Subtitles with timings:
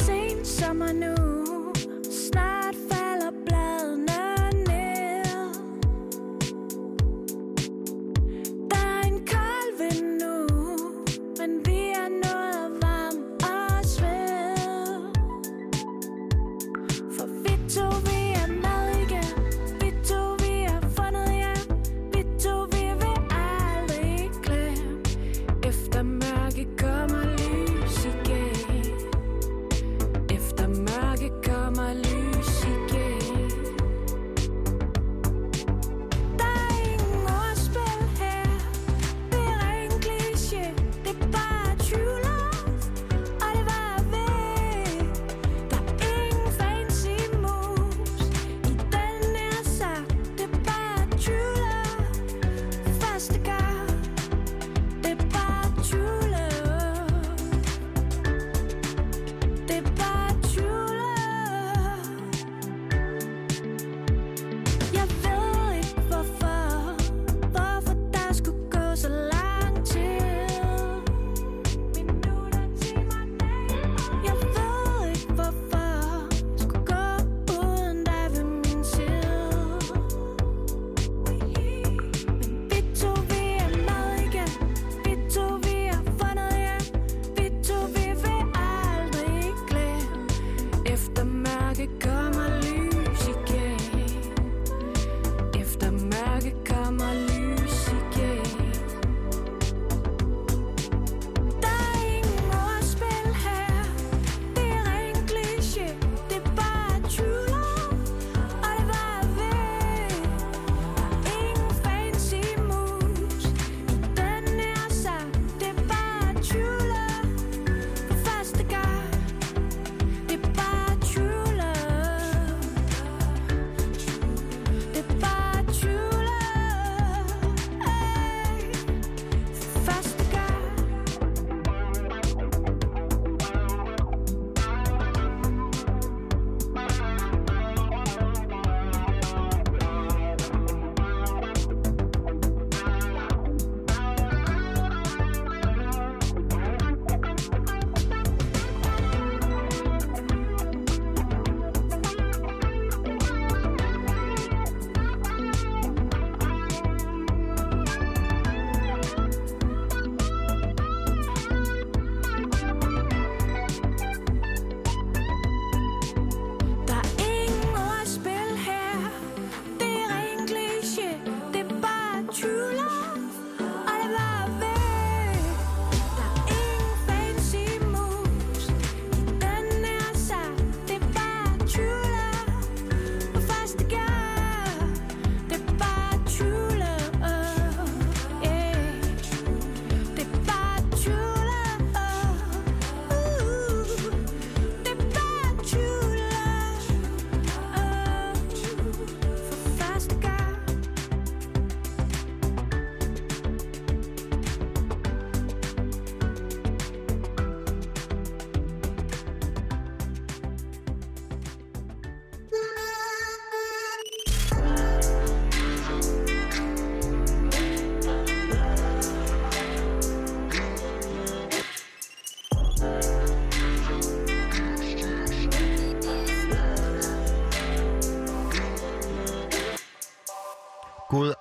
[0.00, 1.19] er sent sommer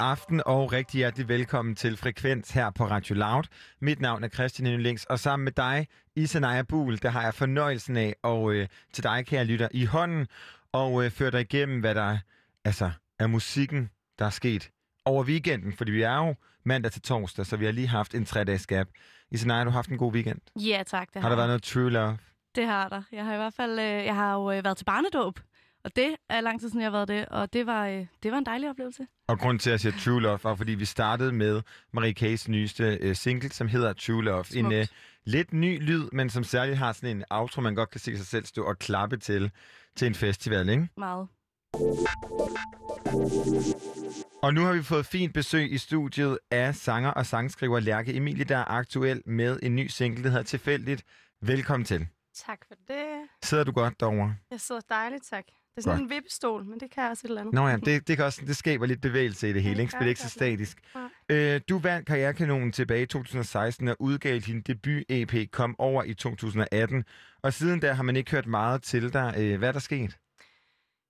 [0.09, 3.44] aften og rigtig hjertelig velkommen til Frekvens her på Radio Loud.
[3.81, 7.97] Mit navn er Christian Yndlings, og sammen med dig, Isanaya Buhl, der har jeg fornøjelsen
[7.97, 10.28] af, og øh, til dig kan jeg lytte i hånden
[10.72, 12.18] og øh, føre dig igennem, hvad der
[12.66, 14.69] altså, er musikken, der er sket
[15.06, 18.25] over weekenden, fordi vi er jo mandag til torsdag, så vi har lige haft en
[18.25, 18.88] tre-dages gap.
[19.31, 20.39] Isanaya, du har haft en god weekend.
[20.56, 21.13] Ja, tak.
[21.13, 22.18] Det Har der været noget true love?
[22.56, 23.01] Det har der.
[23.12, 25.39] Jeg har i hvert fald øh, jeg har jo øh, været til barnedåb,
[25.84, 28.31] og det er lang tid siden, jeg har været det, og det var, øh, det
[28.31, 29.08] var en dejlig oplevelse.
[29.28, 31.62] Og grund til, at jeg siger True Love, var, fordi vi startede med
[31.94, 34.40] Marie K's nyeste øh, single, som hedder True Love.
[34.40, 34.76] En Smukt.
[34.76, 34.88] øh,
[35.26, 38.26] lidt ny lyd, men som særligt har sådan en outro, man godt kan se sig
[38.26, 39.52] selv stå og klappe til,
[39.96, 40.90] til en festival, ikke?
[40.98, 41.28] Meget.
[44.44, 48.44] Og nu har vi fået fint besøg i studiet af sanger og sangskriver Lærke Emilie,
[48.44, 51.04] der er aktuel med en ny single, der hedder Tilfældigt.
[51.42, 52.08] Velkommen til.
[52.36, 53.06] Tak for det.
[53.44, 54.36] Sidder du godt derovre?
[54.52, 55.44] Jeg sidder dejligt, tak.
[55.75, 56.12] Det er sådan Godt.
[56.12, 57.54] en vippestol, men det kan også et eller andet.
[57.54, 59.92] Nå ja, det, det, kan også, det skaber lidt bevægelse i det hele, det ikke?
[59.92, 60.31] gør Spil ikke så det.
[60.31, 60.77] statisk.
[60.95, 61.10] Nej.
[61.30, 67.06] Øh, du vandt Karrierekanonen tilbage i 2016 og udgav din debut-EP Kom over i 2018.
[67.42, 69.33] Og siden da har man ikke hørt meget til dig.
[69.38, 70.18] Øh, hvad er der sket?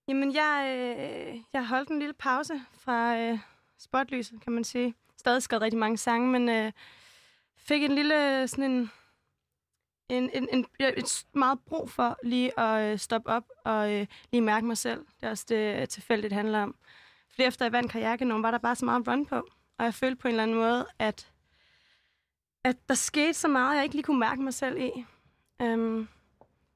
[0.08, 2.54] Jamen, jeg, øh, jeg holdt en lille pause
[2.84, 3.40] fra øh,
[3.80, 4.94] spotlyset, kan man sige.
[5.18, 6.72] Stadig skrevet rigtig mange sange, men øh,
[7.58, 8.92] fik en lille sådan en,
[10.10, 14.42] en, en, en et meget brug for lige at øh, stoppe op og øh, lige
[14.42, 15.00] mærke mig selv.
[15.00, 16.76] Det er også det, øh, tilfældigt handler om.
[17.30, 19.36] Fordi efter jeg vandt karrierekanonen, var der bare så meget run på.
[19.78, 21.32] Og jeg følte på en eller anden måde, at,
[22.64, 25.06] at der skete så meget, jeg ikke lige kunne mærke mig selv i.
[25.64, 26.10] Um,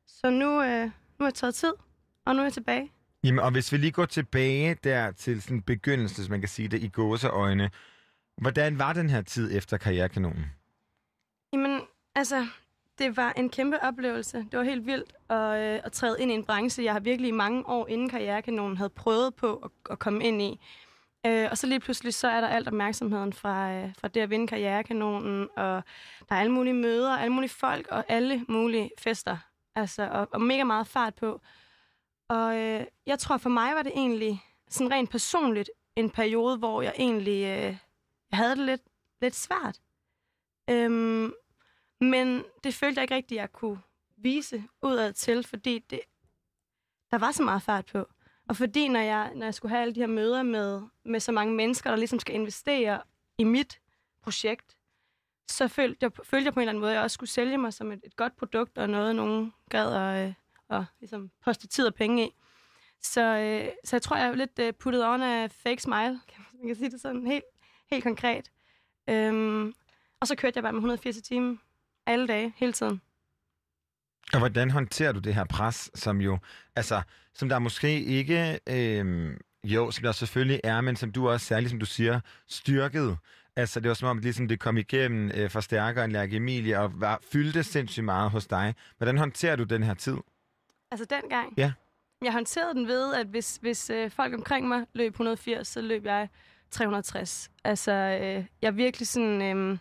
[0.08, 0.86] så nu, øh,
[1.20, 1.74] nu er jeg taget tid,
[2.26, 2.92] og nu er jeg tilbage.
[3.24, 6.68] Jamen, og hvis vi lige går tilbage der til sådan begyndelsen, hvis man kan sige
[6.68, 7.70] det, i gåseøjne.
[8.38, 10.46] Hvordan var den her tid efter Karrierekanonen?
[11.54, 11.82] Jamen,
[12.16, 12.48] altså,
[12.98, 14.38] det var en kæmpe oplevelse.
[14.38, 17.28] Det var helt vildt at, øh, at træde ind i en branche, jeg har virkelig
[17.28, 20.60] i mange år inden karrierekanonen havde prøvet på at, at komme ind i.
[21.26, 24.30] Øh, og så lige pludselig, så er der alt opmærksomheden fra, øh, fra det at
[24.30, 25.84] vinde karrierekanonen, og
[26.30, 29.38] der er alle mulige møder, alle mulige folk og alle mulige fester.
[29.76, 31.42] Altså, og, og mega meget fart på.
[32.30, 36.82] Og øh, jeg tror, for mig var det egentlig sådan rent personligt en periode, hvor
[36.82, 37.78] jeg egentlig øh,
[38.34, 38.82] jeg havde det lidt,
[39.22, 39.80] lidt svært.
[40.70, 41.34] Øhm,
[42.04, 43.80] men det følte jeg ikke rigtigt, jeg kunne
[44.18, 46.00] vise udad til, fordi det,
[47.12, 48.08] der var så meget fart på.
[48.50, 51.32] Og fordi når jeg, når jeg skulle have alle de her møder med, med så
[51.32, 53.02] mange mennesker, der ligesom skal investere
[53.38, 53.80] i mit
[54.22, 54.78] projekt,
[55.50, 57.58] så følte jeg, følte jeg på en eller anden måde, at jeg også skulle sælge
[57.58, 60.34] mig som et, et godt produkt, og noget, nogen gad at, øh,
[60.70, 62.32] at ligesom poste tid og penge i.
[63.02, 66.46] Så, øh, så jeg tror, jeg er lidt øh, puttet on af fake smile, kan
[66.54, 67.44] man kan sige det sådan helt,
[67.92, 68.52] helt konkret.
[69.10, 69.74] Øhm,
[70.20, 71.58] og så kørte jeg bare med 180 timer
[72.06, 73.02] alle dage, hele tiden.
[74.34, 76.38] Og hvordan håndterer du det her pres, som jo,
[76.76, 77.02] altså,
[77.34, 81.70] som der måske ikke, øhm, jo, som der selvfølgelig er, men som du også særligt,
[81.70, 83.18] som du siger, styrket.
[83.56, 86.36] Altså, det var som om, at ligesom det kom igennem øh, for stærkere end Lærke
[86.36, 88.76] Emilie, og var, fyldte sindssygt meget hos dig.
[88.98, 90.18] Hvordan håndterer du den her tid?
[90.92, 91.54] Altså dengang?
[91.58, 91.74] Ja.
[92.24, 96.06] Jeg håndterede den ved, at hvis, hvis øh, folk omkring mig løb 180, så løb
[96.06, 96.30] jeg
[96.72, 97.52] 360.
[97.64, 99.42] Altså, øh, jeg er virkelig sådan...
[99.42, 99.78] Øh,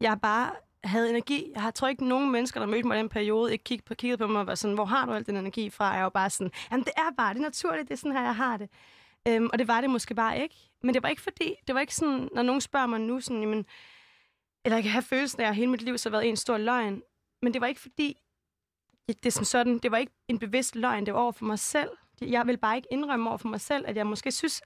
[0.00, 0.50] jeg har bare
[0.88, 1.50] havde energi.
[1.54, 3.94] Jeg har, tror ikke, nogen mennesker, der mødte mig i den periode, ikke kig på,
[3.94, 5.94] kiggede på mig og var sådan, hvor har du al den energi fra?
[5.94, 8.22] Jeg var bare sådan, jamen det er bare, det er naturligt, det er sådan her,
[8.22, 8.70] jeg har det.
[9.28, 10.54] Øhm, og det var det måske bare ikke.
[10.82, 13.40] Men det var ikke fordi, det var ikke sådan, når nogen spørger mig nu, sådan,
[13.40, 13.66] jamen,
[14.64, 16.58] eller jeg kan have følelsen af, at hele mit liv så har været en stor
[16.58, 17.02] løgn.
[17.42, 18.16] Men det var ikke fordi,
[19.08, 21.58] det er sådan sådan, det var ikke en bevidst løgn, det var over for mig
[21.58, 21.90] selv.
[22.20, 24.62] Jeg vil bare ikke indrømme over for mig selv, at jeg måske synes,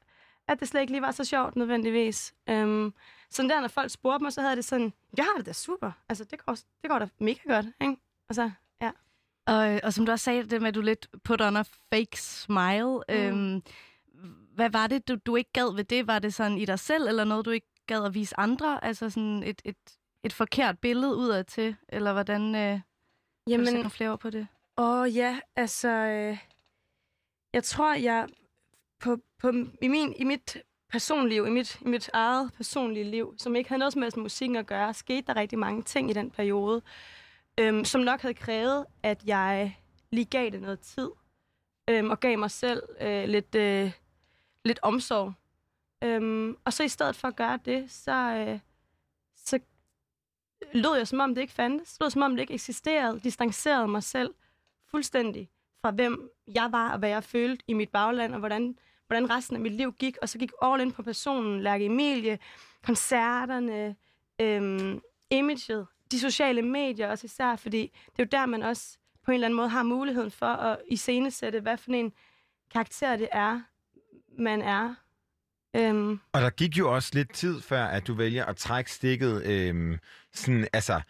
[0.49, 2.35] at det slet ikke lige var så sjovt nødvendigvis.
[2.49, 2.95] Øhm,
[3.31, 5.93] sådan der, når folk spurgte mig, så havde det sådan, jeg har det da super.
[6.09, 7.97] Altså, det går, det går da mega godt, ikke?
[8.29, 8.51] Altså,
[8.83, 8.91] ja.
[9.47, 11.63] Og, øh, og som du også sagde, det med, at du lidt put on a
[11.63, 12.97] fake smile.
[13.09, 13.15] Mm.
[13.15, 13.63] Øhm,
[14.55, 16.07] hvad var det, du, du ikke gad ved det?
[16.07, 18.85] Var det sådan i dig selv, eller noget, du ikke gad at vise andre?
[18.85, 19.77] Altså sådan et, et,
[20.25, 21.77] et forkert billede udad til?
[21.89, 22.81] Eller hvordan øh, kan
[23.47, 24.47] du Jamen, nogle flere ord på det?
[24.77, 26.39] åh ja, altså, øh,
[27.53, 28.29] jeg tror, jeg
[29.01, 30.59] på, på, i, min, i mit
[30.91, 34.23] personliv, i mit, i mit eget personlige liv, som ikke havde noget som helst med
[34.23, 36.83] musikken at gøre, skete der rigtig mange ting i den periode,
[37.59, 39.79] øhm, som nok havde krævet, at jeg
[40.11, 41.11] lige gav det noget tid,
[41.89, 43.93] øhm, og gav mig selv øh, lidt, øh,
[44.65, 45.33] lidt omsorg.
[46.05, 48.59] Øhm, og så i stedet for at gøre det, så, øh,
[49.37, 49.59] så
[50.73, 54.03] lød jeg som om det ikke fandtes, lød som om det ikke eksisterede, distancerede mig
[54.03, 54.35] selv
[54.91, 55.51] fuldstændig
[55.81, 58.79] fra hvem jeg var og hvad jeg følte i mit bagland, og hvordan,
[59.11, 60.17] hvordan resten af mit liv gik.
[60.23, 62.39] Og så gik all in på personen, Lærke Emilie,
[62.85, 63.97] koncerterne,
[64.41, 65.01] øhm,
[65.31, 67.81] imaget, de sociale medier også især, fordi
[68.17, 70.79] det er jo der, man også på en eller anden måde har muligheden for at
[70.89, 72.13] iscenesætte, hvad for en
[72.73, 73.61] karakter det er,
[74.39, 74.95] man er.
[75.77, 79.43] Øhm, Og der gik jo også lidt tid før, at du vælger at trække stikket
[79.47, 79.99] øhm,
[80.33, 81.01] sådan, altså,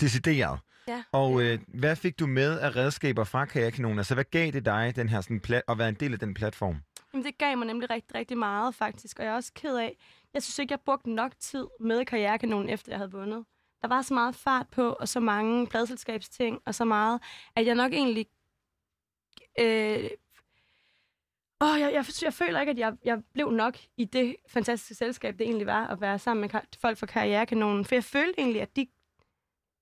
[0.00, 1.02] decideret ja.
[1.12, 3.98] Og øh, hvad fik du med af redskaber fra Kajakanonen?
[3.98, 6.34] Altså, hvad gav det dig, den her sådan, plat- at være en del af den
[6.34, 6.76] platform?
[7.12, 9.18] Jamen, det gav mig nemlig rigtig, rigtig meget, faktisk.
[9.18, 9.96] Og jeg er også ked af,
[10.34, 13.44] jeg synes ikke, jeg brugte nok tid med karrierekanonen, efter jeg havde vundet.
[13.82, 17.20] Der var så meget fart på, og så mange pladselskabsting, og så meget,
[17.56, 18.26] at jeg nok egentlig...
[19.60, 20.10] Øh,
[21.60, 25.38] åh, jeg, jeg, jeg føler ikke, at jeg, jeg blev nok i det fantastiske selskab,
[25.38, 27.84] det egentlig var, at være sammen med folk fra karrierekanonen.
[27.84, 28.86] For jeg følte egentlig, at de,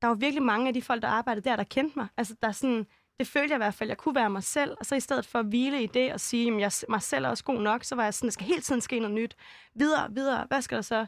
[0.02, 2.06] der var virkelig mange af de folk, der arbejdede der, der kendte mig.
[2.16, 2.86] Altså, der er sådan,
[3.18, 4.76] det følte jeg i hvert fald, jeg kunne være mig selv.
[4.80, 7.24] Og så i stedet for at hvile i det og sige, at jeg mig selv
[7.24, 9.36] er også god nok, så var jeg sådan, der skal hele tiden ske noget nyt.
[9.74, 11.06] Videre, videre, hvad skal der så?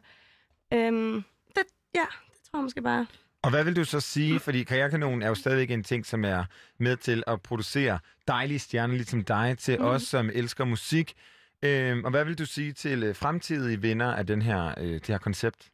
[0.73, 1.25] Øhm,
[1.57, 1.63] det,
[1.95, 3.07] ja, det tror jeg måske bare.
[3.43, 6.45] Og hvad vil du så sige, fordi Karrierekanonen er jo stadigvæk en ting, som er
[6.79, 7.99] med til at producere
[8.29, 9.85] dejlige stjerner, ligesom dig, til mm.
[9.85, 11.15] os, som elsker musik.
[11.63, 15.07] Øhm, og hvad vil du sige til øh, fremtidige vinder af den her, øh, det
[15.07, 15.71] her koncept?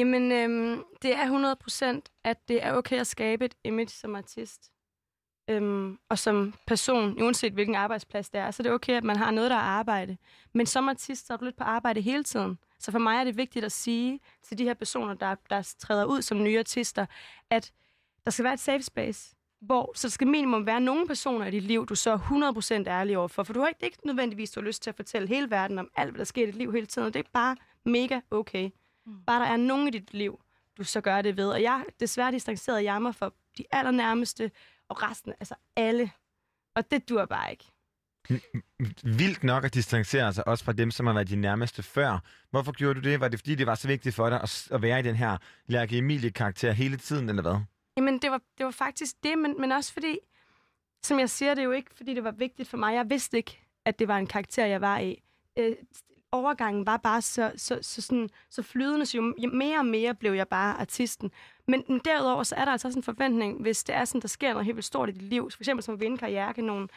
[0.00, 4.72] Jamen, øhm, det er 100%, at det er okay at skabe et image som artist.
[5.48, 9.16] Øhm, og som person, uanset hvilken arbejdsplads det er, så det er okay, at man
[9.16, 10.16] har noget, der er arbejde.
[10.52, 12.58] Men som artist, så er du lidt på arbejde hele tiden.
[12.78, 16.04] Så for mig er det vigtigt at sige til de her personer, der, der træder
[16.04, 17.06] ud som nye artister,
[17.50, 17.72] at
[18.24, 21.50] der skal være et safe space, hvor så der skal minimum være nogle personer i
[21.50, 23.42] dit liv, du så er 100% ærlig overfor.
[23.42, 25.50] For du har ikke, det er ikke nødvendigvis, du har lyst til at fortælle hele
[25.50, 27.06] verden om alt, hvad der sker i dit liv hele tiden.
[27.06, 28.70] Og det er bare mega okay.
[29.06, 29.24] Mm.
[29.26, 30.40] Bare der er nogen i dit liv,
[30.78, 31.48] du så gør det ved.
[31.48, 34.50] Og jeg desværre distanceret jeg mig for de allernærmeste,
[34.88, 36.10] og resten, altså alle.
[36.74, 37.64] Og det dur bare ikke.
[39.18, 42.18] Vildt nok at distancere sig også fra dem, som har været de nærmeste før.
[42.50, 43.20] Hvorfor gjorde du det?
[43.20, 45.38] Var det fordi, det var så vigtigt for dig at, at være i den her
[45.66, 47.60] Lærke Emilie-karakter hele tiden, eller hvad?
[47.96, 50.18] Jamen, det var, det var faktisk det, men, men også fordi,
[51.02, 52.94] som jeg siger, det er jo ikke, fordi det var vigtigt for mig.
[52.94, 55.22] Jeg vidste ikke, at det var en karakter, jeg var i.
[55.58, 55.76] Øh,
[56.32, 60.32] overgangen var bare så, så, så, sådan, så flydende, så jo mere og mere blev
[60.32, 61.30] jeg bare artisten.
[61.68, 64.28] Men, men derudover, så er der altså også en forventning, hvis det er sådan, der
[64.28, 66.88] sker noget helt vildt stort i dit liv, for eksempel som at vinde karrierekanonen.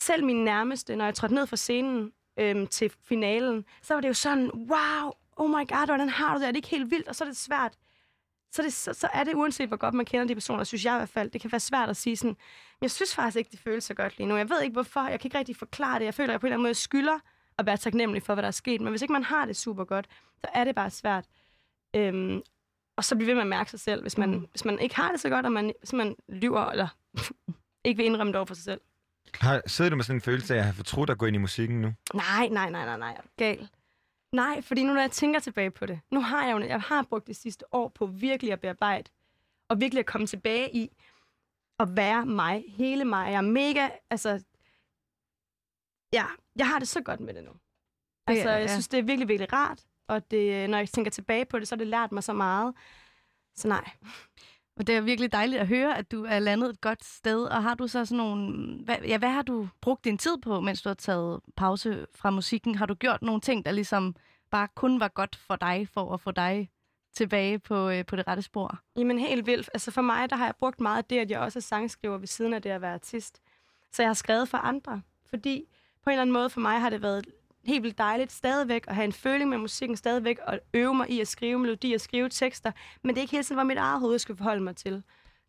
[0.00, 4.08] Selv min nærmeste, når jeg trådte ned fra scenen øhm, til finalen, så var det
[4.08, 6.46] jo sådan, wow, oh my god, hvordan har du det?
[6.46, 7.08] Er det ikke helt vildt?
[7.08, 7.72] Og så er det svært.
[8.52, 10.94] Så, det, så, så er det, uanset hvor godt man kender de personer, synes jeg
[10.94, 12.36] i hvert fald, det kan være svært at sige sådan,
[12.80, 14.36] jeg synes faktisk ikke, det føles så godt lige nu.
[14.36, 16.04] Jeg ved ikke hvorfor, jeg kan ikke rigtig forklare det.
[16.04, 17.18] Jeg føler, at jeg på en eller anden måde skylder
[17.58, 18.80] at være taknemmelig for, hvad der er sket.
[18.80, 20.06] Men hvis ikke man har det super godt,
[20.40, 21.26] så er det bare svært.
[21.96, 22.42] Øhm,
[22.96, 24.46] og så bliver ved med at mærke sig selv, hvis man, mm.
[24.50, 26.88] hvis man ikke har det så godt, og man, hvis man lyver, eller
[27.84, 28.80] ikke vil indrømme det over for sig selv.
[29.34, 31.38] Har, sidder du med sådan en følelse af at have fortrudt at gå ind i
[31.38, 31.92] musikken nu?
[32.14, 33.20] Nej, nej, nej, nej, nej.
[33.36, 33.68] Gal.
[34.32, 37.02] Nej, fordi nu når jeg tænker tilbage på det, nu har jeg jo, jeg har
[37.02, 39.10] brugt det sidste år på virkelig at bearbejde,
[39.68, 40.90] og virkelig at komme tilbage i
[41.78, 43.30] at være mig, hele mig.
[43.30, 44.44] Jeg er mega, altså,
[46.12, 46.24] ja,
[46.56, 47.50] jeg har det så godt med det nu.
[48.26, 51.58] Altså, jeg synes, det er virkelig, virkelig rart, og det, når jeg tænker tilbage på
[51.58, 52.74] det, så har det lært mig så meget.
[53.54, 53.90] Så nej.
[54.76, 57.44] Og det er virkelig dejligt at høre, at du er landet et godt sted.
[57.44, 58.76] Og har du så sådan nogle...
[58.84, 62.30] Hvad, ja, hvad har du brugt din tid på, mens du har taget pause fra
[62.30, 62.74] musikken?
[62.74, 64.16] Har du gjort nogle ting, der ligesom
[64.50, 66.70] bare kun var godt for dig, for at få dig
[67.14, 68.78] tilbage på, øh, på det rette spor?
[68.96, 69.70] Jamen helt vildt.
[69.74, 72.18] Altså for mig, der har jeg brugt meget af det, at jeg også er sangskriver
[72.18, 73.42] ved siden af det at være artist.
[73.92, 75.64] Så jeg har skrevet for andre, fordi
[76.06, 77.26] på en eller anden måde for mig har det været
[77.64, 81.20] helt vildt dejligt stadigvæk at have en føling med musikken, stadigvæk og øve mig i
[81.20, 82.72] at skrive melodier, skrive tekster,
[83.02, 85.02] men det er ikke hele tiden, hvor mit eget hoved jeg forholde mig til.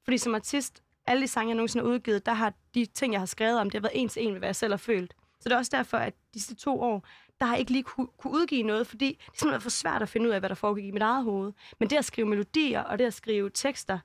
[0.04, 3.22] Fordi som artist, alle de sange, jeg nogensinde har udgivet, der har de ting, jeg
[3.22, 5.14] har skrevet om, det har været en til en med, hvad jeg selv har følt.
[5.40, 7.08] Så det er også derfor, at de sidste to år,
[7.40, 10.02] der har jeg ikke lige kunne, kunne udgive noget, fordi det er simpelthen for svært
[10.02, 11.54] at finde ud af, hvad der foregik i mit eget hoved.
[11.80, 14.00] Men det at skrive melodier og det at skrive tekster,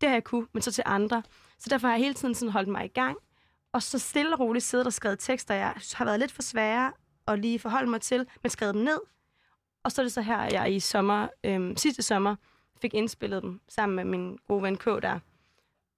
[0.00, 1.22] det har jeg kunne, men så til andre.
[1.58, 3.18] Så derfor har jeg hele tiden sådan holdt mig i gang,
[3.78, 6.92] og så stille og roligt siddet og skrevet tekster, jeg har været lidt for svære
[7.28, 9.00] at lige forholde mig til, men skrevet dem ned.
[9.84, 12.36] Og så er det så her, at jeg i sommer, øhm, sidste sommer
[12.80, 15.18] fik indspillet dem sammen med min gode ven K der.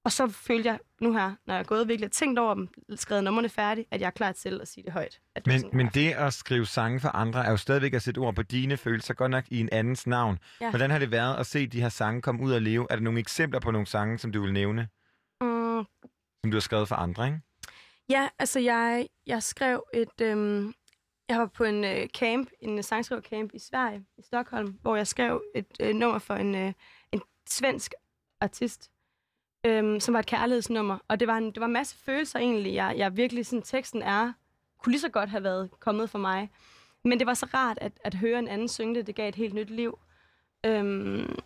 [0.05, 3.25] Og så følte jeg nu her, når jeg er gået virkelig tænkt over dem, skrevet
[3.25, 5.21] nummerne færdigt, at jeg er klar til at sige det højt.
[5.35, 8.35] At men men det at skrive sange for andre er jo stadigvæk at sætte ord
[8.35, 10.39] på dine følelser, godt nok i en andens navn.
[10.61, 10.71] Ja.
[10.71, 12.87] Hvordan har det været at se de her sange komme ud og leve?
[12.91, 14.89] Er der nogle eksempler på nogle sange, som du vil nævne?
[15.41, 15.85] Mm.
[16.45, 17.41] Som du har skrevet for andre, ikke?
[18.11, 20.21] Ja, altså jeg, jeg skrev et...
[20.23, 20.75] Øhm,
[21.29, 25.07] jeg var på en øh, camp, en øh, sangskrivercamp i Sverige, i Stockholm, hvor jeg
[25.07, 26.73] skrev et øh, nummer for en, øh,
[27.13, 27.95] en svensk
[28.41, 28.91] artist,
[29.67, 30.99] øhm, som var et kærlighedsnummer.
[31.09, 32.75] Og det var en, det var en masse følelser egentlig.
[32.75, 34.33] Jeg, jeg virkelig sådan, teksten er,
[34.79, 36.51] kunne lige så godt have været kommet for mig.
[37.05, 39.07] Men det var så rart at, at høre en anden synge det.
[39.07, 39.99] Det gav et helt nyt liv.
[40.67, 41.37] Øhm,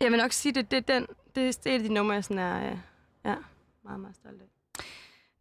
[0.00, 2.70] jeg vil nok sige, det, det, den, det, det er de numre, jeg sådan er
[2.70, 2.78] øh,
[3.24, 3.36] ja,
[3.84, 4.57] meget, meget stolt af.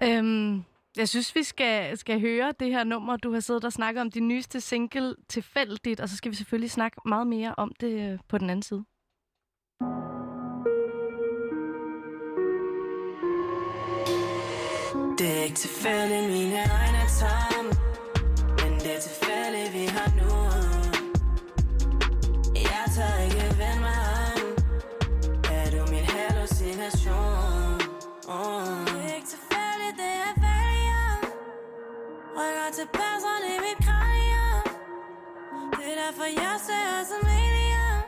[0.04, 0.63] Øhm,
[0.98, 3.18] jeg synes, vi skal, skal høre det her nummer.
[3.18, 6.72] Du har siddet og snakket om din nyeste single tilfældigt, og så skal vi selvfølgelig
[6.72, 8.84] snakke meget mere om det øh, på den anden side.
[15.18, 17.57] Det er ikke tilfældigt, mine øjne tager
[36.08, 38.00] derfor, jeg ser som alien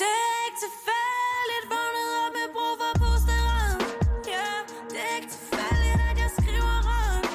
[0.00, 3.78] Det er ikke tilfældigt, vågnet op med brug for pusteren
[4.32, 4.58] Yeah,
[4.90, 7.28] det er ikke tilfældigt, at jeg skriver rundt.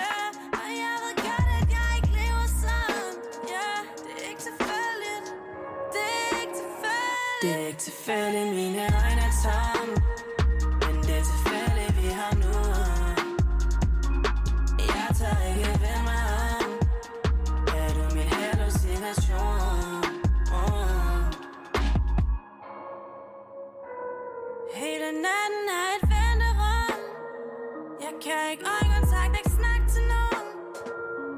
[0.00, 0.28] Yeah,
[0.62, 3.14] og jeg ved godt, at jeg ikke lever sådan.
[3.54, 5.26] Yeah, det er ikke tilfældigt.
[5.94, 7.78] Det er ikke tilfældigt.
[7.86, 8.65] Tilfældigt, mine øjne
[25.06, 27.00] Hele natten er et venterum
[28.00, 30.48] Jeg kan ikke øjenkontakt, ikke snakke til nogen.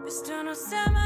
[0.02, 0.97] Hvis du nu ser mig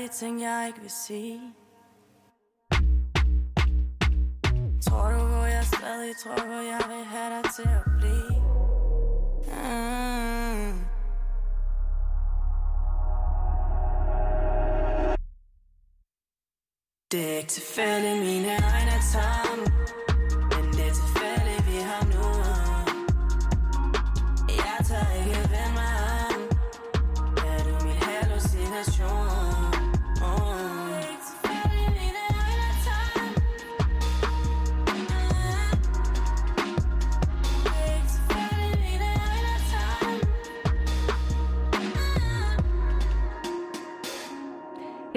[0.00, 1.40] viser de ting, jeg ikke vil sige.
[4.82, 8.40] Tror du hvor jeg stadig tror hvor jeg vil have dig til at blive?
[9.46, 10.80] Mm.
[17.10, 19.69] Det er ikke tilfældigt, mine egne tanker.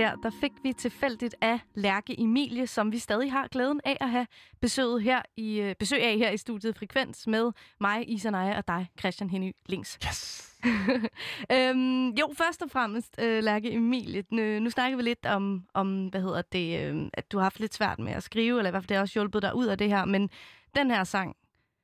[0.04, 4.10] Her der fik vi tilfældigt af Lærke Emilie, som vi stadig har glæden af at
[4.10, 4.28] have
[4.62, 8.68] besøget her i, øh, besøg af her i studiet Frekvens med mig, Isa Naja, og
[8.68, 10.00] dig, Christian Henny Links.
[10.06, 10.54] Yes!
[11.56, 16.08] øhm, jo, først og fremmest, øh, Lærke Emilie, nu, nu snakker vi lidt om, om
[16.08, 18.72] hvad hedder det, øh, at du har haft lidt svært med at skrive, eller i
[18.72, 20.30] hvert fald det har også hjulpet dig ud af det her, men
[20.76, 21.36] den her sang,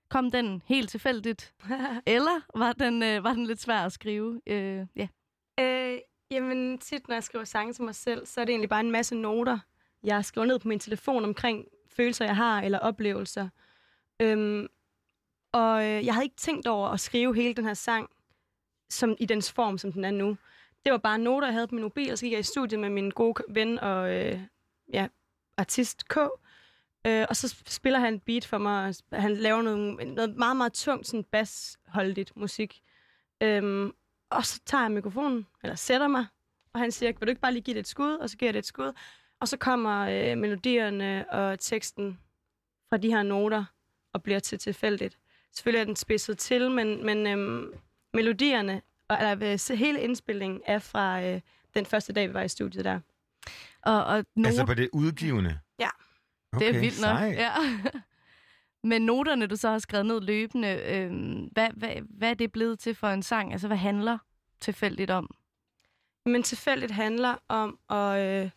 [0.10, 1.54] kom den helt tilfældigt,
[2.16, 4.42] eller var den, øh, var den lidt svær at skrive?
[4.48, 5.08] Øh, ja.
[5.60, 6.00] Øh,
[6.32, 8.92] jamen, tit når jeg skriver sange til mig selv, så er det egentlig bare en
[8.92, 9.60] masse noter,
[10.04, 13.50] jeg skriver ned på min telefon omkring følelser, jeg har, eller oplevelser.
[14.20, 14.68] Øhm,
[15.52, 18.10] og øh, jeg havde ikke tænkt over at skrive hele den her sang
[18.90, 20.38] som, i dens form, som den er nu.
[20.86, 22.80] Det var bare noter, jeg havde på min mobil, og så gik jeg i studiet
[22.80, 24.42] med min gode ven og øh,
[24.94, 25.08] ja,
[25.58, 26.18] artist K.
[27.08, 30.58] Øh, og så spiller han et beat for mig, og han laver noget, noget meget,
[30.58, 32.82] meget tungt, sådan bassholdigt musik.
[33.42, 33.94] Øhm,
[34.30, 36.26] og så tager jeg mikrofonen, eller sætter mig,
[36.74, 38.12] og han siger, vil du ikke bare lige give det et skud?
[38.14, 38.92] Og så giver jeg det et skud.
[39.40, 40.00] Og så kommer
[40.32, 42.20] øh, melodierne og teksten
[42.90, 43.66] fra de her noter,
[44.14, 45.18] og bliver til tilfældigt.
[45.54, 47.74] Selvfølgelig er den spidset til, men, men øhm,
[48.14, 51.42] melodierne, og eller, øh, så hele indspillingen er fra øh,
[51.74, 53.00] den første dag, vi var i studiet der.
[53.82, 55.60] Og, og noter, Altså på det udgivende?
[55.80, 55.90] Ja.
[56.54, 57.18] Okay, det er vildt nok.
[57.18, 57.28] sej.
[57.28, 57.52] Ja.
[58.84, 61.12] Men noterne, du så har skrevet ned løbende, øh,
[61.52, 63.52] hvad, hvad, hvad er det blevet til for en sang?
[63.52, 64.18] Altså, hvad handler
[64.60, 65.36] tilfældigt om?
[66.26, 68.50] Men tilfældigt handler om at øh,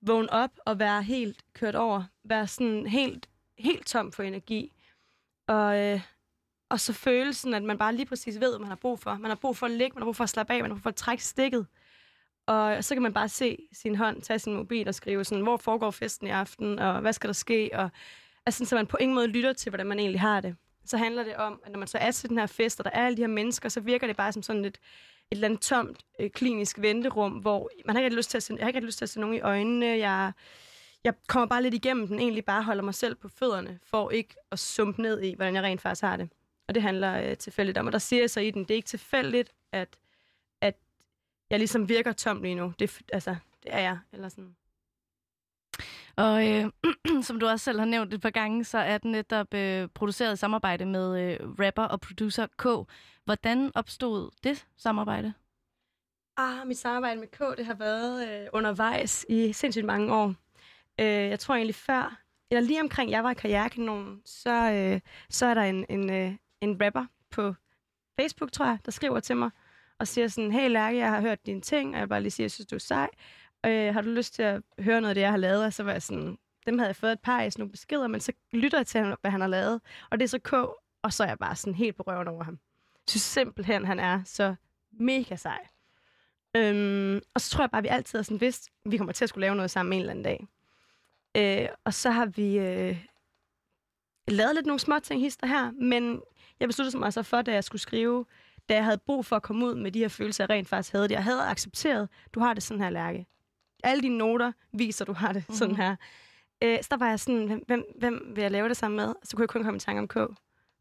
[0.00, 2.04] vågne op og være helt kørt over.
[2.24, 4.72] Være sådan helt, helt tom for energi.
[5.48, 6.00] Og, øh,
[6.68, 9.14] og så følelsen, at man bare lige præcis ved, hvad man har brug for.
[9.14, 10.74] Man har brug for at ligge, man har brug for at slappe af, man har
[10.74, 11.66] brug for at trække stikket.
[12.46, 15.56] Og så kan man bare se sin hånd, tage sin mobil og skrive sådan, hvor
[15.56, 17.70] foregår festen i aften, og hvad skal der ske?
[17.74, 17.90] Og,
[18.46, 20.56] altså, så man på ingen måde lytter til, hvordan man egentlig har det.
[20.84, 22.90] Så handler det om, at når man så er til den her fest, og der
[22.90, 24.80] er alle de her mennesker, så virker det bare som sådan et, et
[25.30, 28.64] eller andet tomt øh, klinisk venterum, hvor man har ikke lyst til at se, jeg
[28.64, 29.86] har ikke lyst til at se nogen i øjnene.
[29.86, 30.32] Jeg,
[31.04, 34.34] jeg kommer bare lidt igennem den, egentlig bare holder mig selv på fødderne, for ikke
[34.52, 36.28] at sumpe ned i, hvordan jeg rent faktisk har det.
[36.68, 37.86] Og det handler øh, tilfældigt om.
[37.86, 39.96] Og der siger jeg så i den, det er ikke tilfældigt, at,
[40.60, 40.74] at
[41.50, 42.72] jeg ligesom virker tom lige nu.
[42.78, 43.98] Det, altså, det er jeg.
[44.12, 44.56] Eller sådan.
[46.16, 46.70] Og øh,
[47.26, 50.32] som du også selv har nævnt et par gange, så er den netop øh, produceret
[50.32, 52.66] i samarbejde med øh, rapper og producer K.
[53.24, 55.32] Hvordan opstod det samarbejde?
[56.36, 60.34] Ah, mit samarbejde med K, det har været øh, undervejs i sindssygt mange år.
[61.00, 65.46] Øh, jeg tror egentlig før, eller lige omkring jeg var i karrierekanonen, så, øh, så
[65.46, 67.54] er der en, en, øh, en rapper på
[68.20, 69.50] Facebook, tror jeg, der skriver til mig
[69.98, 72.44] og siger sådan, hey Lærke, jeg har hørt dine ting, og jeg bare lige siger,
[72.44, 73.08] jeg synes, du er sej.
[73.66, 75.64] Øh, har du lyst til at høre noget af det, jeg har lavet?
[75.64, 78.06] Og så var jeg sådan, dem havde jeg fået et par af sådan nogle beskeder,
[78.06, 79.80] men så lytter jeg til, hvad han har lavet.
[80.10, 80.52] Og det er så K,
[81.02, 82.58] og så er jeg bare sådan helt på røven over ham.
[82.94, 84.54] Jeg synes simpelthen, han er så
[84.92, 85.66] mega sej.
[86.56, 89.12] Øhm, og så tror jeg bare, at vi altid har sådan vidst, at vi kommer
[89.12, 90.46] til at skulle lave noget sammen en eller anden dag.
[91.36, 93.04] Øh, og så har vi øh,
[94.28, 96.22] lavet lidt nogle små ting hister her, men
[96.60, 98.24] jeg besluttede mig så for, da jeg skulle skrive
[98.68, 100.92] da jeg havde brug for at komme ud med de her følelser, jeg rent faktisk
[100.92, 101.14] havde det.
[101.14, 103.26] Jeg havde accepteret, du har det sådan her, Lærke.
[103.82, 105.56] Alle dine noter viser, du har det mm-hmm.
[105.56, 105.96] sådan her.
[106.62, 109.14] Øh, så der var jeg sådan, hvem, hvem, hvem vil jeg lave det sammen med?
[109.24, 110.14] Så kunne jeg kun komme i tanke om K.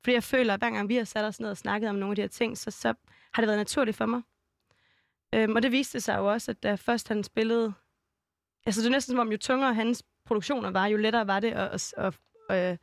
[0.04, 2.12] Fordi jeg føler, at hver gang vi har sat os ned og snakket om nogle
[2.12, 2.94] af de her ting, så, så
[3.34, 4.22] har det været naturligt for mig.
[5.36, 7.74] Øhm, og det viste sig jo også, at da først han spillede...
[8.66, 11.52] Altså det er næsten som om, jo tungere hans produktioner var, jo lettere var det
[11.52, 12.80] at, at, at, at,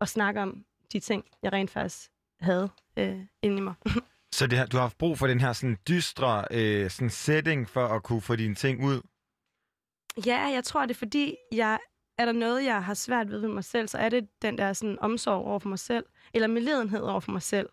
[0.00, 3.74] at snakke om de ting, jeg rent faktisk havde øh, inde i mig.
[4.34, 7.68] Så det, her- du har haft brug for den her sådan dystre øh, sådan setting
[7.68, 9.00] for at kunne få dine ting ud?
[10.26, 11.78] Ja, jeg tror, det er fordi, jeg,
[12.18, 14.72] er der noget, jeg har svært ved ved mig selv, så er det den der
[14.72, 17.68] sådan, omsorg over for mig selv, eller medledenhed over for mig selv.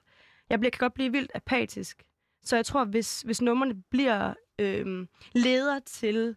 [0.50, 2.04] Jeg bliver, kan godt blive vildt apatisk.
[2.44, 6.36] Så jeg tror, hvis, hvis numrene bliver øh, leder til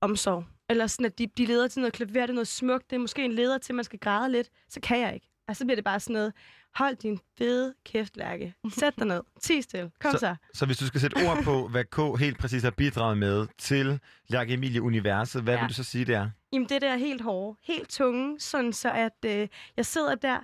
[0.00, 2.96] omsorg, eller sådan, at de, de leder til noget klaver, det er noget smukt, det
[2.96, 5.28] er måske en leder til, at man skal græde lidt, så kan jeg ikke.
[5.48, 6.32] Altså, så bliver det bare sådan noget,
[6.74, 8.54] hold din fede kæft, Lærke.
[8.72, 9.22] Sæt dig ned.
[9.40, 9.90] Ti stille.
[10.00, 10.18] Kom så.
[10.18, 10.34] så.
[10.54, 14.00] Så hvis du skal sætte ord på, hvad K helt præcis har bidraget med til
[14.28, 15.60] Lærke Emilie Universet, hvad ja.
[15.60, 16.30] Vil du så sige, det er?
[16.52, 20.38] Jamen, det der er helt hårde, helt tunge, sådan så at øh, jeg sidder der,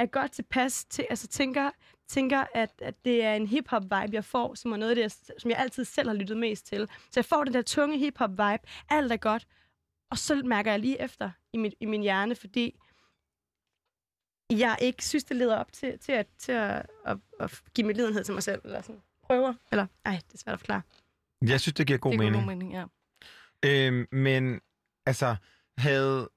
[0.00, 1.70] er godt tilpas til, altså tænker,
[2.08, 5.34] tænker at, at det er en hip-hop-vibe, jeg får, som er noget af det, jeg-
[5.38, 6.88] som jeg altid selv har lyttet mest til.
[6.88, 9.46] Så jeg får den der tunge hip-hop-vibe, alt er godt,
[10.10, 12.78] og så mærker jeg lige efter i min, i min hjerne, fordi
[14.50, 17.96] jeg ikke synes, det leder op til, til, at, til at, at, at give min
[17.96, 20.82] lidenhed til mig selv, eller sådan prøver, eller, ej, det er svært at forklare.
[21.46, 22.36] Jeg synes, det giver god det mening.
[22.36, 22.84] god mening, ja.
[23.64, 24.60] Øhm, men
[25.06, 25.36] altså,
[25.78, 26.30] havde,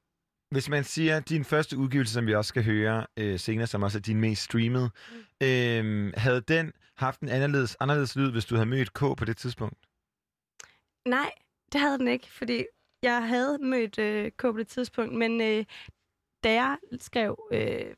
[0.52, 3.98] hvis man siger, din første udgivelse, som vi også skal høre øh, senere, som også
[3.98, 5.48] er din mest streamede, mm.
[5.48, 9.38] øhm, havde den haft en anderledes, anderledes lyd, hvis du havde mødt K på det
[9.38, 9.78] tidspunkt?
[11.06, 11.32] Nej,
[11.72, 12.66] det havde den ikke, fordi
[13.04, 15.66] jeg havde mødt øh, K på det tidspunkt, men øh,
[16.44, 17.96] da jeg skrev, øh,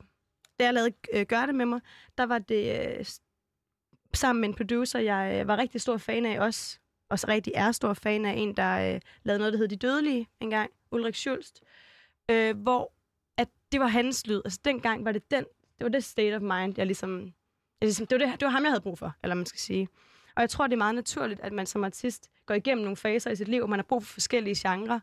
[0.60, 1.80] da jeg lavede øh, Gør det med mig,
[2.18, 3.06] der var det øh,
[4.14, 6.78] sammen med en producer, jeg øh, var rigtig stor fan af også,
[7.08, 9.76] og så rigtig er stor fan af en, der øh, lavede noget, der hed De
[9.76, 11.62] Dødelige engang, Ulrik Schulst,
[12.30, 12.92] øh, hvor
[13.36, 14.40] at det var hans lyd.
[14.44, 15.44] Altså dengang var det den,
[15.78, 17.20] det var det state of mind, jeg ligesom,
[17.80, 19.60] jeg ligesom det, var det, det var ham, jeg havde brug for, eller man skal
[19.60, 19.88] sige.
[20.36, 23.30] Og jeg tror, det er meget naturligt, at man som artist går igennem nogle faser
[23.30, 25.00] i sit liv, og man har brug for forskellige genrer.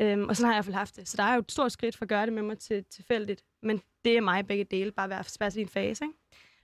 [0.00, 1.08] Øhm, og sådan har jeg i hvert fald haft det.
[1.08, 3.44] Så der er jo et stort skridt for at gøre det med mig til tilfældigt.
[3.62, 6.04] Men det er mig begge dele, bare hver hver sin fase.
[6.04, 6.18] Ikke?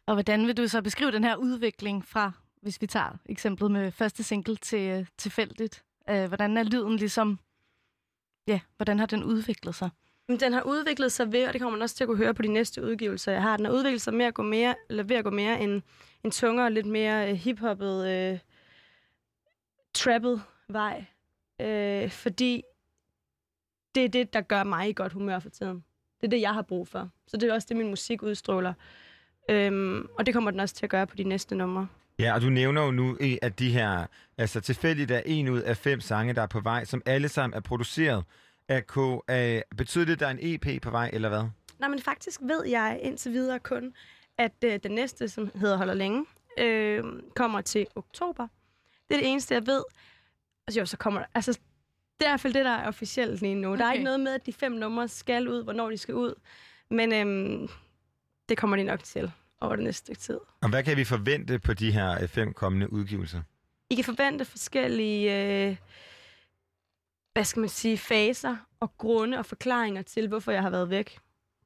[0.07, 3.93] Og hvordan vil du så beskrive den her udvikling fra, hvis vi tager eksemplet med
[3.93, 5.85] første single til øh, tilfældigt?
[6.11, 7.39] Øh, hvordan er lyden ligesom...
[8.47, 9.91] Ja, hvordan har den udviklet sig?
[10.41, 12.43] Den har udviklet sig ved, og det kommer man også til at kunne høre på
[12.43, 13.57] de næste udgivelser, jeg har.
[13.57, 15.83] Den har udviklet sig med at gå mere, eller ved at gå mere en,
[16.25, 18.39] en tungere, lidt mere øh, hiphoppet, øh,
[19.95, 21.05] trappet vej.
[21.61, 22.63] Øh, fordi
[23.95, 25.85] det er det, der gør mig i godt humør for tiden.
[26.21, 27.11] Det er det, jeg har brug for.
[27.27, 28.75] Så det er også det, min musik udstråler.
[29.51, 31.89] Øhm, og det kommer den også til at gøre på de næste numre.
[32.19, 34.07] Ja, og du nævner jo nu, at de her,
[34.39, 37.57] altså tilfældigt er en ud af fem sange, der er på vej, som alle sammen
[37.57, 38.25] er produceret
[38.69, 38.97] af K.
[39.31, 41.45] Øh, betyder det, at der er en EP på vej, eller hvad?
[41.79, 43.95] Nej, men faktisk ved jeg indtil videre kun,
[44.39, 46.27] at øh, den næste, som hedder Holder Længe,
[46.59, 47.05] øh,
[47.37, 48.49] kommer til oktober.
[49.09, 49.83] Det er det eneste, jeg ved.
[50.67, 51.27] Altså jo, så kommer der...
[51.35, 51.59] Altså,
[52.21, 53.69] det er i hvert fald det, der er officielt lige nu.
[53.69, 53.79] Okay.
[53.79, 56.35] Der er ikke noget med, at de fem numre skal ud, hvornår de skal ud.
[56.91, 57.69] Men øhm,
[58.49, 60.39] det kommer de nok til over det næste stykke tid.
[60.63, 63.43] Og hvad kan vi forvente på de her øh, fem kommende udgivelser?
[63.91, 65.37] I kan forvente forskellige,
[65.69, 65.77] øh,
[67.33, 71.19] hvad skal man sige, faser og grunde og forklaringer til, hvorfor jeg har været væk.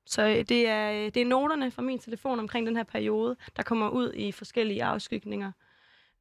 [0.06, 3.36] Så øh, det er, øh, det er noterne fra min telefon omkring den her periode,
[3.56, 5.52] der kommer ud i forskellige afskygninger.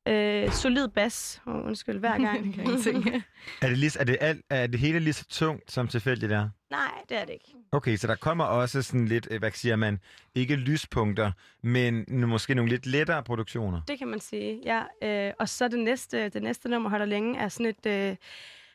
[0.07, 2.43] Øh, solid bas, oh, undskyld, hver gang.
[2.43, 3.23] Det kan jeg ikke.
[3.61, 6.49] Er det, lige, er, det alt, er det hele lige så tungt, som tilfældigt er?
[6.71, 7.53] Nej, det er det ikke.
[7.71, 9.99] Okay, så der kommer også sådan lidt, øh, hvad siger man,
[10.35, 13.81] ikke lyspunkter, men måske nogle lidt lettere produktioner.
[13.87, 14.83] Det kan man sige, ja.
[15.27, 18.15] Øh, og så det næste, det næste nummer, Holder Længe, er sådan et, øh,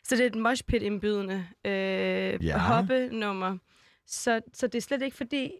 [0.04, 2.58] så det er et moshpit-indbydende øh, ja.
[2.58, 3.56] hoppe-nummer.
[4.06, 5.50] Så, så det er slet ikke fordi,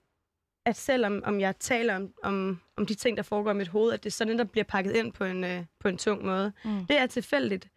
[0.67, 3.93] at selvom om jeg taler om, om, om de ting, der foregår i mit hoved,
[3.93, 6.53] at det sådan der bliver pakket ind på en, øh, på en tung måde.
[6.65, 6.87] Mm.
[6.87, 7.69] Det er tilfældigt.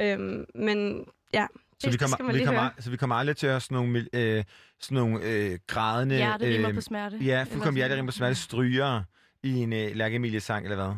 [0.00, 1.46] Øhm, men ja,
[1.80, 2.70] Så vi det skal kommer, man vi kommer, høre.
[2.78, 4.44] så vi kommer aldrig til at have sådan nogle, øh,
[4.80, 6.16] sådan nogle øh, grædende...
[6.16, 7.16] Hjerterimer øh, på smerte.
[7.16, 9.02] Ja, fuldkommen sådan- hjerterim på smerte stryger
[9.42, 10.94] i en øh, Lærke Emilie sang, eller hvad?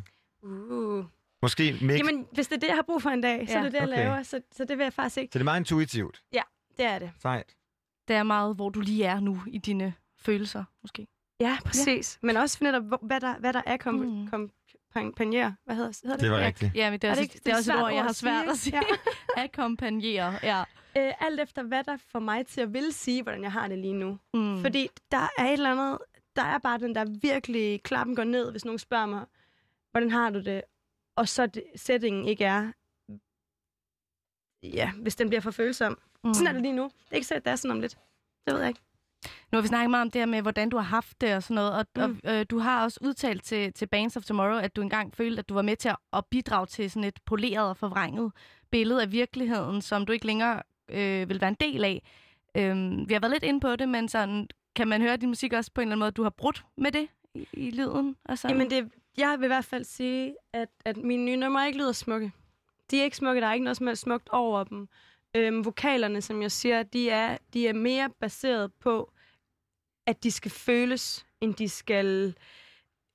[0.51, 1.05] Uh.
[1.43, 1.99] Måske mix.
[1.99, 3.59] Jamen, hvis det er det, jeg har brug for en dag, så Ja.
[3.59, 3.97] er det det, jeg Okay.
[3.99, 4.23] laver.
[4.23, 5.33] Så, så det vil jeg faktisk ikke.
[5.33, 6.23] Så det er meget intuitivt.
[6.77, 7.11] Det er det.
[7.23, 7.55] Sejt.
[8.09, 11.07] Det er meget, hvor du lige er nu i dine følelser, måske.
[11.49, 12.19] Ja, præcis.
[12.23, 12.27] Ja.
[12.27, 14.29] Men også netop, hvad der, hvad der er kom, Mm.
[14.31, 14.51] kom,
[14.95, 15.53] kompagner.
[15.65, 16.23] Hvad hedder, hedder det?
[16.23, 16.75] Det var ja, rigtigt.
[16.75, 17.85] Ja, men det er, Er det også, ikke- det er det er også et svært
[17.85, 18.77] ord, jeg har at svært sige, at sige.
[18.77, 19.01] ikke?
[19.45, 20.65] Akkompagnere, ja.
[20.97, 23.79] Øh, alt efter, hvad der får mig til at ville sige, hvordan jeg har det
[23.79, 24.19] lige nu.
[24.35, 24.41] Mm.
[24.41, 24.61] Mm.
[24.61, 25.99] Fordi der er et eller andet,
[26.37, 29.25] der er bare den der virkelig, klappen går ned, hvis nogen spørger mig,
[29.91, 30.63] hvordan har du det?
[31.17, 32.73] Og så det, settingen ikke er,
[34.63, 35.99] ja, hvis den bliver for følsom.
[36.25, 36.35] Mm.
[36.35, 36.85] Sådan er det lige nu.
[36.85, 37.99] Det er ikke så, at det er sådan om lidt.
[38.47, 38.81] Det ved jeg ikke.
[39.53, 41.43] Nu har vi snakket meget om det her med, hvordan du har haft det og
[41.43, 42.21] sådan noget, og, Mm.
[42.25, 45.39] og øh, du har også udtalt til, til Bands of Tomorrow, at du engang følte,
[45.39, 48.33] at du var med til at, at bidrage til sådan et poleret og forvrænget
[48.71, 52.03] billede af virkeligheden, som du ikke længere øh, vil være en del af.
[52.57, 55.53] Øhm, vi har været lidt inde på det, men sådan, kan man høre din musik
[55.53, 58.17] også på en eller anden måde, at du har brudt med det i, i lyden?
[58.25, 58.57] Og sådan?
[58.57, 61.93] Jamen, det, jeg vil i hvert fald sige, at, at mine nye numre ikke lyder
[61.93, 62.33] smukke.
[62.91, 64.89] De er ikke smukke, der er ikke noget som helst smukt over dem.
[65.37, 69.13] Øhm, vokalerne, som jeg siger, de er, de er mere baseret på,
[70.07, 72.35] at de skal føles, end de skal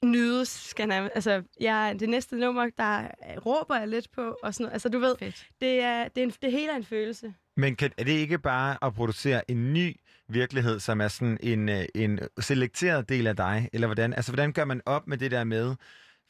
[0.06, 0.50] nydes.
[0.50, 3.08] Skal jeg, altså, jeg, det næste nummer, der
[3.46, 4.74] råber jeg lidt på, og sådan noget.
[4.74, 5.48] Altså, du ved, Fedt.
[5.62, 7.34] det, er, det, er en, det hele er en følelse.
[7.58, 9.96] Men kan, er det ikke bare at producere en ny
[10.28, 13.70] virkelighed, som er sådan en, øh, en selekteret del af dig?
[13.74, 14.14] Eller hvordan?
[14.14, 15.76] Altså, hvordan gør man op med det der med?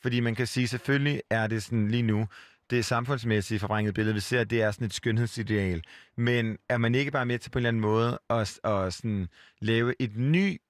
[0.01, 2.27] Fordi man kan sige, selvfølgelig er det sådan lige nu,
[2.69, 5.83] det samfundsmæssige forvrænget billede, vi ser, det er sådan et skønhedsideal.
[6.17, 9.27] Men er man ikke bare med til på en eller anden måde at, at sådan
[9.61, 10.61] lave et ny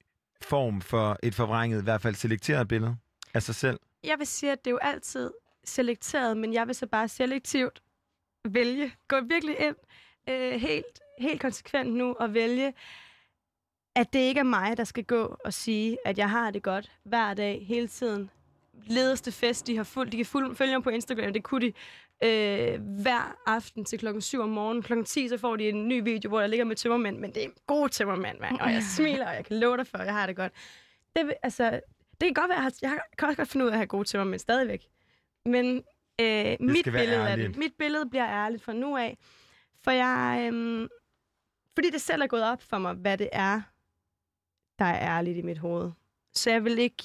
[0.41, 2.95] form for et forvrænget, i hvert fald selekteret billede
[3.33, 3.79] af sig selv?
[4.03, 5.31] Jeg vil sige, at det er jo altid
[5.65, 7.81] selekteret, men jeg vil så bare selektivt
[8.45, 9.75] vælge, gå virkelig ind
[10.29, 12.73] øh, helt, helt konsekvent nu og vælge,
[13.95, 16.91] at det ikke er mig, der skal gå og sige, at jeg har det godt
[17.03, 18.29] hver dag, hele tiden.
[18.87, 21.73] Ledeste fest, de har fuldt, de kan fuld, følge mig på Instagram, det kunne de
[22.23, 24.83] øh, hver aften til klokken 7 om morgenen.
[24.83, 27.43] Klokken 10, så får de en ny video, hvor jeg ligger med tømmermænd, men det
[27.43, 28.59] er en god tømmermand, mand.
[28.59, 30.53] Og jeg smiler, og jeg kan love dig for, at jeg har det godt.
[31.15, 31.71] Det, altså,
[32.11, 33.77] det kan godt være, at jeg, har, jeg kan også godt finde ud af at
[33.77, 34.87] have gode tømmermænd stadigvæk.
[35.45, 35.83] Men
[36.21, 39.17] øh, mit billede af det, mit billede bliver ærligt fra nu af.
[39.83, 40.87] For jeg, øhm,
[41.75, 43.61] fordi det selv er gået op for mig, hvad det er,
[44.79, 45.91] der er ærligt i mit hoved.
[46.33, 47.03] Så jeg vil ikke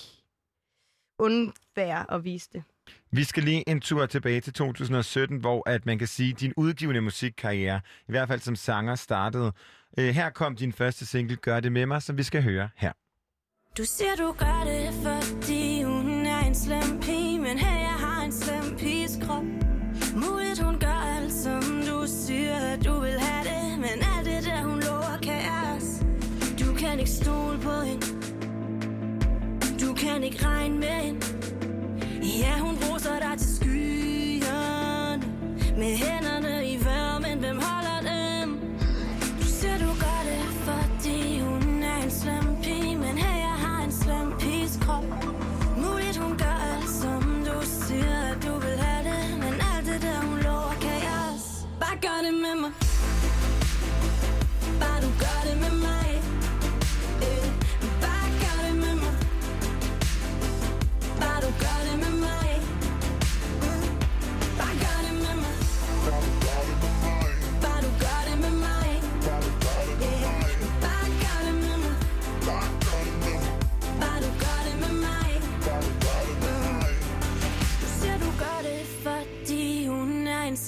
[1.18, 2.62] undvære at vise det.
[3.11, 6.53] Vi skal lige en tur tilbage til 2017, hvor at man kan sige, at din
[6.57, 9.53] udgivende musikkarriere, i hvert fald som sanger, startede.
[9.98, 12.92] Øh, her kom din første single, Gør det med mig, som vi skal høre her.
[13.79, 18.24] Du siger, du gør det, fordi hun er en slem pige Men hey, jeg har
[18.24, 19.63] en slem piges krop
[30.25, 31.27] kan ikke regne med hende.
[32.41, 35.23] Ja, hun roser dig til skyerne.
[35.79, 36.34] Med hænder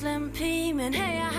[0.06, 1.35] hun er en slem pige Men hey jeg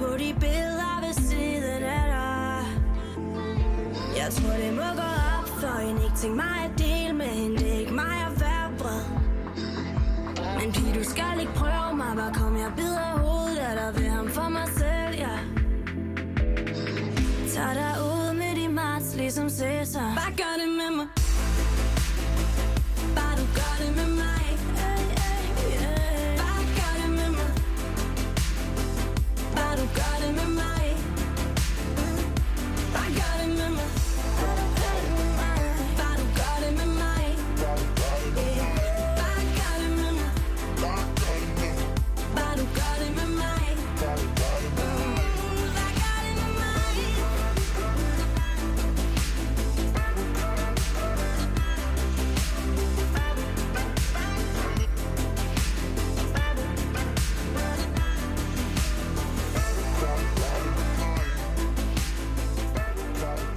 [0.00, 2.64] på de billeder ved siden af dig.
[4.20, 5.96] Jeg tror det må gå op for en.
[6.04, 7.56] Ikke tænk mig at dele med hende.
[7.56, 9.02] Det er ikke mig at være bred
[10.60, 12.16] Men pige du skal ikke prøve mig.
[12.16, 14.02] Bare kom jeg bider hovedet af dig.
[14.02, 15.34] Ved ham for mig selv, ja.
[17.54, 20.12] Tag dig ud med de marts ligesom Cæsar.
[20.20, 21.06] Bare gør det med mig.
[23.16, 24.44] Bare du gør det med mig.
[24.86, 24.99] Ey,
[29.70, 30.59] Bare du gør det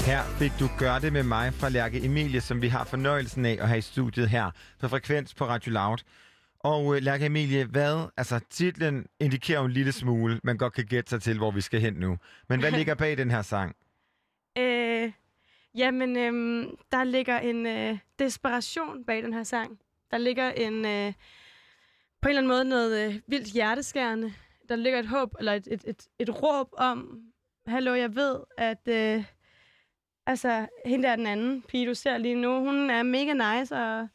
[0.06, 3.58] Her fik du Gør det med mig fra Lærke Emilie, som vi har fornøjelsen af
[3.62, 5.98] at have i studiet her på Frekvens på Radio Loud.
[6.60, 8.10] Og øh, Lærke Emilie, hvad?
[8.18, 11.62] Altså, titlen indikerer jo en lille smule, man godt kan gætte sig til, hvor vi
[11.62, 12.18] skal hen nu.
[12.50, 13.76] Men hvad ligger bag den her sang?
[14.58, 15.12] Øh,
[15.76, 19.80] jamen, øh, der ligger en øh, desperation bag den her sang.
[20.12, 21.14] Der ligger en, øh,
[22.22, 24.34] på en eller anden måde noget øh, vildt hjerteskærende.
[24.70, 27.22] Der ligger et håb, eller et, et, et, et råb om,
[27.68, 29.26] hallo, jeg ved, at øh,
[30.26, 34.08] altså, hende der den anden pige, du ser lige nu, hun er mega nice og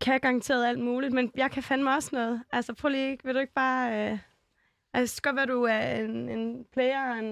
[0.00, 2.42] kan garanteret alt muligt, men jeg kan fandme også noget.
[2.52, 3.92] Altså, prøv lige, vil du ikke bare...
[3.92, 4.18] Øh,
[4.92, 7.24] altså, det skal godt være, du er en, en player, en,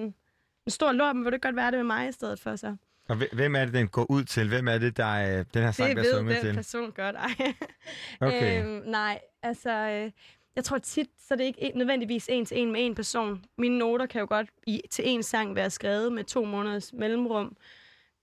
[0.66, 2.57] en stor lort, men vil du ikke godt være det med mig i stedet for
[2.57, 2.77] så?
[3.09, 4.49] Og hve- hvem er det, den går ud til?
[4.49, 6.55] Hvem er det, der øh, den her sang det bliver ved sunget den til?
[6.55, 7.53] person godt, ej.
[8.20, 8.61] Okay.
[8.64, 10.11] øhm, nej, altså, øh,
[10.57, 13.45] jeg tror tit, så er det ikke en, nødvendigvis en til en med en person.
[13.59, 17.57] Mine noter kan jo godt i, til en sang være skrevet med to måneders mellemrum.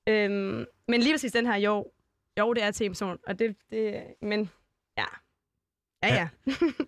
[0.09, 1.91] Øhm, men lige præcis den her, jo,
[2.39, 4.49] jo, det er til en person, og det, det men
[4.97, 5.05] ja.
[6.03, 6.29] Ja, ja.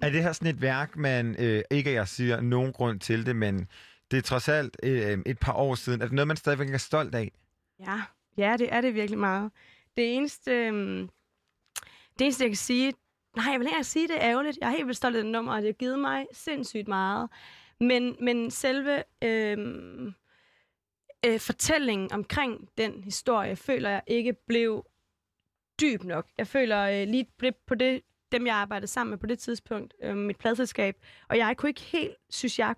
[0.02, 3.26] Er det her sådan et værk, man øh, ikke at jeg siger nogen grund til
[3.26, 3.68] det, men
[4.12, 6.02] det er trods alt øh, et par år siden.
[6.02, 7.32] Er det noget, man stadigvæk er stolt af?
[7.80, 8.02] Ja,
[8.38, 9.52] ja, det er det virkelig meget.
[9.98, 11.10] Det eneste, øhm,
[12.20, 12.94] det eneste, jeg kan sige,
[13.40, 14.58] nej, jeg vil ikke sige, det er ærgerligt.
[14.62, 17.30] Jeg er helt vildt stolt af det nummer, og det har givet mig sindssygt meget.
[17.80, 19.58] Men, men selve øh,
[21.26, 24.86] øh, fortællingen omkring den historie, føler jeg ikke blev
[25.82, 26.28] dyb nok.
[26.38, 29.40] Jeg føler øh, lige på det, på det, dem, jeg arbejdede sammen med på det
[29.40, 30.96] tidspunkt, øh, mit pladselskab,
[31.30, 32.76] og jeg kunne ikke helt, synes jeg,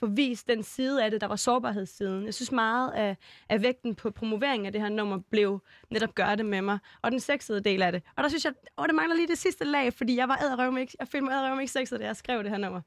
[0.00, 2.24] få vist den side af det, der var sårbarhedssiden.
[2.24, 3.16] Jeg synes meget af,
[3.48, 6.78] af vægten på promovering af det her nummer blev netop gør det med mig.
[7.02, 8.02] Og den sexede del af det.
[8.16, 10.80] Og der synes jeg, åh, det mangler lige det sidste lag, fordi jeg var æderrøvme
[10.80, 12.80] ikke, jeg følte mig æderrøvme ikke sexet, da jeg skrev det her nummer.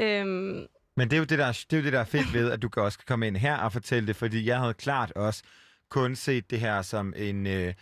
[0.00, 2.50] Øhm, Men det er jo det, der, det er, jo det, der er fedt ved,
[2.50, 5.42] at du kan også komme ind her og fortælle det, fordi jeg havde klart også
[5.90, 7.46] kun set det her som en...
[7.46, 7.74] Øh,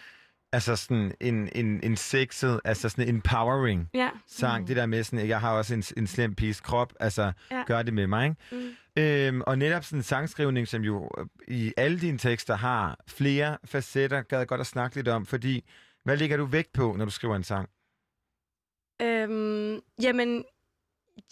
[0.56, 4.10] altså sådan en, en, en sexet, altså sådan en empowering ja.
[4.26, 4.60] sang.
[4.60, 4.66] Mm.
[4.66, 7.64] Det der med sådan, at jeg har også en, en slem piges krop, altså Ja.
[7.66, 8.24] gør det med mig.
[8.52, 8.66] Ikke?
[8.66, 8.76] Mm.
[9.02, 13.58] Øhm, og netop sådan en sangskrivning, som jo øh, i alle dine tekster har flere
[13.64, 15.64] facetter, gad jeg godt at snakke lidt om, fordi
[16.04, 17.68] hvad lægger du vægt på, når du skriver en sang?
[19.02, 20.44] Øhm, jamen,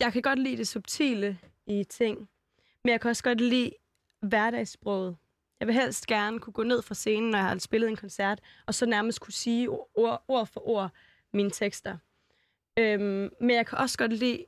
[0.00, 2.18] jeg kan godt lide det subtile i ting,
[2.84, 3.70] men jeg kan også godt lide
[4.22, 5.16] hverdagssproget.
[5.64, 8.40] Jeg vil helst gerne kunne gå ned fra scenen, når jeg har spillet en koncert,
[8.66, 10.90] og så nærmest kunne sige ord, ord for ord
[11.32, 11.96] mine tekster.
[12.78, 14.44] Øhm, men jeg kan også godt lide,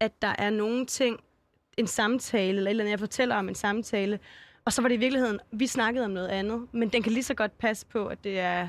[0.00, 1.20] at der er nogle ting,
[1.76, 4.20] en samtale, eller et eller andet, jeg fortæller om en samtale,
[4.64, 7.24] og så var det i virkeligheden, vi snakkede om noget andet, men den kan lige
[7.24, 8.68] så godt passe på, at det er,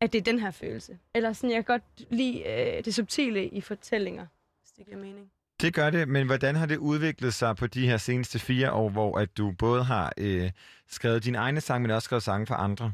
[0.00, 0.98] at det er den her følelse.
[1.14, 4.26] Eller sådan, jeg kan godt lide øh, det subtile i fortællinger,
[4.60, 5.30] hvis det giver mening.
[5.62, 8.88] Det gør det, men hvordan har det udviklet sig på de her seneste fire år,
[8.88, 10.50] hvor at du både har øh,
[10.88, 12.92] skrevet dine egne sange, men også skrevet sange for andre?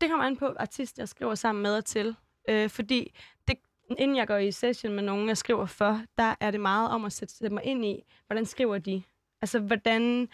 [0.00, 2.16] Det kommer an på artist, jeg skriver sammen med og til.
[2.48, 3.14] Øh, fordi
[3.48, 3.56] det,
[3.98, 7.04] inden jeg går i session med nogen, jeg skriver for, der er det meget om
[7.04, 9.02] at sætte, sætte mig ind i, hvordan skriver de?
[9.42, 10.28] Altså, hvordan,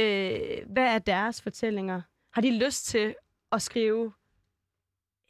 [0.00, 2.02] øh, hvad er deres fortællinger?
[2.32, 3.14] Har de lyst til
[3.52, 4.12] at skrive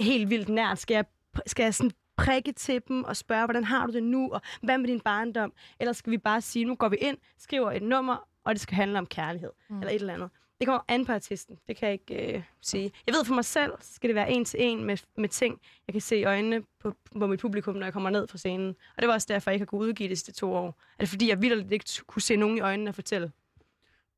[0.00, 0.78] helt vildt nært?
[0.78, 1.04] Skal jeg,
[1.46, 4.78] skal jeg sådan prikke til dem og spørge, hvordan har du det nu, og hvad
[4.78, 5.52] med din barndom?
[5.80, 8.74] Eller skal vi bare sige, nu går vi ind, skriver et nummer, og det skal
[8.74, 9.80] handle om kærlighed, mm.
[9.80, 10.30] eller et eller andet.
[10.60, 12.92] Det kommer an på artisten, det kan jeg ikke øh, sige.
[13.06, 15.94] Jeg ved for mig selv, skal det være en til en med, med ting, jeg
[15.94, 18.68] kan se i øjnene på, på mit publikum, når jeg kommer ned fra scenen.
[18.68, 20.66] Og det var også derfor, jeg ikke har kunnet udgive det sidste to år.
[20.66, 23.32] Er det fordi, jeg vildt ikke kunne se nogen i øjnene og fortælle?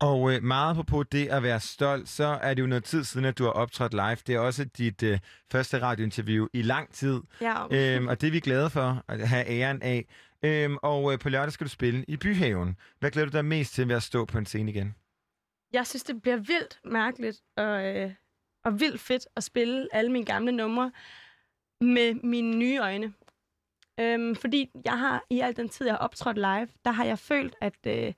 [0.01, 3.27] Og øh, meget på det at være stolt, så er det jo noget tid siden,
[3.27, 4.17] at du har optrådt live.
[4.27, 5.19] Det er også dit øh,
[5.53, 9.47] første radiointerview i lang tid, Ja, øhm, og det er vi glade for at have
[9.47, 10.07] æren af.
[10.43, 12.77] Øhm, og øh, på lørdag skal du spille i Byhaven.
[12.99, 14.95] Hvad glæder du dig mest til ved at stå på en scene igen?
[15.73, 18.13] jeg synes, det bliver vildt mærkeligt og, øh,
[18.65, 20.93] og vildt fedt at spille alle mine gamle numre
[21.81, 23.15] med mine nye øjne.
[24.01, 27.19] Øhm, fordi jeg har i al den tid, jeg har optrådt live, der har jeg
[27.19, 28.13] følt, at, øh,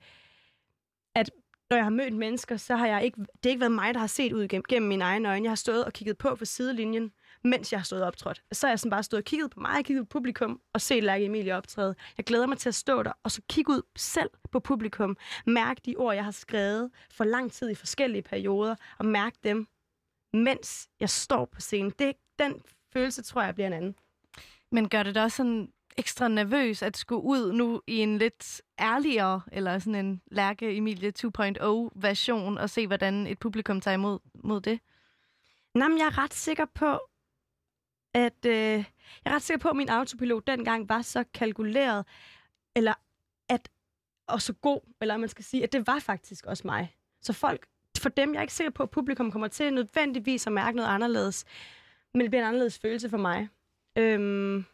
[1.15, 1.31] at
[1.71, 3.99] når jeg har mødt mennesker, så har jeg ikke, det har ikke været mig, der
[3.99, 5.43] har set ud gennem, gennem mine egne øjne.
[5.43, 7.11] Jeg har stået og kigget på for sidelinjen,
[7.43, 8.43] mens jeg har stået optrådt.
[8.51, 11.03] Så har jeg sådan bare stået og kigget på mig, kigget på publikum og set
[11.03, 11.95] Lærke Emilie optræde.
[12.17, 15.17] Jeg glæder mig til at stå der og så kigge ud selv på publikum.
[15.45, 19.67] Mærke de ord, jeg har skrevet for lang tid i forskellige perioder, og mærke dem,
[20.33, 21.93] mens jeg står på scenen.
[21.99, 22.61] Det, den
[22.93, 23.95] følelse tror jeg bliver en anden.
[24.71, 28.61] Men gør det da også sådan ekstra nervøs at skulle ud nu i en lidt
[28.79, 34.19] ærligere, eller sådan en Lærke Emilie 2.0 version, og se, hvordan et publikum tager imod
[34.43, 34.79] mod det?
[35.75, 36.99] Nå, men jeg er ret sikker på,
[38.13, 38.85] at øh, jeg
[39.25, 42.05] er ret sikker på, at min autopilot dengang var så kalkuleret,
[42.75, 42.93] eller
[43.49, 43.69] at
[44.27, 46.95] og så god, eller man skal sige, at det var faktisk også mig.
[47.21, 47.67] Så folk
[47.99, 48.33] for dem.
[48.33, 51.45] Jeg er ikke sikker på, at publikum kommer til nødvendigvis at mærke noget anderledes.
[52.13, 53.49] Men det bliver en anderledes følelse for mig.
[53.97, 54.65] Øhm,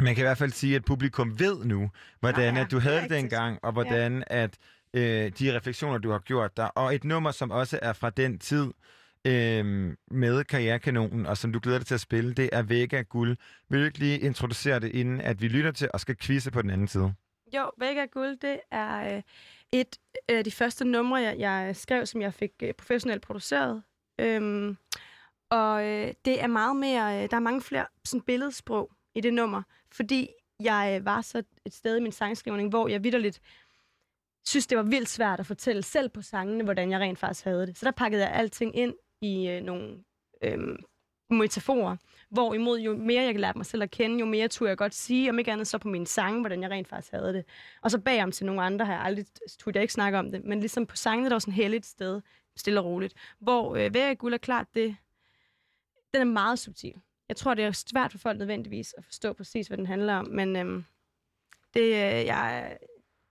[0.00, 1.90] man kan i hvert fald sige, at publikum ved nu,
[2.20, 4.58] hvordan Nå ja, at du havde det dengang, og hvordan at
[4.94, 8.38] øh, de refleksioner, du har gjort der, og et nummer, som også er fra den
[8.38, 8.72] tid
[9.24, 13.36] øh, med Karrierekanonen, og som du glæder dig til at spille, det er Vega Guld.
[13.68, 16.62] Vil du ikke lige introducere det, inden at vi lytter til og skal quizze på
[16.62, 17.14] den anden side?
[17.54, 19.22] Jo, af guld, det er øh,
[19.72, 23.82] et af de første numre, jeg, jeg skrev, som jeg fik øh, professionelt produceret.
[24.18, 24.76] Øhm,
[25.50, 29.34] og øh, det er meget mere, øh, der er mange flere sådan, billedsprog i det
[29.34, 29.62] nummer,
[29.92, 30.28] fordi
[30.60, 33.40] jeg øh, var så et sted i min sangskrivning, hvor jeg vidderligt
[34.46, 37.66] synes, det var vildt svært at fortælle selv på sangene, hvordan jeg rent faktisk havde
[37.66, 37.78] det.
[37.78, 40.04] Så der pakkede jeg alting ind i øh, nogle
[40.42, 40.78] øh,
[41.30, 41.96] metaforer,
[42.28, 44.94] Hvorimod jo mere jeg kan lære mig selv at kende, jo mere turde jeg godt
[44.94, 47.44] sige, om ikke andet så på mine sange, hvordan jeg rent faktisk havde det.
[47.82, 49.26] Og så bagom til nogle andre har jeg aldrig,
[49.58, 51.86] turde jeg ikke snakke om det, men ligesom på sangene, der var sådan et heldigt
[51.86, 52.20] sted,
[52.56, 53.14] stille og roligt.
[53.38, 54.96] Hvor øh, hver Guld er klart, det,
[56.14, 56.94] den er meget subtil.
[57.28, 60.28] Jeg tror, det er svært for folk nødvendigvis at forstå præcis, hvad den handler om,
[60.28, 60.84] men øhm,
[61.74, 62.76] det, øh, jeg,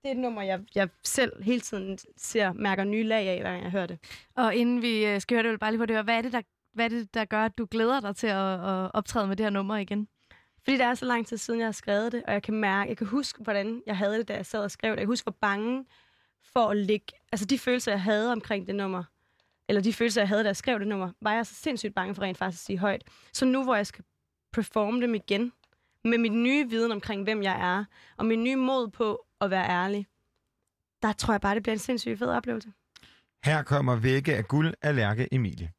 [0.03, 3.51] det er et nummer, jeg, jeg selv hele tiden ser, mærker nye lag af, hver
[3.51, 3.99] gang jeg hører det.
[4.35, 6.03] Og inden vi øh, skal høre det, vil bare lige på det.
[6.03, 6.41] Hvad er det, der,
[6.73, 9.45] hvad er det, der gør, at du glæder dig til at, at optræde med det
[9.45, 10.07] her nummer igen?
[10.63, 12.89] Fordi det er så lang tid siden, jeg har skrevet det, og jeg kan mærke,
[12.89, 14.97] jeg kan huske, hvordan jeg havde det, da jeg sad og skrev det.
[14.97, 15.85] Jeg kan huske, hvor bange
[16.43, 17.05] for at ligge...
[17.31, 19.03] Altså de følelser, jeg havde omkring det nummer,
[19.69, 22.15] eller de følelser, jeg havde, da jeg skrev det nummer, var jeg så sindssygt bange
[22.15, 23.03] for rent faktisk at sige højt.
[23.33, 24.03] Så nu, hvor jeg skal
[24.53, 25.51] performe dem igen,
[26.03, 27.85] med min nye viden omkring, hvem jeg er,
[28.17, 30.07] og min nye mod på at være ærlig,
[31.01, 32.73] der tror jeg bare, det bliver en sindssygt fed oplevelse.
[33.43, 35.71] Her kommer Vægge af guld af Lærke Emilie.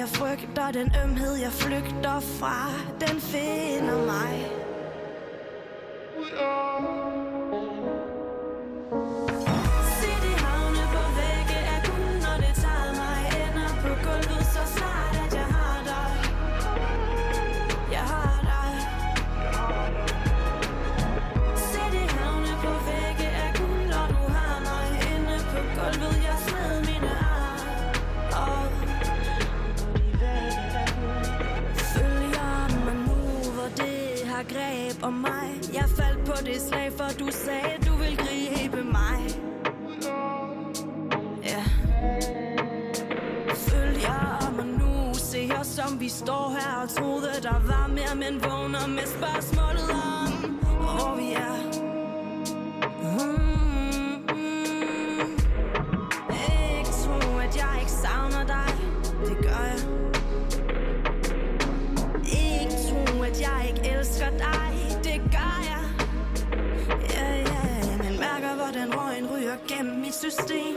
[0.00, 2.70] Jeg frygter Den ømhed jeg flygter fra
[3.00, 4.50] Den finder mig.
[6.30, 7.29] Se
[35.02, 35.60] og mig.
[35.72, 39.18] Jeg faldt på det slag For du sagde du vil gribe mig.
[41.44, 41.64] Ja.
[43.54, 48.42] Følger mig nu Se os som vi står her Og troede der var mere Men
[48.44, 50.32] vågner med spørgsmålet om
[50.62, 51.56] Hvor vi er.
[53.02, 53.50] Mm.
[56.78, 58.74] Ikke tro at jeg ikke savner dig.
[59.24, 59.80] Det gør jeg.
[62.24, 64.59] Ikke tro at jeg ikke elsker dig.
[69.50, 70.76] Kører gennem mit system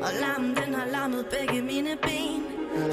[0.00, 2.42] Og larmen den har lammet begge mine ben.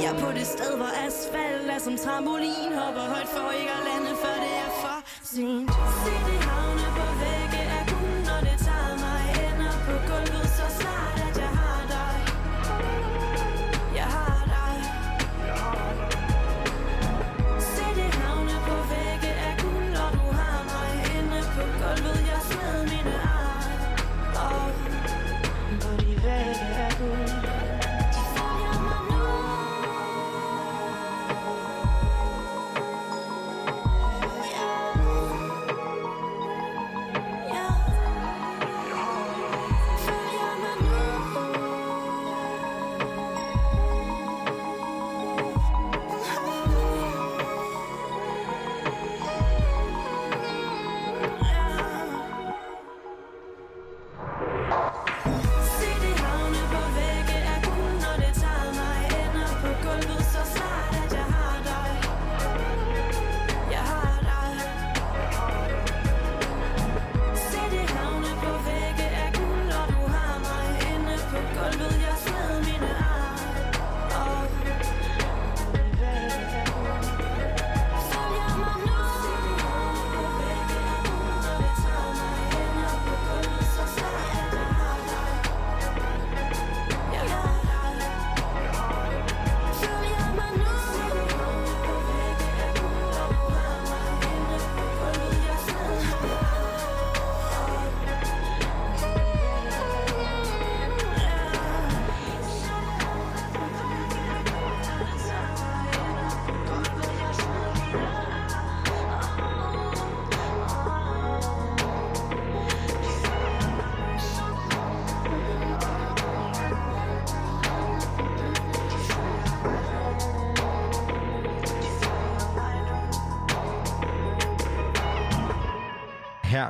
[0.01, 3.83] Jeg er på det sted, hvor asfalt er som trampolin Hopper højt for ikke at
[3.89, 5.71] lande, før det er for sent.
[6.03, 7.48] Se det havne på væggen.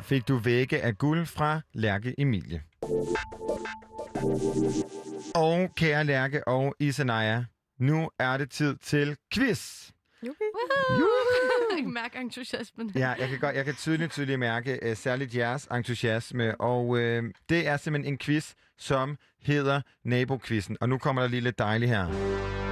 [0.10, 2.62] Fik du vægge af guld fra Lærke Emilie.
[5.36, 7.44] Og kære Lærke og Isanaya,
[7.80, 9.90] nu er det tid til quiz.
[10.24, 10.32] Jeg
[11.78, 12.92] kan mærke entusiasmen.
[12.96, 17.00] Ja, jeg kan, godt, jeg kan tydeligt, tydeligt mærke uh, særligt jeres entusiasme, og uh,
[17.50, 20.78] det er simpelthen en quiz, som hedder Nabokvisten.
[20.82, 22.69] Og nu kommer der lige lidt dejligt her.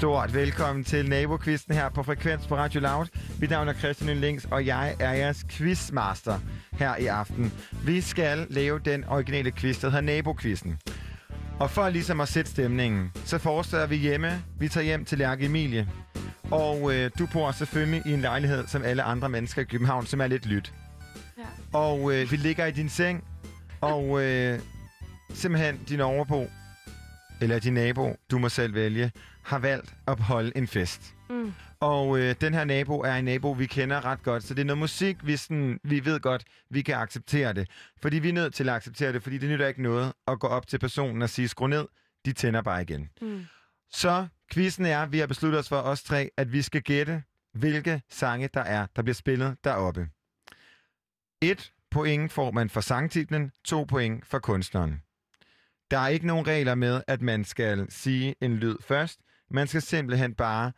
[0.00, 3.06] Stort velkommen til Nabokvisten her på Frekvens på Radio Loud.
[3.40, 6.38] Mit navn er Christian Links, og jeg er jeres quizmaster
[6.72, 7.52] her i aften.
[7.84, 10.78] Vi skal lave den originale quiz, der hedder Nabokvisten.
[11.58, 14.42] Og for ligesom at sætte stemningen, så forestiller vi hjemme.
[14.58, 15.88] Vi tager hjem til Lærke Emilie.
[16.50, 20.20] Og øh, du bor selvfølgelig i en lejlighed, som alle andre mennesker i København, som
[20.20, 20.72] er lidt lyt.
[21.38, 21.42] Ja.
[21.78, 23.24] Og øh, vi ligger i din seng,
[23.80, 24.60] og øh,
[25.34, 26.46] simpelthen din overbo,
[27.40, 29.12] eller din nabo, du må selv vælge,
[29.42, 31.14] har valgt at holde en fest.
[31.30, 31.52] Mm.
[31.80, 34.64] Og øh, den her nabo er en nabo, vi kender ret godt, så det er
[34.64, 37.70] noget musik, vi, sådan, vi ved godt, vi kan acceptere det.
[38.02, 40.46] Fordi vi er nødt til at acceptere det, fordi det nytter ikke noget at gå
[40.46, 41.86] op til personen og sige, skru ned,
[42.24, 43.10] de tænder bare igen.
[43.20, 43.44] Mm.
[43.92, 47.22] Så quizzen er, vi har besluttet os for os tre, at vi skal gætte,
[47.54, 50.08] hvilke sange der er, der bliver spillet deroppe.
[51.42, 55.02] Et point får man for sangtitlen, to point for kunstneren.
[55.90, 59.20] Der er ikke nogen regler med, at man skal sige en lyd først.
[59.50, 60.72] Man skal simpelthen bare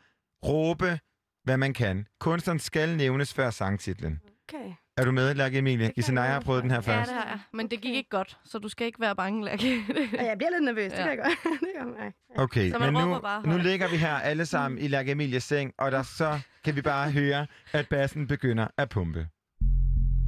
[0.47, 0.99] råbe,
[1.45, 2.07] hvad man kan.
[2.21, 4.21] Kunstneren skal nævnes før sangtitlen.
[4.49, 4.73] Okay.
[4.97, 5.87] Er du med, Lærke Emilie?
[5.87, 7.11] Det Isenaya jeg har prøvet den her Ja, først.
[7.11, 7.39] det har jeg.
[7.53, 7.97] Men det gik Okay.
[7.97, 9.65] ikke godt, så du skal ikke være bange, Lærke.
[10.13, 11.03] Ja, jeg bliver lidt nervøs, det Ja.
[11.03, 11.39] kan jeg godt.
[11.61, 12.13] det gør mig.
[12.37, 15.45] Okay, Så man men nu, bare nu ligger vi her alle sammen i Lærke Emilies
[15.45, 19.19] seng, og der så kan vi bare høre, at bassen begynder at pumpe.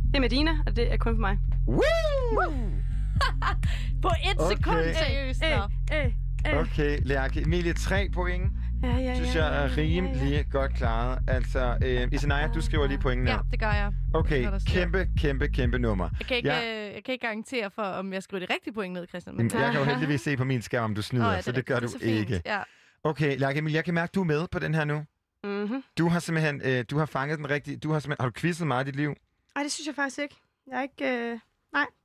[0.07, 1.39] Det er Medina, og det er kun for mig.
[4.03, 4.57] På et Okay.
[4.57, 5.43] sekund, seriøst.
[5.45, 6.61] Øh, øh, øh.
[6.61, 8.53] Okay, Lærke Emilie, tre point.
[8.83, 10.43] Ja, ja, Synes ja, jeg er ja, rimelig ja, ja.
[10.51, 11.19] godt klaret.
[11.29, 13.93] Altså, øh, Isenaya, du skriver lige pointen Ja, det gør jeg.
[14.15, 16.09] Okay, kæmpe, kæmpe, kæmpe nummer.
[16.19, 16.61] Jeg kan ikke, Ja.
[16.61, 16.87] ja.
[16.89, 19.37] øh, jeg kan ikke garantere for, om jeg skriver det rigtige point ned, Christian.
[19.37, 19.51] Men...
[19.55, 21.67] Jeg kan jo heldigvis se på min skærm, om du snyder, Nå, ja, så det
[21.67, 21.87] gør du.
[21.87, 22.19] Det er så fint.
[22.31, 22.43] ikke.
[22.47, 22.61] Ja.
[23.05, 25.05] Okay, Lærke Emilie, jeg kan mærke, du er med på den her nu.
[25.45, 25.83] Mhm.
[25.99, 28.67] Du har simpelthen, øh, du har fanget den rigtige, du har simpelthen, har du quizzet
[28.67, 29.15] meget i dit liv?
[29.57, 30.37] Ej, det synes jeg faktisk ikke.
[30.71, 31.33] Jeg er ikke...
[31.33, 31.39] Øh...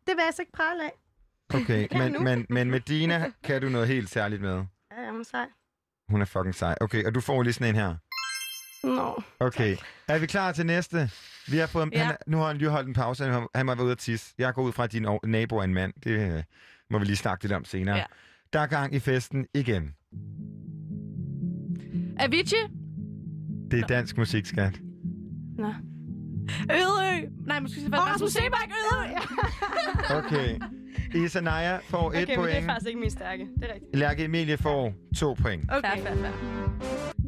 [0.10, 0.91] Det vil jeg så ikke prale af.
[1.53, 4.64] Okay, men, men, men med Dina kan du noget helt særligt med.
[4.91, 5.45] Ja, jeg må sej.
[6.10, 6.76] Hun er fucking sej.
[6.82, 7.95] Okay, og du får lige sådan en her.
[8.84, 9.22] Nå.
[9.39, 11.10] Okay, er vi klar til næste?
[11.51, 12.03] Vi har fået, Ja.
[12.03, 14.34] han, nu har han lige holdt en pause, han, han må være ude at tisse.
[14.38, 15.93] Jeg går ud fra, at din nabo er en mand.
[16.03, 16.43] Det øh,
[16.89, 17.95] må vi lige snakke lidt om senere.
[17.97, 18.05] Ja.
[18.53, 19.95] Der er gang i festen igen.
[22.20, 22.68] Avicii?
[23.72, 24.80] Det er dansk musik, skat.
[25.57, 25.74] Nå.
[26.80, 27.30] Ødeø?
[27.45, 28.70] Nej, måske skal det være Rasmus Sebak.
[28.82, 29.16] Ødeø!
[30.20, 30.60] Okay.
[31.16, 32.66] Isanaya får Okay, et men det er point.
[32.66, 33.47] faktisk ikke min stærke.
[33.62, 33.95] Det er rigtigt.
[33.95, 35.72] Lærke Emilie får to point.
[35.72, 35.89] Okay.
[35.97, 36.32] Fair, fair, fair.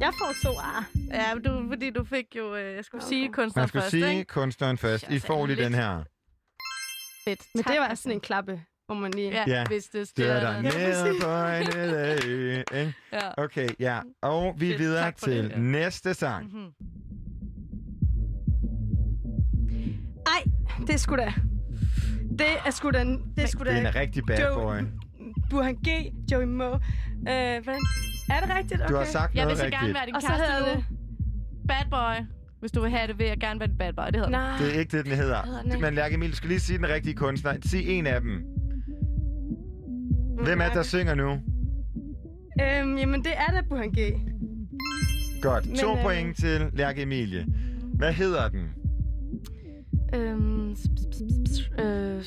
[0.00, 0.86] Jeg får to ar.
[1.10, 2.56] Ja, men du, fordi du fik jo...
[2.56, 3.08] Øh, jeg skulle Okay.
[3.08, 4.24] sige kunstner Man skulle først, sige ikke?
[4.24, 5.10] kunstneren først.
[5.10, 5.64] I får lige lidt.
[5.64, 6.02] den her.
[7.24, 7.40] Fedt.
[7.54, 9.30] Men Tak, det var sådan en klappe, hvor man lige...
[9.30, 9.64] Ja, Ja.
[9.66, 10.62] hvis det Det er der der.
[10.62, 13.42] nede på en lille ø.
[13.44, 14.00] Okay, ja.
[14.22, 15.58] Og vi er Fedt, videre tak for det, til ja.
[15.58, 16.46] næste sang.
[16.52, 16.70] Mhm.
[20.86, 21.32] Det er sgu da...
[22.38, 23.04] Det er sgu da...
[23.04, 23.88] Det er sgu Det er da...
[23.88, 24.76] en rigtig bad Joe- boy.
[25.50, 25.88] Burhan G,
[26.32, 26.74] Joey Moe.
[26.74, 27.80] Øh, hvordan?
[28.30, 28.80] Er det rigtigt?
[28.80, 28.92] Okay.
[28.92, 29.80] Du har sagt Jeg vil noget så rigtigt.
[29.82, 30.84] gerne være din Og så kæreste hedder det...
[31.68, 32.26] Bad boy.
[32.60, 34.06] Hvis du vil have det, vil jeg gerne være din bad boy.
[34.06, 34.56] Det hedder Nej.
[34.58, 35.42] Det er ikke det, den hedder.
[35.46, 35.80] hedder den?
[35.80, 37.54] Men Lærke Emil, du skal lige sige den rigtige kunstner.
[37.64, 38.44] Sig en af dem.
[40.44, 41.30] Hvem er det, der synger nu?
[42.62, 43.98] Øhm, jamen, det er da Burhan G.
[45.42, 45.66] Godt.
[45.66, 47.46] Men, To øh, point til Lærke Emilie.
[47.94, 48.71] Hvad hedder den?
[50.14, 50.70] Øhm,
[51.78, 52.24] øh,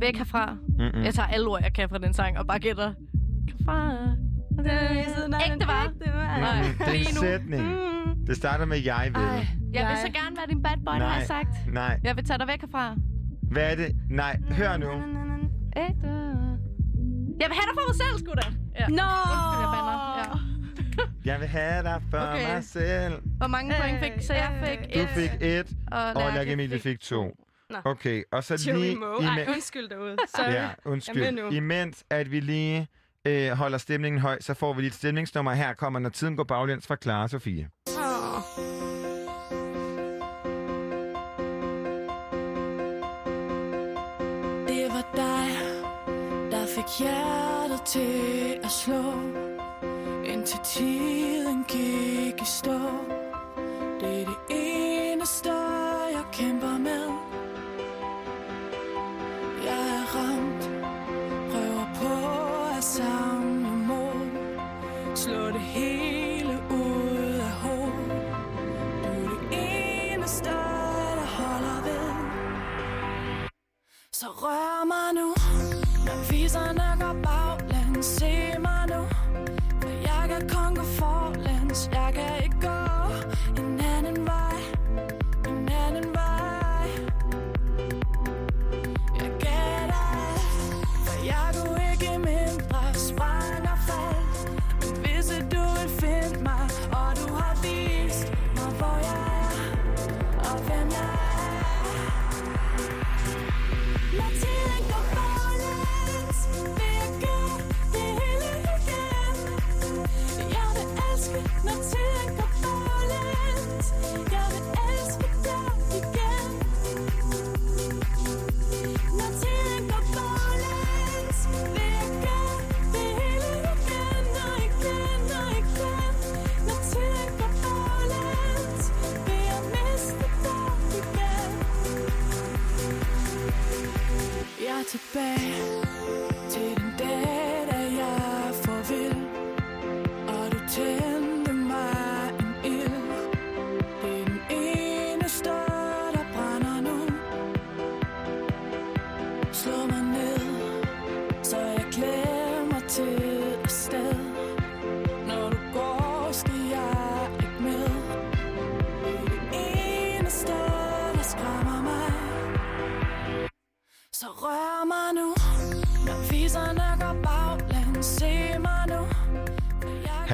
[0.00, 0.56] væk herfra.
[0.78, 1.02] Mm-mm.
[1.04, 2.92] Jeg tager alle ord, jeg kan fra den sang, og bare gætter.
[3.58, 3.92] Herfra.
[5.52, 5.92] Ægte var.
[6.04, 6.38] Det var...
[6.38, 6.62] Nej.
[6.78, 7.62] Det er en sætning.
[7.68, 8.24] Mm.
[8.26, 9.22] Det starter med jeg ved.
[9.22, 11.16] Ej, Jeg vil så gerne være din bad boy, det har Nej.
[11.18, 11.72] jeg sagt.
[11.72, 12.00] Nej.
[12.04, 12.94] Jeg vil tage dig væk herfra.
[13.50, 13.96] Hvad er det?
[14.10, 14.86] Nej, hør nu.
[15.76, 16.08] Ægte.
[17.40, 18.48] Jeg vil have dig for mig selv, sgu da.
[18.80, 18.86] Ja.
[18.88, 19.08] Nå!
[19.32, 19.96] Undskyld, jeg bander.
[20.18, 20.45] Ja.
[21.26, 22.52] Jeg vil have dig for Okay.
[22.54, 23.22] mig selv.
[23.38, 24.12] Hvor mange point fik?
[24.26, 27.36] Så jeg fik Øh, Du et, fik et, og og Lærke Emilie fik to.
[27.70, 27.76] Nå.
[27.84, 28.96] Okay, og så Joey lige...
[28.96, 29.24] Moe.
[29.26, 30.16] Ej, undskyld derude.
[30.36, 30.52] Sorry.
[30.52, 31.30] Ja, er undskyld.
[31.32, 31.48] nu.
[31.50, 32.88] Imens at vi lige
[33.24, 35.52] øh, holder stemningen høj, så får vi lige et stemningsnummer.
[35.52, 37.68] Her kommer, når tiden går baglæns fra Clara Sofie.
[44.68, 45.48] Det var dig,
[46.50, 49.02] der fik hjertet til at slå
[50.46, 52.78] indtil tiden gik i stå.
[54.00, 55.52] Det er det eneste,
[56.16, 57.06] jeg kæmper med.
[59.64, 60.62] Jeg er ramt,
[61.50, 62.14] prøver på
[62.76, 64.20] at samle mod.
[65.14, 68.08] Slå det hele ud af hoved.
[69.02, 72.08] Du er det eneste, der holder ved.
[74.12, 75.28] Så rør mig nu,
[76.06, 77.45] når viserne går bare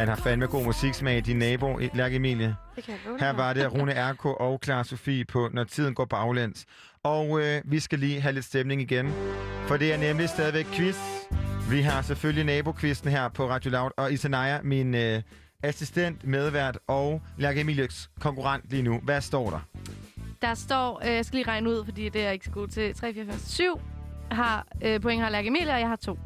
[0.03, 2.57] Han har fandme god musiksmag, din nabo, Lærke Emilie.
[2.77, 6.05] Det kan jeg Her var det Rune RK og Clara Sofie på Når tiden går
[6.05, 6.67] baglæns.
[7.03, 9.13] Og øh, vi skal lige have lidt stemning igen,
[9.67, 10.97] for det er nemlig stadigvæk quiz.
[11.71, 15.23] Vi har selvfølgelig nabokvisten her på Radio Loud, og Isanaya, min øh,
[15.63, 19.01] assistent, medvært og Lærke Emilies konkurrent lige nu.
[19.03, 19.61] Hvad står der?
[20.43, 22.69] Der står, øh, jeg skal lige regne ud, fordi det er jeg ikke så god
[22.69, 23.81] til, 3, 4, 5, 7
[24.31, 26.19] har, øh, point har Lærke Emilie, og jeg har to.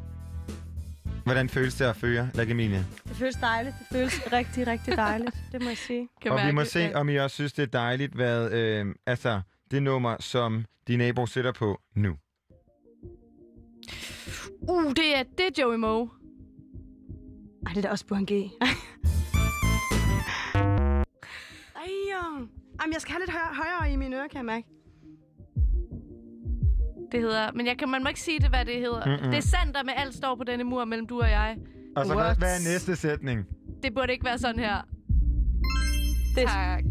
[1.27, 2.87] Hvordan føles det at føre, Emilie?
[3.09, 3.75] Det føles dejligt.
[3.79, 5.37] Det føles rigtig, rigtig dejligt.
[5.53, 6.09] Det må jeg sige.
[6.23, 9.41] Kan Og vi må se, om I også synes, det er dejligt, hvad øh, altså,
[9.71, 12.17] det nummer, som de naboer sætter på nu.
[14.61, 16.09] Uh, det er, det er Joey Moe.
[17.67, 18.31] Ej, det er da også Burhan G.
[18.33, 18.51] Ej,
[22.13, 22.47] jo.
[22.81, 24.76] Jamen, jeg skal have lidt højere, højere i mine ører, kan jeg mærke.
[27.13, 29.07] Det hedder, men jeg kan, man må ikke sige det, hvad det hedder.
[29.07, 29.31] Mm-mm.
[29.31, 31.57] Det er sandt, med alt står på denne mur mellem du og jeg.
[31.97, 32.39] Og så, hvad, What?
[32.39, 33.47] hvad er næste sætning?
[33.83, 34.83] Det burde ikke være sådan her.
[36.35, 36.85] Det er, Tak.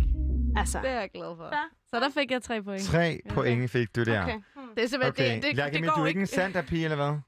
[0.56, 1.46] altså, Det er jeg glad for.
[1.56, 1.62] Ja.
[1.88, 2.82] Så der fik jeg tre point.
[2.82, 4.24] Tre point fik du der.
[4.24, 4.34] okay.
[4.34, 4.64] Hmm.
[4.76, 6.20] Det er simpelthen, Okay, det, det, Lærke, det men går du er ikke.
[6.22, 7.20] en Santa-pige, eller hvad?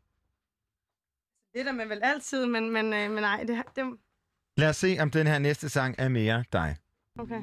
[1.54, 3.84] Det er der man vel altid, men, men, øh, men nej, det, det
[4.58, 6.76] Lad os se, om den her næste sang er mere dig.
[7.20, 7.42] okay.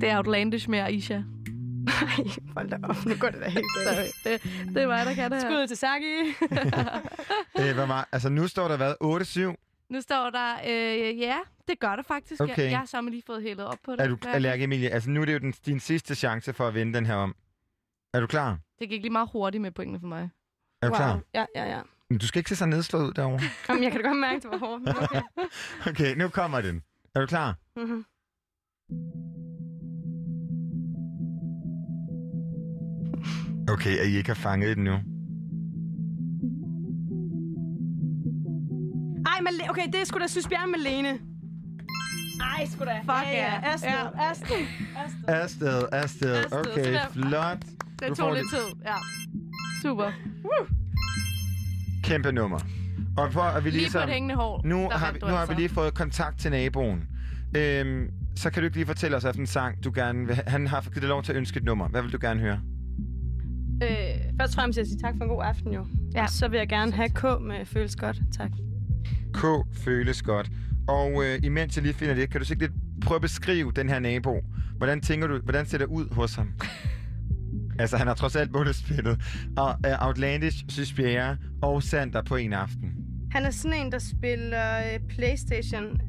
[0.00, 1.14] Det er outlandish med Aisha.
[1.14, 1.22] Ej,
[2.56, 2.96] hold da op.
[3.06, 3.96] Nu går det da helt galt.
[3.96, 4.32] Sorry.
[4.32, 4.42] Det,
[4.74, 5.50] det er mig, der kan det her.
[5.50, 6.14] Skud til Saki.
[7.68, 8.94] Øh, hvad var, altså, nu står der hvad?
[9.54, 9.86] 8-7?
[9.90, 11.36] Nu står der, øh, ja,
[11.68, 12.40] det gør det faktisk.
[12.40, 12.62] Okay.
[12.62, 14.00] Jeg, jeg har så lige fået hældet op på det.
[14.00, 14.16] Er du.
[14.38, 17.06] Lærke Emilie, altså nu er det jo den, din sidste chance for at vinde den
[17.06, 17.34] her om.
[18.14, 18.58] Er du klar?
[18.78, 20.30] Det gik lige meget hurtigt med pointene for mig.
[20.82, 20.96] Er du wow.
[20.96, 21.20] klar?
[21.34, 21.80] Ja, ja, ja.
[22.10, 23.40] Men Du skal ikke se så nedslået ud derovre.
[23.68, 24.88] Jamen, jeg kan da godt mærke, det var hårdt.
[24.88, 25.20] Okay.
[25.90, 26.82] Okay, nu kommer den.
[27.14, 27.54] Er du klar?
[27.76, 28.04] Mm-hmm.
[33.68, 34.92] Okay, at I ikke har fanget den nu.
[39.26, 41.18] Ej, Mal- okay, det er sgu da Sys Bjerre Malene.
[42.40, 42.98] Ej, sgu da.
[42.98, 43.54] Fuck ja.
[43.54, 43.72] ja.
[43.74, 44.30] Astrid, Ja.
[44.30, 45.28] Astrid, Astrid.
[45.28, 45.82] Afsted.
[45.92, 47.08] Afsted, Okay, der.
[47.12, 47.58] flot.
[47.98, 48.66] Det tog lidt tid.
[48.84, 48.94] Ja.
[49.82, 50.10] Super.
[52.04, 52.58] Kæmpe nummer.
[53.16, 54.02] Og for at vi Lige på ligesom...
[54.02, 54.60] et hængende hår.
[54.64, 55.54] Nu har, vi, nu har altså.
[55.54, 57.02] vi lige fået kontakt til naboen.
[57.56, 60.40] Øhm, så kan du ikke lige fortælle os, hvilken sang du gerne vil...
[60.46, 61.88] Han har givet dig lov til at ønske et nummer.
[61.88, 62.60] Hvad vil du gerne høre?
[63.82, 63.88] Øh,
[64.40, 65.86] først og fremmest vil jeg sige tak for en god aften, jo.
[66.14, 66.22] Ja.
[66.22, 68.20] Og så vil jeg gerne have K med Føles Godt.
[68.32, 68.50] Tak.
[69.32, 70.50] K føles godt.
[70.88, 73.72] Og øh, imens jeg lige finder det, kan du så ikke lidt prøve at beskrive
[73.72, 74.44] den her nabo?
[74.76, 76.52] Hvordan tænker du, hvordan ser det ud hos ham?
[77.80, 79.20] altså, han har trods alt både spillet
[79.56, 82.92] og, uh, Outlandish, Suspiria og Sander på en aften.
[83.30, 86.00] Han er sådan en, der spiller øh, Playstation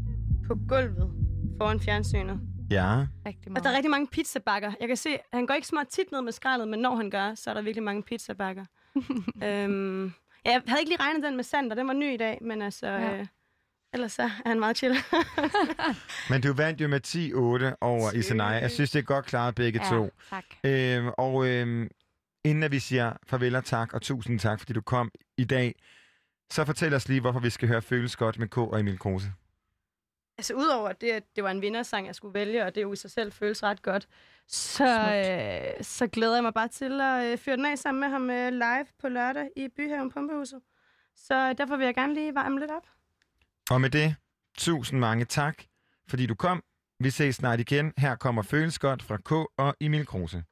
[0.47, 1.09] på gulvet
[1.57, 2.39] foran fjernsynet.
[2.71, 3.07] Ja.
[3.25, 3.63] Rigtig Og meget.
[3.63, 4.71] der er rigtig mange pizzabakker.
[4.79, 7.09] Jeg kan se, han går ikke så meget tit ned med skraldet, men når han
[7.09, 8.65] gør, så er der virkelig mange pizzabakker.
[9.43, 11.75] øhm, ja, jeg havde ikke lige regnet den med Sander.
[11.75, 12.87] Den var ny i dag, men altså...
[12.87, 13.17] Ja.
[13.19, 13.25] Øh,
[13.93, 14.95] ellers så er han meget chill.
[16.29, 18.59] Men du vandt jo med 10-8 over Isanaya.
[18.61, 20.09] Jeg synes, det er godt klaret begge ja, to.
[20.29, 20.43] tak.
[20.63, 21.89] Øhm, og øhm,
[22.45, 25.75] inden at vi siger farvel og tak, og tusind tak, fordi du kom i dag,
[26.51, 29.31] så fortæl os lige, hvorfor vi skal høre Føles Godt med K og Emil Kruse.
[30.37, 32.95] Altså udover det, at det var en vindersang, jeg skulle vælge, og det jo i
[32.95, 34.07] sig selv føles ret godt,
[34.47, 38.09] så, øh, så glæder jeg mig bare til at øh, fyre den af sammen med
[38.09, 40.59] ham øh, live på lørdag i Byhaven Pumpehuset.
[41.15, 42.87] Så derfor vil jeg gerne lige varme lidt op.
[43.69, 44.15] Og med det,
[44.57, 45.63] tusind mange tak,
[46.09, 46.63] fordi du kom.
[46.99, 47.93] Vi ses snart igen.
[47.97, 50.43] Her kommer Føles Godt fra K og Emil Kruse.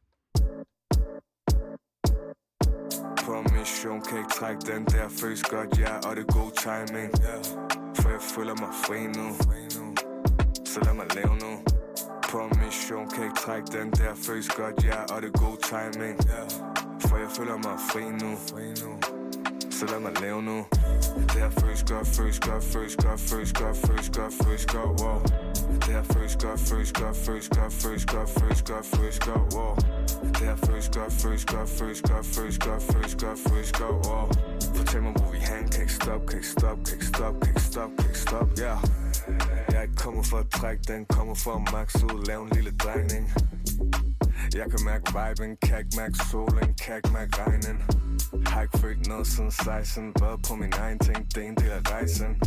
[3.26, 7.12] På mission kan ikke trække den der føles godt, ja, og det er god timing
[8.00, 9.28] For jeg føler mig fri nu
[10.76, 11.54] Så lad mig leve nu
[12.30, 16.18] På mission kan ikke trække den der føles godt, ja, og det er god timing
[17.08, 18.32] For jeg føler mig fri nu
[19.78, 20.58] Så lad mig leve nu
[21.30, 25.20] Det her føles godt, føles godt, føles godt, føles godt, føles godt, føles godt, wow
[25.84, 29.76] Det her føles godt, føles godt, føles godt, føles godt, føles godt, føles godt, wow
[30.38, 34.26] det her føles godt, føles godt, føles godt, føles godt, føles godt, føles godt, wow
[34.76, 37.50] Fortæl mig, hvor vi hen, kan ikke stoppe, kan ikke stoppe, kan ikke stoppe, kan
[37.50, 38.76] ikke stoppe, kan ikke stoppe, ja
[39.76, 42.50] Jeg er ikke kommet for at trække den, kommer for at max ud, Lav en
[42.50, 43.34] lille drejning.
[44.60, 47.78] Jeg kan mærke viben, kan ikke mærke solen, kan ikke mærke regnen.
[48.46, 51.70] Har ikke følt noget siden 16, været på min egen ting, det er en del
[51.70, 52.42] af rejsen.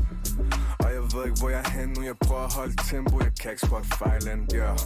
[0.79, 3.33] Og jeg ved ikke, hvor jeg er hen nu, jeg prøver at holde tempo, jeg
[3.41, 4.79] kan ikke spotte fejlen, ja yeah.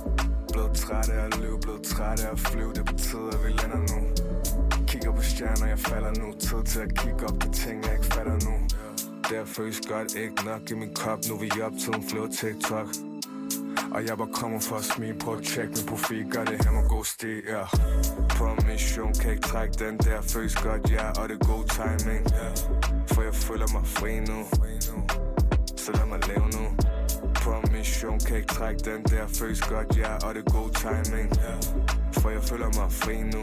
[0.53, 3.80] Blevet træt af at løbe, blevet træt af at flyve, det betyder, at vi lander
[3.93, 4.12] nu.
[5.03, 6.32] Kigger på stjerner, jeg falder nu.
[6.32, 8.55] Tid til at kigge op på ting, jeg ikke fatter nu.
[9.28, 12.26] Det føles godt, ikke nok i min kop Nu er vi op til en flow
[12.26, 12.88] TikTok.
[13.94, 15.18] Og jeg var kommet for at smile.
[15.24, 16.24] På at tjekke min profil.
[16.32, 17.53] Gør det her med god stil, ja.
[17.53, 17.68] Yeah.
[18.36, 20.20] På mission kan ikke trække den der.
[20.32, 22.22] Føles godt, ja, yeah, og det er god timing.
[22.38, 22.53] Yeah.
[23.12, 24.38] For jeg føler mig fri nu.
[25.82, 26.64] Så lad mig leve nu.
[27.42, 29.24] På mission kan ikke trække den der.
[29.38, 31.28] Føles godt, ja, yeah, og det er god timing.
[31.44, 31.59] Yeah.
[32.20, 33.42] For jeg føler mig fri nu.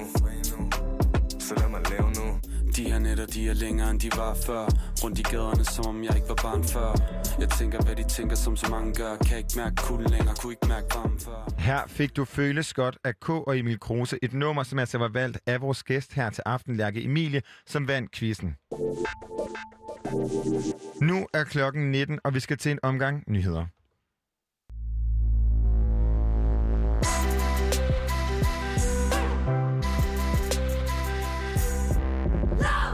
[1.49, 2.39] Så lad mig leve nu
[2.75, 4.65] De her nætter, de er længere end de var før
[5.03, 6.89] Rundt i gaderne, som om jeg ikke var barn før
[7.39, 10.53] Jeg tænker, hvad de tænker, som så mange gør Kan ikke mærke kulden længere, kunne
[10.53, 14.19] ikke mærke varmen før Her fik du Føles Godt af K og Emil Kruse.
[14.21, 17.87] Et nummer, som altså var valgt af vores gæst her til aften, Lærke Emilie, som
[17.87, 18.55] vandt quizzen.
[21.01, 23.65] Nu er klokken 19, og vi skal til en omgang nyheder.
[32.59, 32.88] You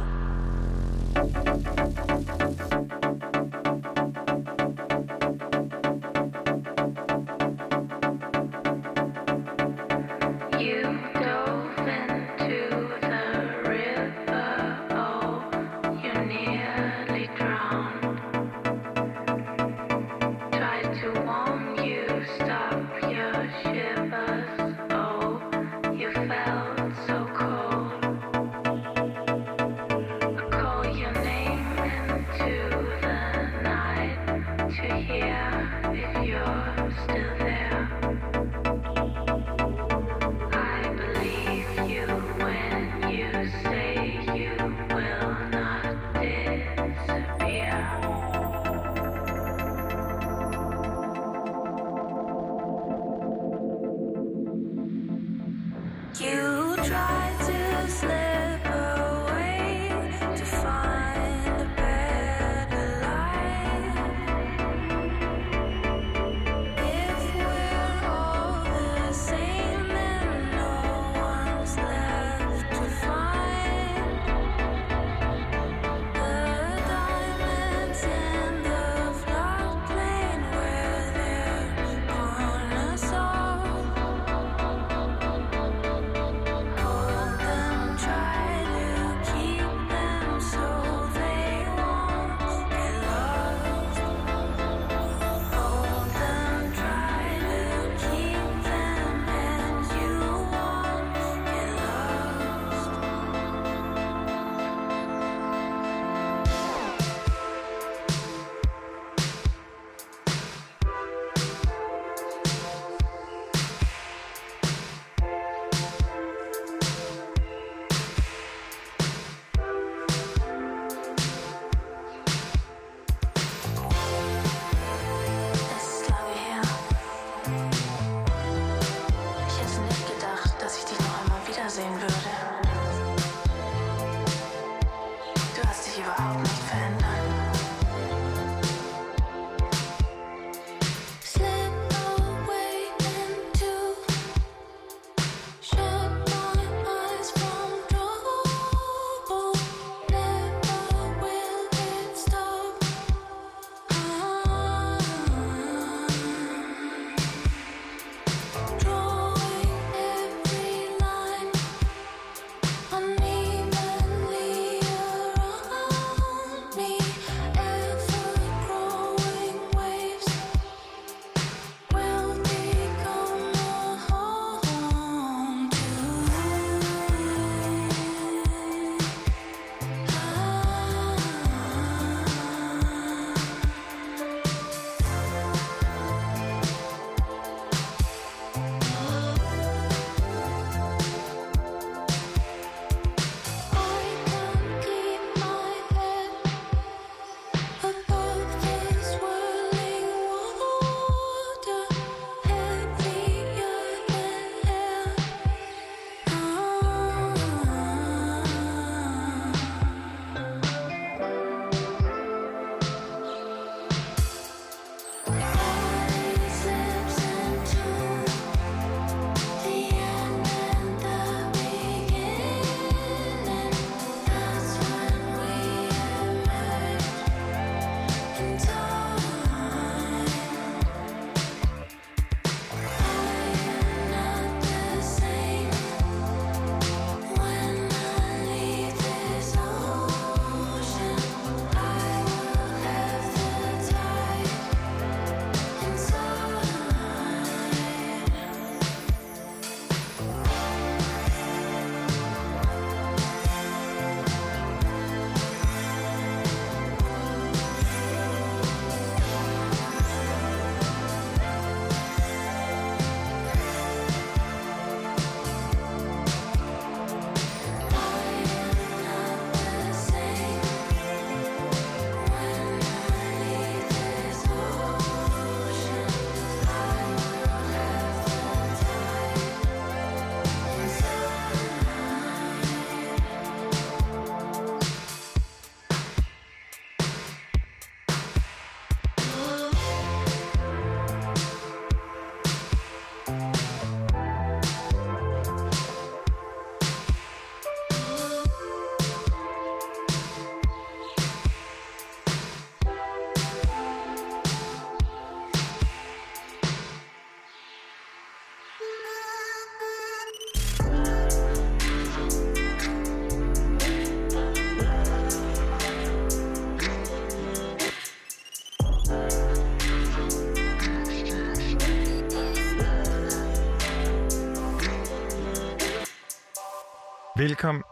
[327.46, 327.84] Velkommen.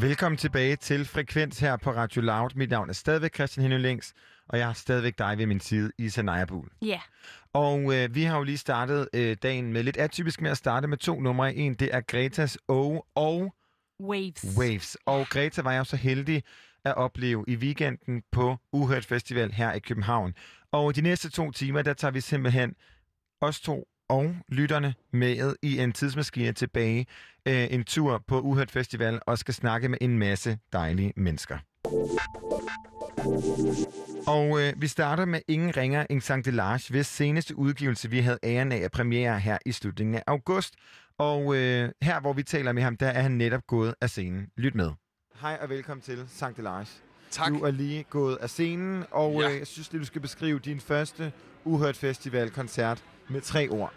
[0.00, 2.50] Velkommen tilbage til Frekvens her på Radio Loud.
[2.54, 4.14] Mit navn er stadigvæk Christian Henning Længs,
[4.48, 6.68] og jeg har stadigvæk dig ved min side, Isa Najabul.
[6.82, 7.00] Ja.
[7.52, 10.88] Og øh, vi har jo lige startet øh, dagen med lidt atypisk med at starte
[10.88, 11.54] med to numre.
[11.54, 13.54] En, det er Gretas O og
[14.00, 14.58] Waves.
[14.58, 14.96] Waves.
[15.06, 16.42] Og Greta var jeg jo så heldig
[16.84, 20.34] at opleve i weekenden på Uhørt Festival her i København.
[20.72, 22.74] Og de næste to timer, der tager vi simpelthen
[23.40, 27.06] os to og lytterne med i en tidsmaskine tilbage.
[27.48, 31.58] Øh, en tur på Uhørt Festival og skal snakke med en masse dejlige mennesker.
[34.26, 38.38] Og øh, vi starter med Ingen Ringer en Sankt Delage, hvis seneste udgivelse, vi havde
[38.44, 40.74] æren af at premiere her i slutningen af august.
[41.18, 44.46] Og øh, her, hvor vi taler med ham, der er han netop gået af scenen.
[44.56, 44.90] Lyt med.
[45.40, 46.86] Hej og velkommen til Sankt Delage.
[47.30, 47.48] Tak.
[47.52, 49.50] Du er lige gået af scenen, og Ja.
[49.50, 51.32] øh, jeg synes, at du skal beskrive din første
[51.64, 53.92] Uhørt Festival-koncert med tre ord.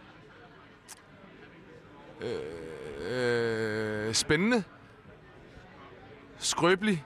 [3.11, 4.63] Øh, spændende.
[6.38, 7.05] Skrøbelig.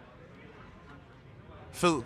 [1.71, 2.01] Fed.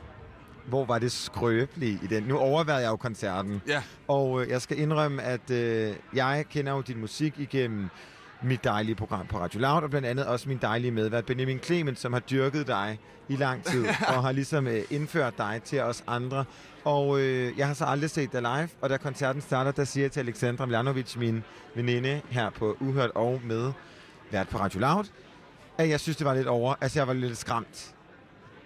[0.68, 2.24] Hvor var det skrøbeligt i den?
[2.24, 3.84] Nu overvejede jeg jo koncerten, Ja.
[4.08, 7.90] og øh, jeg skal indrømme, at øh, jeg kender jo din musik igennem
[8.44, 12.00] mit dejlige program på Radio Loud, og blandt andet også min dejlige medvært Benjamin Clement,
[12.00, 13.86] som har dyrket dig i lang tid,
[14.16, 16.46] og har ligesom øh, indført dig til os andre.
[16.84, 20.04] Og øh, jeg har så aldrig set dig live, og da koncerten starter, der siger
[20.04, 21.44] jeg til Alexandra Mljanovic, min
[21.76, 23.72] veninde her på Uhørt og med
[24.32, 25.06] vært på Radio Loud,
[25.78, 26.76] at jeg synes, det var lidt over.
[26.82, 27.96] Altså, jeg var lidt skræmt.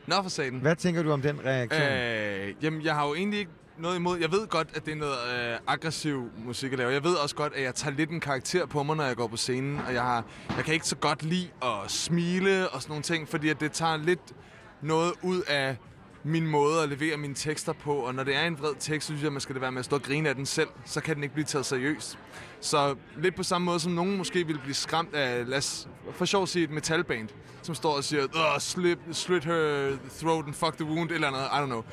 [0.07, 0.59] Nå for satan.
[0.59, 1.81] Hvad tænker du om den reaktion?
[1.81, 4.19] Øh, jamen, jeg har jo egentlig ikke noget imod.
[4.19, 6.91] Jeg ved godt, at det er noget øh, aggressiv musik at lave.
[6.91, 9.27] Jeg ved også godt, at jeg tager lidt en karakter på mig, når jeg går
[9.27, 9.81] på scenen.
[9.87, 13.29] Og jeg, har, jeg kan ikke så godt lide at smile og sådan nogle ting,
[13.29, 14.33] fordi at det tager lidt
[14.81, 15.77] noget ud af
[16.23, 17.95] min måde at levere mine tekster på.
[17.95, 19.71] Og når det er en vred tekst, så synes jeg, at man skal det være
[19.71, 20.69] med at stå og grine af den selv.
[20.85, 22.19] Så kan den ikke blive taget seriøst.
[22.61, 26.25] Så lidt på samme måde, som nogen måske ville blive skræmt af, lad os for
[26.25, 27.29] sjov sige et metalband,
[27.61, 31.63] som står og siger, slip, slit her throat and fuck the wound, eller andet, I
[31.63, 31.83] don't know.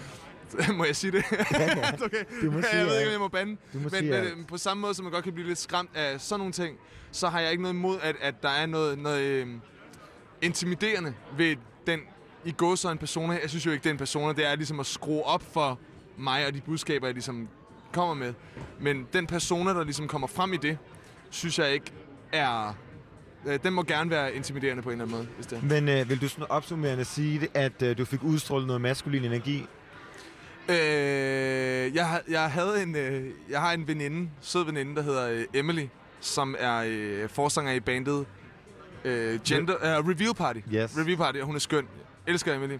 [0.79, 1.25] må jeg sige det?
[1.53, 1.93] Ja, ja.
[2.07, 2.25] okay.
[2.43, 3.57] Du må ja, sige jeg ved ikke, om jeg må bande.
[3.73, 4.39] Du må men, sige men alt.
[4.39, 6.79] øh, på samme måde, som man godt kan blive lidt skræmt af sådan nogle ting,
[7.13, 9.47] så har jeg ikke noget imod, at, at der er noget, noget øh,
[10.43, 12.01] intimiderende ved den
[12.45, 13.39] i går så en persona.
[13.43, 14.33] Jeg synes jo ikke, det er en persona.
[14.33, 15.79] Det er ligesom at skrue op for
[16.19, 17.49] mig og de budskaber, jeg ligesom
[17.93, 18.35] kommer med.
[18.81, 20.79] Men den persona, der ligesom kommer frem i det,
[21.31, 21.93] synes jeg ikke
[22.33, 22.77] er...
[23.47, 25.63] Øh, den må gerne være intimiderende på en eller anden måde, hvis det er.
[25.63, 29.25] Men øh, vil du sådan opsummerende sige, det, at øh, du fik udstrålet noget maskulin
[29.25, 29.67] energi?
[30.69, 35.45] Øh, jeg, jeg havde en, øh, jeg har en veninde, sød veninde, der hedder øh,
[35.55, 35.87] Emily,
[36.21, 38.27] som er øh, forsanger i bandet
[39.05, 40.61] øh, Gender, uh, Reveal Party.
[40.75, 40.99] Yes.
[40.99, 41.89] Reveal Party, og hun er skøn.
[42.27, 42.79] Jeg elsker Emily.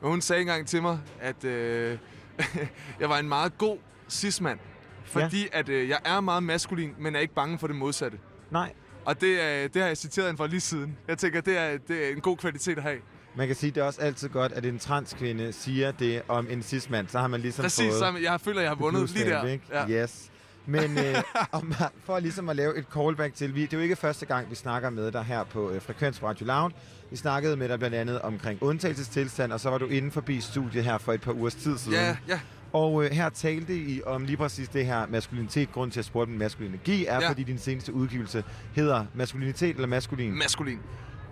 [0.00, 1.98] Men hun sagde engang til mig, at øh,
[3.00, 3.78] jeg var en meget god
[4.10, 4.58] cis-mand.
[5.04, 5.58] Fordi ja.
[5.58, 8.18] at øh, jeg er meget maskulin, men er ikke bange for det modsatte.
[8.50, 8.72] Nej.
[9.04, 10.98] Og det, er, det har jeg citeret hende for lige siden.
[11.08, 12.98] Jeg tænker, det er, det er en god kvalitet at have.
[13.36, 16.62] Man kan sige, det er også altid godt, at en transkvinde siger det om en
[16.62, 17.08] cis-mand.
[17.08, 17.94] Så har man ligesom Præcis, fået...
[17.98, 19.44] så jeg føler, jeg har vundet lige der.
[19.44, 19.64] Ikke?
[19.72, 20.02] Ja.
[20.02, 20.30] Yes.
[20.66, 21.14] Men øh,
[21.52, 21.74] om,
[22.04, 24.54] for ligesom at lave et callback til, vi, det er jo ikke første gang, vi
[24.54, 26.70] snakker med dig her på øh, Frekvens Radio Loud.
[27.10, 30.84] Vi snakkede med dig blandt andet omkring undtagelsestilstand, og så var du inde forbi studiet
[30.84, 31.98] her for et par ugers tid siden.
[31.98, 32.40] Ja, ja.
[32.72, 35.72] Og øh, her talte I om lige præcis det her maskulinitet.
[35.72, 37.28] Grunden til at spørge om maskulin energi er, Ja.
[37.30, 40.38] fordi din seneste udgivelse hedder maskulinitet eller maskulin.
[40.38, 40.78] Maskulin.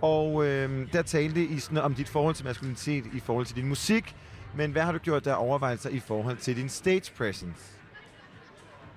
[0.03, 3.67] Og øh, der talte I sådan om dit forhold til maskulinitet i forhold til din
[3.67, 4.15] musik.
[4.55, 7.53] Men hvad har du gjort der overvejelser i forhold til din stage presence?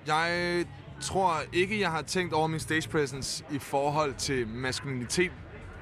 [0.07, 0.65] Jeg
[1.01, 5.31] tror ikke, jeg har tænkt over min stage presence i forhold til maskulinitet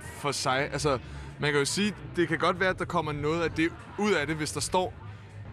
[0.01, 0.71] for sig.
[0.71, 0.99] Altså,
[1.39, 3.69] man kan jo sige, det kan godt være, at der kommer noget af det
[3.99, 4.93] ud af det, hvis der står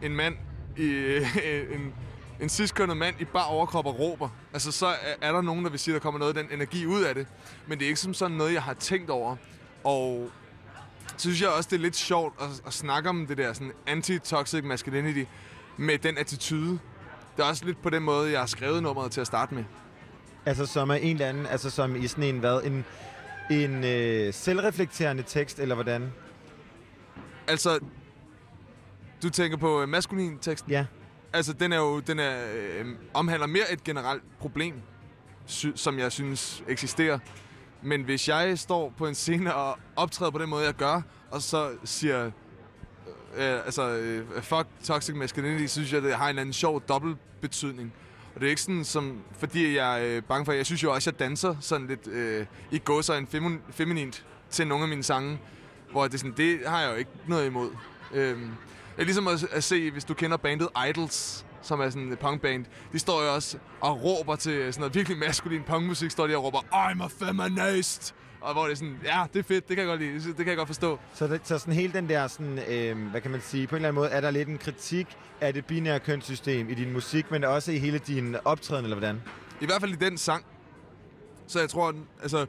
[0.03, 0.35] en mand
[0.77, 1.18] i
[1.75, 1.95] en,
[2.41, 4.29] en sidstkønnet mand i bare overkrop og råber.
[4.53, 6.53] Altså, så er, er der nogen, der vil sige, at der kommer noget af den
[6.53, 7.27] energi ud af det.
[7.66, 9.37] Men det er ikke som sådan noget, jeg har tænkt over.
[9.85, 10.30] Og
[11.07, 13.72] så synes jeg også, det er lidt sjovt at, at snakke om det der sådan
[13.87, 15.24] anti-toxic masculinity
[15.76, 16.78] med den attitude.
[17.37, 19.64] Det er også lidt på den måde, jeg har skrevet nummeret til at starte med.
[20.47, 22.85] Altså som er en eller anden, altså som i sådan en hvad, en,
[23.51, 26.12] en øh, selvreflekterende tekst, eller hvordan?
[27.47, 27.78] Altså,
[29.22, 30.70] du tænker på øh, maskulin teksten?
[30.70, 30.87] Ja.
[31.33, 34.74] Altså, den er jo, den er, øh, omhandler mere et generelt problem,
[35.47, 37.18] sy- som jeg synes eksisterer.
[37.83, 41.43] Men hvis jeg står på en scene og optræder på den måde, jeg gør, og
[41.43, 42.24] så siger,
[43.37, 46.83] øh, altså, øh, fuck toxic masculinity, så synes jeg, det har en eller anden sjov
[46.89, 47.93] dobbelt betydning.
[48.35, 50.93] Og det er ikke sådan, som, fordi jeg er øh, bange for, jeg synes jo
[50.95, 54.89] også, at jeg danser sådan lidt øh, i gåser en femi- feminint til nogle af
[54.89, 55.41] mine sange,
[55.91, 57.70] hvor det, sådan, det har jeg jo ikke noget imod.
[58.14, 58.39] Øh,
[58.97, 62.18] det er ligesom at, at se, hvis du kender bandet Idols, som er sådan et
[62.18, 62.64] punkband.
[62.92, 66.44] De står jo også og råber til sådan noget virkelig maskulin punkmusik, står de og
[66.44, 68.14] råber, I'm a feminist!
[68.40, 70.36] Og hvor det er sådan, ja, det er fedt, det kan jeg godt lide, det
[70.36, 70.98] kan jeg godt forstå.
[71.14, 73.76] Så, det, så sådan hele den der, sådan, øh, hvad kan man sige, på en
[73.76, 75.06] eller anden måde, er der lidt en kritik
[75.40, 79.22] af det binære kønssystem i din musik, men også i hele din optræden, eller hvordan?
[79.60, 80.44] I hvert fald i den sang.
[81.46, 82.46] Så jeg tror, altså,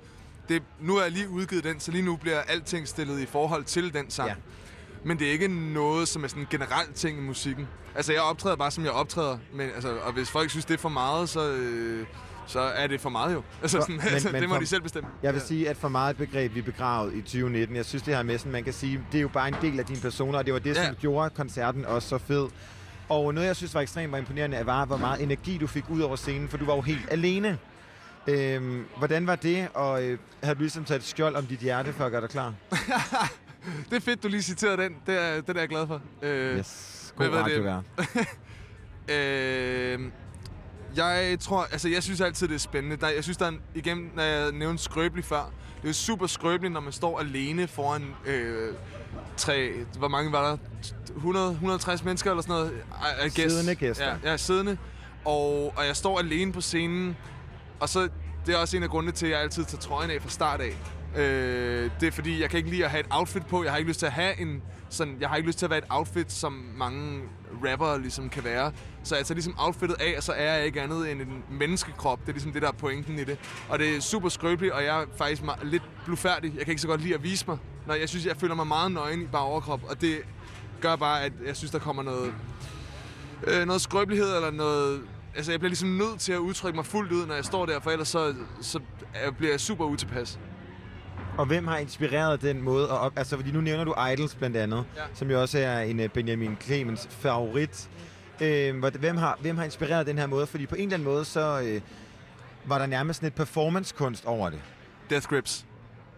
[0.50, 3.64] det, nu er jeg lige udgivet den, så lige nu bliver alting stillet i forhold
[3.64, 4.30] til den sang.
[4.30, 4.36] Ja.
[5.04, 5.08] Ja.
[5.08, 7.68] Men det er ikke noget, som er sådan en generel ting i musikken.
[7.96, 9.38] Altså, jeg optræder bare, som jeg optræder.
[9.54, 12.06] Men, altså, og hvis folk synes, det er for meget, så, øh,
[12.48, 13.44] så er det for meget jo.
[13.62, 15.10] Altså, sådan, Men- men, altså, men det må for- de selv bestemme.
[15.24, 17.76] Jeg vil sige, at for meget et begreb, vi begravet i 2019.
[17.76, 19.80] Jeg synes, det her med, sådan, man kan sige, det er jo bare en del
[19.80, 20.92] af din persona, og det var det, som Ja.
[20.94, 22.48] gjorde koncerten også så fed.
[23.10, 26.16] Og noget, jeg synes var ekstremt imponerende, var, hvor meget energi du fik ud over
[26.16, 27.58] scenen, for du var jo helt alene.
[28.28, 31.94] Øhm, hvordan var det, og øh, havde du ligesom taget et skjold om dit hjerte
[31.94, 32.54] for at gøre dig klar?
[33.90, 34.96] Det er fedt, du lige citerede den.
[35.06, 36.02] Det er, det er jeg glad for.
[36.22, 38.28] Øh, Yes, god var det?
[39.10, 40.00] Øh,
[40.96, 42.98] jeg tror, altså jeg synes altid, det er spændende.
[42.98, 45.52] Der, jeg synes, der er en, igen, når jeg nævnte skrøbelig før,
[45.82, 48.74] det er super skrøbeligt, når man står alene foran øh,
[49.38, 50.58] tre, hvor mange var der?
[51.16, 52.72] 100, 150 mennesker eller sådan noget?
[52.72, 53.54] I, I guess.
[53.54, 54.06] Siddende gæster.
[54.06, 54.78] Ja, ja, siddende.
[55.26, 57.18] Og, og jeg står alene på scenen,
[57.80, 58.10] og så,
[58.46, 60.62] det er også en af grundene til, at jeg altid tager trøjen af fra start
[60.62, 60.78] af.
[61.18, 63.64] Øh, det er fordi, jeg kan ikke lide at have et outfit på.
[63.64, 65.70] Jeg har ikke lyst til at have en sådan, jeg har ikke lyst til at
[65.70, 67.22] være et outfit, som mange
[67.66, 68.72] rapper ligesom kan være.
[69.04, 72.20] Så jeg tager ligesom outfittet af, og så er jeg ikke andet end en menneskekrop.
[72.22, 73.38] Det er ligesom det, der er pointen i det.
[73.70, 76.54] Og det er super skrøbeligt, og jeg er faktisk meget, lidt blufærdig.
[76.58, 77.58] Jeg kan ikke så godt lide at vise mig.
[77.88, 80.22] Når jeg synes, jeg føler mig meget nøgen i bare overkrop, og det
[80.82, 82.34] gør bare, at jeg synes, der kommer noget,
[83.48, 85.02] øh, noget skrøbelighed eller noget...
[85.36, 87.80] Altså, jeg bliver ligesom nødt til at udtrykke mig fuldt ud, når jeg står der,
[87.80, 88.80] for ellers så, så
[89.26, 90.40] jeg bliver jeg super utilpas.
[91.38, 93.14] Og hvem har inspireret den måde at op...
[93.16, 95.02] Altså, fordi nu nævner du Idols blandt andet, Ja.
[95.14, 97.90] som jo også er en øh, Benjamin Clemens favorit.
[98.42, 100.48] Øh, hvem, har, hvem har inspireret den her måde?
[100.48, 101.82] Fordi på en eller anden måde, så øh,
[102.66, 104.62] var der nærmest sådan et performancekunst over det.
[105.10, 105.66] Death Grips.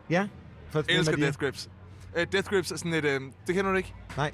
[0.09, 0.27] Ja?
[0.69, 1.69] For Jeg elsker Death Grips.
[2.17, 3.05] Uh, Death Grips er sådan et...
[3.05, 3.11] Uh,
[3.47, 3.93] det kender du ikke?
[4.17, 4.31] Nej.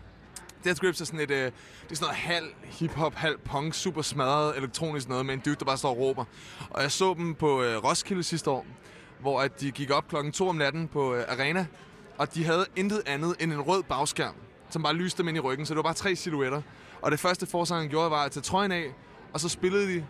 [0.63, 1.31] Death Grips er sådan et...
[1.31, 1.51] Uh, det er
[1.95, 5.77] sådan noget halv hip-hop, halv punk, super smadret elektronisk noget med en dude, der bare
[5.77, 6.25] står og råber.
[6.69, 8.65] Og jeg så dem på uh, Roskilde sidste år,
[9.21, 11.65] hvor at de gik op klokken 2 om natten på uh, Arena,
[12.17, 14.35] og de havde intet andet end en rød bagskærm,
[14.69, 16.61] som bare lyste dem ind i ryggen, så det var bare tre silhuetter.
[17.01, 18.85] Og det første forsangeren gjorde, var at tage trøjen af,
[19.33, 20.05] og så spillede de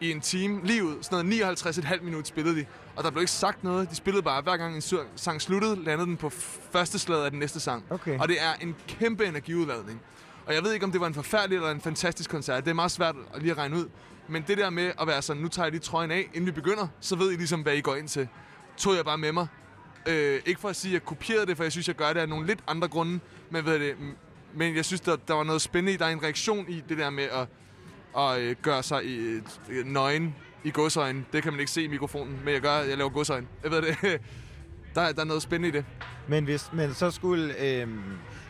[0.00, 2.66] i en time, lige ud, sådan noget 59,5 minut spillede de.
[2.96, 4.82] Og der blev ikke sagt noget, de spillede bare, hver gang en
[5.16, 6.30] sang sluttede, landede den på
[6.72, 7.84] første slaget af den næste sang.
[7.90, 8.18] Okay.
[8.18, 10.00] Og det er en kæmpe energiudladning.
[10.46, 12.64] Og jeg ved ikke, om det var en forfærdelig eller en fantastisk koncert.
[12.64, 13.88] Det er meget svært at lige regne ud.
[14.28, 16.52] Men det der med at være sådan, nu tager jeg lige trøjen af, inden vi
[16.52, 18.28] begynder, så ved I ligesom, hvad I går ind til.
[18.78, 19.46] Tog jeg bare med mig.
[20.08, 22.20] Øh, ikke for at sige, at jeg kopierede det, for jeg synes, jeg gør det
[22.20, 23.20] af nogle lidt andre grunde.
[23.50, 23.94] Men, ved det,
[24.54, 25.96] men jeg synes, der, der var noget spændende i.
[25.96, 27.48] Der er en reaktion i det der med at,
[28.18, 29.16] at øh, gøre sig i,
[29.68, 31.24] øh, nøgen i godsøjne.
[31.32, 33.46] Det kan man ikke se i mikrofonen, men jeg gør, jeg laver godsøjne.
[33.62, 33.96] Jeg ved det.
[34.94, 35.84] Der, er- der er noget spændende i det.
[36.28, 37.88] Men, hvis, men så skulle, øh,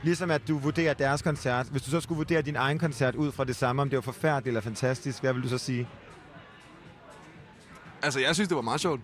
[0.03, 3.33] ligesom at du vurderer deres koncert, hvis du så skulle vurdere din egen koncert ud
[3.33, 5.89] fra det samme, om det var forfærdeligt eller fantastisk, hvad vil du så sige?
[8.03, 9.01] Altså, jeg synes, det var meget sjovt.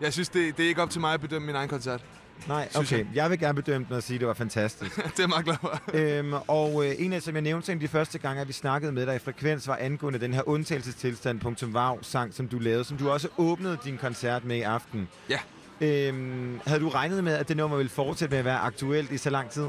[0.00, 2.04] Jeg synes, det, det er ikke op til mig at bedømme min egen koncert.
[2.48, 3.06] Nej, okay.
[3.14, 4.96] Jeg vil gerne bedømme den og sige, at det var fantastisk.
[4.96, 5.80] det er jeg meget glad for.
[5.94, 8.52] øhm, og øh, en af, som jeg nævnte, en af de første gange, at vi
[8.52, 13.10] snakkede med dig i Frekvens, var angående den her undtagelsestilstand.vav-sang, som du lavede, som du
[13.10, 15.08] også åbnede din koncert med i aften.
[15.28, 15.38] Ja.
[15.80, 19.18] Øhm, havde du regnet med, at det nummer ville fortsætte med at være aktuelt i
[19.18, 19.66] så lang tid?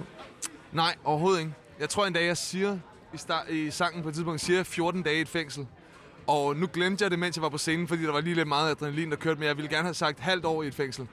[0.72, 1.54] Nej, overhovedet ikke.
[1.80, 2.78] Jeg tror en dag, jeg siger
[3.14, 5.68] i, start, i sangen på et tidspunkt, siger jeg 14 dage i et fængsel.
[6.32, 8.48] Og nu glemte jeg det, mens jeg var på scenen, fordi der var lige lidt
[8.48, 11.08] meget adrenalin, der kørte, men jeg ville gerne have sagt halvt år i et fængsel.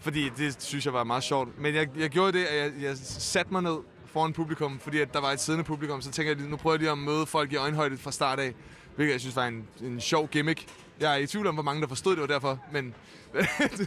[0.00, 1.58] Fordi det synes jeg var meget sjovt.
[1.58, 5.12] Men jeg, jeg gjorde det, at jeg, jeg satte mig ned foran publikum, fordi at
[5.12, 7.52] der var et siddende publikum, så tænker jeg, nu prøver jeg lige at møde folk
[7.52, 8.54] i øjenhøjde fra start af,
[8.96, 10.66] hvilket jeg synes var en, en sjov gimmick.
[11.00, 12.84] Jeg er i tvivl om, hvor mange der forstod det var derfor, men,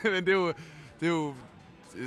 [0.04, 0.48] men det, er jo,
[1.00, 1.34] det er jo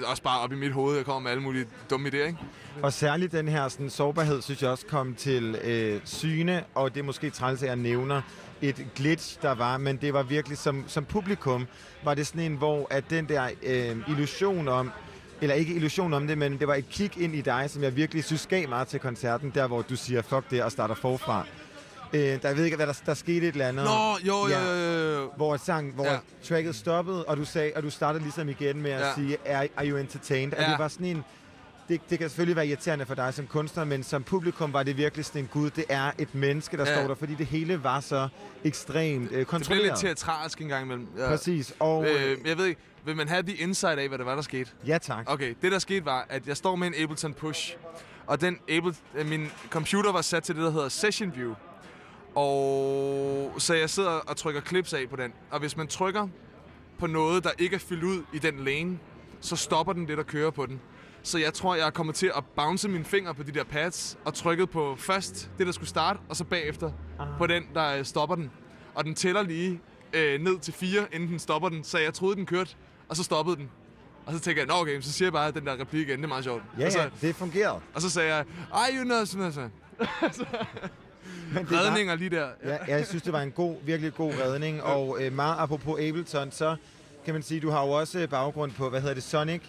[0.05, 2.39] også bare op i mit hoved, jeg kommer med alle mulige dumme idéer, ikke?
[2.83, 7.01] Og særligt den her sådan, sårbarhed, synes jeg også kom til øh, syne, og det
[7.01, 8.23] er måske træls, at jeg nævner
[8.63, 11.67] et glitch, der var, men det var virkelig som, som publikum,
[12.05, 14.91] var det sådan en, hvor at den der øh, illusion om,
[15.41, 17.97] eller ikke illusion om det, men det var et kig ind i dig, som jeg
[17.97, 21.47] virkelig synes gav meget til koncerten, der hvor du siger, fuck det, og starter forfra.
[22.13, 23.85] Øh, der, jeg ved ikke, hvad der, der skete et eller andet.
[23.85, 24.73] Nå, jo, Ja.
[24.73, 25.31] jo, jo.
[25.37, 26.19] Hvor, sang, hvor Ja.
[26.49, 29.07] tracket stoppede, og du sagde, og du startede ligesom igen med at Ja.
[29.07, 29.15] ja.
[29.15, 30.53] sige, are, are you entertained?
[30.53, 30.71] Og Ja.
[30.71, 31.25] det var sådan en,
[31.89, 34.97] det, det kan selvfølgelig være irriterende for dig som kunstner, men som publikum var det
[34.97, 36.95] virkelig sådan en gud, det er et menneske, der Ja.
[36.99, 38.29] står der, fordi det hele var så
[38.65, 39.83] ekstremt øh, Det blev kontrolleret.
[39.87, 41.09] lidt teatralsk en gang imellem.
[41.19, 41.27] Ja.
[41.29, 44.27] Præcis, og øh, Øh, jeg ved ikke, vil man have de insight af, hvad det
[44.27, 44.71] var, der skete?
[44.87, 45.25] ja tak.
[45.33, 47.77] Okay, det der skete var, at jeg står med en Ableton Push,
[48.27, 51.55] og den Able, øh, min computer var sat til det, der hedder Session View.
[52.35, 55.33] Og så jeg sidder og trykker clips af på den.
[55.51, 56.29] Og hvis man trykker
[56.99, 58.99] på noget, der ikke er fyldt ud i den lane,
[59.41, 60.81] så stopper den det, der kører på den.
[61.27, 64.19] Så jeg tror, jeg er kommet til at bounce mine fingre på de der pads,
[64.25, 66.91] og trykket på først det, der skulle starte, og så bagefter
[67.39, 68.51] på den, der øh, stopper den.
[68.95, 69.81] Og den tæller lige
[70.13, 72.75] øh, ned til fire, inden den stopper den, så jeg troede, den kørte,
[73.09, 73.71] og så stoppede den.
[74.27, 76.25] Og så tænker jeg, nå okay, så siger jeg bare den der replik igen, det
[76.25, 76.63] er meget sjovt.
[76.79, 77.81] Ja, og, så, ja, det fungerede.
[77.95, 78.45] og så sagde jeg,
[78.75, 79.71] ej, you know, sådan, sådan.
[81.55, 82.49] Men det var- Redninger lige der.
[82.65, 84.83] Ja, jeg synes, det var en god, virkelig god redning.
[84.83, 86.77] Og øh, meget apropos Ableton, så
[87.25, 89.61] kan man sige, du har jo også øh, baggrund på, hvad hedder det, Sonic.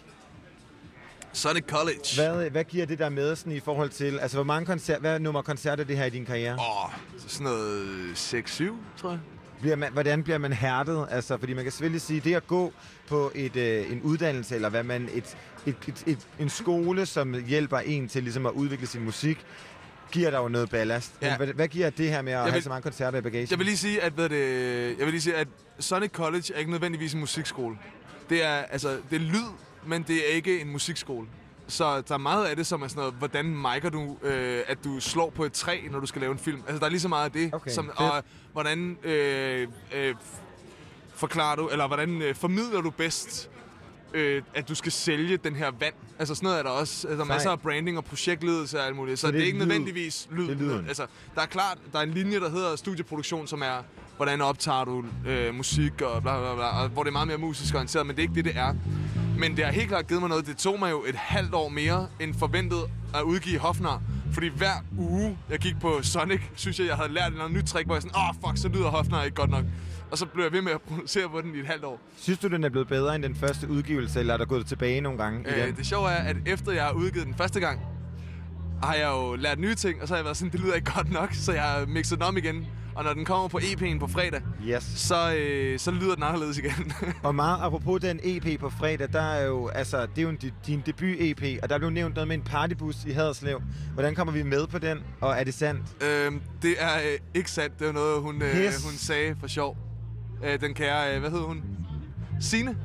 [1.34, 2.00] Sonic College.
[2.16, 5.20] Hvad, hvad giver det der med sådan, i forhold til, altså hvor mange koncerter, hvad
[5.20, 6.54] nummer koncerter er det her i din karriere?
[6.54, 6.92] Åh, oh,
[7.28, 9.20] sådan noget 6-7, tror jeg.
[9.62, 11.08] Bliver man, hvordan bliver man hærdet?
[11.12, 12.74] Altså, fordi man kan selvfølgelig sige, det at gå
[13.08, 17.34] på et, øh, en uddannelse, eller hvad man, et, et, et, et, en skole, som
[17.34, 19.46] hjælper en til ligesom at udvikle sin musik,
[20.12, 21.12] giver der jo noget ballast.
[21.22, 21.30] Ja.
[21.30, 23.48] Men hvad, hvad giver det her med at vil- have så mange koncerter i bagagen?
[23.50, 24.40] Jeg vil lige sige, at, hvad det,
[24.98, 25.48] jeg vil lige sige, at
[25.80, 27.78] Sonic College er ikke nødvendigvis en musikskole.
[28.30, 29.48] Det er, altså, det er lyd,
[29.88, 31.28] men det er ikke en musikskole.
[31.68, 34.84] Så der er meget af det, som er sådan noget, hvordan micer du, øh, at
[34.84, 36.62] du slår på et træ, når du skal lave en film.
[36.68, 37.54] Altså, der er lige så meget af det.
[37.54, 37.98] Okay, som, fedt.
[37.98, 38.24] og
[38.54, 40.16] hvordan øh, øh,
[41.16, 43.50] forklarer du, eller hvordan øh, formidler du bedst,
[44.14, 45.94] øh, at du skal sælge den her vand.
[46.20, 47.08] Altså sådan noget er der også.
[47.08, 49.20] Altså, der er masser af branding og projektledelse og alt muligt.
[49.20, 49.66] Så, Så det, det er ikke lyd.
[49.66, 50.48] nødvendigvis lyd.
[50.48, 50.88] Det lyden.
[50.88, 51.06] Altså,
[51.36, 53.84] der er klart, der er en linje, der hedder studieproduktion, som er,
[54.16, 57.38] hvordan optager du øh, musik og bla bla bla, og hvor det er meget mere
[57.38, 58.74] musisk orienteret, men det er ikke det, det er.
[59.40, 60.46] Men det har helt klart givet mig noget.
[60.48, 62.80] Det tog mig jo et halvt år mere end forventet
[63.16, 64.02] at udgive Hofnar.
[64.34, 67.86] Fordi hver uge, jeg gik på Sonic, synes jeg, jeg havde lært noget nyt trick,
[67.86, 69.64] hvor jeg sådan, åh oh, fuck, så lyder Hofnar ikke godt nok.
[70.12, 72.00] Og så blev jeg ved med at producere på den i et halvt år.
[72.18, 75.02] Synes du, den er blevet bedre end den første udgivelse, eller er der gået tilbage
[75.02, 75.66] nogle gange?
[75.68, 77.80] Øh, det sjove er, at efter jeg har udgivet den første gang,
[78.84, 80.92] har jeg jo lært nye ting, og så har jeg været sådan, det lyder ikke
[80.96, 82.66] godt nok, så jeg har mixet den om igen.
[82.96, 84.84] Og når den kommer på EP'en på fredag, Yes.
[84.84, 86.92] så, øh, så lyder den anderledes igen.
[87.24, 90.38] Og meget apropos den EP på fredag, der er jo, altså, det er jo en,
[90.44, 93.62] di- din debut-EP, og der blev nævnt noget med en partybus i Haderslev.
[93.94, 95.82] Hvordan kommer vi med på den, og er det sandt?
[96.04, 97.80] øhm, det er øh, ikke sandt.
[97.80, 98.84] Det var noget, hun, øh, Pis.
[98.84, 99.78] hun sagde for sjov.
[100.44, 101.64] Øh, den kære, øh, hvad hed hun?
[102.42, 102.78] Sine.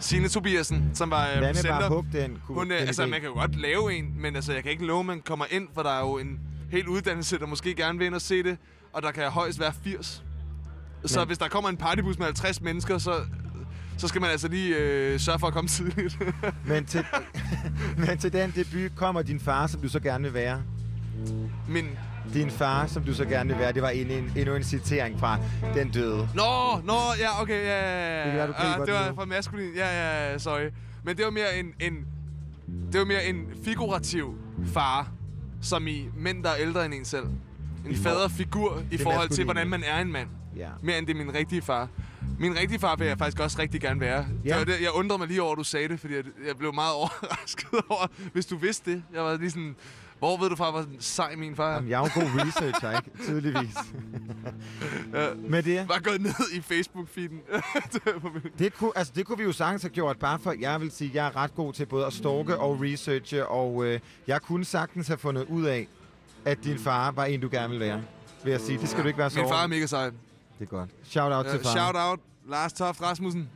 [0.00, 2.38] Sine Tobiasen, som var øh, Hvad med bare hug den?
[2.46, 3.06] Kunne, Hun, øh, den altså, idé?
[3.06, 5.44] man kan jo godt lave en, men altså, jeg kan ikke love, at man kommer
[5.50, 6.40] ind, for der er jo en
[6.70, 8.58] hel uddannelse, der måske gerne vil ind og se det,
[8.92, 10.24] og der kan højst være 80.
[11.04, 13.12] Så Men- hvis der kommer en partybus med 50 mennesker, så,
[13.98, 16.18] så skal man altså lige øh, sørge for at komme tidligt.
[16.66, 17.04] Men til,
[18.06, 20.62] men til den debut kommer din far, som du så gerne vil være.
[21.68, 21.98] Men,
[22.34, 25.20] Din far, som du så gerne vil være, det var en, en, endnu en citering
[25.20, 25.38] fra
[25.74, 26.28] Den Døde.
[26.34, 28.24] nå, nå, ja, okay, ja, ja, ja.
[28.24, 30.70] Det kan være, du griber Ah, det var fra maskulin, ja, ja, ja, sorry.
[31.04, 32.06] Men det var mere en, en,
[32.92, 34.34] det var mere en figurativ
[34.66, 35.08] far,
[35.60, 37.26] som i mænd, der er ældre end en selv.
[37.88, 40.28] En faderfigur i forhold til, hvordan man er en mand.
[40.56, 40.68] Ja.
[40.82, 41.88] Mere end det er min rigtige far.
[42.38, 44.26] Min rigtige far vil jeg faktisk også rigtig gerne være.
[44.44, 44.48] Ja.
[44.48, 46.56] Det var det, jeg undrede mig lige over, at du sagde det, fordi jeg, jeg
[46.58, 49.02] blev meget overrasket over, hvis du vidste det.
[49.14, 49.76] Jeg var lige sådan,
[50.18, 51.74] hvor ved du fra, hvor sej min far er?
[51.74, 53.10] Jamen, jeg er jo god researcher, ikke?
[53.26, 53.74] Tydeligvis.
[55.36, 57.40] Med det, Bare gået ned i Facebook-feeden.
[58.58, 61.10] det kunne, altså, det kunne vi jo sagtens have gjort, bare for, jeg vil sige,
[61.14, 65.06] jeg er ret god til både at stalke og researche, og øh, jeg kunne sagtens
[65.08, 65.88] have fundet ud af,
[66.44, 68.02] at din far var en, du gerne vil være.
[68.44, 68.78] Vil jeg sige.
[68.78, 70.04] Det skal du ikke være så min far er mega sej.
[70.10, 70.14] Det
[70.60, 70.90] er godt.
[71.04, 71.70] Shout out til Uh, far.
[71.70, 73.48] shout out, Lars Toft Rasmussen.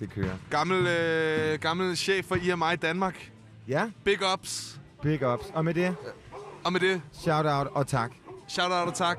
[0.00, 0.36] Det kører.
[0.50, 3.30] Gammel, øh, gammel chef for IMI Danmark.
[3.68, 4.77] Ja, Big ups.
[5.02, 5.44] Big ups.
[5.54, 5.96] Og med det,
[6.64, 8.10] Og med det, shout out og tak.
[8.48, 9.18] shout out og tak.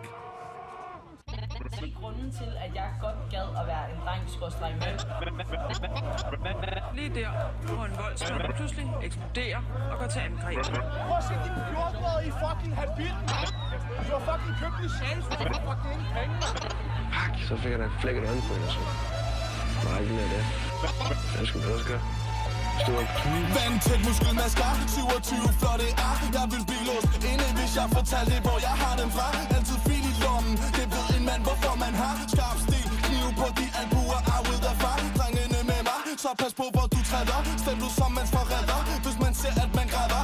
[1.79, 4.99] Tre grunden til, at jeg godt gad at være en dreng, skorstræk mand.
[6.97, 7.29] Lige der,
[7.67, 9.61] hvor en voldsmand pludselig eksploderer
[9.91, 10.57] og går til angreb.
[11.07, 13.49] Prøv at se din 14-årige fucking habit, mand.
[14.05, 15.35] Du har fucking købt en chance for
[15.67, 16.69] fucking ingen penge, mand.
[17.47, 18.81] Så fik jeg da flækket øjne på dig, så.
[19.85, 20.45] Nej, ikke mere af det.
[21.39, 22.18] Jeg skulle også gøre.
[22.87, 28.75] Vandtæt muskelmasker, 27 flotte ar Jeg vil blive låst inde, hvis jeg fortalte hvor jeg
[28.83, 29.27] har den fra.
[29.55, 33.47] Altid fil i lommen, det ved en mand, hvorfor man har Skarp stil, kniv på
[33.59, 37.39] de albuer, er ud af far Drengene med mig, så pas på hvor du træder.
[37.63, 40.23] Stem du som mands forræder, hvis man ser at man græder.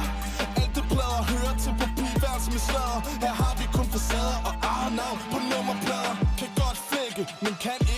[0.60, 4.54] Alt det plader hører til på papirværelse med slader Her har vi kun facader og
[4.74, 6.14] arnav på nummerplader.
[6.40, 7.95] Kan godt flække, men kan ikke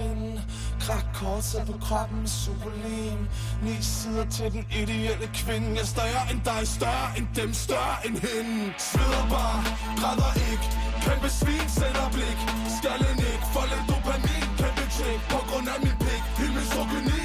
[0.00, 0.42] kvinde
[0.80, 3.20] Krak korset på kroppen, superlim.
[3.62, 5.68] Ni sider til den ideelle kvinde.
[5.78, 8.56] Jeg større end dig, større end dem, større end hende.
[8.88, 9.60] Sveder bare,
[10.00, 10.66] græder ikke.
[11.04, 12.38] Kæmpe svin, sender blik.
[12.76, 14.48] Skallen ikke, for lidt dopamin.
[14.60, 16.22] Kæmpe tjek, på grund af min pik.
[16.40, 17.22] Himmelsogyni,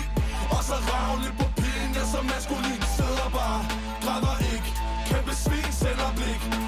[0.55, 3.61] og så rav lidt på pigen Jeg er så maskulin, sidder bare
[4.03, 4.69] Græder ikke,
[5.09, 6.64] kæmpe svin, sender blik.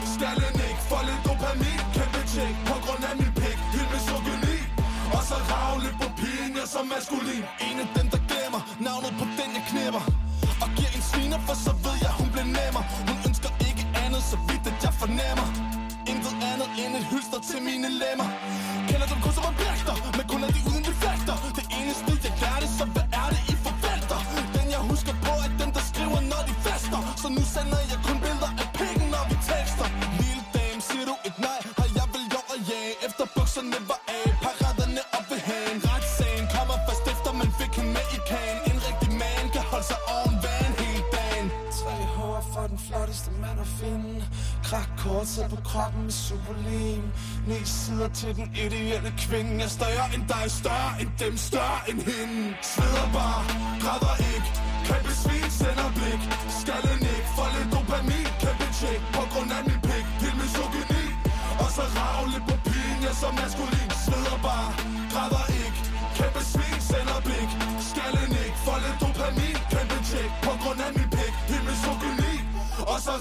[6.78, 7.44] så maskulin.
[7.68, 10.04] En af dem, der glemmer navnet på den, jeg knipper.
[10.64, 14.22] Og giver en sviner, for så ved jeg, hun bliver nemmer Hun ønsker ikke andet,
[14.32, 15.48] så vidt at jeg fornemmer.
[16.12, 18.28] Intet andet end et hylster til mine lemmer.
[18.90, 22.58] Kender dem kun som objekter, men kun er de uden defekter Det eneste, jeg gør
[22.64, 23.47] det, så hvad er det
[45.18, 47.04] Krak på kroppen med superlim
[47.48, 49.52] Ni sider til den ideelle kvinde.
[49.52, 52.40] Jeg er større end dig, større end dem, større end hende.
[52.72, 53.42] Sveder bare,
[53.84, 54.50] græder ikke.
[54.88, 56.22] Kæmpe svin, sender blik.
[56.32, 58.28] Skal Skallen ikke, for lidt dopamin.
[58.44, 60.06] Kæmpe tjek, på grund af min pik.
[60.24, 61.06] Helt misogyni
[61.64, 63.97] Og så ravle på pigen, jeg er så maskulin.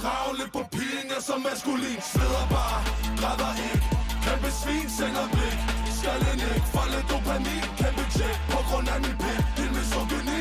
[0.06, 2.80] Ravle på pigen, jeg er så maskulin Sveder bare,
[3.20, 3.86] græder ikke.
[4.24, 5.58] Kæmpe svin, sender blik.
[5.98, 7.64] Skallen ikke, for dopamin.
[7.80, 9.42] Kæmpe tjek, på grund af min pik.
[9.58, 10.40] Din misogyni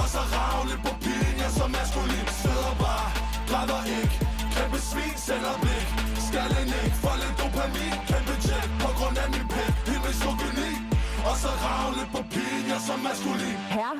[0.00, 3.08] Og så ravle på pigen, jeg er så maskulin Sveder bare,
[3.50, 4.16] græder ikke.
[4.54, 5.86] Kæmpe svin, sender blik.
[6.26, 7.94] Skallen ikke, for dopamin.
[8.10, 9.72] Kæmpe tjek, på grund af min pik.
[9.86, 10.70] Din misogyni
[11.28, 13.96] Og så ravle på pigen, jeg er så maskulin Herre,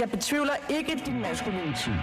[0.00, 2.00] jeg betvivler ikke din maskulinitet.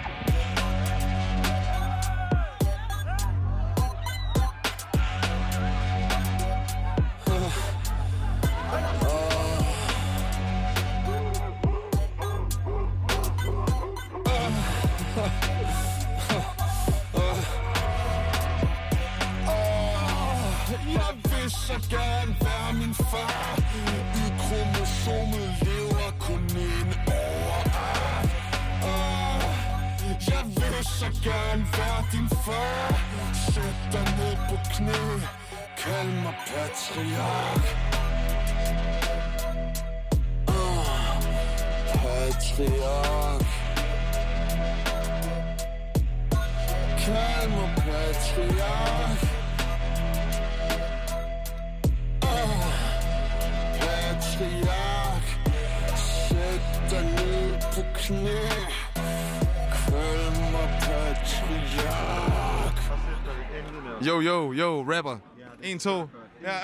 [64.96, 65.18] Rapper.
[65.62, 66.08] En, to.
[66.42, 66.56] Ja.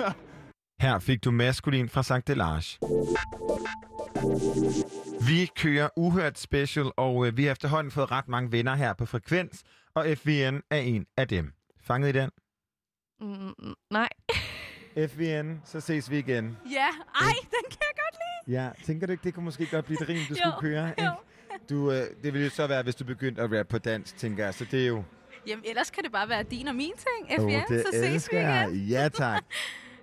[0.80, 2.78] Her fik du maskulin fra Sankt Delage.
[5.28, 9.06] Vi kører Uhørt Special, og øh, vi har efterhånden fået ret mange venner her på
[9.06, 9.62] Frekvens,
[9.94, 11.52] og FVN er en af dem.
[11.82, 12.30] Fanget i den?
[13.20, 14.08] Mm, nej.
[15.08, 16.56] FVN, så ses vi igen.
[16.70, 16.88] Ja,
[17.20, 18.16] ej, den kan jeg godt
[18.46, 18.60] lide.
[18.60, 20.88] Ja, tænker du ikke, det kunne måske godt blive et rim, du Jo, skulle køre?
[20.90, 21.04] Ikke?
[21.04, 21.10] jo.
[21.70, 24.44] Du, øh, det ville jo så være, hvis du begyndte at rappe på dansk, tænker
[24.44, 24.54] jeg.
[24.54, 25.04] Så det er jo...
[25.48, 28.36] Jamen, ellers kan det bare være din og min ting, FBN, det så ses vi
[28.36, 28.68] jeg.
[28.72, 28.86] igen.
[28.88, 29.44] Ja, tak.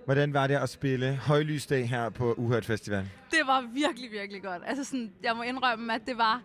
[0.04, 3.10] Hvordan var det at spille Højlysdag her på Uhørt Festival?
[3.30, 4.62] Det var virkelig, virkelig godt.
[4.66, 6.42] Altså sådan, jeg må indrømme, at det var...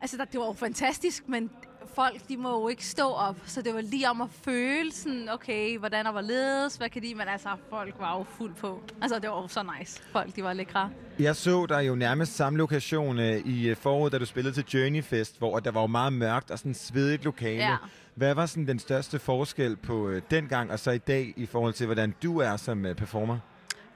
[0.00, 1.50] Altså, det var jo fantastisk, men
[1.96, 3.36] folk, de må jo ikke stå op.
[3.46, 7.02] Så det var lige om at føle sådan, okay, hvordan der var ledes, hvad kan
[7.02, 7.14] de...
[7.14, 8.82] Men altså, folk var jo fuld på.
[9.02, 10.02] Altså, det var jo så nice.
[10.12, 10.90] Folk, de var lækre.
[11.18, 14.64] Jeg så dig jo nærmest samme lokation øh, i øh, foråret, da du spillede til
[14.64, 17.62] Journey Fest, hvor der var jo meget mørkt og sådan svedigt lokale.
[17.62, 17.76] Ja.
[18.14, 21.72] Hvad var sådan den største forskel på øh, dengang og så i dag i forhold
[21.72, 23.38] til, hvordan du er som øh, performer?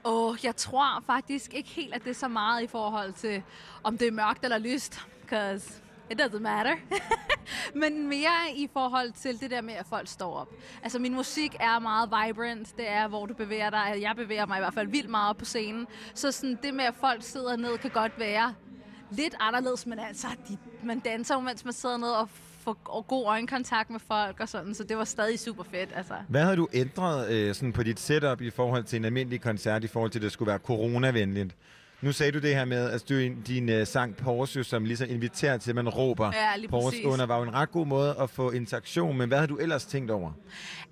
[0.03, 3.43] Og jeg tror faktisk ikke helt, at det er så meget i forhold til,
[3.83, 5.01] om det er mørkt eller lyst.
[5.21, 5.80] Because
[6.11, 6.75] it doesn't matter.
[7.81, 10.49] Men mere i forhold til det der med, at folk står op.
[10.83, 12.77] Altså min musik er meget vibrant.
[12.77, 13.79] Det er, hvor du bevæger dig.
[13.79, 15.87] Altså, jeg bevæger mig i hvert fald vildt meget op på scenen.
[16.13, 18.53] Så sådan det med, at folk sidder ned, kan godt være
[19.11, 19.85] lidt anderledes.
[19.85, 22.29] Men altså, de, man danser jo, mens man sidder ned og
[22.63, 24.75] får god øjenkontakt med folk og sådan.
[24.75, 25.89] Så det var stadig super fedt.
[25.95, 26.13] Altså.
[26.27, 29.83] Hvad havde du ændret øh, sådan på dit setup i forhold til en almindelig koncert,
[29.83, 31.55] i forhold til, at det skulle være coronavenligt?
[32.01, 33.13] Nu sagde du det her med, at du
[33.47, 37.37] din øh, sang Porsche, som ligesom inviterer til, at man råber Ja, Porsche under, var
[37.37, 39.17] jo en ret god måde at få interaktion.
[39.17, 40.31] Men hvad havde du ellers tænkt over?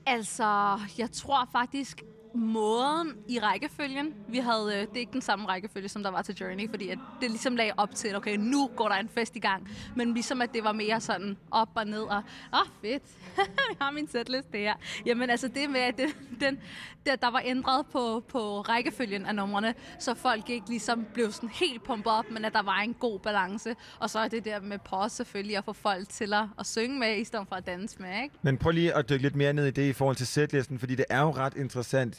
[0.05, 2.03] Altså, jeg tror faktisk,
[2.33, 6.21] måden i rækkefølgen, vi havde, øh, det er ikke den samme rækkefølge, som der var
[6.21, 9.35] til Journey, fordi at det ligesom lagde op til, okay, nu går der en fest
[9.35, 12.23] i gang, men ligesom at det var mere sådan op og ned, og
[12.53, 13.03] åh, oh, fedt,
[13.37, 14.73] jeg har min setliste her.
[15.05, 16.59] Jamen altså det med, at det, den,
[17.05, 21.49] der, der var ændret på, på rækkefølgen af numrene, så folk ikke ligesom blev sådan
[21.49, 24.59] helt pumpet op, men at der var en god balance, og så er det der
[24.61, 27.67] med pause selvfølgelig, at få folk til at, at synge med, i stedet for at
[27.67, 28.35] danse med, ikke?
[28.41, 30.95] Men prøv lige at dykke lidt mere ned i det i forhold til setlisten, fordi
[30.95, 32.18] det er jo ret interessant.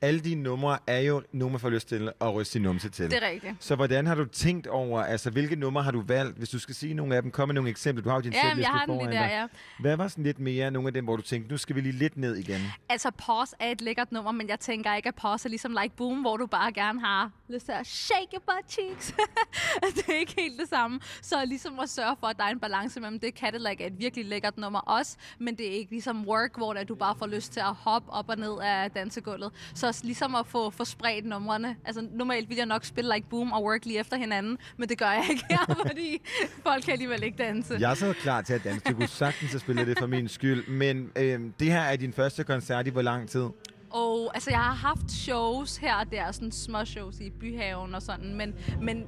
[0.00, 3.10] alle dine numre er jo numre, man får lyst til at ryste sin numse til.
[3.10, 3.54] Det er rigtigt.
[3.60, 6.38] Så hvordan har du tænkt over, altså hvilke numre har du valgt?
[6.38, 8.02] Hvis du skal sige nogle af dem, kom med nogle eksempler.
[8.02, 9.46] Du har jo din Ja, jeg har den lige der, ja.
[9.80, 11.92] Hvad var sådan lidt mere nogle af dem, hvor du tænkte, nu skal vi lige
[11.92, 12.60] lidt ned igen?
[12.88, 15.96] Altså, Pause er et lækkert nummer, men jeg tænker ikke, at Pause er ligesom Like
[15.96, 19.14] Boom, hvor du bare gerne har lyst til at shake your butt cheeks.
[19.96, 21.00] det er ikke helt det samme.
[21.22, 23.34] Så ligesom at sørge for, at der er en balance mellem det.
[23.34, 26.94] Cadillac er et virkelig lækkert nummer også, men det er ikke ligesom Work, hvor du
[26.94, 29.52] bare får lyst til at hoppe op og ned af dansegulvet.
[29.74, 31.76] Så også ligesom at få, få spredt numrene.
[31.84, 34.98] Altså, normalt vil jeg nok spille Like Boom og Work lige efter hinanden, men det
[34.98, 36.20] gør jeg ikke her, fordi
[36.62, 37.76] folk kan alligevel ikke danse.
[37.80, 38.80] Jeg er så klar til at danse.
[38.88, 40.68] Du kunne sagtens have spillet det for min skyld.
[40.68, 43.46] Men øhm, det her er din første koncert i hvor lang tid?
[43.90, 48.02] Og altså, jeg har haft shows her og der, sådan små shows i Byhaven og
[48.02, 49.04] sådan, men, men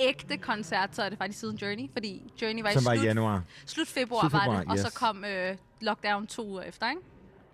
[0.00, 2.96] ægte koncert, så er det faktisk siden Journey, fordi Journey var Som i var i
[2.96, 3.42] slut, januar.
[3.66, 4.94] slut februar, Slut var februar, det, og så yes.
[4.94, 7.00] kom øh, lockdown to uger efter, ikke?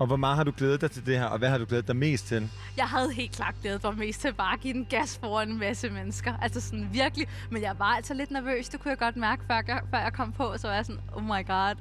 [0.00, 1.88] Og hvor meget har du glædet dig til det her, og hvad har du glædet
[1.88, 2.50] dig mest til?
[2.76, 5.58] Jeg havde helt klart glædet mig mest til bare at give den gas foran en
[5.58, 6.34] masse mennesker.
[6.42, 7.26] Altså sådan virkelig.
[7.50, 8.68] Men jeg var altså lidt nervøs.
[8.68, 10.54] Det kunne jeg godt mærke, før jeg, før jeg kom på.
[10.56, 11.74] Så var jeg sådan, oh my god.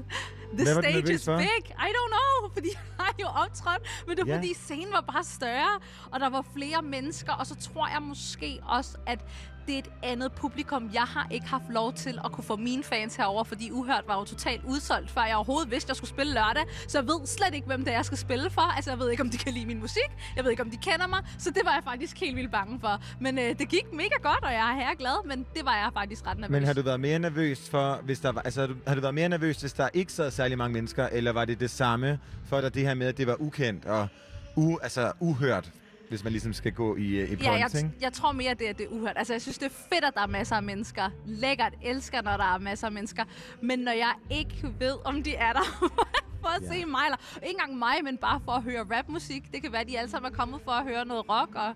[0.57, 1.37] The Hvad stage is for?
[1.37, 1.65] big.
[1.69, 2.49] I don't know.
[2.55, 3.81] Fordi jeg har jo optrådt.
[4.07, 4.37] Men det var Ja.
[4.37, 5.79] fordi scenen var bare større.
[6.11, 7.33] Og der var flere mennesker.
[7.33, 9.19] Og så tror jeg måske også, at
[9.67, 10.89] det er et andet publikum.
[10.93, 14.19] Jeg har ikke haft lov til at kunne få mine fans herover, fordi Uhørt var
[14.19, 16.63] jo totalt udsolgt, før jeg overhovedet vidste, at jeg skulle spille lørdag.
[16.87, 18.61] Så jeg ved slet ikke, hvem det er, jeg skal spille for.
[18.61, 20.09] Altså, jeg ved ikke, om de kan lide min musik.
[20.35, 21.19] Jeg ved ikke, om de kender mig.
[21.37, 23.01] Så det var jeg faktisk helt vildt bange for.
[23.21, 25.89] Men øh, det gik mega godt, og jeg er her glad, men det var jeg
[25.93, 26.51] faktisk ret nervøs.
[26.51, 29.01] Men har du været mere nervøs for, hvis der var, altså, har du- har du
[29.01, 32.19] været mere nervøs, hvis der ikke sad særlig mange mennesker, eller var det det samme
[32.45, 34.07] for dig, det her med, at det var ukendt og
[34.55, 35.71] u, altså, uhørt,
[36.09, 37.91] hvis man ligesom skal gå i, øh, i Ja, jeg, ikke?
[38.01, 39.13] jeg tror mere, det er det uhørt.
[39.15, 41.09] Altså, jeg synes, det er fedt, at der er masser af mennesker.
[41.25, 41.73] Lækkert.
[41.83, 43.23] Elsker, når der er masser af mennesker.
[43.61, 45.63] Men når jeg ikke ved, om de er der
[46.41, 46.67] for at Ja.
[46.67, 49.43] se mig, eller ikke engang mig, men bare for at høre rapmusik.
[49.53, 51.73] Det kan være, at de alle sammen er kommet for at høre noget rock, og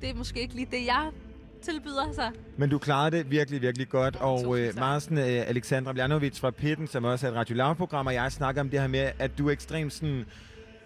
[0.00, 1.10] det er måske ikke lige det, jeg
[1.62, 2.30] tilbyder sig.
[2.56, 4.16] Men du klarede det virkelig, virkelig godt.
[4.16, 8.14] Og øh, Marsen øh, Alexandra Bljanovic fra Pitten, som også er et Radio Loud-program, og
[8.14, 10.24] jeg snakker om det her med, at du er ekstremt sådan,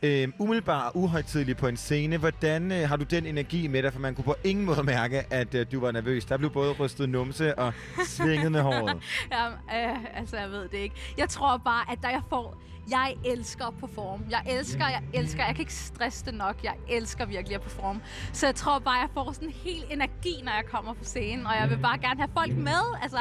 [0.03, 2.17] øh, umiddelbar og uhøjtidlig på en scene.
[2.17, 3.93] Hvordan øh, har du den energi med dig?
[3.93, 6.25] For man kunne på ingen måde mærke, at øh, du var nervøs.
[6.25, 7.73] Der blev både rystet numse og
[8.07, 8.97] svinget med håret.
[9.33, 10.95] ja, øh, altså, jeg ved det ikke.
[11.19, 12.63] Jeg tror bare, at der jeg får...
[12.91, 14.25] Jeg elsker at performe.
[14.31, 15.45] Jeg elsker, jeg elsker.
[15.45, 16.57] Jeg kan ikke stresse det nok.
[16.65, 18.01] Jeg elsker virkelig at performe.
[18.33, 21.47] Så jeg tror bare, jeg får sådan en hel energi, når jeg kommer på scenen.
[21.47, 22.83] Og jeg vil bare gerne have folk med.
[23.03, 23.19] Altså,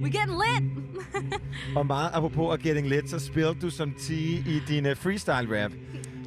[0.00, 0.64] we getting lit.
[1.76, 5.62] Og meget apropos at getting lit, så spillede du som 10 i din uh, freestyle
[5.62, 5.72] rap.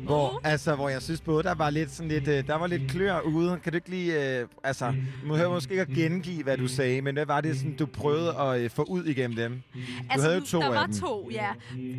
[0.04, 2.92] Hvor, altså, hvor jeg synes både, der var lidt sådan lidt, øh, der var lidt
[2.92, 3.60] klør ude.
[3.64, 4.94] Kan du ikke lige, øh, altså,
[5.24, 7.86] du behøver måske ikke at gengive, hvad du sagde, men hvad var det sådan, du
[7.86, 9.62] prøvede at øh, få ud igennem dem?
[9.74, 10.96] Du altså, havde jo to der af var dem.
[10.96, 11.48] to, ja.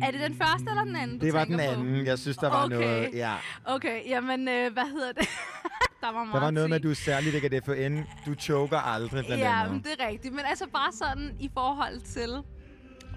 [0.03, 1.81] Er det den første eller den anden, du Det var den tænker på?
[1.81, 2.05] anden.
[2.05, 2.75] Jeg synes, der var okay.
[2.75, 3.33] noget, ja.
[3.65, 5.27] Okay, jamen, øh, hvad hedder det?
[6.01, 7.97] der var Der var noget med, at du er særligt ikke af FN.
[8.25, 9.73] Du choker aldrig, blandt Ja, andet.
[9.73, 10.33] men det er rigtigt.
[10.33, 12.29] Men altså bare sådan i forhold til...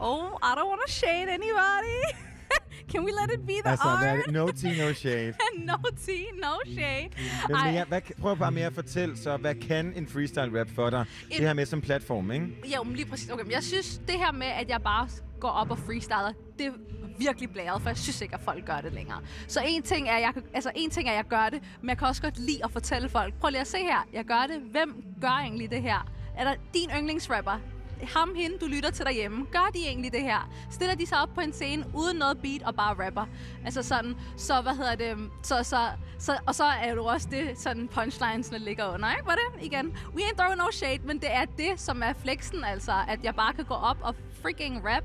[0.00, 1.98] Oh, I don't want to shade anybody.
[2.92, 4.32] Can we let it be the Altså, hvad det?
[4.32, 5.34] no tea, no shade.
[5.70, 5.76] no
[6.06, 7.08] tea, no shade.
[7.48, 10.90] Men mere, hvad, prøv bare mere at fortælle, så hvad kan en freestyle rap for
[10.90, 11.04] dig?
[11.28, 12.46] Det her med som platform, ikke?
[12.76, 13.30] Jo, men lige præcis.
[13.30, 15.08] Okay, men jeg synes, det her med, at jeg bare
[15.40, 16.72] går op og freestyler, det er
[17.18, 19.20] virkelig blæret, for jeg synes ikke, at folk gør det længere.
[19.48, 21.98] Så en ting er, jeg, altså en ting er, at jeg gør det, men jeg
[21.98, 24.60] kan også godt lide at fortælle folk, prøv lige at se her, jeg gør det.
[24.70, 26.12] Hvem gør egentlig det her?
[26.36, 27.60] Er der din yndlingsrapper?
[28.02, 29.46] Ham, hende, du lytter til derhjemme.
[29.52, 30.50] Gør de egentlig det her?
[30.70, 33.24] Stiller de sig op på en scene uden noget beat og bare rapper?
[33.64, 35.16] Altså sådan, så hvad hedder det?
[35.42, 35.78] Så, så,
[36.18, 39.26] så, og så er det jo også det, sådan punchlinesene ligger under, ikke?
[39.26, 39.64] Var det?
[39.64, 39.86] Igen.
[39.86, 42.92] We ain't throwing no shade, men det er det, som er flexen, altså.
[43.08, 45.04] At jeg bare kan gå op og freaking rap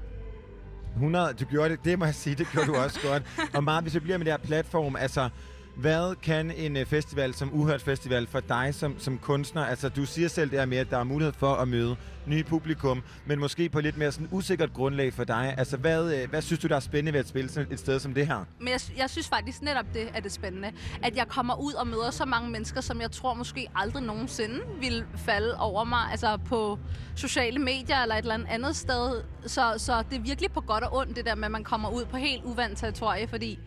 [0.96, 3.24] 100, du gjorde det, det må jeg sige, det gjorde du også godt.
[3.54, 5.30] Og meget, hvis vi bliver med det her platform, altså,
[5.76, 9.66] hvad kan en øh, festival som Uhørt Festival for dig som, som kunstner?
[9.66, 11.96] Altså, du siger selv det her med, at der er mulighed for at møde
[12.26, 15.56] nye publikum, men måske på lidt mere sådan usikkert grundlag for dig.
[15.58, 18.00] Altså, hvad, øh, hvad synes du, der er spændende ved at spille sådan et sted
[18.00, 18.46] som det her?
[18.60, 20.72] Men jeg, jeg synes faktisk netop det er det spændende.
[21.04, 24.60] At jeg kommer ud og møder så mange mennesker, som jeg tror måske aldrig nogensinde
[24.80, 26.12] vil falde over mig.
[26.12, 26.80] Altså på
[27.16, 29.24] sociale medier eller et eller andet andet sted.
[29.46, 31.90] Så, så det er virkelig på godt og ondt, det der med, at man kommer
[31.90, 33.60] ud på helt uvandt territorie, fordi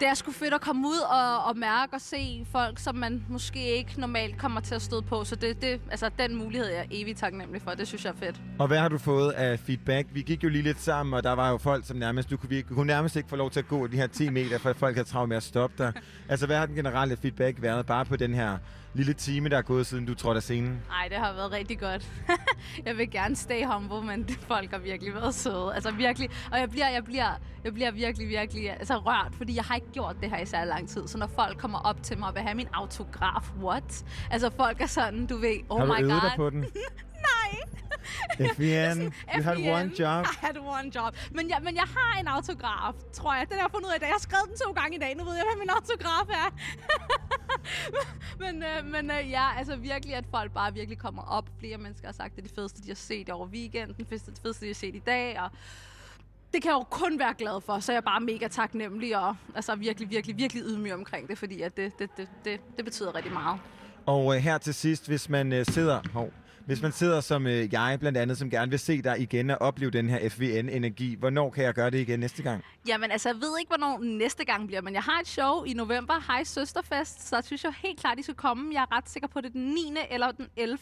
[0.00, 3.24] det er sgu fedt at komme ud og, og mærke og se folk, som man
[3.28, 5.24] måske ikke normalt kommer til at støde på.
[5.24, 7.70] Så det, det, altså, den mulighed er jeg evigt taknemmelig for.
[7.70, 8.40] Det synes jeg er fedt.
[8.58, 10.08] Og hvad har du fået af feedback?
[10.12, 12.48] Vi gik jo lige lidt sammen, og der var jo folk, som nærmest, du kunne,
[12.48, 14.96] vi kunne nærmest ikke få lov til at gå de her 10 meter, for folk
[14.96, 15.92] havde travlt med at stoppe dig.
[16.28, 18.58] Altså, hvad har den generelle feedback været bare på den her
[18.94, 20.82] lille time, der er gået, siden du trådte af scenen?
[20.88, 22.08] Nej, det har været rigtig godt.
[22.86, 25.74] jeg vil gerne stay humble, men folk har virkelig været søde.
[25.74, 26.30] Altså virkelig.
[26.52, 27.32] Og jeg bliver, jeg bliver,
[27.64, 30.68] jeg bliver virkelig, virkelig altså, rørt, fordi jeg har ikke gjort det her i særlig
[30.68, 31.08] lang tid.
[31.08, 34.04] Så når folk kommer op til mig og vil have min autograf, what?
[34.30, 36.20] Altså folk er sådan, du ved, oh Har du my god.
[36.20, 36.64] dig på den?
[37.30, 37.70] Nej.
[38.54, 40.26] FVN, you had one job.
[40.26, 41.16] I had one job.
[41.30, 43.46] Men jeg, men jeg har en autograf, tror jeg.
[43.48, 44.06] Den har jeg fundet ud af i dag.
[44.06, 45.16] Jeg har skrevet den to gange i dag.
[45.16, 46.48] Nu ved jeg, hvad min autograf er.
[48.44, 51.46] men øh, men øh, ja, altså virkelig, at folk bare virkelig kommer op.
[51.58, 53.96] Flere mennesker har sagt, det er det fedeste, de har set over weekenden.
[53.98, 55.40] Det fedeste, det fedeste de har set i dag.
[55.40, 55.50] Og
[56.52, 59.36] det kan jeg jo kun være glad for, så er jeg bare mega taknemmelig og
[59.54, 63.14] altså virkelig, virkelig, virkelig ydmyg omkring det, fordi at det, det, det, det, det betyder
[63.14, 63.60] rigtig meget.
[64.06, 66.00] Og øh, her til sidst, hvis man øh, sidder...
[66.12, 66.32] Hov,
[66.70, 69.56] hvis man sidder som øh, jeg blandt andet, som gerne vil se dig igen og
[69.60, 72.64] opleve den her FVN-energi, hvornår kan jeg gøre det igen næste gang?
[72.88, 75.72] Jamen, altså, jeg ved ikke, hvornår næste gang bliver, men jeg har et show i
[75.72, 78.74] november, Hej Søsterfest, så jeg synes jeg helt klart, I skal komme.
[78.74, 79.94] Jeg er ret sikker på, at det den 9.
[80.10, 80.78] eller den 11.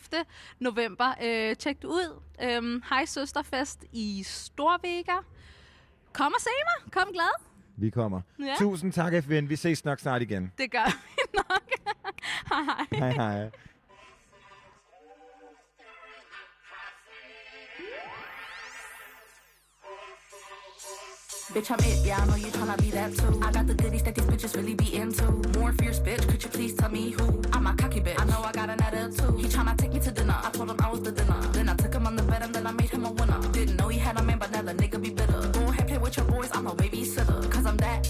[0.60, 1.14] november.
[1.24, 2.20] Øh, tjek det ud.
[2.42, 5.16] Øhm, Hej Søsterfest i Storvega.
[6.12, 6.92] Kom og se mig.
[6.92, 7.44] Kom glad.
[7.76, 8.20] Vi kommer.
[8.38, 8.54] Ja.
[8.58, 9.48] Tusind tak, FVN.
[9.48, 10.52] Vi ses nok snart igen.
[10.58, 11.70] Det gør vi nok.
[12.52, 12.86] hej.
[12.98, 13.50] Hej hej.
[21.48, 23.40] Bitch, I'm it, yeah, I know you tryna be that too.
[23.42, 25.24] I got the goodies that these bitches really be into.
[25.58, 27.42] More fierce bitch, could you please tell me who?
[27.54, 29.40] I'm a cocky bitch, I know I got an attitude.
[29.40, 31.40] He tryna take me to dinner, I told him I was the dinner.
[31.52, 33.40] Then I took him on the bed and then I made him a winner.
[33.52, 35.48] Didn't know he had a man, but now the nigga be bitter.
[35.48, 37.50] Go ahead, play with your boys, I'm a babysitter.
[37.50, 38.07] Cause I'm that,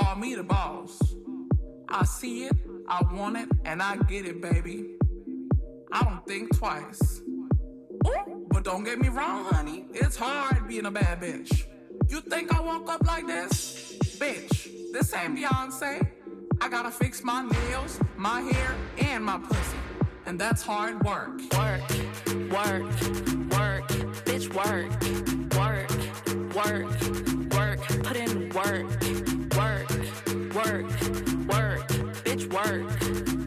[0.00, 1.14] Call me the boss.
[1.88, 2.56] I see it,
[2.88, 4.96] I want it, and I get it, baby.
[5.92, 7.20] I don't think twice.
[8.06, 9.84] Ooh, but don't get me wrong, honey.
[9.92, 11.66] It's hard being a bad bitch.
[12.08, 13.98] You think I woke up like this?
[14.18, 16.08] Bitch, this ain't Beyonce.
[16.62, 19.76] I gotta fix my nails, my hair, and my pussy.
[20.24, 21.40] And that's hard work.
[21.52, 21.82] Work,
[22.50, 22.82] work,
[23.52, 23.86] work,
[24.24, 24.90] bitch, work,
[25.58, 25.90] work,
[26.54, 26.88] work,
[27.54, 28.99] work, put in work,
[32.50, 32.82] work,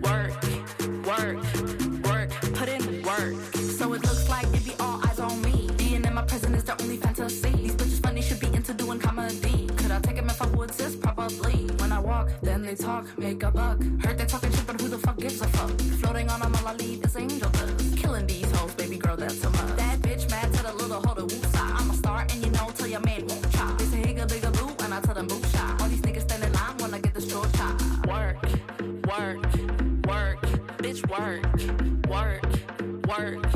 [0.02, 0.34] work,
[1.06, 1.38] work,
[2.06, 3.36] work, put in work.
[3.56, 5.70] So it looks like it be all eyes on me.
[5.78, 7.52] Being in my prison is the only fantasy.
[7.52, 9.68] These bitches funny should be into doing comedy.
[9.78, 10.96] Could I take him if I would, sis?
[10.96, 11.68] Probably.
[11.80, 13.82] When I walk, then they talk, make a buck.
[14.04, 15.72] Heard they talking shit, but who the fuck gives a fuck?
[16.00, 16.54] Floating on a
[17.14, 17.53] is angel
[31.14, 31.45] work,
[32.07, 32.41] work,
[33.07, 33.53] work,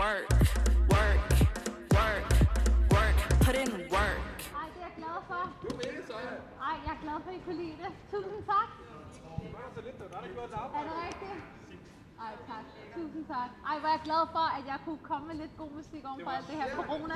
[0.00, 0.26] work.
[0.94, 1.20] Work.
[1.98, 2.26] Work.
[2.96, 3.18] Work.
[3.44, 4.36] Put in work.
[4.60, 5.42] Ej, det er jeg glad for.
[6.68, 7.90] Ej, jeg er glad for, at I kunne lide det.
[8.12, 8.68] Tusind tak.
[9.76, 9.82] Er
[10.88, 11.40] det rigtigt?
[12.24, 12.64] Ej, tak.
[12.96, 13.50] Tusind tak.
[13.68, 16.20] Ej, hvor er jeg glad for, at jeg kunne komme med lidt god musik oven
[16.24, 17.14] på alt det her corona.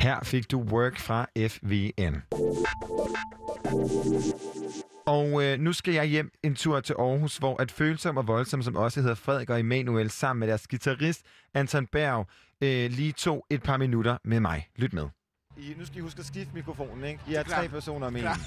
[0.00, 2.14] Her fik du work fra FVN.
[5.08, 8.62] Og øh, nu skal jeg hjem en tur til Aarhus, hvor at Følsom og Voldsom,
[8.62, 11.22] som også hedder Frederik og Emanuel, sammen med deres guitarist
[11.54, 12.26] Anton Berg,
[12.60, 14.68] øh, lige tog et par minutter med mig.
[14.76, 15.06] Lyt med.
[15.56, 17.20] I, nu skal I huske at skifte mikrofonen, ikke?
[17.28, 17.56] I er Klar.
[17.58, 18.10] tre personer.
[18.10, 18.40] Klar.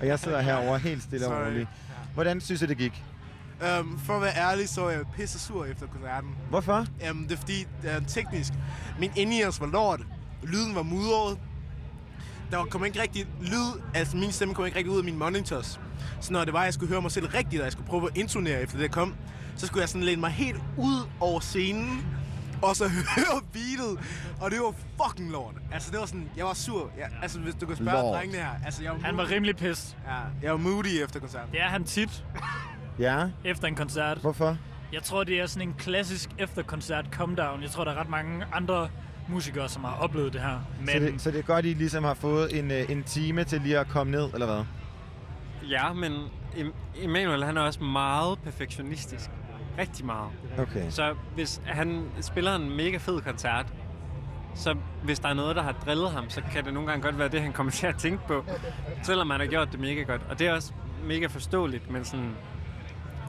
[0.00, 1.46] Og jeg sidder herovre helt stille og Sorry.
[1.46, 1.68] roligt.
[2.14, 3.02] Hvordan synes I, det gik?
[3.80, 6.30] Um, for at være ærlig, så er jeg pisse sur efter koncerten.
[6.50, 6.86] Hvorfor?
[7.10, 8.52] Um, det er fordi, uh, teknisk,
[8.98, 10.00] min in-ears var lort.
[10.42, 11.38] Lyden var mudret.
[12.50, 15.16] Der var- kom ikke rigtig lyd, altså min stemme kom ikke rigtig ud af mine
[15.16, 15.80] monitors.
[16.20, 18.08] Så når det var, at jeg skulle høre mig selv rigtigt, og jeg skulle prøve
[18.10, 19.14] at intonere efter det kom,
[19.56, 22.06] så skulle jeg sådan læne mig helt ud over scenen,
[22.62, 22.84] og så
[23.16, 23.98] høre beatet,
[24.40, 24.74] og det var
[25.06, 25.54] fucking lort.
[25.72, 26.90] Altså, det var sådan, jeg var sur.
[26.98, 28.14] Ja, altså, hvis du kan spørge Lort.
[28.16, 28.48] drengene her.
[28.64, 29.96] Altså, jeg var Han var rimelig pissed.
[30.06, 31.52] Ja, jeg var moody efter koncerten.
[31.52, 32.24] Det er han tit
[32.98, 33.26] Ja?
[33.44, 34.18] efter en koncert.
[34.18, 34.56] Hvorfor?
[34.92, 37.62] Jeg tror, det er sådan en klassisk efterkoncert come down.
[37.62, 38.88] Jeg tror, der er ret mange andre
[39.28, 40.58] musikere, som har oplevet det her.
[40.78, 43.44] Men Så, det, så det er godt, I ligesom har fået en, øh, en time
[43.44, 44.64] til lige at komme ned, eller hvad?
[45.70, 46.12] Ja, men
[46.52, 49.30] Em- Emanuel han er også meget perfektionistisk.
[49.78, 50.28] Rigtig meget.
[50.58, 50.90] Okay.
[50.90, 53.66] Så hvis han spiller en mega fed koncert,
[54.54, 57.18] så hvis der er noget, der har drillet ham, så kan det nogle gange godt
[57.18, 58.44] være det, han kommer til at tænke på.
[59.02, 60.22] Selvom han har gjort det mega godt.
[60.30, 60.72] Og det er også
[61.04, 62.34] mega forståeligt, men sådan...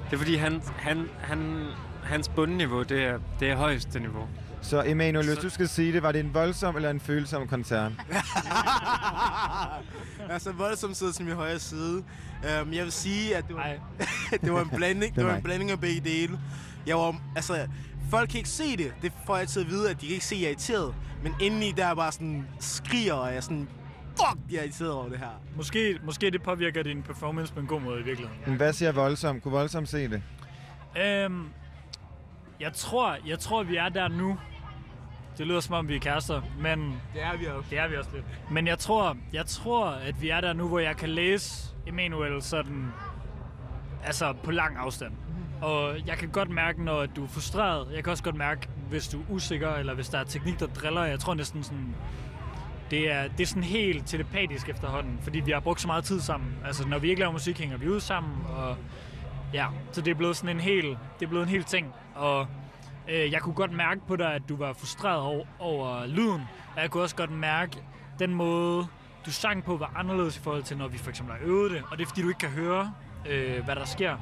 [0.06, 1.66] Det er fordi, han, han, han,
[2.04, 4.28] hans bundniveau, det er, det er højeste niveau.
[4.62, 7.92] Så Emanuel, hvis du skal sige det, var det en voldsom eller en følsom koncert?
[10.30, 11.98] altså voldsomt sidder til min højre side.
[12.62, 13.74] Um, jeg vil sige, at det var,
[14.44, 16.40] det var en blanding, det var en blanding af begge dele.
[16.88, 17.68] Jeg var, altså,
[18.10, 18.94] folk kan ikke se det.
[19.02, 20.96] Det får jeg altid at vide, at de kan ikke se, at jeg er irriteret.
[21.24, 23.68] Men indeni der er bare sådan skriger, og jeg er sådan,
[24.10, 25.42] fuck, jeg er irriteret over det her.
[25.56, 28.42] Måske, måske det påvirker din performance på en god måde i virkeligheden.
[28.48, 29.42] Men Hvad siger voldsom?
[29.42, 30.22] Kunne voldsom se det?
[30.98, 31.46] Øhm,
[32.60, 34.38] jeg tror, jeg tror, vi er der nu.
[35.38, 37.02] Det lyder som om, vi er kærester, men...
[37.14, 37.70] Det er vi også.
[37.70, 38.26] Det er vi også lidt.
[38.52, 42.42] Men jeg tror, jeg tror, at vi er der nu, hvor jeg kan læse Emanuel
[42.42, 42.88] sådan...
[44.06, 45.14] Altså på lang afstand.
[45.62, 47.88] Og jeg kan godt mærke, når du er frustreret.
[47.94, 50.68] Jeg kan også godt mærke, hvis du er usikker, eller hvis der er teknik, der
[50.68, 51.04] driller.
[51.04, 51.96] Jeg tror næsten sådan...
[52.92, 56.20] Det er, det er sådan helt telepatisk efterhånden, fordi vi har brugt så meget tid
[56.20, 56.58] sammen.
[56.66, 58.76] Altså, når vi ikke laver musik, hænger vi ud sammen, og
[59.54, 60.86] ja, så det er blevet sådan en hel,
[61.20, 61.94] det er blevet en hel ting.
[62.16, 62.48] Og
[63.12, 66.42] Øh, jeg kunne godt mærke på dig, at du var frustreret over, over lyden,
[66.76, 67.78] og jeg kunne også godt mærke
[68.20, 68.88] den måde,
[69.26, 71.84] du sang på, var anderledes i forhold til, når vi for eksempel har øvet det,
[71.92, 72.94] og det er fordi, du ikke kan høre,
[73.30, 74.18] øh, hvad der sker.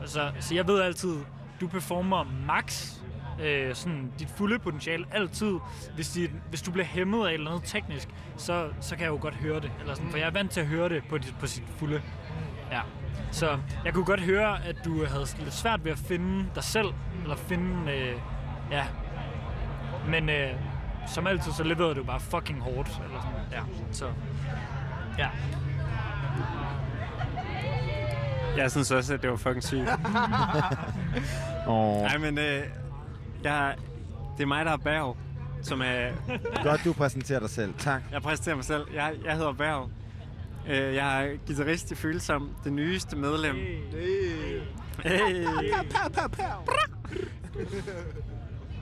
[0.00, 1.16] Altså, så jeg ved altid,
[1.60, 2.96] du performer max
[3.42, 5.58] øh, sådan dit fulde potentiale altid.
[5.94, 9.10] Hvis, de, hvis du bliver hæmmet af et eller andet teknisk, så, så kan jeg
[9.10, 9.72] jo godt høre det.
[9.80, 12.02] Eller sådan, for jeg er vant til at høre det på, dit, på sit fulde.
[12.70, 12.80] Ja.
[13.30, 16.88] Så jeg kunne godt høre, at du havde lidt svært ved at finde dig selv,
[17.22, 18.14] eller finde, øh,
[18.70, 18.84] ja.
[20.08, 20.50] Men øh,
[21.06, 23.60] som altid, så leverede du bare fucking hårdt, eller sådan, ja.
[23.92, 24.06] Så,
[25.18, 25.28] ja.
[28.56, 29.80] Jeg synes også, at det var fucking sygt.
[31.68, 32.02] Åh.
[32.02, 32.62] Nej, men øh,
[33.44, 33.74] jeg,
[34.36, 35.16] det er mig, der er Berg,
[35.62, 36.10] som er...
[36.62, 37.74] Godt, du præsenterer dig selv.
[37.78, 38.02] Tak.
[38.12, 38.86] Jeg præsenterer mig selv.
[38.94, 39.90] Jeg, jeg hedder Berg.
[40.68, 43.56] Øh, jeg er guitarist i Følsom, det nyeste medlem.
[45.04, 45.44] Hey.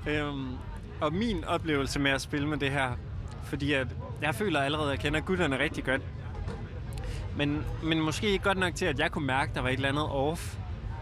[0.06, 0.48] Øhm,
[1.00, 2.90] og min oplevelse med at spille med det her,
[3.44, 3.86] fordi at
[4.22, 6.02] jeg føler allerede, at jeg kender gutterne rigtig godt.
[7.36, 9.74] Men, men måske ikke godt nok til, at jeg kunne mærke, at der var et
[9.74, 10.56] eller andet off.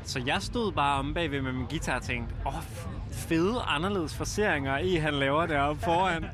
[0.04, 2.62] Så jeg stod bare om bagved med min guitar og tænkte, åh, oh,
[3.12, 6.24] fede, anderledes forseringer i, han laver deroppe foran.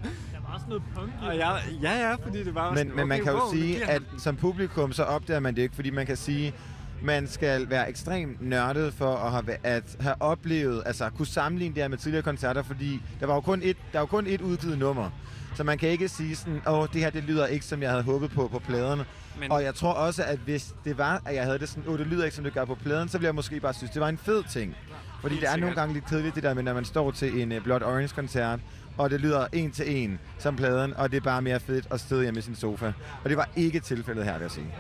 [0.73, 3.25] Noget punk i Og jeg, ja, ja, fordi det var Men, sådan, men man okay,
[3.25, 6.07] kan jo wow, det sige, at som publikum, så opdager man det ikke, fordi man
[6.07, 6.55] kan sige,
[7.03, 11.83] man skal være ekstremt nørdet for at have, at have oplevet, altså kunne sammenligne det
[11.83, 14.79] her med tidligere koncerter, fordi der var jo kun et, der var kun et udgivet
[14.79, 15.11] nummer.
[15.55, 18.03] Så man kan ikke sige sådan, åh, det her det lyder ikke, som jeg havde
[18.03, 19.05] håbet på på pladerne.
[19.41, 19.53] Men-.
[19.53, 22.07] Og jeg tror også, at hvis det var, at jeg havde det sådan, åh, det
[22.07, 24.09] lyder ikke, som det gør på pladen, så ville jeg måske bare synes, det var
[24.09, 24.77] en fed ting.
[25.21, 25.77] Fordi Helt det er nogle sikkert.
[25.77, 28.61] gange lidt kedeligt, det der med, når man står til en uh, Blood Orange-koncert,
[28.99, 32.01] og det lyder en til en som pladen, og det er bare mere fedt at
[32.01, 32.93] sidde hjemme i sin sofa.
[33.25, 34.75] Og det var ikke tilfældet her, vil jeg sige.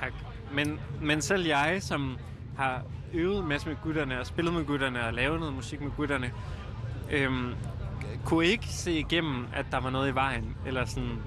[0.00, 0.12] Tak.
[0.54, 2.16] Men, men selv jeg, som
[2.56, 2.82] har
[3.12, 6.32] øvet en masse med gutterne, og spillet med gutterne, og lavet noget musik med gutterne,
[7.10, 7.54] øhm,
[8.24, 10.56] kunne ikke se igennem, at der var noget i vejen.
[10.66, 11.18] Eller sådan,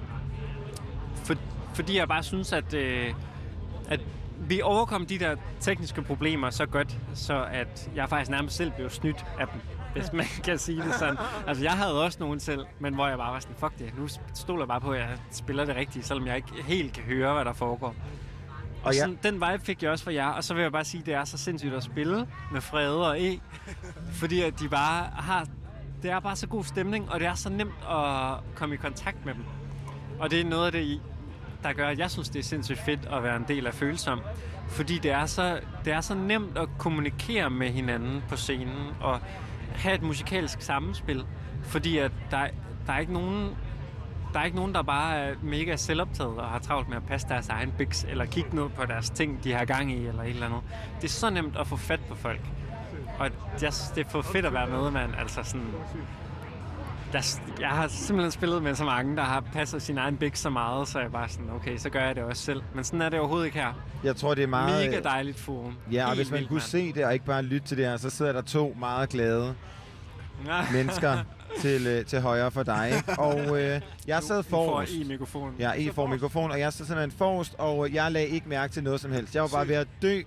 [1.14, 1.34] for,
[1.74, 3.14] fordi jeg bare synes, at, øh,
[3.88, 4.00] at
[4.38, 8.90] vi overkom de der tekniske problemer så godt, så at jeg faktisk nærmest selv blev
[8.90, 9.60] snydt af dem,
[9.98, 11.16] hvis man kan sige det sådan.
[11.46, 14.08] Altså, jeg havde også nogen selv, men hvor jeg bare var sådan, fuck det, nu
[14.34, 17.34] stoler jeg bare på, at jeg spiller det rigtigt, selvom jeg ikke helt kan høre,
[17.34, 17.94] hvad der foregår.
[18.82, 21.00] Og, sådan, den vibe fik jeg også fra jer, og så vil jeg bare sige,
[21.00, 23.40] at det er så sindssygt at spille med Frede og E,
[24.12, 25.46] fordi at de bare har,
[26.02, 29.26] det er bare så god stemning, og det er så nemt at komme i kontakt
[29.26, 29.44] med dem.
[30.20, 31.00] Og det er noget af det,
[31.62, 34.20] der gør, at jeg synes, det er sindssygt fedt at være en del af følsom.
[34.68, 39.20] Fordi det er så, det er så nemt at kommunikere med hinanden på scenen, og
[39.78, 41.24] have et musikalsk sammenspil.
[41.62, 42.46] Fordi at der,
[42.86, 43.56] der er ikke nogen
[44.32, 47.28] der er ikke nogen, der bare er mega selvoptaget og har travlt med at passe
[47.28, 50.28] deres egen biks, eller kigge ned på deres ting, de har gang i, eller et
[50.28, 50.60] eller andet.
[50.96, 52.40] Det er så nemt at få fat på folk.
[53.18, 53.30] Og
[53.62, 55.14] jeg synes, det er for fedt at være med, mand.
[55.18, 55.66] Altså sådan...
[57.12, 57.22] Jeg,
[57.60, 60.88] jeg har simpelthen spillet med så mange, der har passet sin egen biks så meget,
[60.88, 62.62] så jeg bare sådan, okay, så gør jeg det også selv.
[62.74, 63.72] Men sådan er det overhovedet ikke her.
[64.04, 64.90] Jeg tror, det er meget...
[64.90, 65.74] Mega dejligt forum.
[65.92, 66.62] Ja, og Helt hvis man vildt, kunne mand.
[66.62, 69.54] se det, og ikke bare lytte til det her, så sidder der to meget glade
[70.72, 71.18] mennesker
[71.60, 72.92] til, øh, til højre for dig.
[73.18, 74.92] Og øh, jeg sad Du får forrest.
[74.92, 75.54] i-mikrofon.
[75.58, 78.72] Ja, I får mikrofon, og jeg sad simpelthen forrest, og øh, jeg lagde ikke mærke
[78.72, 79.34] til noget som helst.
[79.34, 80.20] Jeg var bare ved at dø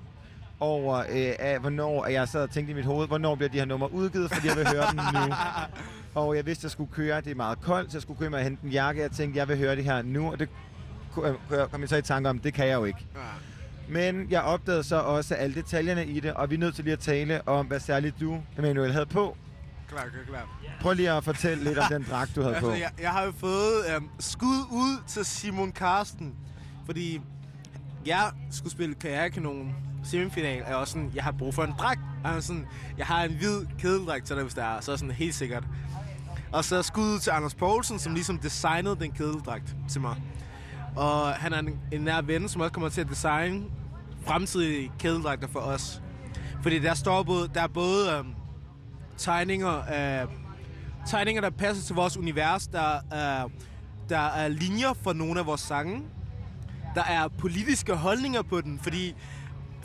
[0.59, 1.05] over, øh,
[1.39, 4.31] af, hvornår jeg sad og tænkte i mit hoved, hvornår bliver de her numre udgivet,
[4.33, 4.99] fordi jeg vil høre dem
[5.29, 5.35] nu.
[6.15, 7.21] Og jeg vidste, at jeg skulle køre.
[7.21, 9.01] Det er meget koldt, så jeg skulle køre med at hente en jakke.
[9.01, 10.31] Jeg tænkte, jeg vil høre det her nu.
[10.31, 10.49] Og det
[11.23, 11.33] øh,
[11.71, 13.07] kom jeg så i tanke om, det kan jeg jo ikke.
[13.89, 16.93] Men jeg opdagede så også alle detaljerne i det, og vi er nødt til lige
[16.93, 19.37] at tale om, hvad særligt du, Emanuel, havde på.
[19.89, 20.59] Klar, klar, klar.
[20.81, 22.69] Prøv lige at fortælle lidt om den dragt, du havde på.
[22.69, 26.35] altså, jeg, jeg har jo fået øhm, skud ud til Simon Karsten,
[26.85, 27.21] fordi
[28.05, 31.99] jeg skulle spille karrierekanon semifinal, er også sådan, jeg har brug for en dragt.
[32.23, 32.67] Og er sådan,
[32.97, 35.63] jeg har en hvid kædeldragt til dig, hvis der er, så er sådan helt sikkert.
[36.53, 40.15] Og så skud ud til Anders Poulsen, som ligesom designede den kædeldragt til mig.
[40.95, 43.63] Og han er en, en nær ven, som også kommer til at designe
[44.25, 46.01] fremtidige kædeldragter for os.
[46.61, 48.33] Fordi der står både, der er både øhm,
[49.17, 50.27] tegninger af
[51.07, 52.67] tegninger, der passer til vores univers.
[52.67, 53.47] Der er,
[54.09, 56.03] der er linjer for nogle af vores sange.
[56.95, 59.15] Der er politiske holdninger på den, fordi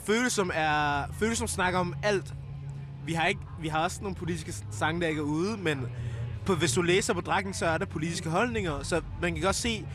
[0.06, 2.34] Følelsom, er, Følelsom snakker om alt.
[3.04, 5.86] Vi har, ikke, vi har også nogle politiske sange, der ikke er ude, men
[6.46, 8.82] på, hvis du læser på drakken, så er der politiske holdninger.
[8.82, 9.86] Så man kan godt se,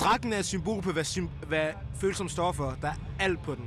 [0.00, 1.66] drakken er et symbol på, hvad, sym, hvad
[2.00, 2.76] Følelsom står for.
[2.82, 3.64] Der er alt på den.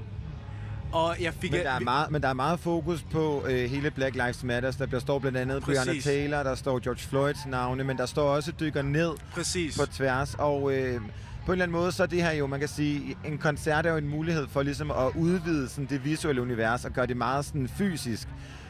[0.91, 1.51] Og jeg fik...
[1.51, 4.71] Men der, er meget, men der er meget fokus på øh, hele Black Lives Matter.
[4.71, 5.83] Der bliver står blandt andet Præcis.
[5.83, 9.77] Breonna Taylor, der står George Floyds navne, men der står også dykker ned Præcis.
[9.79, 10.35] på tværs.
[10.39, 11.01] Og øh,
[11.45, 13.85] på en eller anden måde, så er det her jo, man kan sige, en koncert
[13.85, 17.17] er jo en mulighed for ligesom at udvide sådan, det visuelle univers og gøre det
[17.17, 18.27] meget sådan, fysisk.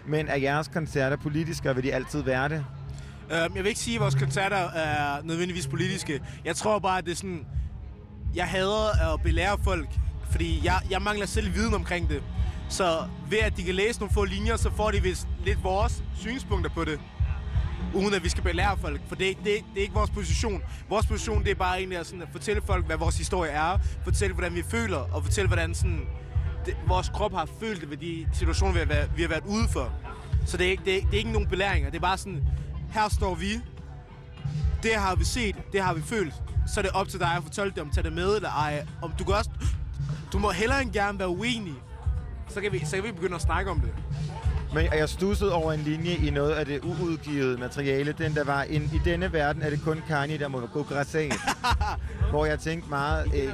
[0.07, 2.65] Men er jeres koncerter politiske, og vil de altid være det?
[3.31, 6.21] Øhm, jeg vil ikke sige, at vores koncerter er nødvendigvis politiske.
[6.45, 7.45] Jeg tror bare, at det er sådan...
[8.35, 9.89] Jeg hader at belære folk,
[10.31, 12.23] fordi jeg, jeg mangler selv viden omkring det.
[12.69, 16.03] Så ved at de kan læse nogle få linjer, så får de vist lidt vores
[16.15, 16.99] synspunkter på det.
[17.93, 20.61] Uden at vi skal belære folk, for det, det, det er ikke vores position.
[20.89, 23.77] Vores position det er bare egentlig at, sådan, at fortælle folk, hvad vores historie er,
[24.03, 26.01] fortælle, hvordan vi føler, og fortælle, hvordan sådan,
[26.68, 29.44] det, vores krop har følt det ved de situationer, vi har været, vi har været
[29.48, 29.94] ude for.
[30.45, 31.89] Så det er, ikke, det, er, det er ikke nogen belæringer.
[31.89, 32.44] Det er bare sådan,
[32.94, 33.61] her står vi,
[34.84, 36.34] det har vi set, det har vi følt.
[36.68, 38.85] Så er det op til dig at fortælle det, om tage det med eller ej.
[39.02, 39.49] Om du kan også,
[40.34, 41.73] du må hellere end gerne være uenig.
[42.48, 43.94] Så kan vi, så kan vi begynde at snakke om det.
[44.73, 48.15] Men jeg stussede over en linje i noget af det uudgivede materiale.
[48.18, 51.34] Den der var, en, i denne verden er det kun Kanye, der må gå græsat.
[52.31, 53.26] hvor jeg tænkte meget...
[53.35, 53.49] Øh,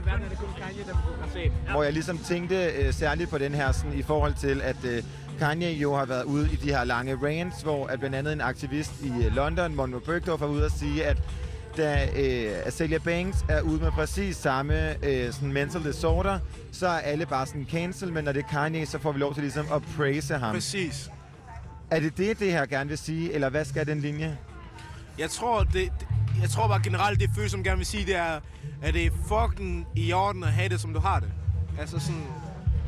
[1.72, 5.04] hvor jeg ligesom tænkte øh, særligt på den her, sådan, i forhold til, at øh,
[5.40, 8.42] Kanye jo har været ude i de her lange rants, hvor at blandt andet en
[8.42, 11.18] aktivist i øh, London, Monroe Bergdorf, var ude at sige, at
[11.78, 16.40] da øh, Azalea Banks er ude med præcis samme øh, sådan mental disorder,
[16.72, 19.34] så er alle bare sådan cancel, men når det er Kanye, så får vi lov
[19.34, 20.54] til ligesom at praise ham.
[20.56, 21.10] Præcis.
[21.92, 24.38] Er det det, det her gerne vil sige, eller hvad skal den linje?
[25.20, 25.92] Jeg tror, det,
[26.42, 28.40] jeg tror bare generelt, det føles som gerne vil sige, det er,
[28.82, 31.32] at det er fucking i orden at have det, som du har det.
[31.80, 32.24] Altså sådan,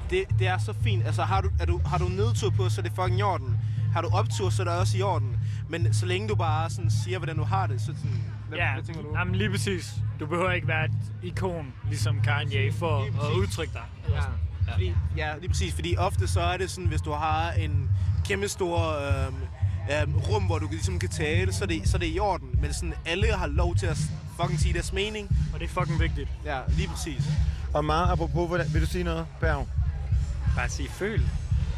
[0.10, 1.06] det, det er så fint.
[1.06, 3.57] Altså har du, er du, har du nedtur på, så er det fucking i orden.
[3.94, 5.38] Har du optur, så er det også i orden.
[5.70, 8.73] Men så længe du bare sådan siger, hvordan du har det, så sådan, hvad, Ja,
[8.73, 9.17] hvad tænker du?
[9.17, 9.93] jamen lige præcis.
[10.19, 10.91] Du behøver ikke være et
[11.23, 12.97] ikon, ligesom Kanye, for
[13.27, 13.84] at udtrykke dig.
[14.09, 14.22] Ja.
[14.72, 15.73] Fordi, ja, lige præcis.
[15.73, 17.89] Fordi ofte så er det sådan, hvis du har en
[18.26, 18.77] kæmpe stor
[19.27, 19.35] øhm,
[20.01, 22.49] øhm, rum, hvor du ligesom kan tale, så er, det, så er det i orden.
[22.61, 23.97] Men sådan, alle har lov til at
[24.41, 25.30] fucking sige deres mening.
[25.53, 26.30] Og det er fucking vigtigt.
[26.45, 27.23] Ja, lige præcis.
[27.73, 29.67] Og meget apropos, hvordan, vil du sige noget, Berg?
[30.55, 31.22] Bare sige føl.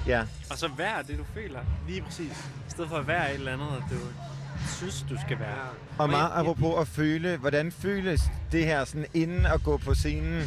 [0.08, 0.22] Ja.
[0.52, 1.60] Og så vær det, du føler.
[1.88, 2.50] Lige præcis.
[2.68, 3.96] I stedet for at være et eller andet, du
[4.78, 5.68] synes, du skal være.
[5.98, 8.22] Og meget apropos at føle, hvordan føles
[8.52, 10.44] det her sådan inden at gå på scenen?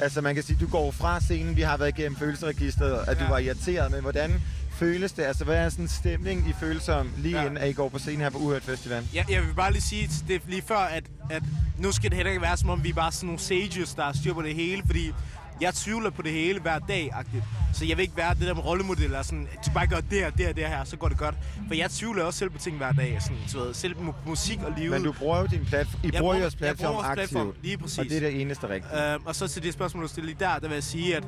[0.00, 3.24] Altså man kan sige, du går fra scenen, vi har været igennem følelseregisteret, at du
[3.24, 3.30] Ja.
[3.30, 4.42] var irriteret, men hvordan
[4.72, 5.22] føles det?
[5.22, 7.42] Altså hvad er sådan en stemning, I føler om lige Ja.
[7.44, 9.08] inden, at I går på scenen her på Uhørt Festival?
[9.14, 11.42] Ja, jeg vil bare lige sige, det er lige før, at, at
[11.78, 14.12] nu skal det heller ikke være, som om vi er bare sådan nogle sages, der
[14.12, 15.12] styr på det hele, fordi
[15.60, 17.42] jeg tvivler på det hele hver dag -agtigt.
[17.72, 20.30] Så jeg vil ikke være det der med rollemodeller, sådan, du bare gør det her,
[20.30, 21.34] det her, det her, så går det godt.
[21.68, 24.58] For jeg tvivler også selv på ting hver dag, sådan, så ved, selv mu- musik
[24.62, 24.90] og livet.
[24.90, 27.48] Men du bruger jo din platform, I Jeg bruger bruger- jeres jeg platform bruger platform,
[27.48, 27.64] aktivt.
[27.64, 27.98] lige præcis.
[27.98, 29.12] Og det er det eneste rigtige.
[29.14, 31.24] Øhm, og så til det spørgsmål, du stiller lige der, der vil jeg sige, at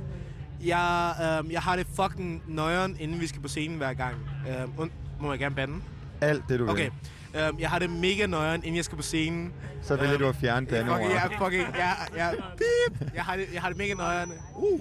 [0.64, 4.14] jeg, øhm, jeg har det fucking nøjeren, inden vi skal på scenen hver gang.
[4.48, 4.90] Øhm, und,
[5.20, 5.74] må jeg gerne bande?
[6.20, 6.90] Alt det, du vil.
[7.34, 9.52] Øhm, jeg har det mega nøjeren, inden jeg skal på scenen.
[9.82, 10.98] Så vælger du at fjerne bandeord.
[10.98, 13.14] Fucking, jeg, fucking, jeg, jeg, beep.
[13.14, 14.32] jeg, har det, jeg har det mega nøjeren.
[14.56, 14.80] Uh.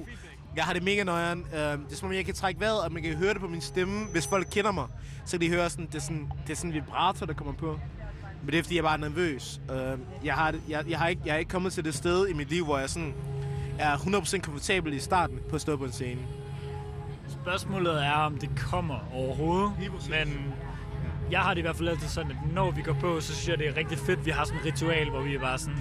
[0.55, 1.39] Jeg har det mega nøjeren.
[1.39, 3.47] Øhm, det er som om, jeg kan trække vejret, og man kan høre det på
[3.47, 4.05] min stemme.
[4.11, 4.87] Hvis folk kender mig,
[5.25, 7.53] så kan de høre sådan, det er sådan, det er sådan en vibrator, der kommer
[7.53, 7.79] på.
[8.43, 9.61] Men det er, fordi jeg bare er nervøs.
[9.71, 12.33] Øhm, jeg, har, jeg, jeg, har ikke, jeg er ikke kommet til det sted i
[12.33, 13.13] mit liv, hvor jeg sådan
[13.79, 16.21] er 100% komfortabel i starten på at stå på en scene.
[17.27, 19.71] Spørgsmålet er, om det kommer overhovedet.
[20.09, 20.53] Men
[21.31, 23.49] jeg har det i hvert fald altid sådan, at når vi går på, så synes
[23.49, 24.25] jeg, det er rigtig fedt.
[24.25, 25.79] Vi har sådan et ritual, hvor vi er bare sådan...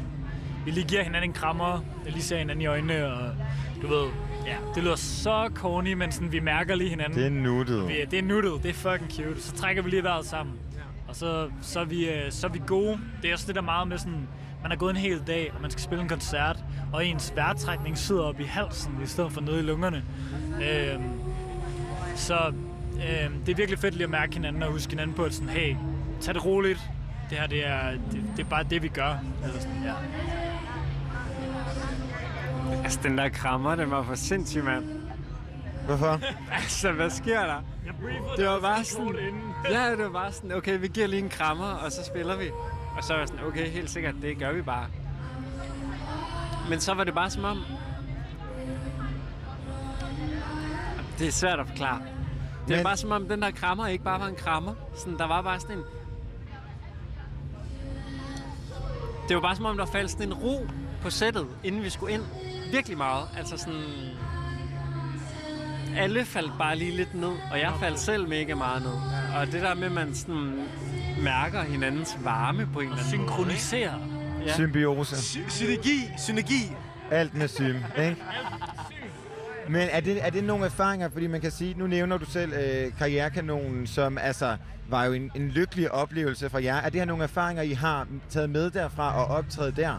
[0.64, 3.34] Vi lige giver hinanden en krammer, jeg lige ser hinanden i øjnene, og
[3.82, 4.08] du ved...
[4.46, 7.18] Ja, det lyder så corny, men sådan, vi mærker lige hinanden.
[7.18, 7.88] Det er nuttet.
[7.88, 9.42] Vi, det er nuttet, det er fucking cute.
[9.42, 10.54] Så trækker vi lige vejret sammen.
[11.08, 12.98] Og så, så, er vi, øh, så er vi gode.
[13.22, 14.28] Det er også det der meget med sådan,
[14.62, 17.98] man har gået en hel dag, og man skal spille en koncert, og ens vejrtrækning
[17.98, 20.04] sidder op i halsen, i stedet for nede i lungerne.
[20.62, 21.02] Øhm,
[22.14, 22.52] så
[22.98, 25.48] øhm, det er virkelig fedt lige at mærke hinanden og huske hinanden på, at sådan,
[25.48, 25.76] hey,
[26.20, 26.80] tag det roligt.
[27.30, 29.16] Det her, det er, det, det er bare det, vi gør.
[29.44, 29.92] Eller sådan, ja.
[32.82, 34.84] Altså, den der krammer, den var for sindssyg, mand.
[35.86, 36.20] Hvorfor?
[36.60, 37.62] altså, hvad sker der?
[37.86, 39.14] Jeg briefede Det var bare sådan,
[39.74, 42.50] ja, det var bare sådan, okay, vi giver lige en krammer, og så spiller vi.
[42.96, 44.86] Og så var jeg sådan, okay, helt sikkert, det gør vi bare.
[46.68, 47.58] Men så var det bare som om...
[51.18, 52.00] Det er svært at forklare.
[52.68, 54.74] Det er Men- bare som om, den der krammer ikke bare var en krammer.
[54.96, 55.82] Sådan, der var bare sådan en...
[59.28, 60.66] Det var bare som om, der faldt sådan en ro
[61.02, 62.22] på sættet, inden vi skulle ind.
[62.72, 63.28] Virkelig meget.
[63.38, 63.82] Altså sådan...
[65.96, 68.92] Alle faldt bare lige lidt ned, og jeg faldt selv mega meget ned.
[69.40, 70.64] Og det der med, at man sådan
[71.22, 73.28] mærker hinandens varme på en eller anden måde.
[73.28, 73.94] Synkroniserer.
[74.46, 74.54] Ja.
[74.54, 75.16] Symbiose.
[75.48, 76.72] Synergi, synergi.
[77.10, 78.16] Alt med sym, ikke?
[79.70, 82.52] Men er det, er det nogle erfaringer, fordi man kan sige, nu nævner du selv
[82.52, 84.56] øh, Karrierekanonen, som altså
[84.88, 86.76] var jo en, en lykkelig oplevelse for jer.
[86.76, 89.94] Er det her nogle erfaringer, I har taget med derfra og optrædet der?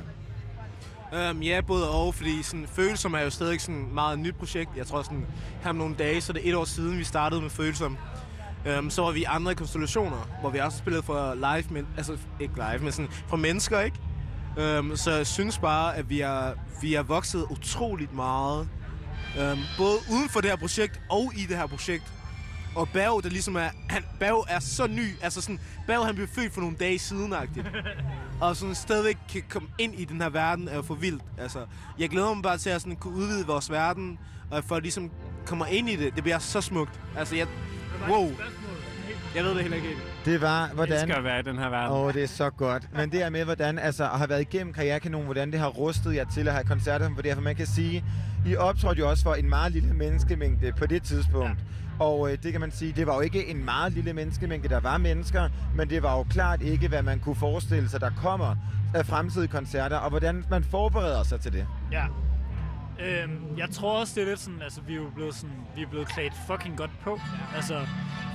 [1.31, 4.69] Um, ja, både og, fordi sådan, Følsom er jo stadig sådan et meget nyt projekt.
[4.77, 5.25] Jeg tror sådan,
[5.61, 7.97] her om nogle dage, så er det et år siden, vi startede med Følsom.
[8.79, 12.17] Um, så var vi i andre konstellationer, hvor vi også spillede for live, men, altså
[12.39, 13.99] ikke live, men sådan for mennesker, ikke?
[14.79, 18.69] Um, så jeg synes bare, at vi er, vi er vokset utroligt meget.
[19.37, 22.03] Um, både uden for det her projekt og i det her projekt.
[22.75, 26.27] Og Berg, der ligesom er, han, Berg er så ny, altså sådan, Berg han blev
[26.27, 27.33] født for nogle dage siden
[28.41, 31.23] og sådan stadigvæk kan komme ind i den her verden, er jo for vildt.
[31.37, 31.65] Altså,
[31.99, 34.19] jeg glæder mig bare til at sådan kunne udvide vores verden,
[34.51, 35.11] og at folk ligesom
[35.45, 36.15] kommer ind i det.
[36.15, 36.99] Det bliver så smukt.
[37.17, 37.47] Altså, jeg...
[38.09, 38.31] Wow.
[39.35, 39.99] Jeg ved det heller ikke helt.
[40.25, 40.93] Det var, hvordan...
[40.93, 41.91] Jeg elsker at være i den her verden.
[41.91, 42.87] Åh, oh, det er så godt.
[42.95, 46.15] Men det er med, hvordan, altså, at have været igennem Karrierekanonen, hvordan det har rustet
[46.15, 48.03] jer til at have koncerter, for det for man kan sige,
[48.45, 51.59] i optrådte jo også for en meget lille menneskemængde på det tidspunkt.
[51.99, 52.05] Ja.
[52.05, 54.79] Og øh, det kan man sige, det var jo ikke en meget lille menneskemængde, der
[54.79, 58.55] var mennesker, men det var jo klart ikke, hvad man kunne forestille sig, der kommer
[58.95, 61.67] af fremtidige koncerter, og hvordan man forbereder sig til det.
[61.91, 62.05] Ja.
[62.99, 65.81] Øhm, jeg tror også, det er lidt sådan, altså vi er jo blevet, sådan, vi
[65.81, 67.19] er blevet klædt fucking godt på.
[67.55, 67.85] Altså,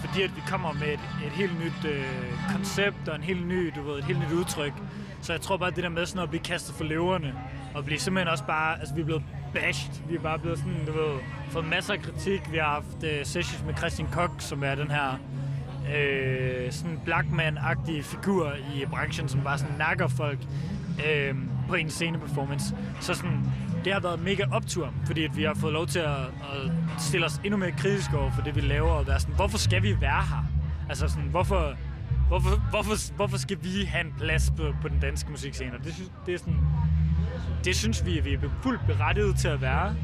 [0.00, 2.04] fordi at vi kommer med et, et helt nyt øh,
[2.52, 4.72] koncept og en helt ny, du ved, et helt nyt udtryk.
[5.20, 7.34] Så jeg tror bare, det der med sådan at blive kastet for leverne,
[7.74, 9.22] og blive simpelthen også bare, altså vi er blevet
[9.54, 9.92] bashed.
[10.08, 11.18] Vi er bare blevet sådan, du ved,
[11.50, 12.52] fået masser af kritik.
[12.52, 15.18] Vi har haft øh, sessions med Christian Koch, som er den her
[15.96, 20.38] øh, sådan Blackman-agtige figur i branchen, som bare sådan nakker folk
[21.06, 21.34] øh,
[21.68, 22.76] på en sceneperformance.
[23.00, 23.40] Så sådan,
[23.84, 27.26] det har været mega optur, fordi at vi har fået lov til at, at stille
[27.26, 30.00] os endnu mere kritisk over for det, vi laver, og være sådan, hvorfor skal vi
[30.00, 30.44] være her?
[30.88, 31.74] Altså sådan, hvorfor,
[32.28, 35.72] hvorfor, hvorfor, hvorfor skal vi have en plads på, på den danske musikscene?
[35.78, 36.60] Og Det, synes, det, er sådan,
[37.64, 39.94] det synes vi, at vi er fuldt berettiget til at være.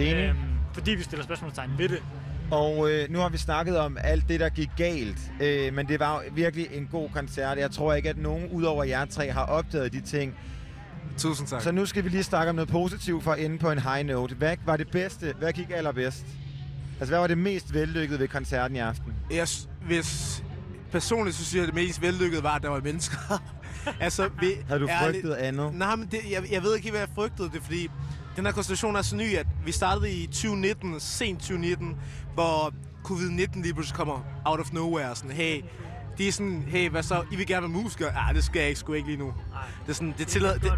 [0.00, 0.34] Enig.
[0.72, 2.02] fordi vi stiller spørgsmålstegn ved det.
[2.50, 6.00] Og øh, nu har vi snakket om alt det, der gik galt, øh, men det
[6.00, 7.58] var virkelig en god koncert.
[7.58, 10.34] Jeg tror ikke, at nogen udover jer tre har opdaget de ting.
[11.18, 11.62] Tusind tak.
[11.62, 14.06] Så nu skal vi lige snakke om noget positivt for at ende på en high
[14.06, 14.34] note.
[14.34, 15.34] Hvad var det bedste?
[15.38, 16.26] Hvad gik allerbedst?
[17.00, 19.14] Altså, hvad var det mest vellykkede ved koncerten i aften?
[19.30, 19.48] Jeg,
[19.86, 20.42] hvis
[20.92, 23.18] personligt så synes jeg, at det mest vellykkede var, at der var mennesker.
[24.00, 25.74] altså, vi, Havde du ærligt- frygtet andet?
[25.74, 27.90] Nej, men det, jeg, jeg ved ikke, hvad jeg frygtede det, fordi
[28.36, 31.96] den her konstellation er så ny, at vi startede i 2019, sent 2019,
[32.34, 35.16] hvor covid-19 lige pludselig kommer out of nowhere.
[35.16, 35.62] Sådan, hey,
[36.18, 37.24] de er sådan, hey, hvad så?
[37.32, 38.12] I vil gerne være musikere?
[38.16, 39.34] Ah, det skal jeg ikke, sgu ikke lige nu.
[39.82, 40.58] Det er sådan, det tillader...
[40.58, 40.72] Det,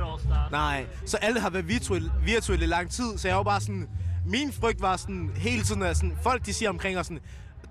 [0.51, 3.89] nej, så alle har været virtuelle, virtuelle i lang tid, så jeg var bare sådan...
[4.27, 7.21] Min frygt var sådan, hele tiden, at sådan, folk de siger omkring os sådan,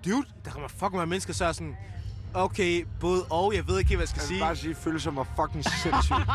[0.05, 1.75] dude, der kommer fucking mange mennesker, så er sådan,
[2.43, 4.39] okay, både og, jeg ved ikke, hvad jeg skal sige.
[4.39, 6.19] bare sige, følelser mig fucking sindssygt.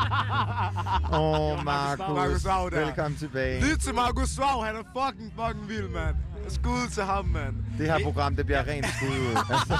[1.12, 2.14] Åh, oh, Markus.
[2.16, 2.84] Markus Vav der.
[2.84, 3.60] Velkommen tilbage.
[3.64, 6.16] Lyt til Markus Svav, han er fucking, fucking vild, mand.
[6.48, 7.54] Skud til ham, mand.
[7.78, 9.36] Det her program, det bliver rent skud ud.
[9.52, 9.78] Altså,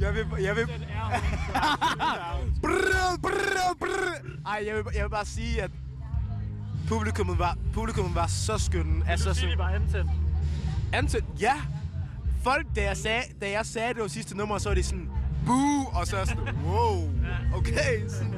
[0.00, 0.26] Jeg vil...
[0.44, 0.66] Jeg vil...
[2.62, 4.46] brrr, brrr, brrr.
[4.46, 5.70] Ej, jeg vil, jeg vil bare sige, at
[6.88, 9.04] publikummet var, publikummet var så skønne.
[9.10, 10.10] Altså, sige, de var antændt.
[10.92, 11.26] Antændt?
[11.40, 11.54] Ja.
[12.54, 15.08] Folk, da jeg sagde, da jeg sagde det var sidste nummer, så var det sådan,
[15.46, 17.10] boo, og så er sådan, wow,
[17.56, 18.08] okay.
[18.08, 18.34] Sådan,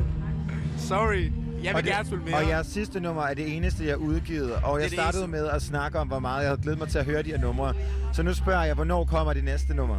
[0.79, 1.33] Sorry, jeg
[1.63, 2.35] vil og det- gerne spille mere.
[2.37, 4.53] Og jeres sidste nummer er det eneste, jeg har udgivet.
[4.53, 7.05] Og jeg startede med at snakke om, hvor meget jeg havde glædet mig til at
[7.05, 7.75] høre de her numre.
[8.13, 9.97] Så nu spørger jeg, hvornår kommer det næste nummer?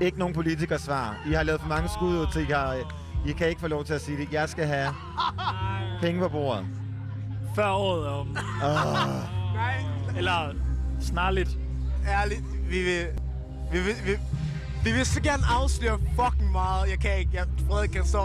[0.00, 1.16] Ikke nogen politikersvar.
[1.26, 2.74] I har lavet for mange skud ud til, I, har,
[3.26, 4.32] I kan ikke få lov til at sige det.
[4.32, 4.88] Jeg skal have
[6.00, 6.66] penge på bordet.
[7.54, 8.26] Før året er om.
[9.54, 9.84] Nej.
[10.16, 10.54] Eller
[11.00, 11.58] snarligt.
[12.08, 13.06] Ærligt, vi vil...
[13.72, 14.10] Vi vil, vi,
[14.84, 16.90] Vi vil så gerne afsløre fucking meget.
[16.90, 17.30] Jeg kan ikke.
[17.34, 18.18] Jeg, Frederik kan stå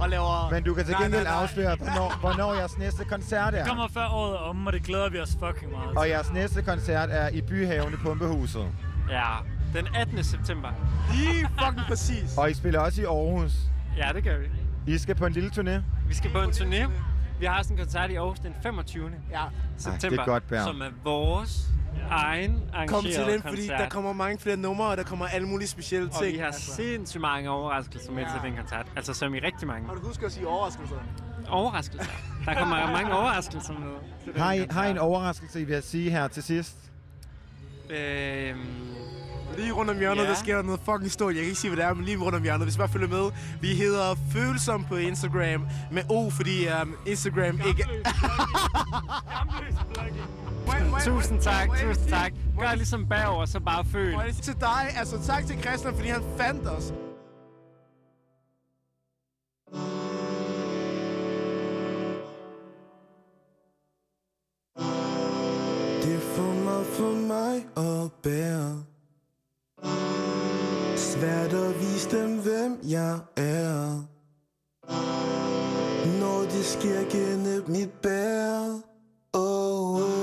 [0.00, 0.50] og lave...
[0.50, 1.42] Men du kan til Nej, gengæld nej, nej.
[1.42, 3.66] afsløre, hvornår, hvornår jeres næste koncert Det er.
[3.66, 7.08] kommer før året om, og det glæder vi os fucking meget Og jeres næste koncert
[7.12, 8.66] er i Byhaven i Pumpehuset.
[9.10, 9.24] Ja,
[9.74, 10.24] den 18.
[10.24, 10.68] september.
[11.14, 12.36] Lige fucking præcis.
[12.38, 13.52] Og I spiller også i Aarhus.
[13.96, 14.46] Ja, det gør vi.
[14.94, 15.82] I skal på en lille turné.
[16.08, 16.90] Vi skal på en turné.
[17.40, 19.10] Vi har også en koncert i Aarhus den 25.
[19.30, 19.40] Ja.
[19.76, 20.64] september, det er godt, Berg.
[20.64, 21.68] som er vores
[22.10, 23.42] egen Kom til den, koncert.
[23.42, 26.32] fordi der kommer mange flere numre, og der kommer alle mulige specielle og ting.
[26.32, 28.28] vi har sindssygt mange overraskelser med Ja.
[28.28, 28.86] til den koncert.
[28.96, 29.86] Altså som i rigtig mange.
[29.88, 30.96] Har du husket at sige overraskelser?
[31.48, 32.10] Overraskelser.
[32.44, 34.34] Der kommer mange overraskelser med.
[34.36, 36.76] Har I, har I en overraskelse, I vil sige her til sidst?
[37.90, 38.58] Øhm,
[39.58, 40.28] Lige rundt om hjørnet, Ja.
[40.28, 41.34] der sker der noget fucking stort.
[41.34, 42.64] Jeg kan ikke sige, hvad det er, men lige rundt om hjørnet.
[42.66, 43.30] Hvis I bare følger med.
[43.60, 47.84] Vi hedder Følsom på Instagram med O, fordi um, Instagram ikke...
[51.04, 52.32] tusind tak, tusind tak.
[52.58, 54.14] Gør ligesom bagover, så bare føl.
[54.42, 56.92] Til dig, altså tak til Christian, fordi han fandt os.
[66.02, 68.84] Det er for meget for mig at bære
[70.96, 74.02] Svært at vise dem, hvem jeg er.
[76.20, 78.80] Når det sker gennem mit bær.
[79.32, 80.17] Oh, oh,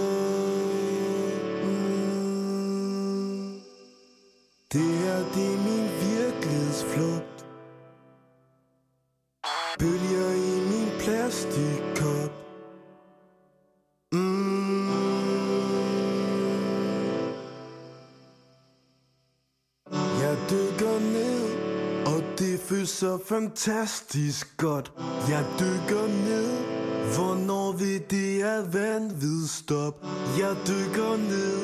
[22.86, 24.92] det så fantastisk godt.
[25.30, 26.50] Jeg dykker ned,
[27.16, 30.06] hvornår vi det er vanvid stop.
[30.40, 31.60] Jeg dykker ned,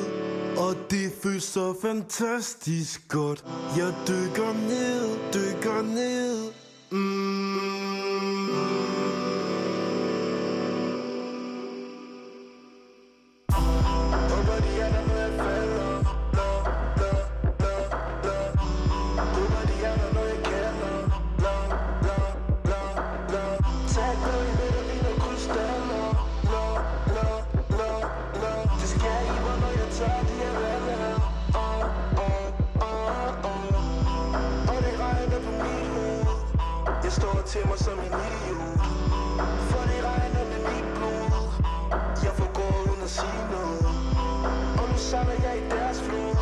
[0.58, 3.44] og det føles så fantastisk godt.
[3.76, 6.52] Jeg dykker ned, dykker ned.
[6.90, 7.81] Mm.
[37.52, 38.80] Til mig som en idiot.
[39.70, 41.44] For det regner med mit blod.
[42.24, 43.86] Jeg får gå uden at sige noget.
[44.80, 46.36] Og nu samler jeg i deres flod.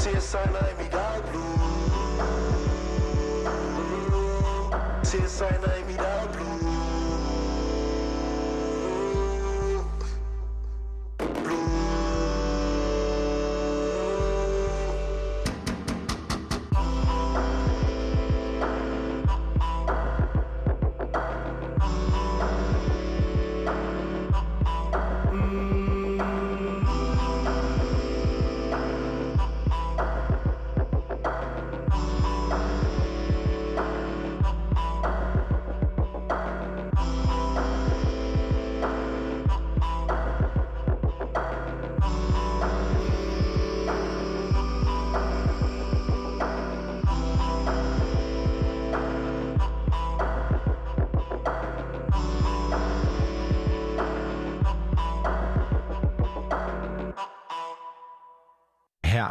[0.00, 1.58] Til jeg sejler i mit eget blod.
[5.04, 5.81] Til jeg sejler i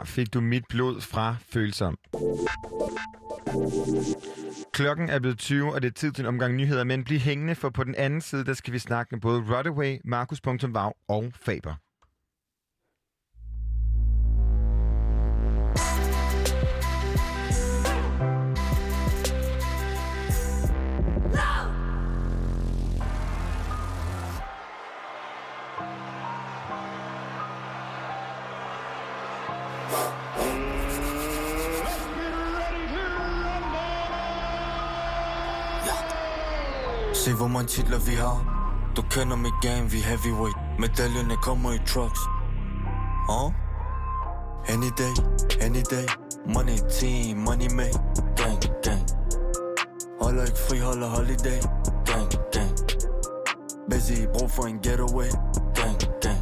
[0.01, 1.97] Her fik du mit blod fra Følsom.
[4.73, 7.55] Klokken er blevet 20, og det er tid til en omgang nyheder, men bliv hængende,
[7.55, 11.75] for på den anden side, der skal vi snakke med både Rodaway, Markus.vav og Faber.
[37.41, 38.37] Hvor mange titler vi har
[38.95, 40.57] Du kender mit game, vi heavyweight.
[40.79, 42.19] Medaljerne kommer i trucks.
[43.29, 43.51] Huh?
[44.73, 45.13] Any day,
[45.61, 46.07] any day.
[46.53, 47.99] Money team, money made
[48.35, 49.03] Gang, gang.
[50.21, 51.59] Holder ikke fri, holder holiday.
[52.05, 52.71] Gang, gang.
[53.89, 55.31] Busy, brug for en getaway.
[55.75, 56.41] Gang, gang.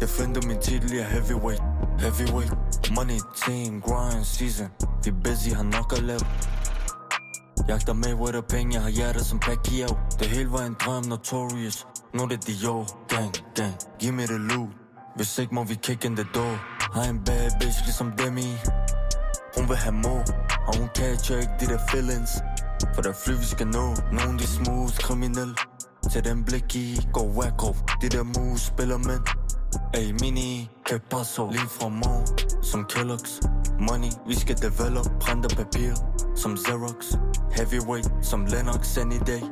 [0.00, 1.62] Jeg finder min titel, jeg heavyweight.
[1.98, 2.52] Heavyweight.
[2.96, 4.68] Money team, grind season.
[5.04, 6.24] Vi busy, har nok at lave
[7.68, 11.04] Jagter med with a penge, jeg har hjertet som Pacquiao Det hele var en drøm,
[11.04, 11.86] notorious.
[12.14, 13.74] Nu er det Dior, gang, gang.
[14.00, 14.68] Giv mig det loot.
[15.16, 16.54] Hvis ikke må vi kick in the door.
[16.94, 18.50] Har en bad bitch ligesom Demi.
[19.56, 20.24] Hun vil have more,
[20.66, 22.30] og hun catcher ikke de der feelings.
[22.94, 23.86] For der fly, vi skal nå.
[24.12, 25.54] Nogen de smooth kriminelle
[26.12, 27.76] Til den blik i går wacko.
[28.02, 29.24] De der moves spiller mænd.
[29.94, 33.57] Ey, mini, que paso Lige fra morgen, som Kellogg's.
[33.80, 35.92] Money, vi skal develop Print papir,
[36.36, 37.18] som Xerox
[37.56, 39.42] Heavyweight, som Lennox any day.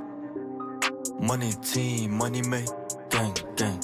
[1.28, 2.72] Money team, money made
[3.10, 3.80] Gang, gang.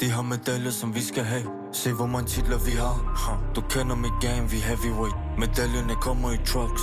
[0.00, 3.96] De har medaljer, som vi skal have Se hvor mange titler vi har Du kender
[3.96, 5.16] mit game, vi heavyweight.
[5.38, 6.82] Medaljerne kommer i trucks.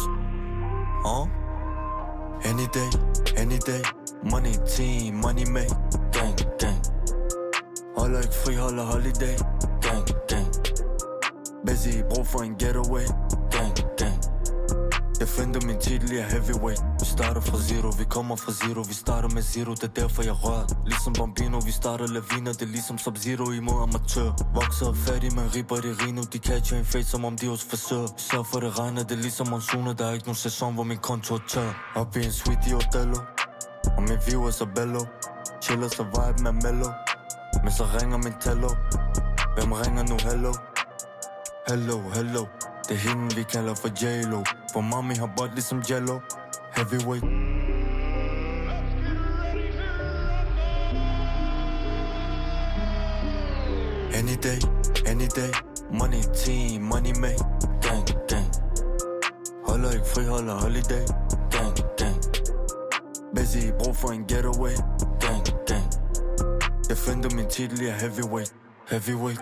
[1.05, 1.27] Uh?
[2.49, 2.89] Any day,
[3.37, 3.83] any day.
[4.31, 5.75] Money team, money made
[6.13, 6.81] Gang, gang.
[7.97, 9.35] Holder ikke fri, holder holiday
[9.81, 10.05] Gang,
[11.65, 13.05] gang Busy, brug for en getaway.
[13.51, 14.17] Gang, gang.
[15.19, 16.81] Jeg finder min titel, jeg er heavyweight.
[16.99, 18.81] Vi starter fra zero, vi kommer fra zero.
[18.81, 22.61] Vi starter med zero, det er derfor jeg rører Ligesom Bambino, vi starter laviner Det
[22.61, 26.85] er ligesom Sub-Zero imod amatør Vokser og fattig, men ribber det rino De catcher en
[26.85, 30.05] fade, som om de hos frisør Så for det regner, det er ligesom monsuner Der
[30.05, 33.19] er ikke nogen sæson, hvor min konto er tør Op i en suite i Otello.
[33.97, 35.01] Og min view er så bello
[35.63, 36.91] Chiller så vibe med mellow.
[37.63, 38.69] Men så ringer min tello.
[39.55, 40.53] Hvem ringer nu, hello?
[41.67, 42.47] Hello, hello.
[42.87, 44.43] Det er hende, vi kalder for J-Lo.
[44.73, 46.19] For mommy har bot ligesom Jello.
[46.75, 47.23] Heavyweight.
[54.13, 54.59] Any day,
[55.05, 55.51] any day.
[55.99, 57.43] Money team, money made
[57.81, 58.47] Gang, gang.
[59.67, 61.05] Holder ikke fri, holder holiday.
[61.51, 62.17] Gang, gang.
[63.35, 64.75] Busy, brug for en getaway.
[65.19, 65.85] Gang, gang.
[66.89, 68.53] Jeg finder min titel, jeg er heavyweight.
[68.89, 69.41] Heavyweight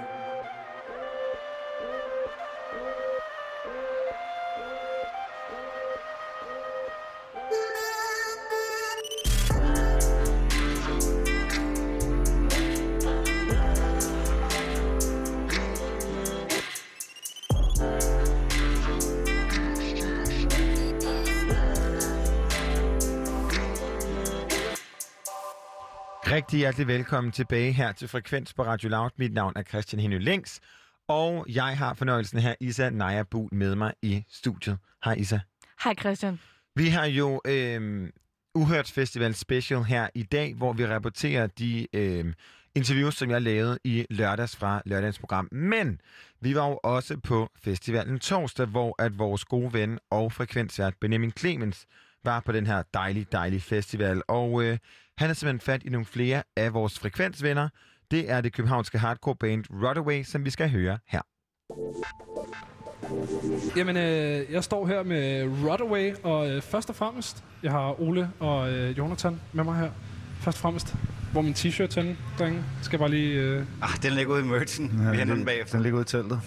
[26.31, 29.09] Rigtig hjertelig velkommen tilbage her til Frekvens på Radio Loud.
[29.17, 30.59] Mit navn er Christian Henny Links,
[31.07, 34.77] og jeg har fornøjelsen her, Isa Naja Buhl, med mig i studiet.
[35.05, 35.39] Hej Isa.
[35.83, 36.39] Hej Christian.
[36.75, 38.09] Vi har jo øh,
[38.55, 42.33] Uhørt Festival Special her i dag, hvor vi rapporterer de øh,
[42.75, 45.47] interviews, som jeg lavede i lørdags fra lørdagens program.
[45.51, 46.01] Men
[46.41, 51.31] vi var jo også på festivalen torsdag, hvor at vores gode ven og frekvensvært Benjamin
[51.39, 51.85] Clemens
[52.23, 54.21] var på den her dejlige, dejlige festival.
[54.27, 54.77] Og øh,
[55.19, 57.69] han har simpelthen fat i nogle flere af vores frekvensvenner.
[58.11, 61.21] Det er det københavnske hardcore band Rodaway, som vi skal høre her.
[63.77, 68.31] Jamen, øh, jeg står her med Rodaway, og øh, først og fremmest, jeg har Ole
[68.39, 69.89] og øh, Jonathan med mig her.
[70.39, 70.95] Først og fremmest,
[71.31, 72.63] hvor er min t-shirt henne, drenge?
[72.81, 73.33] Skal jeg bare lige...
[73.39, 73.65] Øh...
[73.81, 75.01] Ah, den ligger ude i merchen.
[75.03, 75.73] Ja, Vi henter den bagefter.
[75.77, 76.41] Den ligger ude i teltet.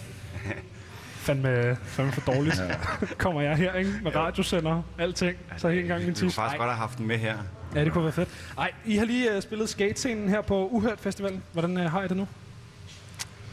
[1.27, 2.59] Fandme, fandme for dårligt.
[2.59, 2.74] Ja.
[3.24, 3.90] Kommer jeg her, ikke?
[4.03, 5.36] Med radiosender, alting.
[5.57, 6.35] Så helt engang min Du kunne t-shirt.
[6.35, 7.36] faktisk godt have haft den med her.
[7.74, 8.28] Ja, det kunne være fedt.
[8.59, 11.43] Ej, I har lige uh, spillet skatescenen her på Uhørt Festivalen.
[11.53, 12.28] Hvordan uh, har I det nu?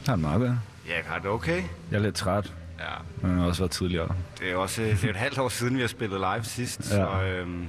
[0.05, 0.51] Det er meget godt.
[0.87, 1.61] Ja, jeg har det okay.
[1.91, 2.53] Jeg er lidt træt.
[2.79, 2.85] Ja.
[3.21, 4.15] Men jeg har også været tidligere.
[4.39, 6.85] Det er også det er et halvt år siden, vi har spillet live sidst, Ja.
[6.95, 7.67] så, øhm,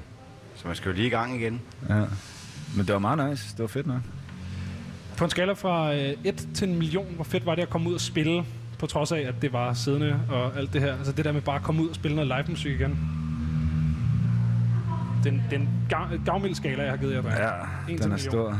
[0.56, 1.60] så man skal jo lige i gang igen.
[1.88, 1.94] Ja.
[2.76, 3.48] Men det var meget nice.
[3.52, 4.00] Det var fedt nok.
[5.16, 7.94] På en skala fra 1 til en million, hvor fedt var det at komme ud
[7.94, 8.44] og spille,
[8.78, 10.96] på trods af, at det var siddende og alt det her.
[10.96, 12.98] Altså det der med bare at komme ud og spille noget live musik igen.
[15.24, 17.42] Den, den gav, gavmild skala, jeg har givet jer, drenge.
[17.42, 17.52] Ja,
[17.86, 18.18] den en er million.
[18.18, 18.56] stor.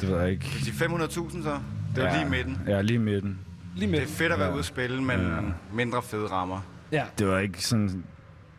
[0.00, 0.44] Det ved jeg ikke.
[0.44, 1.58] Vi sige 500.000 så?
[1.96, 2.18] Det er ja.
[2.18, 2.62] lige midten.
[2.66, 3.38] Ja, lige midten.
[3.76, 4.52] Lige Det er fedt at være Ja.
[4.52, 5.36] ude at spille, men Ja.
[5.72, 6.60] mindre fede rammer.
[6.92, 7.04] Ja.
[7.18, 8.04] Det var ikke sådan...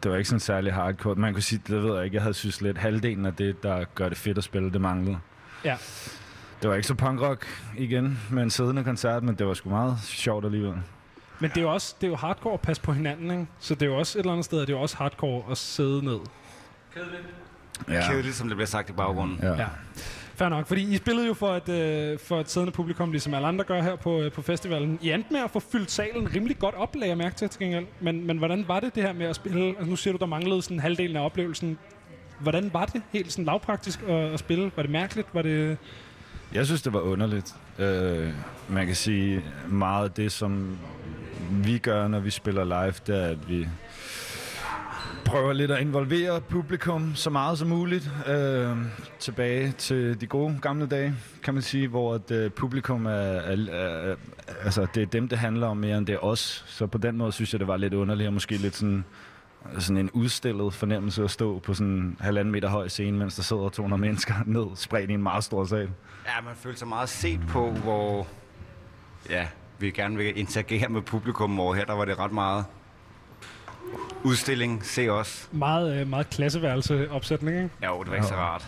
[0.03, 1.15] Det var ikke sådan særlig hardcore.
[1.15, 2.15] Man kunne sige, det ved jeg ikke.
[2.15, 5.17] Jeg havde synes lidt, halvdelen af det, der gør det fedt at spille, det manglede.
[5.65, 5.77] Ja.
[6.61, 7.45] Det var ikke så punkrock
[7.77, 10.73] igen med en siddende koncert, men det var sgu meget sjovt alligevel.
[11.39, 13.47] Men det er jo også det er jo hardcore at passe på hinanden, ikke?
[13.59, 15.43] Så det er jo også et eller andet sted, at det er jo også hardcore
[15.51, 16.19] at sidde ned.
[17.89, 18.07] Ja.
[18.11, 19.39] Kedeligt, som det bliver sagt i baggrunden.
[19.41, 19.53] Ja.
[19.53, 19.65] Ja.
[20.35, 23.47] Fair nok, fordi I spillede jo for et, øh, for et siddende publikum, ligesom alle
[23.47, 24.99] andre gør her på, øh, på festivalen.
[25.01, 27.59] I endte med at få fyldt salen rimelig godt op, lagde jeg mærke til til
[27.59, 27.85] gengæld.
[27.99, 29.67] Men, men hvordan var det det her med at spille?
[29.67, 31.77] Altså, nu siger du, der manglede sådan halvdelen af oplevelsen.
[32.39, 34.71] Hvordan var det helt sådan lavpraktisk at, at spille?
[34.75, 35.27] Var det mærkeligt?
[35.33, 35.77] Var det...
[36.53, 37.55] Jeg synes, det var underligt.
[37.79, 38.29] Øh,
[38.69, 40.77] man kan sige, meget af det, som
[41.51, 43.67] vi gør, når vi spiller live, det er, at vi
[45.25, 48.11] prøver lidt at involvere publikum så meget som muligt.
[48.27, 48.77] Øh,
[49.19, 53.55] tilbage til de gode gamle dage, kan man sige, hvor at, øh, publikum er, er,
[53.71, 54.15] er,
[54.63, 56.63] altså, det er dem, det handler om mere end det er os.
[56.67, 59.05] Så på den måde synes jeg, det var lidt underligt og måske lidt sådan
[59.79, 63.43] sådan en udstillet fornemmelse at stå på sådan en halvanden meter høj scene, mens der
[63.43, 65.89] sidder 200 mennesker ned, spredt i en meget stor sal.
[66.25, 68.27] Ja, man følte sig meget set på, hvor
[69.29, 69.47] ja,
[69.79, 72.65] vi gerne vil interagere med publikum, hvor her der var det ret meget
[74.23, 74.85] udstilling.
[74.85, 75.49] Se os.
[75.51, 77.69] Meget, øh, meget klasseværelse opsætning, ikke?
[77.81, 78.67] Ja, jo, det var ikke så rart.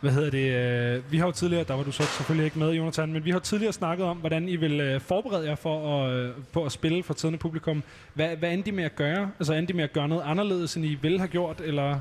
[0.00, 0.96] Hvad hedder det?
[0.96, 3.30] øh, Vi har jo tidligere, der var du så selvfølgelig ikke med, Jonathan, men vi
[3.30, 7.02] har tidligere snakket om, hvordan I vil øh, forberede jer for at, på at spille
[7.02, 7.82] for tidende publikum.
[8.14, 9.30] Hvad, hvad endte I med at gøre?
[9.38, 11.98] Altså endte I med at gøre noget anderledes, end I ville have gjort, eller...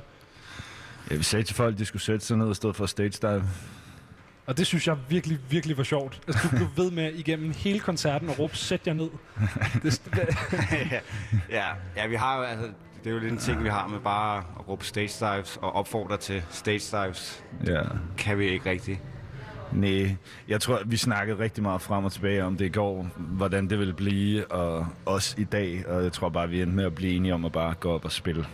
[1.11, 3.09] Ja, vi sagde til folk, at de skulle sætte sig ned i stedet for stage
[3.09, 3.43] dive.
[4.45, 6.21] Og det synes jeg virkelig, virkelig var sjovt.
[6.27, 9.09] Altså, du blev ved med igennem hele koncerten at råbe, sæt jer ned.
[9.83, 10.01] Det,
[10.91, 10.99] ja,
[11.59, 11.65] ja,
[11.97, 12.65] ja, vi har jo, altså,
[13.03, 15.75] det er jo lidt en ting, vi har med bare at råbe stage dives og
[15.75, 17.43] opfordre til stage dives.
[17.65, 17.81] Ja.
[18.17, 18.99] Kan vi ikke rigtigt.
[19.71, 20.15] Nej,
[20.47, 23.79] jeg tror, vi snakkede rigtig meget frem og tilbage om det i går, hvordan det
[23.79, 27.13] ville blive, og også i dag, og jeg tror bare, vi endte med at blive
[27.13, 28.45] enige om at bare gå op og spille,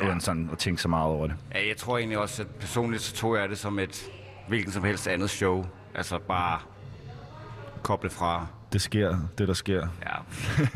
[0.00, 0.08] ja.
[0.08, 1.36] uden sådan at tænke så meget over det.
[1.54, 4.10] Ja, jeg tror egentlig også, at personligt så tog jeg det som et
[4.50, 5.66] hvilken som helst andet show.
[5.94, 6.58] Altså bare
[7.82, 8.46] koble fra.
[8.72, 9.86] Det sker, det der sker.
[10.02, 10.14] Ja.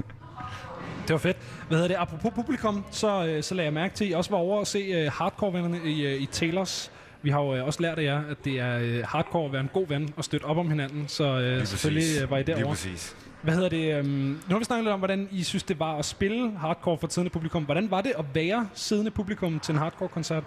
[1.08, 1.36] Det var fedt.
[1.68, 1.96] Hvad hedder det?
[2.00, 4.66] Apropos publikum, så, øh, så lagde jeg mærke til, at I også var over at
[4.66, 6.90] se uh, hardcore-vennerne i, uh, i Taylors.
[7.22, 9.60] Vi har jo uh, også lært af jer, at det er uh, hardcore at være
[9.60, 12.56] en god ven og støtte op om hinanden, så uh, selvfølgelig uh, var I Lige
[12.56, 12.68] derovre.
[12.74, 13.16] præcis.
[13.42, 14.00] Hvad hedder det?
[14.00, 16.98] Um, nu har vi snakket lidt om, hvordan I synes, det var at spille hardcore
[16.98, 17.64] for siddende publikum.
[17.64, 20.44] Hvordan var det at være siddende publikum til en hardcore-koncert?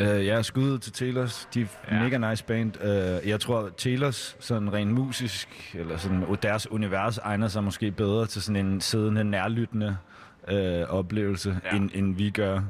[0.00, 1.48] Uh, jeg er skud til Taylors.
[1.54, 1.66] De er
[1.96, 2.02] ja.
[2.02, 2.72] mega nice band.
[2.80, 8.26] Uh, jeg tror, Taylors sådan rent musisk, eller sådan, deres univers egner sig måske bedre
[8.26, 9.96] til sådan en siddende, nærlyttende
[10.52, 10.54] uh,
[10.88, 11.76] oplevelse, ja.
[11.76, 12.60] end, end vi gør.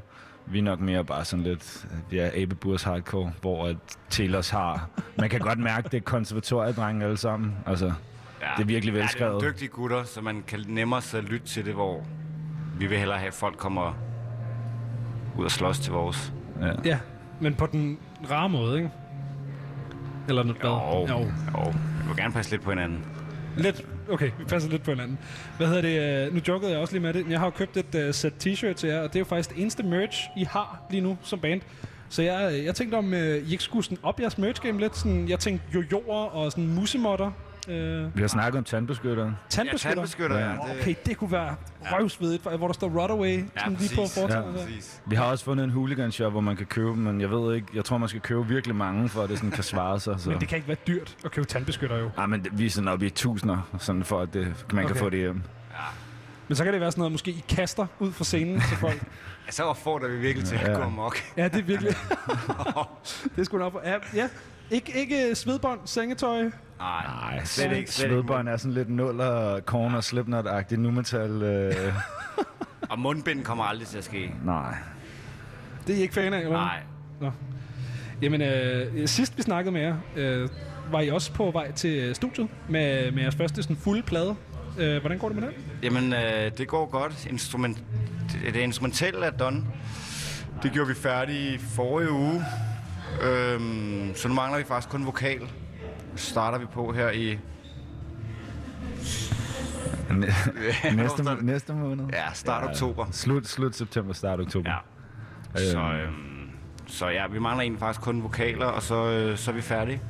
[0.47, 3.77] Vi er nok mere bare sådan lidt, vi er Abeburs hardcore, hvor at
[4.11, 4.89] Taylors har...
[5.19, 7.55] Man kan godt mærke, det er konservatoriedrenge alle sammen.
[7.67, 8.47] Altså, ja.
[8.57, 9.41] det er virkelig Ja, velskrevet.
[9.41, 12.07] det er dygtige gutter, så man kan nemmere så lytte til det, hvor
[12.79, 13.95] vi vil hellere have, at folk kommer
[15.39, 16.33] ud og slås til vores.
[16.61, 16.73] Ja.
[16.85, 16.99] Ja,
[17.41, 17.99] men på den
[18.31, 18.91] rare måde, ikke?
[20.29, 21.19] Eller noget Jo, jo.
[21.59, 21.71] jo.
[21.71, 23.05] Vi vil gerne passe lidt på hinanden.
[23.57, 25.19] Lidt, okay, vi passer lidt på hinanden.
[25.57, 26.27] Hvad hedder det?
[26.27, 27.27] øh, Nu jokede jeg også lige med det.
[27.31, 29.51] Jeg har jo købt et uh, sæt t-shirt til jer, og det er jo faktisk
[29.51, 31.61] det eneste merch, I har lige nu som band.
[32.09, 34.81] Så jeg, øh, jeg tænkte om, uh, I ikke skulle sådan op jeres merch game
[34.81, 34.97] lidt.
[34.97, 37.31] Sådan, jeg tænkte jojoer og sådan musemotter.
[37.69, 39.37] Uh, Vi har snakket om tandbeskytteren.
[39.49, 39.91] tandbeskytter.
[39.91, 40.49] Ja, tandbeskytter, ja.
[40.53, 44.55] Det- Okay, det kunne være røvsvedigt, hvor der står Rodaway sådan lige på fortællingen.
[44.55, 44.63] der.
[45.07, 47.55] Vi har også fundet en hooligan shop, hvor man kan købe dem, men jeg ved
[47.55, 50.21] ikke, jeg tror, man skal købe virkelig mange, for at det sådan kan svare sig.
[50.21, 50.31] Så.
[50.31, 52.11] Men det kan ikke være dyrt at købe tandbeskytter jo.
[52.17, 54.91] Ah, men det- vi er sådan oppe i tusinder, sådan for at det, man kan
[54.91, 55.01] Okay.
[55.01, 55.43] få det hjem.
[56.49, 59.03] Men så kan det være sådan noget, måske I kaster ud fra scenen til folk.
[59.47, 60.77] Ja, så opfordrer vi virkelig til at Ja.
[60.77, 61.17] gå amok.
[61.37, 61.93] Ja, det er virkelig...
[63.37, 63.81] det er sgu nok...
[63.85, 64.29] Ja, ja.
[64.71, 66.51] Ikke, ikke svedbånd, sengetøj.
[66.79, 67.91] Nej, Nej, slet ikke.
[67.93, 68.11] Slet.
[68.11, 71.43] Svedbånd er sådan lidt nuller, corner, slipknot-agtigt nu-metal.
[71.43, 71.95] Øh,
[72.91, 74.35] Og mundbind kommer aldrig til at ske.
[74.45, 74.75] nej.
[75.87, 76.51] Det er I ikke fan af, eller?
[76.53, 76.81] Nej.
[77.21, 77.31] Nå.
[78.23, 80.49] Jamen, øh, sidst vi snakkede med jer, øh,
[80.91, 84.37] var I også på vej til studiet med, med jeres første sådan, fulde plade.
[84.79, 85.53] Øh, hvordan går det med den?
[85.83, 87.27] Jamen, øh, det går godt.
[87.31, 87.83] Instrument,
[88.33, 89.65] det, det instrumentelle er done.
[90.63, 92.45] Det gjorde vi færdigt i forrige uge.
[93.23, 95.41] Øhm, så nu mangler vi faktisk kun vokal.
[96.17, 97.39] Starter vi på her i...
[100.97, 102.05] næste, næste måned?
[102.13, 103.07] Ja, start oktober.
[103.13, 104.71] Slut, slut september, start oktober.
[105.55, 105.61] Ja.
[105.71, 106.51] Så, øhm,
[106.87, 110.01] så ja, vi mangler egentlig faktisk kun vokaler, og så, øh, så er vi færdige.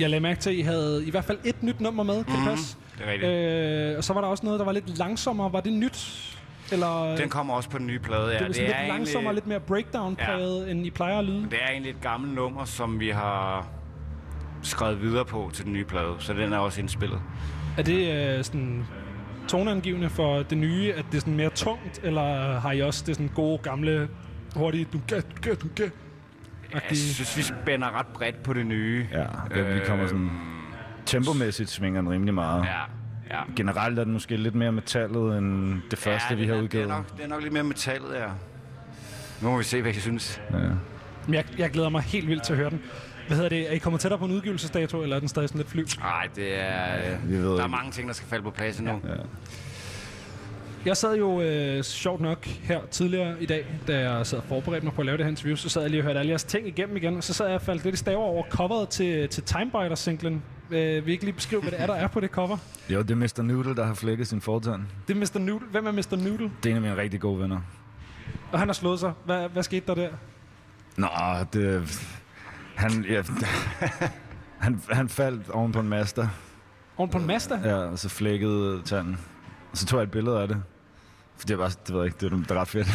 [0.00, 2.32] Jeg lagde mærke til, at I havde i hvert fald et nyt nummer med, kan
[2.34, 2.76] Mhm, det passe?
[2.98, 3.32] det er rigtigt.
[3.92, 5.52] Øh, og så var der også noget, der var lidt langsommere.
[5.52, 6.30] Var det nyt?
[6.72, 8.32] Eller, Den kommer også på den nye plade, ja.
[8.32, 10.70] det sådan lidt er langsommere, lidt mere breakdown-præget, ja.
[10.70, 11.42] end I plejer at lyde.
[11.50, 13.66] Det er egentlig et gammelt nummer, som vi har
[14.64, 17.20] skrevet videre på til den nye plade, så den er også indspillet.
[17.78, 18.84] Er det øh, sådan
[19.48, 23.16] toneangivende for det nye, at det er sådan mere tungt, eller har I også det
[23.16, 24.08] sådan gode, gamle,
[24.56, 25.92] hurtige, du kan, du kan, du kan?
[26.72, 29.06] Jeg synes, vi spænder ret bredt på det nye.
[29.12, 29.24] Ja,
[29.56, 30.30] ja vi kommer sådan...
[31.06, 32.64] Tempomæssigt svinger den rimelig meget.
[32.64, 32.80] Ja,
[33.36, 33.42] ja.
[33.56, 36.64] Generelt er den måske lidt mere metallet end det første, ja, vi har den er,
[36.64, 36.86] udgivet.
[36.86, 38.26] Det er, nok, det er nok lidt mere metallet, ja.
[39.42, 40.42] Nu må vi se, hvad jeg synes.
[40.52, 40.58] Ja.
[41.26, 42.82] Men jeg, jeg glæder mig helt vildt til at høre den.
[43.26, 43.68] Hvad hedder det?
[43.68, 45.84] Er I kommet tættere på en udgivelsesdato, eller er den stadig sådan lidt fly?
[46.00, 47.18] Nej, det er...
[47.24, 47.68] Vi ved der er ikke.
[47.68, 49.00] mange ting, der skal falde på plads endnu.
[49.04, 49.14] Ja.
[50.84, 54.84] Jeg sad jo øh, sjovt nok her tidligere i dag, da jeg sad og forberedte
[54.86, 56.44] mig på at lave det her interview, så sad jeg lige og hørte alle jeres
[56.44, 59.28] ting igennem igen, og så sad jeg og faldt lidt i staver over coveret til,
[59.28, 60.42] til Timebiter-singlen.
[60.70, 62.56] Øh, vil I ikke lige beskrive, hvad det er, der er på det cover?
[62.90, 63.42] Jo, det er Mr.
[63.42, 64.82] Noodle, der har flækket sin fortand.
[65.08, 65.38] Det er Mr.
[65.38, 65.66] Noodle.
[65.70, 66.16] Hvem er Mr.
[66.16, 66.50] Noodle?
[66.62, 67.60] Det er en af mine rigtig gode venner.
[68.52, 69.12] Og han har slået sig.
[69.24, 70.08] Hvad, hvad skete der der?
[70.96, 71.08] Nå,
[71.52, 71.88] det...
[72.74, 73.22] Han, ja,
[74.64, 76.28] han, han faldt oven på en master.
[76.96, 77.60] Oven på en Mazda?
[77.64, 79.18] Ja, og så flækkede tanden.
[79.72, 80.62] Og så tog jeg et billede af det.
[81.36, 82.86] For det var, det ved jeg ikke, det var, det var ret fedt.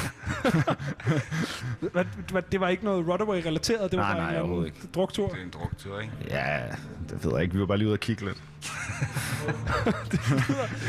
[2.52, 3.92] Det var ikke noget Rodaway-relateret?
[3.92, 4.88] Det var Nej, bare nej, en overhovedet ikke.
[4.96, 5.28] druktur?
[5.28, 6.14] Det er en druktur, ikke?
[6.30, 6.64] Ja,
[7.10, 7.54] det ved jeg ikke.
[7.54, 8.44] Vi var bare lige ude og kigge lidt.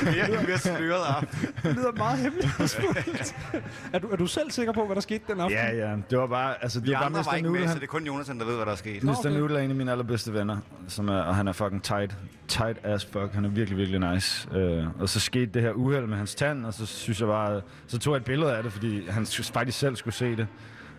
[0.04, 1.26] Mere, mere sløret af.
[1.62, 3.34] Det lyder meget hemmelighedsfuldt.
[3.92, 5.58] er, du, er du selv sikker på, hvad der skete den aften?
[5.58, 5.96] Ja, ja.
[6.10, 6.62] Det var bare...
[6.62, 7.34] Altså, det Vi var bare andre var Mr.
[7.36, 9.02] ikke Noodle, med, så det er kun Jonathan, der ved, hvad der er sket.
[9.04, 9.28] Mr.
[9.38, 10.56] Noodle er en af mine allerbedste venner,
[10.88, 12.16] som er, og han er fucking tight.
[12.48, 13.32] Tight as fuck.
[13.34, 14.48] Han er virkelig, virkelig nice.
[14.54, 17.60] Øh, og så skete det her uheld med hans tand, og så synes jeg bare...
[17.86, 20.46] Så tog jeg et billede af det, fordi han sk- faktisk selv skulle se det.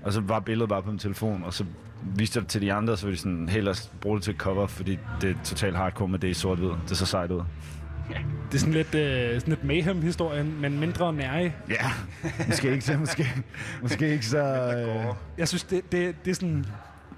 [0.04, 1.66] Og så var billedet bare på min telefon, og så
[2.16, 5.00] viste det til de andre, så ville de sådan hellere bruge det til cover, fordi
[5.22, 6.70] det er totalt hardcore med det i sort-hvid.
[6.90, 7.42] Det så sejt ud.
[8.52, 11.56] Det er sådan lidt, øh, sådan lidt mayhem-historien, men mindre nærig.
[11.70, 11.92] Ja,
[12.48, 13.28] måske ikke så, måske,
[13.82, 14.38] måske ikke så...
[14.44, 15.06] Øh,
[15.38, 16.66] Jeg synes, det, det, det er sådan...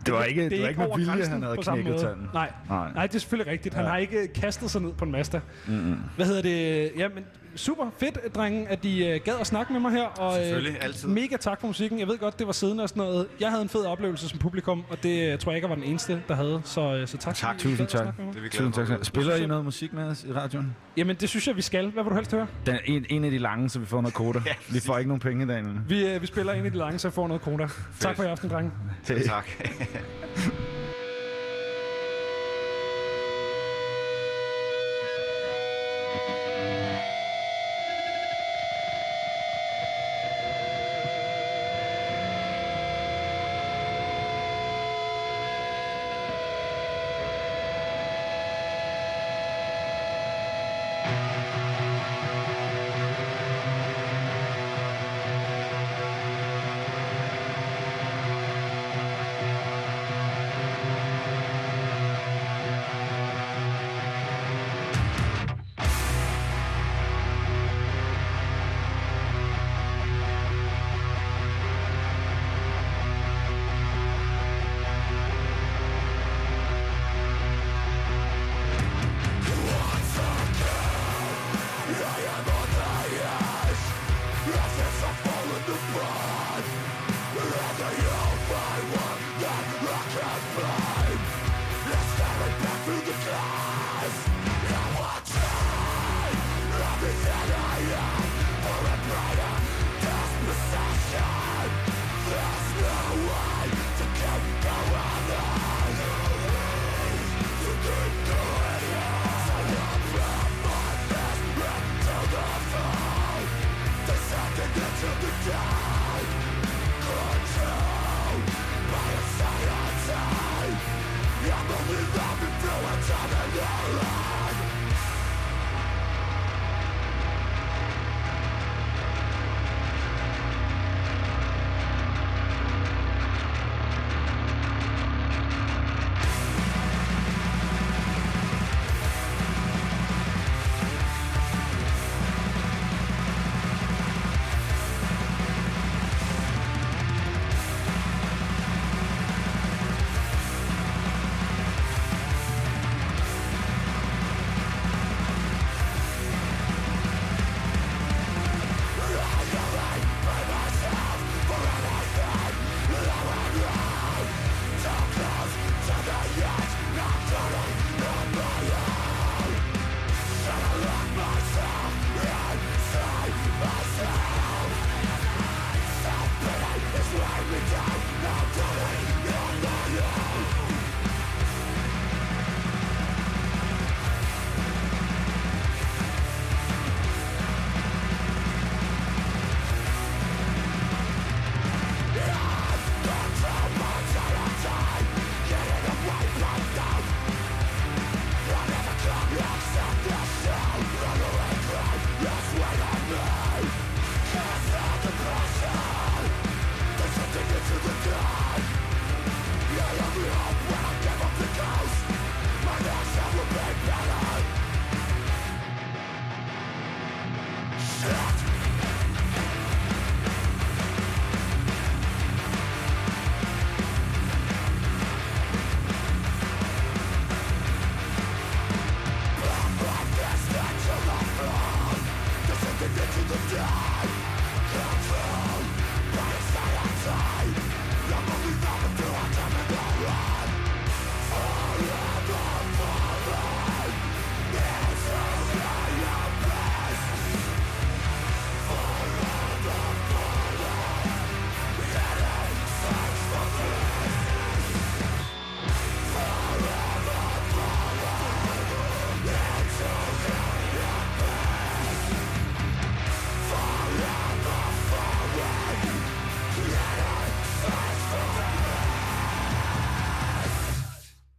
[0.06, 2.30] Det var ikke- det var ikke med vilje, han havde knækket tanden.
[2.34, 2.52] Nej.
[2.70, 2.92] Nej.
[2.94, 3.76] Nej, det er selvfølgelig rigtigt.
[3.76, 3.90] Han Ja.
[3.90, 5.40] har ikke kastet sig ned på en Mazda.
[5.68, 5.96] Mm-mm.
[6.16, 6.92] Hvad hedder det?
[6.98, 7.24] Ja, men
[7.56, 10.04] super fedt, drenge, at de øh, gad at snakke med mig her.
[10.04, 11.10] Og, Selvfølgelig, altid.
[11.10, 12.00] Mega tak for musikken.
[12.00, 13.28] Jeg ved godt, det var siddende og sådan noget.
[13.40, 15.76] Jeg havde en fed oplevelse som publikum, og det øh, tror jeg ikke, jeg var
[15.76, 16.62] den eneste, der havde.
[16.66, 17.36] Så, øh, så tak.
[17.36, 18.18] Tak, I tusind tak.
[18.18, 19.06] Det er vi Tusind tak.
[19.06, 20.76] Spiller I noget musik med os i radioen?
[20.98, 21.90] Jamen, det synes jeg, vi skal.
[21.90, 22.48] Hvad vil du helst høre?
[22.66, 24.42] Den er en, en af de lange, så vi får noget koder.
[24.74, 25.64] vi får ikke nogen penge i dag.
[25.88, 27.68] Vi, øh, vi spiller en af de lange, så jeg får noget kroner.
[28.00, 28.72] Tak for i aften, drenge.
[29.04, 29.48] Selv tak.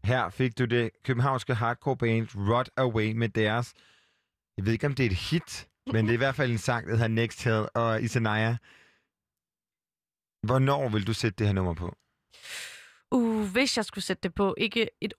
[0.05, 3.75] Her fik du det københavnske hardcore band Rot Away med deres...
[4.57, 6.59] Jeg ved ikke, om det er et hit, men det er i hvert fald en
[6.59, 8.57] sang, der hedder Next Hell og Isanaya.
[10.47, 11.97] Hvornår vil du sætte det her nummer på?
[13.11, 15.15] Uh, hvis jeg skulle sætte det på, ikke et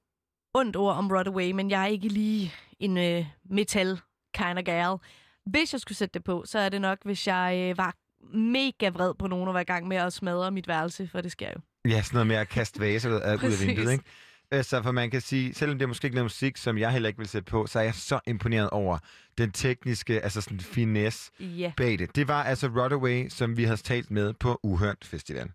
[0.53, 3.99] ondt ord om Rodaway, men jeg er ikke lige en øh, metal
[4.33, 4.97] kind of gal.
[5.45, 7.95] Hvis jeg skulle sætte det på, så er det nok, hvis jeg øh, var
[8.37, 11.31] mega vred på nogen og var i gang med at smadre mit værelse, for det
[11.31, 11.61] sker jo.
[11.89, 14.03] Ja, sådan noget med at kaste vaser ud af, vinduet, ikke?
[14.51, 17.07] Altså, for man kan sige, selvom det er måske ikke noget musik, som jeg heller
[17.09, 18.97] ikke vil sætte på, så er jeg så imponeret over
[19.37, 21.71] den tekniske, altså sådan finesse Ja.
[21.77, 22.15] bag det.
[22.15, 25.51] Det var altså Rodaway, som vi har talt med på Uhørt Festival.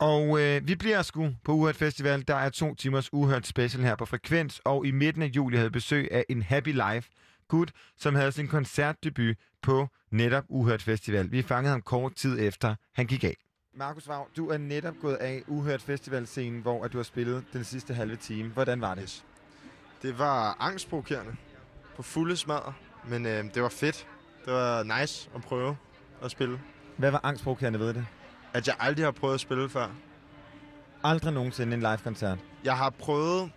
[0.00, 2.24] Og øh, vi bliver sgu på Uhørt Festival.
[2.28, 5.70] Der er to timers Uhørt Special her på Frekvens, og i midten af juli havde
[5.70, 7.10] besøg af en Happy Life
[7.48, 11.30] gut, som havde sin koncertdebut på netop Uhørt Festival.
[11.32, 13.36] Vi fangede ham kort tid efter, han gik af.
[13.76, 17.64] Markus Vav, du er netop gået af Uhørt Festival-scenen, hvor at du har spillet den
[17.64, 18.50] sidste halve time.
[18.50, 19.24] Hvordan var det?
[20.02, 21.36] Det var angstprovokerende
[21.96, 22.72] på fulde smadre,
[23.08, 24.06] men øh, det var fedt.
[24.44, 25.76] Det var nice at prøve
[26.22, 26.60] at spille.
[26.96, 28.06] Hvad var angstprovokerende ved det?
[28.52, 29.88] At jeg aldrig har prøvet at spille før.
[31.04, 32.38] Aldrig nogensinde en live-koncert.
[32.64, 33.50] Jeg har prøvet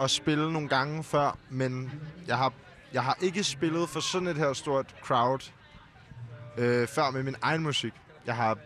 [0.00, 1.92] at spille nogle gange før, men
[2.26, 2.52] jeg har,
[2.92, 5.52] jeg har ikke spillet for sådan et her stort crowd
[6.58, 7.92] øh, før med min egen musik.
[8.26, 8.58] Jeg har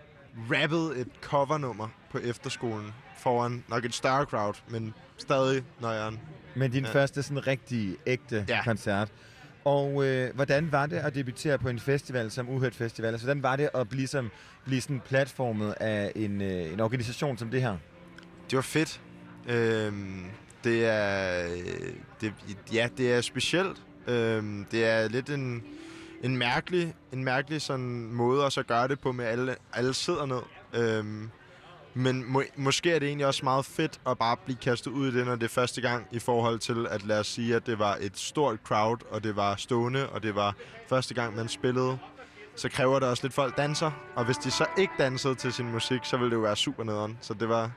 [0.50, 6.20] rappet et covernummer på efterskolen foran nok et større crowd, men stadig nøjeren.
[6.54, 6.90] Men din ja.
[6.90, 8.64] første sådan rigtig ægte ja.
[8.64, 9.08] koncert.
[9.64, 13.10] Og øh, hvordan var det at debutere på en festival som Uhørt Festival?
[13.10, 14.30] Altså, hvordan var det at blive, som,
[14.64, 17.76] blive sådan platformet af en, øh, en organisation som det her?
[18.50, 19.00] Det var fedt.
[19.48, 20.24] Øhm,
[20.64, 21.46] det er...
[22.20, 22.32] Det,
[22.72, 23.82] ja, det er specielt.
[24.06, 25.62] Øhm, det er lidt en,
[26.24, 30.26] en mærkelig, en mærkelig sådan måde også at gøre det på, med alle, alle sidder
[30.26, 30.42] ned.
[30.74, 31.30] Øhm,
[31.94, 35.18] men må, måske er det egentlig også meget fedt at bare blive kastet ud i
[35.18, 37.78] det, når det er første gang, i forhold til at lad os sige, at det
[37.78, 40.54] var et stort crowd, og det var stående, og det var
[40.88, 41.98] første gang, man spillede.
[42.56, 43.90] Så kræver det også lidt, folk danser.
[44.16, 46.84] Og hvis de så ikke dansede til sin musik, så ville det jo være super
[46.84, 47.18] nederen.
[47.20, 47.70] Så det var,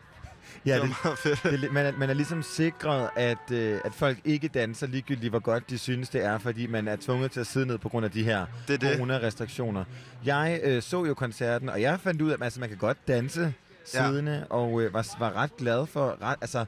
[0.65, 1.61] Ja, det var det, meget fedt.
[1.61, 5.39] det, man, er, man er ligesom sikret, at, øh, at folk ikke danser ligegyldigt, hvor
[5.39, 8.05] godt de synes, det er, fordi man er tvunget til at sidde ned på grund
[8.05, 8.95] af de her Det det.
[8.97, 9.83] corona-restriktioner.
[10.25, 13.07] Jeg øh, så jo koncerten, og jeg fandt ud af, at altså, man kan godt
[13.07, 13.53] danse
[13.85, 14.55] siddende, ja.
[14.55, 16.17] og øh, var, var ret glad for...
[16.21, 16.65] Ret, altså,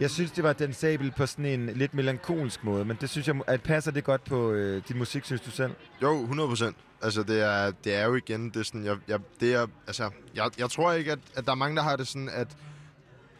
[0.00, 3.28] jeg synes, det var den sabel på sådan en lidt melankolsk måde, men det synes
[3.28, 5.72] jeg, at passer det godt på øh, din musik, synes du selv?
[6.02, 6.76] Jo, 100 procent.
[7.02, 10.10] Altså, det er, det er jo igen, det er sådan, jeg, jeg, det er, altså,
[10.34, 12.56] jeg, jeg tror ikke, at, at der er mange, der har det sådan, at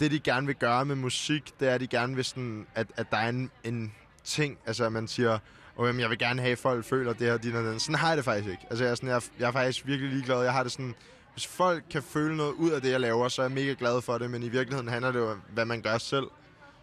[0.00, 2.86] det, de gerne vil gøre med musik, det er, at de gerne vil sådan, at,
[2.96, 3.92] at der er en, en
[4.24, 5.38] ting, altså, at man siger,
[5.76, 7.80] og jamen, jeg vil gerne have, at folk føler det her, din og den.
[7.80, 8.66] Sådan har jeg det faktisk ikke.
[8.70, 10.42] Altså, jeg er, sådan, jeg, jeg er faktisk virkelig ligeglad.
[10.42, 10.94] Jeg har det sådan,
[11.32, 14.02] hvis folk kan føle noget ud af det, jeg laver, så er jeg mega glad
[14.02, 16.26] for det, men i virkeligheden handler det jo om, hvad man gør selv.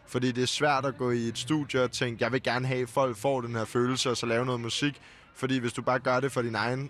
[0.08, 2.82] Fordi det er svært at gå i et studie og tænke, jeg vil gerne have,
[2.82, 5.02] at folk får den her følelse, og så lave noget musik.
[5.36, 6.90] Fordi hvis du bare gør det for din egen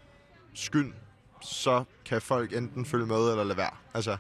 [0.54, 0.94] skyld,
[1.42, 3.72] så kan folk enten følge med eller lade være.
[3.94, 4.18] Altså,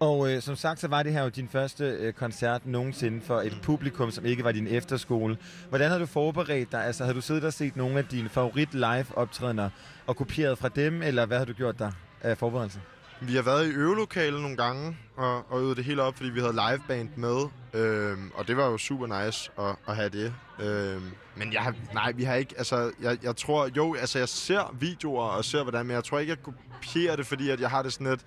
[0.00, 3.40] Og øh, som sagt, så var det her jo din første øh, koncert nogensinde for
[3.40, 5.38] et publikum, som ikke var din efterskole.
[5.68, 6.84] Hvordan har du forberedt dig?
[6.84, 9.70] Altså, har du siddet og set nogle af dine favorit live-optrædener
[10.06, 11.90] og kopieret fra dem, eller hvad har du gjort der
[12.22, 12.80] af forberedelse?
[13.20, 16.40] Vi har været i øvelokalet nogle gange og, og øvet det hele op, fordi vi
[16.40, 17.46] havde liveband med.
[17.74, 20.34] Øhm, og det var jo super nice at, at have det.
[20.60, 24.28] Øhm, men jeg har, nej, vi har ikke, altså, jeg, jeg tror, jo, altså jeg
[24.28, 27.70] ser videoer og ser hvordan, men jeg tror ikke, jeg kopierer det, fordi at jeg
[27.70, 28.20] har det sådan lidt,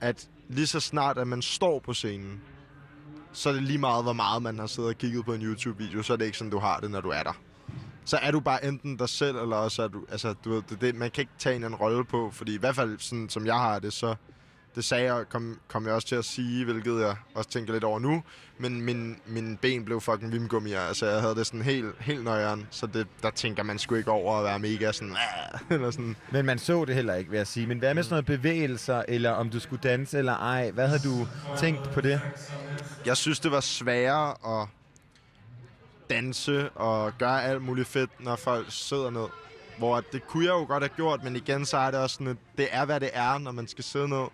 [0.00, 2.40] at lige så snart, at man står på scenen,
[3.32, 6.02] så er det lige meget, hvor meget man har siddet og kigget på en YouTube-video,
[6.02, 7.32] så er det ikke sådan, du har det, når du er der.
[8.10, 10.80] Så er du bare enten dig selv, eller også er du, altså, du ved, det,
[10.80, 13.46] det, man kan ikke tage en anden rolle på, fordi i hvert fald, sådan, som
[13.46, 14.14] jeg har det, så
[14.74, 17.84] det sagde jeg, kom, kom jeg også til at sige, hvilket jeg også tænker lidt
[17.84, 18.22] over nu,
[18.58, 22.66] men min, min ben blev fucking vimgummier, altså jeg havde det sådan helt, helt nøjeren,
[22.70, 25.16] så det, der tænker man sgu ikke over at være mega sådan,
[25.70, 26.16] eller sådan.
[26.30, 27.66] Men man så det heller ikke, vil jeg sige.
[27.66, 30.70] Men hvad med sådan noget bevægelser, eller om du skulle danse eller ej?
[30.70, 31.26] Hvad har du
[31.58, 32.20] tænkt på det?
[33.06, 34.68] Jeg synes, det var sværere at
[36.10, 39.26] danse og gøre alt muligt fedt, når folk sidder ned.
[39.78, 42.14] Hvor at det kunne jeg jo godt have gjort, men igen så er det også
[42.14, 44.26] sådan, at det er, hvad det er, når man skal sidde ned.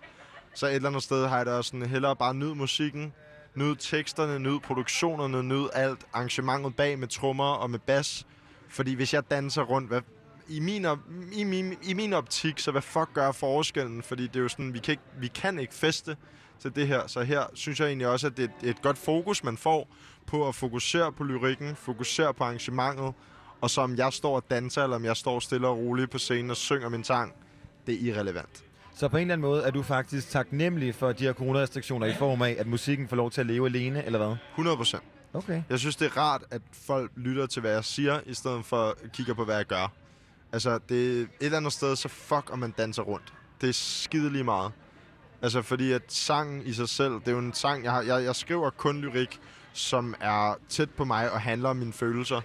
[0.53, 3.13] Så et eller andet sted har jeg det også sådan, hellere bare nyde musikken,
[3.55, 8.27] nyde teksterne, nyde produktionerne, nyde alt arrangementet bag med trommer og med bas.
[8.69, 10.01] Fordi hvis jeg danser rundt, hvad,
[10.47, 10.99] i, min op,
[11.31, 14.03] i, min, i min optik, så hvad fuck gør forskellen?
[14.03, 16.17] Fordi det er jo sådan, vi kan ikke, vi kan ikke feste
[16.59, 17.07] til det her.
[17.07, 19.89] Så her synes jeg egentlig også, at det er et godt fokus, man får
[20.27, 23.13] på at fokusere på lyrikken, fokusere på arrangementet,
[23.61, 26.17] og så om jeg står og danser, eller om jeg står stille og roligt på
[26.17, 27.33] scenen og synger min sang,
[27.87, 28.63] det er irrelevant.
[28.95, 32.13] Så på en eller anden måde er du faktisk taknemmelig for de her coronarestriktioner i
[32.13, 34.35] form af, at musikken får lov til at leve alene, eller hvad?
[34.51, 35.03] 100 procent.
[35.33, 35.63] Okay.
[35.69, 38.77] Jeg synes, det er rart, at folk lytter til, hvad jeg siger, i stedet for
[38.77, 39.91] at kigge på, hvad jeg gør.
[40.51, 43.33] Altså, det er et eller andet sted, så fuck, om man danser rundt.
[43.61, 44.71] Det er skide lige meget.
[45.41, 48.23] Altså, fordi at sangen i sig selv, det er jo en sang, jeg, har, jeg,
[48.23, 49.39] jeg skriver kun lyrik,
[49.77, 52.41] som er tæt på mig og handler om mine følelser.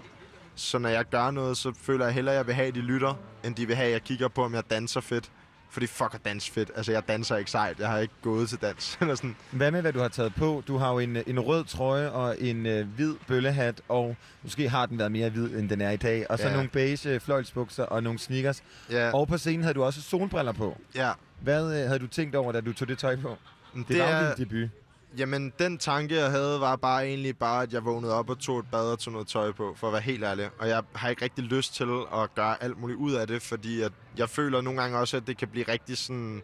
[0.55, 2.81] Så når jeg gør noget, så føler jeg hellere, at jeg vil have, at de
[2.81, 3.15] lytter,
[3.45, 5.31] end de vil have, at jeg kigger på, om jeg danser fedt.
[5.71, 6.71] Fordi fuck at dans fedt.
[6.77, 7.79] Altså, jeg danser ikke sejt.
[7.79, 8.97] Jeg har ikke gået til dans.
[9.01, 9.37] Eller sådan.
[9.51, 10.63] Hvad med, hvad du har taget på?
[10.69, 14.87] Du har jo en, en rød trøje og en øh, hvid bøllehat, og måske har
[14.87, 16.31] den været mere hvid, end den er i dag.
[16.31, 16.53] Og så Ja.
[16.55, 18.63] nogle beige øh, fløjlsbukser og nogle sneakers.
[18.91, 19.11] Ja.
[19.15, 20.79] Og på scenen havde du også solbriller på.
[20.95, 21.11] Ja.
[21.41, 23.37] Hvad øh, havde du tænkt over, da du tog det tøj på?
[23.75, 24.71] Det, det var jo din debut.
[25.19, 28.59] Jamen, den tanke, jeg havde, var bare egentlig bare, at jeg vågnede op og tog
[28.59, 30.51] et bad og tog noget tøj på, for at være helt ærlig.
[30.59, 33.81] Og jeg har ikke rigtig lyst til at gøre alt muligt ud af det, fordi
[33.81, 36.43] at jeg føler nogle gange også, at det kan blive rigtig sådan...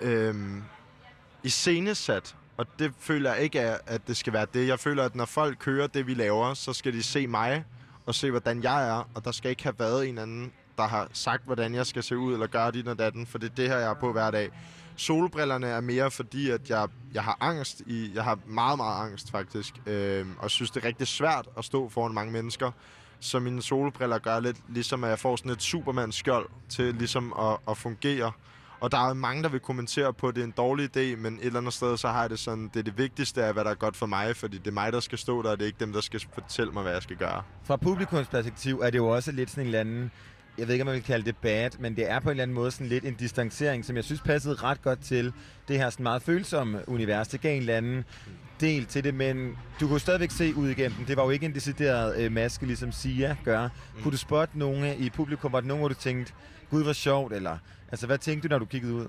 [0.00, 0.62] Øhm,
[1.42, 2.36] iscenesat.
[2.56, 4.68] Og det føler jeg ikke, at det skal være det.
[4.68, 7.64] Jeg føler, at når folk kører det, vi laver, så skal de se mig
[8.06, 9.08] og se, hvordan jeg er.
[9.14, 12.16] Og der skal ikke have været en anden, der har sagt, hvordan jeg skal se
[12.16, 14.30] ud, eller gøre dit og datten, for det er det her, jeg er på hver
[14.30, 14.50] dag.
[14.96, 17.82] Solbrillerne er mere fordi, at jeg, jeg har angst.
[17.86, 19.74] I, jeg har meget, meget angst, faktisk.
[19.86, 22.70] Øh, og synes, det er rigtig svært at stå foran mange mennesker.
[23.20, 27.56] Så mine solbriller gør lidt ligesom, at jeg får sådan et Superman-skjold til ligesom at,
[27.68, 28.32] at fungere.
[28.80, 31.34] Og der er mange, der vil kommentere på, at det er en dårlig idé, men
[31.34, 33.64] et eller andet sted, så har jeg det sådan, det er det vigtigste af, hvad
[33.64, 35.64] der er godt for mig, fordi det er mig, der skal stå der, og det
[35.64, 37.42] er ikke dem, der skal fortælle mig, hvad jeg skal gøre.
[37.64, 40.10] Fra publikums perspektiv er det jo også lidt sådan en eller anden,
[40.58, 42.42] jeg ved ikke, om man vil kalde det bad, men det er på en eller
[42.42, 45.32] anden måde sådan lidt en distancering, som jeg synes passede ret godt til
[45.68, 47.28] det her sådan meget følsomme univers.
[47.28, 48.04] Det gav en eller anden
[48.60, 51.06] del til det, men du kunne stadigvæk se ud igennem den.
[51.06, 53.62] Det var jo ikke en decideret øh, maske, ligesom Sia gør.
[53.62, 54.02] Mm.
[54.02, 55.52] Kunne du spotte nogle i publikum?
[55.52, 56.32] Var det nogen, hvor du tænkte,
[56.70, 57.32] gud, hvor sjovt?
[57.32, 57.58] Eller,
[57.90, 59.06] altså, hvad tænkte du, når du kiggede ud?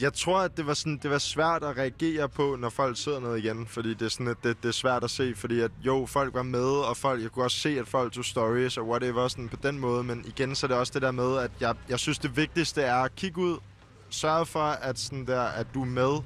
[0.00, 3.20] Jeg tror, at det var, sådan, det var svært at reagere på, når folk sidder
[3.20, 5.70] ned igen, fordi det er, sådan, at det, det er svært at se, fordi at
[5.80, 8.88] jo, folk var med, og folk, jeg kunne også se, at folk tog stories og
[8.88, 11.50] whatever, sådan på den måde, men igen, så er det også det der med, at
[11.60, 13.58] jeg, jeg synes, det vigtigste er at kigge ud,
[14.10, 16.22] sørge for, at, sådan der, at du er med,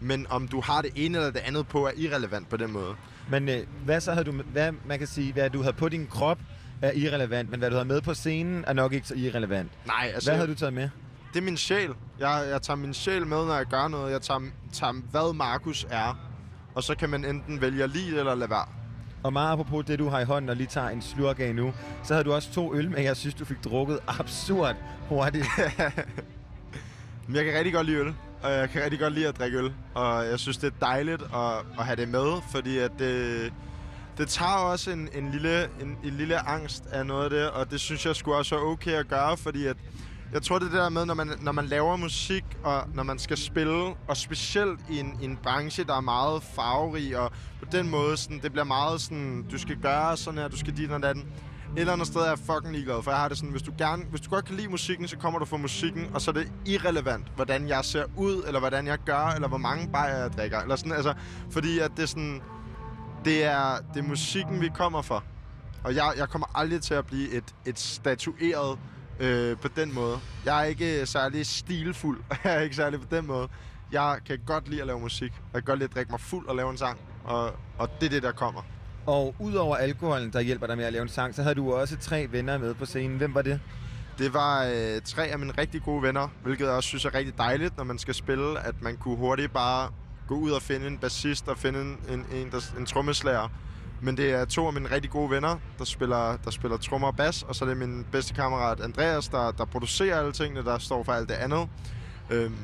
[0.00, 2.94] men om du har det ene eller det andet på, er irrelevant på den måde.
[3.30, 6.06] Men øh, hvad så havde du, hvad man kan sige, hvad du havde på din
[6.06, 6.38] krop
[6.82, 9.70] er irrelevant, men hvad du havde med på scenen er nok ikke så irrelevant.
[9.86, 10.30] Nej, altså...
[10.30, 10.88] Hvad havde du taget med?
[11.32, 11.94] Det er min sjæl.
[12.18, 14.12] Jeg, jeg tager min sjæl med, når jeg gør noget.
[14.12, 14.40] Jeg tager,
[14.72, 16.18] tager, hvad Markus er.
[16.74, 18.66] Og så kan man enten vælge at lide eller lade være.
[19.22, 21.72] Og meget apropos det, du har i hånden og lige tager en slurk af nu,
[22.04, 24.76] så havde du også to øl med, jeg synes, du fik drukket absurd
[25.08, 25.46] hurtigt.
[27.26, 28.14] Men jeg kan rigtig godt lide øl.
[28.42, 29.72] Og jeg kan rigtig godt lide at drikke øl.
[29.94, 33.52] Og jeg synes, det er dejligt at, at have det med, fordi at det,
[34.18, 37.70] det tager også en, en, lille, en, en lille angst af noget af det, og
[37.70, 39.76] det synes jeg skulle også er okay at gøre, fordi at
[40.32, 43.36] jeg tror, det der med, når man, når man laver musik, og når man skal
[43.36, 47.90] spille, og specielt i en, i en branche, der er meget farverig, og på den
[47.90, 51.02] måde, sådan, det bliver meget sådan, du skal gøre sådan her, du skal dit og
[51.02, 51.24] datten.
[51.76, 53.72] Et eller andet sted er jeg fucking ligeglad, for jeg har det sådan, hvis du,
[53.78, 56.34] gerne, hvis du godt kan lide musikken, så kommer du for musikken, og så er
[56.34, 60.32] det irrelevant, hvordan jeg ser ud, eller hvordan jeg gør, eller hvor mange bajer jeg
[60.32, 61.14] drikker, eller sådan, altså,
[61.50, 62.42] fordi at det er sådan,
[63.24, 65.24] det er, det er musikken, vi kommer for.
[65.84, 68.78] Og jeg, jeg kommer aldrig til at blive et, et statueret
[69.20, 70.18] øh, på den måde.
[70.44, 72.20] Jeg er ikke særlig stilfuld.
[72.44, 73.48] jeg er ikke særlig på den måde.
[73.92, 75.32] Jeg kan godt lide at lave musik.
[75.32, 76.98] Jeg kan godt lide at drikke mig fuld og lave en sang.
[77.24, 78.62] Og, og det er det, der kommer.
[79.06, 81.96] Og udover alkoholen, der hjælper dig med at lave en sang, så havde du også
[81.96, 83.16] tre venner med på scenen.
[83.16, 83.60] Hvem var det?
[84.18, 87.38] Det var øh, tre af mine rigtig gode venner, hvilket jeg også synes er rigtig
[87.38, 89.90] dejligt, når man skal spille, at man kunne hurtigt bare
[90.28, 93.48] gå ud og finde en bassist og finde en, en, en, der, en trommeslager.
[94.00, 97.16] Men det er to af mine rigtig gode venner, der spiller, der spiller trommer og
[97.16, 100.78] bas, og så er det min bedste kammerat Andreas, der, der producerer alle tingene, der
[100.78, 101.68] står for alt det andet.
[102.30, 102.56] Øhm,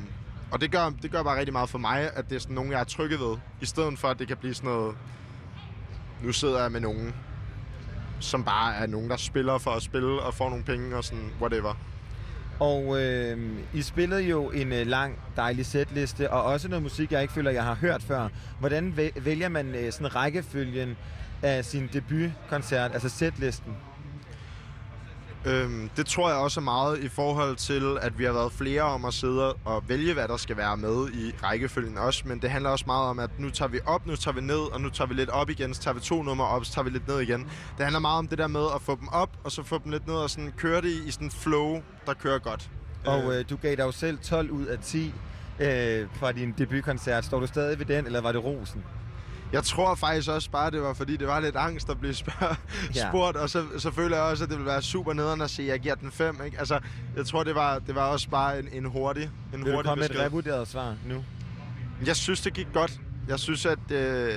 [0.51, 2.71] og det gør, det gør bare rigtig meget for mig, at det er sådan nogen,
[2.71, 4.95] jeg er trygge ved, i stedet for, at det kan blive sådan noget...
[6.21, 7.13] Nu sidder jeg med nogen,
[8.19, 11.31] som bare er nogen, der spiller for at spille og får nogle penge og sådan
[11.41, 11.73] whatever.
[12.59, 17.21] Og øh, I spillede jo en øh, lang, dejlig setliste, og også noget musik, jeg
[17.21, 18.27] ikke føler, jeg har hørt før.
[18.59, 20.97] Hvordan væ- vælger man øh, sådan rækkefølgen
[21.43, 23.77] af sin debutkoncert, altså setlisten?
[25.45, 28.81] Øhm, det tror jeg også er meget i forhold til, at vi har været flere
[28.81, 32.23] om at sidde og vælge, hvad der skal være med i rækkefølgen også.
[32.27, 34.73] Men det handler også meget om, at nu tager vi op, nu tager vi ned,
[34.73, 36.83] og nu tager vi lidt op igen, så tager vi to numre op, så tager
[36.83, 37.39] vi lidt ned igen.
[37.77, 39.91] Det handler meget om det der med at få dem op, og så få dem
[39.91, 42.69] lidt ned og sådan køre det i, i sådan en flow, der kører godt.
[43.05, 45.13] Og øh, du gav dig jo selv 12 ud af 10
[45.59, 47.25] øh, fra din debutkoncert.
[47.25, 48.83] Står du stadig ved den, eller var det rosen?
[49.53, 52.55] Jeg tror faktisk også bare, det var fordi, det var lidt angst at blive spørg-
[52.95, 53.09] Ja.
[53.09, 55.67] spurgt, og så, så føler jeg også, at det ville være super nederen at sige,
[55.67, 56.41] at jeg giver den 5.
[56.45, 56.59] Ikke?
[56.59, 56.79] Altså,
[57.17, 59.89] jeg tror, det var, det var også bare en, en hurtig, en Vil du hurtig
[59.89, 60.25] komme med et besked.
[60.25, 61.23] revurderet svar nu?
[62.05, 62.99] Jeg synes, det gik godt.
[63.27, 64.29] Jeg synes, at øh,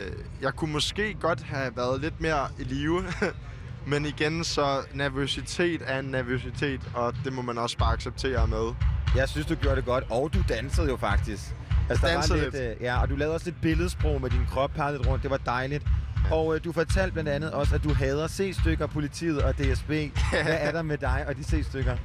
[0.42, 3.02] jeg kunne måske godt have været lidt mere i live.
[3.86, 8.74] Men igen, så nervøsitet er en nervøsitet, og det må man også bare acceptere med.
[9.16, 11.42] Jeg synes, du gjorde det godt, og du dansede jo faktisk.
[11.90, 12.64] Altså, der var lidt, lidt.
[12.64, 15.22] øh, ja, og du lavede også lidt billedsprog med din krop, par lidt rundt.
[15.22, 15.86] Det var dejligt.
[16.30, 19.90] Og øh, du fortalte blandt andet også, at du hader C-stykker, politiet og DSB.
[20.44, 21.96] Hvad er der med dig og de C-stykker?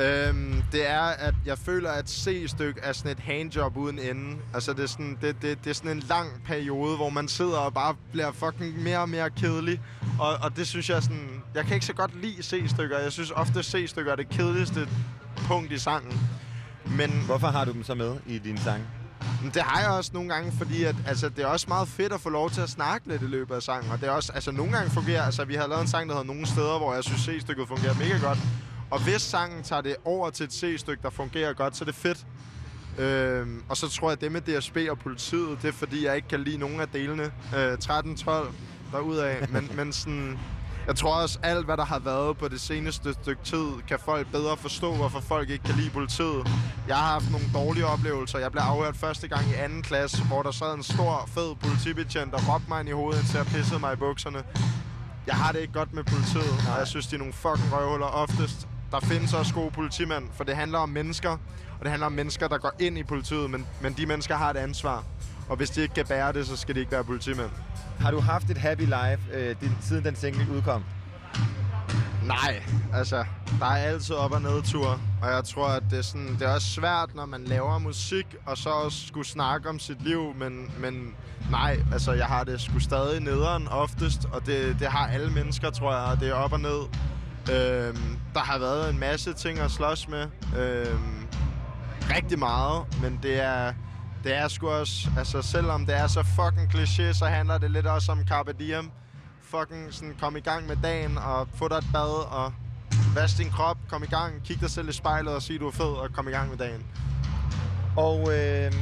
[0.00, 4.36] Øhm, det er, at jeg føler, at C-styk er sådan et handjob uden ende.
[4.54, 7.56] Altså, det er, sådan, det, det, det er sådan en lang periode, hvor man sidder
[7.56, 9.80] og bare bliver fucking mere og mere kedelig.
[10.20, 11.42] Og, og det synes jeg sådan...
[11.54, 12.98] Jeg kan ikke så godt lide C-stykker.
[12.98, 14.88] Jeg synes ofte, C-stykker er det kedeligste
[15.36, 16.20] punkt i sangen.
[16.84, 18.82] Men Hvorfor har du dem så med i din sang?
[19.42, 22.12] Men Det har jeg også nogle gange, fordi at, altså, det er også meget fedt
[22.12, 23.92] at få lov til at snakke lidt i løbet af sangen.
[23.92, 26.14] Og det er også, altså nogle gange fungerer, altså vi har lavet en sang, der
[26.14, 28.38] hedder Nogle Steder, hvor jeg synes C-stykket fungerer mega godt.
[28.90, 31.94] Og hvis sangen tager det over til et C-stykke, der fungerer godt, så er det
[31.94, 32.26] fedt.
[32.98, 36.16] Øhm, og så tror jeg, at det med DSB og politiet, det er fordi, jeg
[36.16, 37.32] ikke kan lide nogen af delene.
[37.56, 38.30] Øh, 13-12
[38.92, 39.48] derudaf.
[39.50, 40.38] men, men sådan,
[40.86, 44.26] jeg tror også, alt hvad der har været på det seneste stykke tid, kan folk
[44.32, 46.48] bedre forstå, hvorfor folk ikke kan lide politiet.
[46.88, 48.38] Jeg har haft nogle dårlige oplevelser.
[48.38, 52.32] Jeg blev afhørt første gang i anden klasse, hvor der sad en stor, fed politibetjent,
[52.32, 54.42] der råbte mig ind i hovedet, indtil jeg pissede mig i bukserne.
[55.26, 58.06] Jeg har det ikke godt med politiet, og jeg synes, de er nogle fucking røvhuller
[58.06, 58.68] oftest.
[58.90, 61.30] Der findes også gode politimænd, for det handler om mennesker,
[61.78, 64.50] og det handler om mennesker, der går ind i politiet, men, men de mennesker har
[64.50, 65.04] et ansvar.
[65.48, 67.50] Og hvis de ikke kan bære det, så skal de ikke være politimænd.
[68.00, 70.84] Har du haft et happy life, øh, din, siden den single udkom?
[72.26, 72.62] Nej,
[72.94, 73.24] altså,
[73.60, 76.54] der er altid op- og nedtur, og jeg tror, at det er, sådan, det er
[76.54, 80.70] også svært, når man laver musik, og så også skulle snakke om sit liv, men,
[80.78, 81.14] men
[81.50, 85.70] nej, altså, jeg har det sgu stadig nederen oftest, og det, det har alle mennesker,
[85.70, 86.80] tror jeg, og det er op og ned.
[87.52, 90.26] Øhm, der har været en masse ting at slås med,
[90.58, 91.26] øhm,
[92.10, 93.72] rigtig meget, men det er,
[94.24, 97.86] det er sgu også, altså selvom det er så fucking kliché, så handler det lidt
[97.86, 98.90] også om carpe diem.
[99.42, 102.52] Fucking sådan, kom i gang med dagen og få dig et bad og
[103.14, 105.72] vask din krop, kom i gang, kig dig selv i spejlet og sig, du er
[105.72, 106.82] fed og kom i gang med dagen.
[107.96, 108.72] Og øh,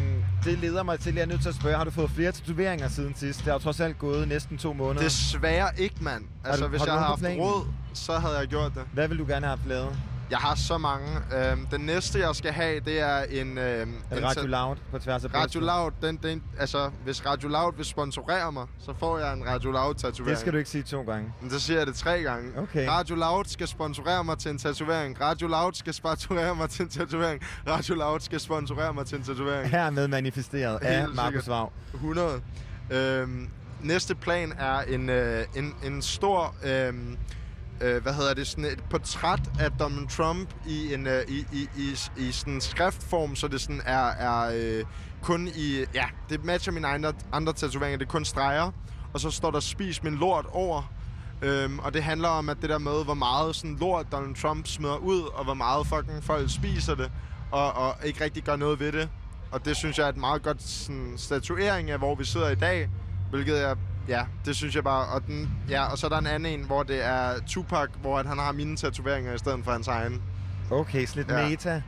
[0.45, 2.33] det leder mig til, at jeg er nødt til at spørge, har du fået flere
[2.33, 3.39] tatoveringer siden sidst?
[3.39, 5.05] Det har jo trods alt gået næsten to måneder.
[5.05, 6.25] Desværre ikke, mand.
[6.45, 8.83] Altså, du- hvis har jeg havde haft råd, så havde jeg gjort det.
[8.93, 9.97] Hvad vil du gerne have haft lavet?
[10.33, 11.09] Jeg har så mange.
[11.35, 13.59] Øhm, den næste, jeg skal have, det er en...
[13.59, 15.61] Øhm, Er det Radio Loud på tværs af Radio?
[15.61, 19.71] Loud, den, den, altså, hvis Radio Loud vil sponsorere mig, så får jeg en Radio
[19.71, 20.31] Loud-tatovering.
[20.31, 21.33] Det skal du ikke sige to gange.
[21.41, 22.59] Men så siger jeg det tre gange.
[22.59, 22.89] Okay.
[22.89, 25.21] Radio Loud skal sponsorere mig til en tatovering.
[25.21, 27.43] Radio Loud skal sponsorere mig til en tatovering.
[27.69, 29.71] Radio Loud skal sponsorere mig til en tatovering.
[29.71, 31.49] Hermed manifesteret af Helt Markus sikkert.
[31.49, 31.73] Vav.
[31.95, 32.41] 100.
[32.91, 33.49] Øhm,
[33.83, 36.55] næste plan er en, øh, en, en stor...
[36.65, 36.95] Øh,
[37.81, 41.69] øh, hvad hedder det, sådan et portræt af Donald Trump i en øh, i, i,
[41.77, 44.85] i, i sådan skriftform, så det sådan er, er øh,
[45.23, 48.71] kun i, ja, det matcher mine andre, andre tatoveringer, det er kun streger,
[49.13, 50.93] og så står der spis min lort over,
[51.43, 54.67] øhm, og det handler om, at det der med, hvor meget sådan lort Donald Trump
[54.67, 57.11] smider ud, og hvor meget fucking folk spiser det,
[57.51, 59.09] og, og ikke rigtig gør noget ved det.
[59.53, 62.55] Og det synes jeg er et meget godt sådan, statuering af, hvor vi sidder i
[62.55, 62.91] dag,
[63.31, 63.77] hvilket jeg
[64.09, 65.07] Ja, det synes jeg bare.
[65.07, 68.19] Og, den, ja, og så er der en anden en, hvor det er Tupac, hvor
[68.19, 70.23] at han har mine tatoveringer i stedet for hans egen.
[70.71, 71.49] Okay, så lidt Ja.
[71.49, 71.83] meta.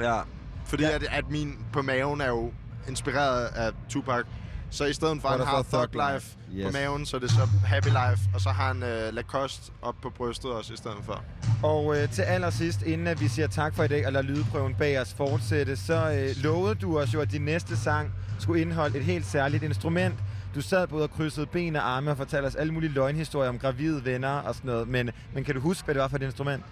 [0.00, 0.20] Ja,
[0.66, 0.90] fordi ja.
[0.90, 2.52] At, at min på maven er jo
[2.88, 4.24] inspireret af Tupac.
[4.70, 6.36] Så i stedet for, at han har Thug Life Life.
[6.64, 6.72] på Yes.
[6.72, 8.28] maven, så er det så Happy Life.
[8.34, 11.24] Og så har han øh, Lacoste op på brystet også i stedet for.
[11.62, 14.74] Og øh, til allersidst, inden at vi siger tak for i dag, og lader lydprøven
[14.74, 18.98] bag os fortsætte, så øh, lovede du os jo, at din næste sang skulle indeholde
[18.98, 20.14] et helt særligt instrument.
[20.54, 23.58] Du sad både og krydsede ben og arme og fortalte os alle mulige løgnhistorier om
[23.58, 24.88] gravide venner og sådan noget.
[24.88, 26.64] Men, men kan du huske, hvad det var for et instrument?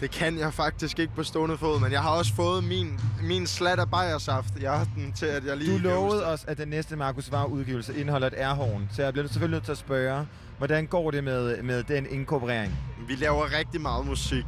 [0.00, 3.46] Det kan jeg faktisk ikke på stående fod, men jeg har også fået min, min
[3.46, 6.96] slat af bajersaft i aften til, at jeg lige Du lovede os, at den næste
[6.96, 8.88] Markus Vav udgivelse indeholder et airhorn.
[8.92, 10.26] Så jeg bliver selvfølgelig nødt til at spørge,
[10.58, 12.76] hvordan går det med, med den inkorporering?
[13.08, 14.44] Vi laver rigtig meget musik,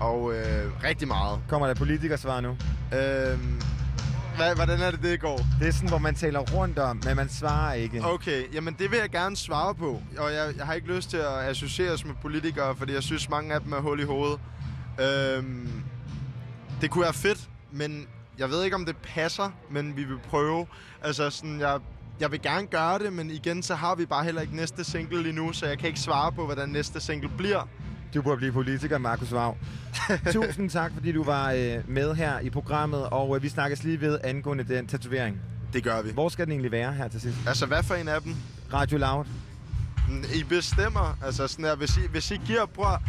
[0.00, 1.40] og øh, rigtig meget.
[1.48, 2.56] Kommer der politikersvar nu?
[2.94, 3.60] Øhm,
[4.36, 5.40] hvad, hvordan er det, det går?
[5.60, 8.04] Det er sådan, hvor man taler rundt om, men man svarer ikke.
[8.04, 10.02] Okay, jamen det vil jeg gerne svare på.
[10.18, 13.54] Og jeg, jeg har ikke lyst til at associeres med politikere, fordi jeg synes, mange
[13.54, 14.40] af dem er hul i hovedet.
[15.00, 15.82] Øhm,
[16.80, 18.06] det kunne være fedt, men
[18.38, 20.66] jeg ved ikke, om det passer, men vi vil prøve.
[21.02, 21.80] Altså sådan, jeg,
[22.20, 25.22] jeg vil gerne gøre det, men igen, så har vi bare heller ikke næste single
[25.22, 27.68] lige nu, så jeg kan ikke svare på, hvordan næste single bliver.
[28.14, 29.56] Du burde blive politiker, Markus Vav.
[30.32, 34.00] Tusind tak, fordi du var øh, med her i programmet, og øh, vi snakkes lige
[34.00, 35.40] ved angående den tatovering.
[35.72, 36.12] Det gør vi.
[36.12, 37.36] Hvor skal den egentlig være her til sidst?
[37.46, 38.36] Altså, hvad for en af dem?
[38.72, 39.24] Radio Loud?
[40.34, 41.18] I bestemmer.
[41.24, 43.02] Altså sådan her, hvis I, hvis I giver, bror,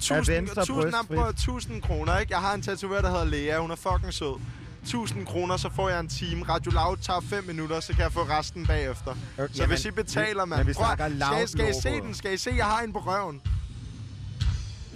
[0.00, 1.18] tusind, venstre tusind, nej, brystfrit?
[1.18, 2.32] bror, 1000 kroner, ikke?
[2.32, 3.58] Jeg har en tatovør, der hedder Lea.
[3.58, 4.40] Hun er fucking sød.
[4.82, 6.44] 1000 kroner, så får jeg en time.
[6.48, 9.14] Radio Loud tager 5 minutter, så kan jeg få resten bagefter.
[9.38, 10.66] Okay, så hvis I betaler, mand.
[10.66, 12.14] vi snakker skal, I- skal I se den?
[12.14, 13.40] Skal I se, jeg har en på røven?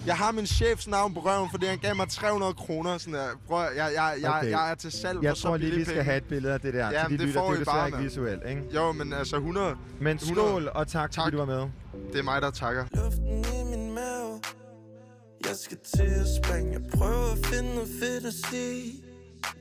[0.06, 2.98] Jeg har min chefs navn på røven, fordi han gav mig 300 kroner.
[2.98, 3.28] Sådan der.
[3.46, 4.50] Bror, jeg, jeg, jeg, Okay.
[4.50, 6.60] jeg er til salg Jeg for så tror lige, vi skal have et billede af
[6.60, 6.90] det der.
[6.90, 7.40] Ja, til de det lytter.
[7.40, 8.62] får det I bare, ikke visuelt, ikke?
[8.74, 9.76] Jo, men altså 100...
[10.00, 10.48] Men 100.
[10.48, 11.68] skål, og tak, tak, fordi du var med.
[12.12, 12.84] Det er mig, der takker.
[12.94, 14.40] Luften i min mave
[15.48, 18.92] Jeg skal til at springe Jeg prøver at finde noget fedt at sige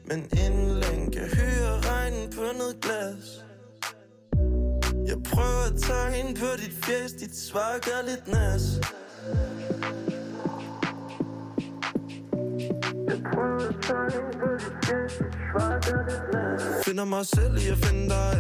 [0.08, 3.26] Men inden længe kan høre regnen på noget glas
[5.08, 8.62] Jeg prøver at tegne på dit fjes Dit svar gør lidt nas
[16.86, 18.38] Finder mig selv i at finde dig.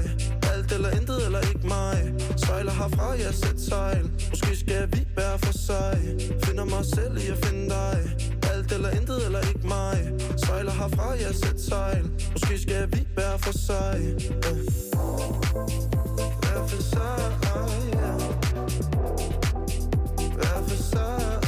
[0.53, 2.13] Alt eller intet eller ikke mig.
[2.37, 5.97] Sejler herfra, jeg sæt sejl Måske skal vi bære for sig.
[6.43, 7.97] Finder mig selv i at finde dig.
[8.53, 10.13] Alt eller intet eller ikke mig.
[10.37, 14.15] Sejler herfra, jeg sæt sejl Måske skal vi bære for sig.
[14.21, 14.85] Yeah.
[16.41, 17.19] Hver for sig,
[17.95, 18.19] yeah.
[20.69, 21.44] For sig,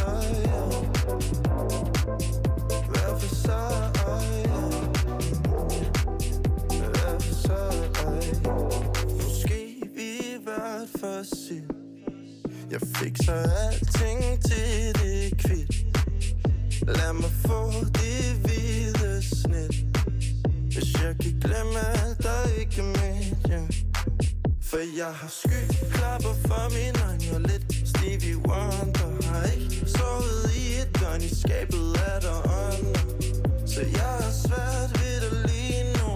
[31.37, 33.36] skabet er der ånder.
[33.67, 36.09] Så jeg har svært ved det lige nu.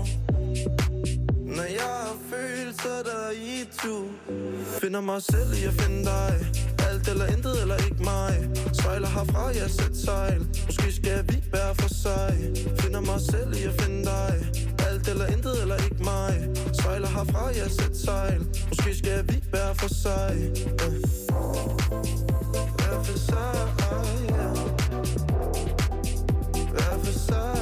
[1.56, 3.96] Når jeg har følelser der er i to
[4.82, 6.34] Finder mig selv i at finde dig.
[6.90, 8.34] Alt eller intet eller ikke mig.
[8.74, 12.34] Sejler herfra, jeg sæt sejl Måske skal vi være for sig.
[12.80, 14.34] Finder mig selv i at finde dig.
[14.88, 16.50] Alt eller intet eller ikke mig.
[16.82, 20.34] Sejler herfra, jeg sæt sejl Måske skal vi være for sig.
[20.38, 21.02] Yeah.
[22.78, 23.56] Hver for sig,
[23.92, 24.32] øh.
[24.32, 24.61] yeah.
[27.28, 27.61] Hver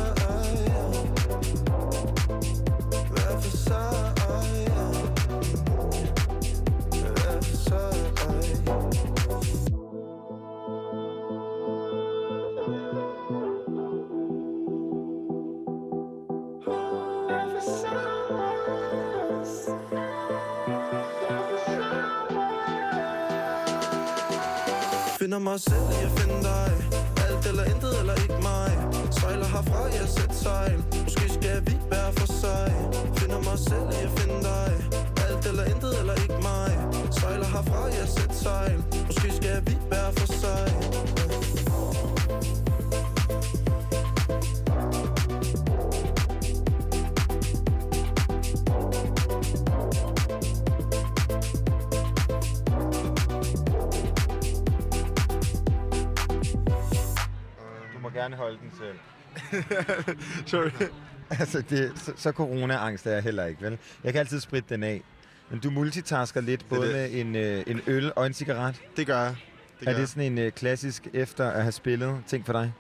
[60.46, 60.70] Sorry.
[61.40, 63.78] altså, det, så, så corona-angst er jeg heller ikke, vel?
[64.04, 65.02] Jeg kan altid spritte den af.
[65.50, 66.94] Men du multitasker lidt, både det.
[66.94, 68.82] med en, øh, en øl og en cigaret.
[68.98, 69.36] Det gør jeg.
[69.80, 70.08] Det er gør det jeg.
[70.10, 72.74] sådan en øh, klassisk efter at have spillet ting for dig?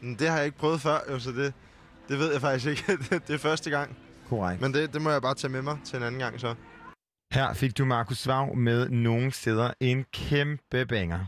[0.00, 1.52] Men Det har jeg ikke prøvet før, jo, så det,
[2.08, 2.82] det ved jeg faktisk ikke.
[3.10, 3.96] det, det er første gang.
[4.28, 4.60] Korrekt.
[4.60, 6.54] Men det, det må jeg bare tage med mig til en anden gang så.
[7.32, 11.26] Her fik du Markus Svav med nogle steder en kæmpe banger.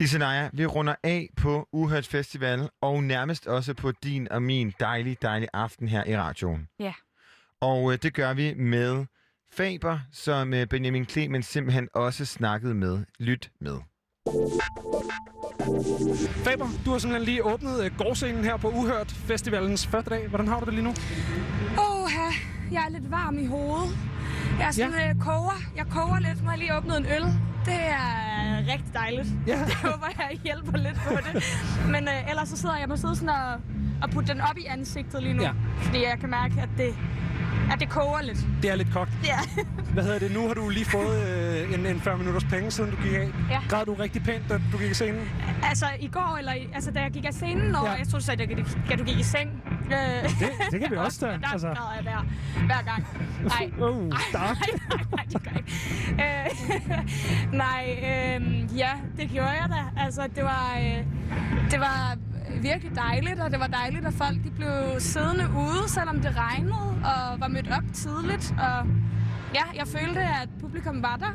[0.00, 5.16] Isenaya, vi runder af på Uhørt Festival, og nærmest også på din og min dejlige,
[5.22, 6.68] dejlige aften her i radioen.
[6.78, 6.92] Ja.
[7.60, 9.06] Og øh, det gør vi med
[9.52, 13.04] Faber, som øh, Benjamin Clemens simpelthen også snakkede med.
[13.18, 13.76] Lyt med.
[16.44, 20.28] Faber, du har simpelthen lige åbnet uh, gårdscenen her på Uhørt Festivalens første dag.
[20.28, 20.90] Hvordan har du det lige nu?
[21.78, 22.10] Åh,
[22.72, 23.98] jeg er lidt varm i hovedet.
[24.58, 25.14] Jeg er sådan, ja.
[25.24, 25.62] koger.
[25.76, 26.40] Jeg koger lidt.
[26.40, 27.24] Har jeg lige åbnet en øl.
[27.68, 29.28] Det er rigtig dejligt.
[29.46, 29.58] Ja.
[29.68, 31.44] Det håber jeg hjælper lidt på det.
[31.86, 33.54] Men øh, ellers så sidder jeg må sidde sådan og,
[34.02, 35.42] og putte den op i ansigtet lige nu.
[35.42, 35.50] Ja.
[35.76, 36.94] Fordi jeg kan mærke, at det,
[37.72, 38.38] at det koger lidt.
[38.62, 39.10] Det er lidt kogt.
[39.24, 39.38] Ja.
[39.94, 40.30] Hvad hedder det?
[40.32, 43.28] Nu har du lige fået øh, en, en 40 minutters penge, siden du gik af.
[43.50, 43.60] Ja.
[43.68, 45.28] Græd du rigtig pænt, da du gik i scenen?
[45.62, 47.92] Altså i går, eller i- altså, da jeg gik af scenen, og Ja.
[47.92, 48.46] jeg tror, du sagde,
[48.88, 49.50] da, du gik i seng.
[49.86, 51.32] Øh, Det, det kan vi også da.
[51.32, 51.66] Der Altså.
[51.68, 52.24] græder jeg hver,
[52.66, 53.06] hver gang.
[53.42, 53.70] Nej.
[53.88, 54.56] Oh, dark.
[54.56, 56.52] Nej, nej, nej, det gør jeg ikke.
[57.52, 58.40] Øh, nej, øh,
[58.78, 60.00] ja, det gjorde jeg da.
[60.04, 61.04] Altså, det var, øh,
[61.70, 62.16] det var
[62.62, 66.88] virkelig dejligt, og det var dejligt, at folk de blev siddende ude, selvom det regnede,
[67.12, 68.54] og var mødt op tidligt.
[68.58, 68.86] Og
[69.54, 71.32] ja, jeg følte, at publikum var der.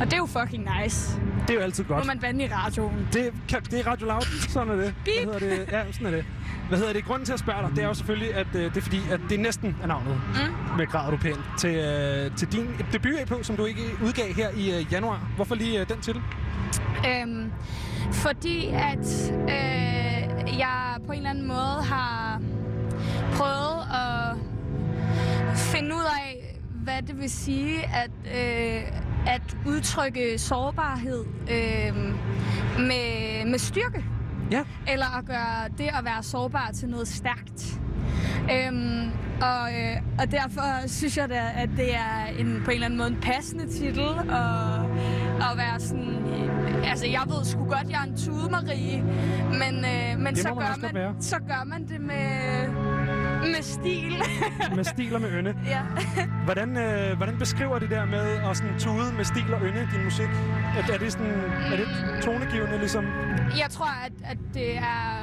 [0.00, 1.20] Og det er jo fucking nice.
[1.42, 2.06] Det er jo altid godt.
[2.06, 3.08] Må man vande i radioen.
[3.12, 4.48] Det, kan, det er Radio Loud.
[4.48, 4.94] Sådan er det.
[5.04, 5.72] Hvad hedder det?
[5.72, 6.24] Ja, sådan er det.
[6.68, 7.04] Hvad hedder det?
[7.04, 9.20] Grunden til at spørge dig, det er jo selvfølgelig, at øh, det er fordi, at
[9.30, 10.20] det næsten er navnet.
[10.34, 10.76] Mm.
[10.76, 11.40] Med Græder du pænt.
[11.58, 15.28] Til, øh, til din debut-EP, som du ikke udgav her i øh, januar.
[15.36, 16.22] Hvorfor lige øh, den titel?
[17.08, 17.52] Øhm,
[18.12, 22.42] fordi at øh, jeg på en eller anden måde har
[23.32, 24.36] prøvet at
[25.56, 26.47] finde ud af,
[26.88, 28.82] hvad det vil sige at, øh,
[29.26, 31.96] at udtrykke sårbarhed øh,
[32.78, 34.04] med, med styrke.
[34.50, 34.62] Ja.
[34.88, 37.80] Eller at gøre det at være sårbar til noget stærkt.
[38.52, 39.10] Øhm,
[39.40, 42.98] og, øh, og derfor synes jeg da, at det er en, på en eller anden
[42.98, 44.80] måde en passende titel at,
[45.50, 46.08] at være sådan...
[46.08, 49.02] øh, Altså, jeg ved sgu godt, jeg er en tude, Marie,
[49.52, 52.87] men, øh, men så, gør man, så gør man det med,
[53.40, 54.12] med stil.
[54.76, 55.54] med stil og med ynde.
[55.66, 55.80] ja.
[56.44, 60.04] Hvordan, øh, hvordan beskriver det der med at sådan tude med stil og ynde din
[60.04, 60.28] musik?
[60.78, 61.32] Er, er det sådan,
[61.72, 61.88] er det
[62.22, 63.04] tonegivende ligesom?
[63.58, 65.18] Jeg tror, at, at det er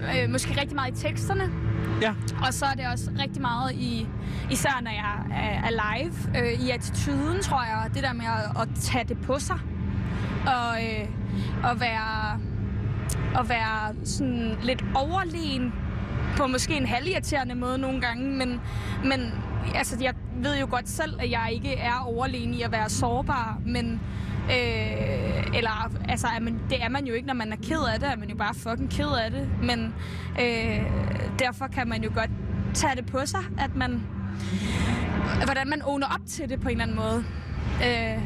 [0.00, 1.50] øh, måske rigtig meget i teksterne.
[2.02, 2.14] Ja.
[2.46, 4.08] Og så er det også rigtig meget i,
[4.50, 7.90] især når jeg er, er live, øh, i attituden, tror jeg.
[7.94, 9.58] Det der med at, at tage det på sig.
[10.46, 11.08] Og øh,
[11.70, 12.40] at være,
[13.40, 15.72] at være sådan lidt overlegen
[16.36, 18.60] på måske en halvirriterende måde nogle gange, men,
[19.04, 19.32] men
[19.74, 23.58] altså, jeg ved jo godt selv, at jeg ikke er overlegen i at være sårbar,
[23.66, 24.00] men
[24.50, 28.00] Øh, eller, altså, er man, det er man jo ikke, når man er ked af
[28.00, 29.48] det, er man jo bare fucking ked af det.
[29.62, 29.94] Men
[30.40, 30.82] øh,
[31.38, 32.30] derfor kan man jo godt
[32.74, 34.02] tage det på sig, at man,
[35.44, 37.24] hvordan man owner op til det på en eller anden måde.
[37.84, 38.22] Øh,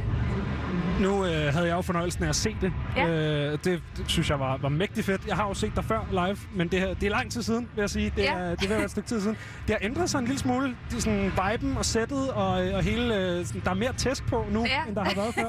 [1.02, 2.72] nu øh, havde jeg jo fornøjelsen af at se det.
[2.96, 3.06] Ja.
[3.08, 3.64] Øh, det,
[3.96, 5.26] det synes jeg var, var mægtig fedt.
[5.26, 7.68] Jeg har jo set dig før live, men det, her, det er lang tid siden,
[7.74, 8.12] vil jeg sige.
[8.16, 8.32] Det, Ja.
[8.34, 9.36] er, det er et stykke tid siden.
[9.66, 10.76] Det har ændret sig en lille smule.
[10.90, 14.26] Det er sådan viben og sættet, og, og hele, øh, sådan, der er mere tæsk
[14.26, 14.82] på nu, Ja.
[14.88, 15.48] end der har været før.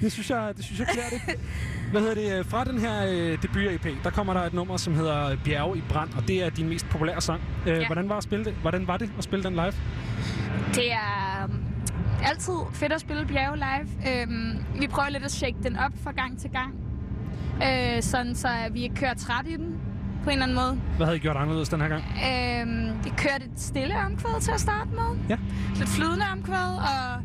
[0.00, 1.40] Det synes jeg, det synes jeg klæder det.
[1.90, 2.38] Hvad hedder det?
[2.38, 5.82] øh, Fra den her øh, debut-EP, der kommer der et nummer, som hedder Bjerge i
[5.88, 7.40] brand, og det er din mest populære sang.
[7.66, 7.86] Øh, Ja.
[7.86, 8.54] hvordan, var at spille det?
[8.62, 9.72] hvordan var det at spille den live?
[10.74, 11.23] Det er
[12.30, 14.12] altid fedt at spille bjerge live.
[14.12, 16.74] Øhm, vi prøver lidt at shake den op fra gang til gang.
[17.62, 19.80] Øh, sådan så vi ikke kører træt i den
[20.24, 20.80] på en eller anden måde.
[20.96, 22.02] Hvad havde I gjort anderledes den her gang?
[22.02, 25.18] Øhm, vi kørte et stille omkvæd til at starte med.
[25.28, 25.36] Ja.
[25.76, 27.22] Lidt flydende omkvæd, og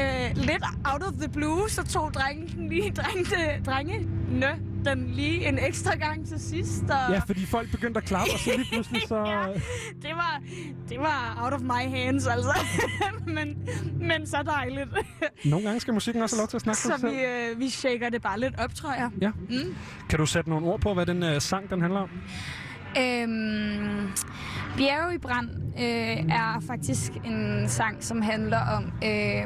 [0.00, 5.48] øh, lidt out of the blue, så tog drengen den lige, drengene, drengene den lige
[5.48, 6.82] en ekstra gang til sidst.
[6.82, 9.16] Og Ja, fordi folk begyndte at klappe, og så lige pludselig så...
[10.02, 10.40] det var,
[10.88, 12.58] det var out of my hands, altså.
[13.36, 13.68] men,
[14.00, 14.88] men så dejligt.
[15.44, 18.08] Nogle gange skal musikken også have lov til at snakke så vi, øh, vi shaker
[18.08, 19.10] det bare lidt op, tror jeg.
[19.20, 19.30] Ja.
[19.48, 19.74] Mm.
[20.08, 22.10] Kan du sætte nogle ord på, hvad den uh, sang den handler om?
[22.98, 24.10] Øhm,
[24.76, 29.42] Bjerge i brand øh, er faktisk en sang, som handler om øh,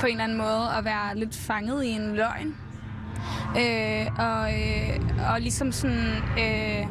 [0.00, 2.54] på en eller anden måde at være lidt fanget i en løgn.
[3.56, 5.00] Øh, og, øh,
[5.32, 6.86] og ligesom sådan øh,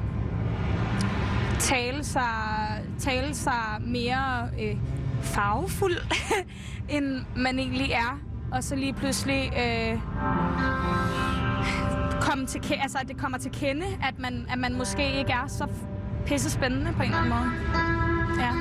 [1.60, 4.78] tale, sig, tale sig mere øh,
[5.22, 5.98] farvefuld,
[6.96, 8.20] end man egentlig er.
[8.52, 10.00] Og så lige pludselig øh,
[12.22, 15.48] komme til, altså, at det kommer til kende, at man, at man måske ikke er
[15.48, 15.68] så
[16.26, 17.52] pisse spændende på en eller anden måde.
[18.40, 18.52] Ja.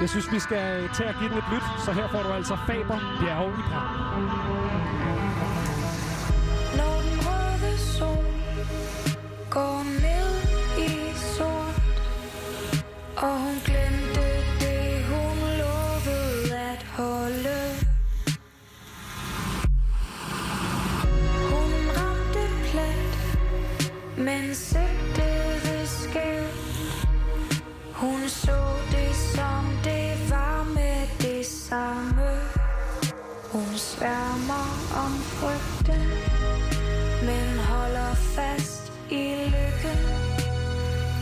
[0.00, 2.56] Jeg synes, vi skal tage at give den et lyt, så her får du altså
[2.66, 4.81] Faber Bjerge i Prag.
[13.22, 14.22] Og hun glemte
[14.60, 17.58] det, hun lovede at holde.
[21.50, 23.14] Hun ramte plet,
[24.18, 26.98] men sigtede skævt
[27.92, 28.60] Hun så
[28.90, 32.30] det, som det var med det samme.
[33.52, 34.66] Hun sværmer
[35.04, 36.08] om frygten,
[37.26, 40.00] men holder fast i lykken.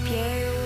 [0.07, 0.60] Bjerg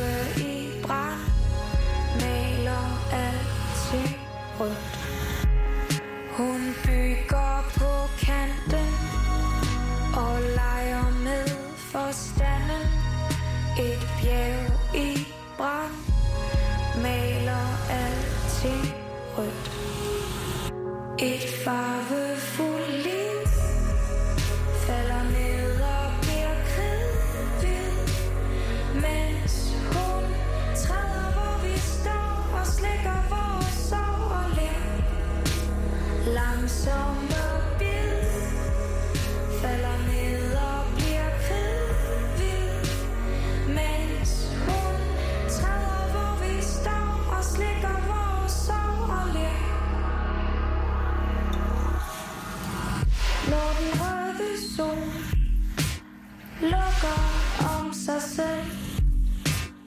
[4.61, 5.04] alting
[54.77, 54.99] sol
[56.61, 57.21] Lukker
[57.77, 58.71] om sig selv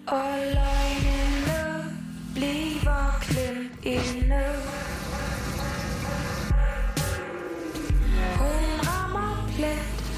[0.08, 1.96] Og løgnene
[2.34, 4.44] bliver klemt inde
[8.38, 10.16] Hun rammer plet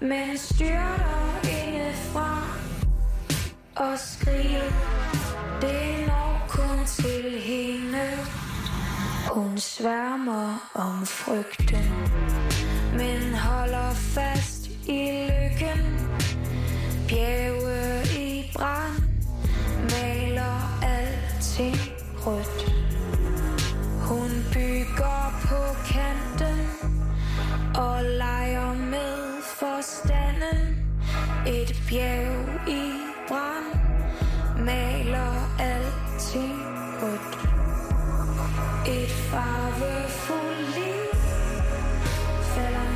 [0.00, 2.42] Men styrter indefra
[3.76, 4.70] Og skriger
[5.60, 8.08] Det når kun til hende.
[9.32, 12.49] Hun sværmer om frygten.
[12.92, 15.80] Men holder fast i lykken.
[17.08, 19.02] Bjerge i brand.
[19.90, 21.76] Maler alting
[22.26, 22.60] rødt.
[24.08, 25.60] Hun bygger på
[25.92, 26.58] kanten
[27.74, 30.76] Og leger med forstanden.
[31.46, 32.92] Et bjerg i
[33.28, 33.70] brand.
[34.58, 36.58] Maler alting
[37.02, 37.38] rødt.
[38.86, 40.59] Et farvefuldt
[42.60, 42.89] Falder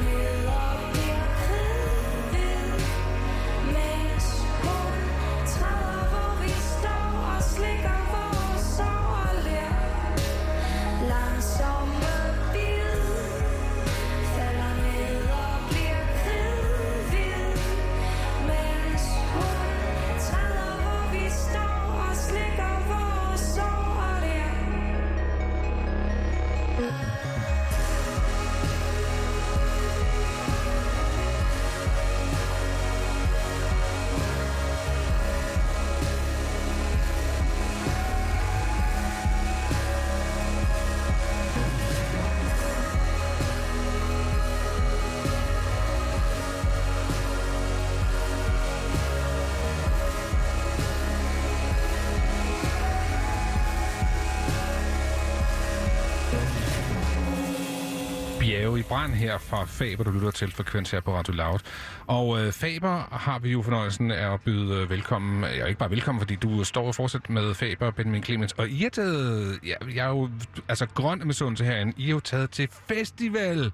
[58.94, 61.58] brand her fra Faber, du lytter til frekvens her på Radio Loud.
[62.06, 65.90] Og øh, Faber har vi jo fornøjelsen af at byde øh, velkommen, ja ikke bare
[65.90, 69.74] velkommen, fordi du står og fortsat med Faber, Benjamin Clemens, og I er taget, ja,
[69.94, 70.30] jeg er jo
[70.68, 73.72] altså grøn med sundelse herinde, I er jo taget til festival.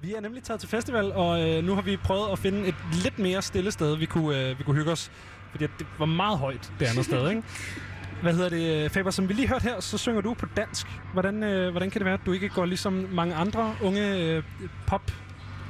[0.00, 2.74] Vi er nemlig taget til festival, og øh, nu har vi prøvet at finde et
[3.02, 5.10] lidt mere stille sted, vi kunne, øh, vi kunne hygge os.
[5.50, 7.42] Fordi det var meget højt det andet sted, ikke?
[8.22, 9.10] Hvad hedder det, Faber?
[9.10, 10.86] Som vi lige hørte her, så synger du på dansk.
[11.12, 14.42] Hvordan, øh, hvordan kan det være, at du ikke går ligesom mange andre unge øh,
[14.86, 15.10] pop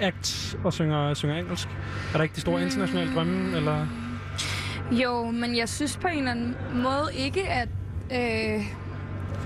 [0.00, 1.68] acts og synger, synger engelsk?
[2.12, 3.86] Er der ikke de store internationale drømme, eller...
[4.92, 7.68] Jo, men jeg synes på en eller anden måde ikke, at,
[8.12, 8.64] øh,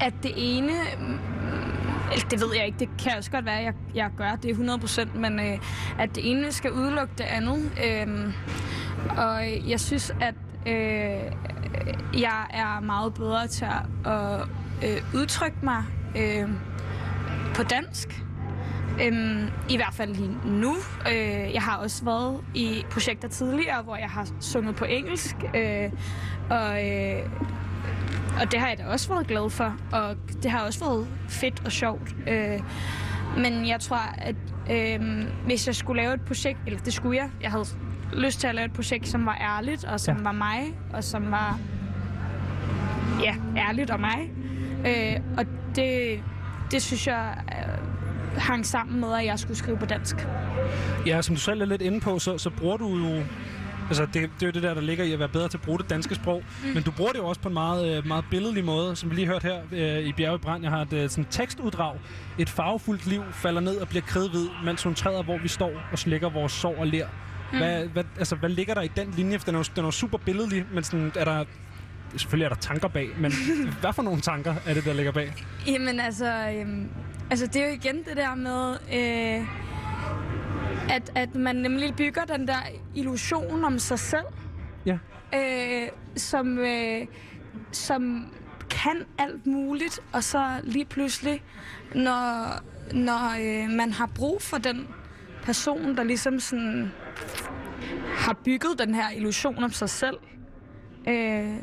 [0.01, 0.73] at det ene...
[1.01, 1.19] mm,
[2.13, 4.55] Eller det ved jeg ikke, det kan også godt være, at jeg, jeg gør det
[5.15, 5.59] 100%, men øh,
[5.99, 7.71] at det ene skal udelukke det andet.
[7.87, 8.33] Øh,
[9.19, 10.35] og jeg synes, at
[10.67, 11.33] øh,
[12.15, 13.67] jeg er meget bedre til
[14.05, 14.41] at
[14.85, 15.85] øh, udtrykke mig
[16.17, 16.49] øh,
[17.55, 18.23] på dansk.
[19.03, 20.75] Øhm, I hvert fald lige nu.
[21.13, 25.37] Øh, jeg har også været i projekter tidligere, hvor jeg har sunget på engelsk.
[25.55, 25.91] Øh,
[26.51, 27.23] og, øh,
[28.41, 29.77] og det har jeg da også været glad for.
[29.93, 32.15] Og det har også været fedt og sjovt.
[32.29, 32.61] Øh,
[33.37, 34.37] men jeg tror, at
[34.71, 35.01] øh,
[35.45, 37.65] hvis jeg skulle lave et projekt, eller det skulle jeg, jeg havde
[38.13, 40.23] lyst til at lave et projekt, som var ærligt, og som ja.
[40.23, 41.59] var mig, og som var
[43.23, 44.31] ja, ærligt og mig.
[44.87, 45.45] Øh, og
[45.77, 46.23] det,
[46.71, 50.17] det synes jeg øh, hang sammen med, at jeg skulle skrive på dansk.
[51.07, 53.23] Ja, som du selv er lidt inde på, så, så bruger du jo...
[53.89, 55.63] Altså, det, det er jo det der, der ligger i at være bedre til at
[55.63, 56.43] bruge det danske sprog.
[56.65, 56.69] Mm.
[56.75, 59.15] Men du bruger det jo også på en meget, øh, meget billedlig måde, som vi
[59.15, 60.63] lige hørte her øh, i Bjerge Brand.
[60.63, 61.97] Jeg har et øh, sådan tekstuddrag.
[62.39, 65.99] Et farvefuldt liv falder ned og bliver kridhvid, mens hun træder, hvor vi står og
[65.99, 67.07] slækker vores sår og ler.
[67.53, 67.59] Mm.
[67.59, 69.39] Hvad, hvad, altså, hvad ligger der i den linje?
[69.39, 71.45] For Den er jo, den er jo super billedlig, men sådan, er der...
[72.17, 73.33] Selvfølgelig er der tanker bag, men
[73.81, 75.35] hvad for nogle tanker er det, der ligger bag?
[75.67, 76.89] Jamen altså, øhm,
[77.31, 79.47] altså det er jo igen det der med, øh,
[80.91, 82.59] at, at man nemlig bygger den der
[82.95, 84.25] illusion om sig selv,
[84.87, 84.99] Ja.
[85.35, 87.07] øh, som, øh,
[87.73, 88.27] som
[88.71, 91.43] kan alt muligt, og så lige pludselig,
[91.95, 92.59] når,
[92.95, 94.89] når øh, man har brug for den
[95.43, 96.93] person, der ligesom sådan
[98.17, 100.17] har bygget den her illusion om sig selv,
[101.09, 101.55] øh,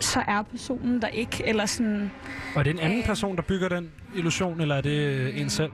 [0.00, 2.10] så er personen der ikke, eller sådan...
[2.54, 5.50] Og er det en anden person, der bygger den illusion, eller er det øh, en
[5.50, 5.70] selv?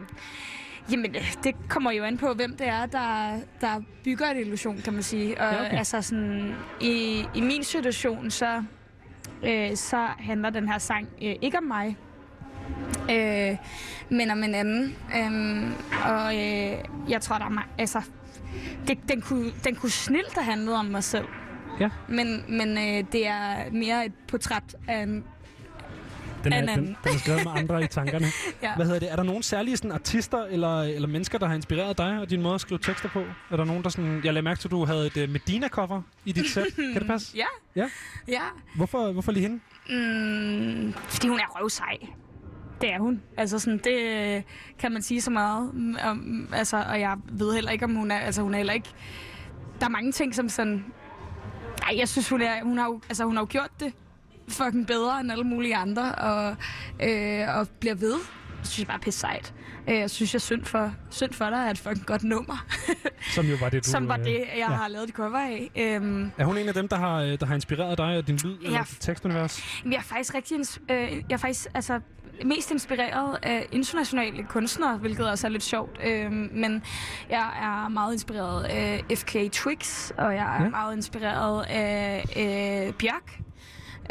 [0.90, 4.78] Jamen, øh, det kommer jo an på, hvem det er, der, der bygger en illusion,
[4.78, 5.40] kan man sige.
[5.40, 5.78] Og Ja, okay.
[5.78, 8.62] altså sådan, i, i min situation, så,
[9.44, 11.96] øh, så handler den her sang øh, ikke om mig,
[13.10, 13.56] øh,
[14.10, 14.96] men om en anden.
[15.16, 15.70] Øh,
[16.04, 16.78] og øh,
[17.08, 18.02] jeg tror, der er altså,
[18.88, 21.26] det, den, kunne, den kunne snilt have handlet om mig selv.
[21.80, 21.88] Ja.
[22.08, 25.24] Men, men øh, det er mere et portræt af en
[26.44, 28.26] Den er, en den, den er skrevet med andre i tankerne.
[28.62, 28.74] Ja.
[28.76, 29.12] Hvad hedder det?
[29.12, 32.42] Er der nogen særlige sådan, artister eller, eller mennesker, der har inspireret dig og din
[32.42, 33.22] måde at skrive tekster på?
[33.50, 34.20] Er der nogen, der sådan...
[34.24, 36.66] Jeg lagde mærke til, at du havde et uh, Medina-cover i dit sæt.
[36.92, 37.36] kan det passe?
[37.36, 37.46] Ja.
[37.76, 37.88] Ja.
[38.28, 38.42] Ja.
[38.76, 39.60] Hvorfor, hvorfor lige hende?
[39.88, 41.96] Mm, fordi hun er røvsej.
[42.80, 43.22] Det er hun.
[43.36, 43.98] Altså sådan, det
[44.36, 44.42] øh,
[44.78, 45.70] kan man sige så meget.
[46.05, 48.18] Om, altså, og jeg ved heller ikke, om hun er...
[48.18, 48.88] Altså, hun er heller ikke...
[49.80, 50.84] Der er mange ting, som sådan...
[51.82, 53.92] Ej, jeg synes, hun, er, hun, har, jo, altså, hun har jo gjort det
[54.48, 56.56] fucking bedre end alle mulige andre, og,
[57.02, 58.14] øh, og bliver ved.
[58.60, 59.55] Det synes jeg bare er pisse sejt.
[59.88, 62.66] Øh, Jeg synes, jeg er synd for, synd for dig er et fucking godt nummer.
[63.34, 63.90] Som jo var det, du...
[63.90, 64.66] som var øh, det, jeg ja.
[64.66, 65.70] har lavet det cover af.
[65.76, 68.58] Øhm, Er hun en af dem, der har, der har inspireret dig og din lyd
[68.58, 68.66] Ja.
[68.66, 69.82] eller dit tekstunivers?
[69.84, 70.56] Jeg er faktisk rigtig,
[70.90, 72.00] øh, jeg er faktisk altså
[72.44, 76.00] mest inspireret af internationale kunstnere, hvilket også er lidt sjovt.
[76.05, 76.82] Øh, men
[77.31, 80.68] jeg er meget inspireret af FK Twix, og jeg er Ja.
[80.68, 83.40] meget inspireret af øh, Bjørk.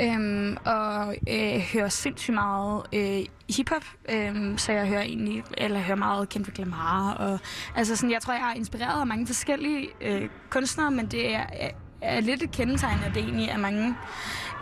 [0.02, 5.98] Øhm, og øh, hører sindssygt meget øh, hiphop, øhm, så jeg hører egentlig, eller hører
[5.98, 7.14] meget Kendrick Lamar.
[7.14, 7.40] Og,
[7.76, 11.46] altså sådan, jeg tror, jeg er inspireret af mange forskellige øh, kunstnere, men det er,
[11.54, 11.70] er,
[12.02, 13.96] er lidt et kendetegn, at det egentlig er mange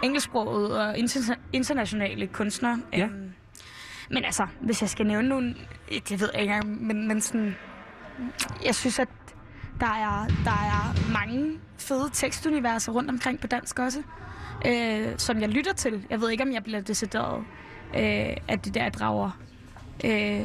[0.03, 2.82] engelsksprogede og inter- internationale kunstnere.
[2.93, 3.03] Ja.
[3.06, 3.32] Øhm,
[4.14, 5.56] men altså, hvis jeg skal nævne nogle,
[6.09, 7.56] det ved jeg ikke engang, men, men sådan,
[8.66, 9.08] jeg synes, at
[9.80, 14.03] der er, der er mange fede tekstuniverser rundt omkring på dansk også,
[14.67, 16.06] øh, som jeg lytter til.
[16.09, 17.43] Jeg ved ikke, om jeg bliver decideret
[17.95, 19.32] øh, at det der drager,
[20.06, 20.42] øh,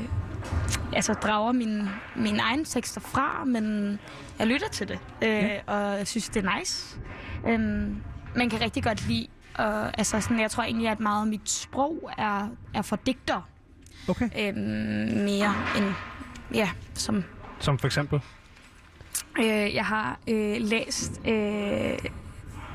[0.92, 3.98] altså drager mine, mine egne tekster fra, men
[4.38, 5.58] jeg lytter til det, øh, Ja.
[5.66, 7.00] og jeg synes, det er nice.
[7.46, 7.60] Øh,
[8.36, 11.50] man kan rigtig godt lide, og altså sådan, jeg tror egentlig, at meget af mit
[11.50, 13.48] sprog er, er for digter.
[14.08, 14.28] Okay.
[14.38, 14.56] Øh,
[15.24, 15.92] mere end,
[16.54, 17.24] ja, som
[17.60, 18.20] Som for eksempel?
[19.38, 21.98] Øh, jeg har øh, læst øh,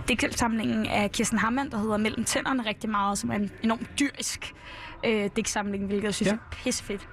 [0.07, 4.53] digtsamlingen af Kirsten Hammann, der hedder Mellem tænderne rigtig meget, som er en enormt dyrisk
[5.05, 6.33] øh, digtsamling, hvilket jeg synes ja.
[6.33, 7.07] er pissefedt.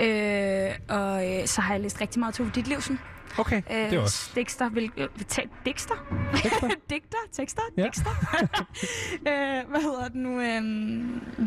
[0.00, 2.98] Øh, og øh, så har jeg læst rigtig meget Tove Ditlevsen.
[3.38, 5.94] Okay, øh, det er også- Digter, vil, øh, ta- digter?
[6.90, 7.18] digter?
[7.32, 7.62] Tekster?
[7.76, 7.82] Ja.
[7.82, 8.10] Digter?
[9.28, 10.40] øh, hvad hedder det nu?
[10.40, 10.62] Øh,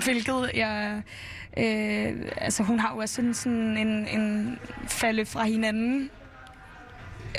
[0.04, 1.02] hvilket jeg...
[1.58, 6.10] Øh, altså, hun har jo også sådan, sådan en, en falde fra hinanden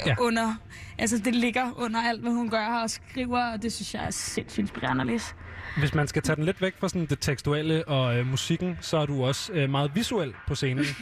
[0.06, 0.14] ja.
[0.20, 0.54] under...
[0.98, 4.10] Altså, det ligger under alt, hvad hun gør og skriver, og det synes jeg er
[4.10, 5.34] sindssygt inspirerende at læse.
[5.78, 8.96] Hvis man skal tage den lidt væk fra sådan det tekstuelle og øh, musikken, så
[8.96, 10.84] er du også øh, meget visuel på scenen.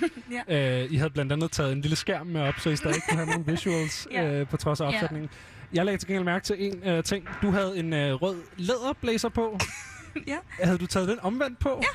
[0.48, 0.82] Ja.
[0.82, 3.16] øh, I havde blandt andet taget en lille skærm med op, så I stadig kunne
[3.16, 4.24] have nogle visuals Ja.
[4.32, 4.94] øh, på trods af Ja.
[4.94, 5.30] opsætningen.
[5.72, 7.28] Jeg lagde til gengæld mærke til en øh, ting.
[7.42, 9.58] Du havde en øh, rød læderblæser på.
[10.26, 10.36] ja.
[10.62, 11.80] Havde du taget den omvendt på?
[11.82, 11.88] Ja.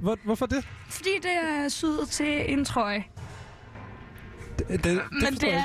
[0.00, 0.68] Hvor, hvorfor det?
[0.88, 3.04] Fordi det er syet til en trøje.
[4.58, 5.62] Det, det, det Men det er...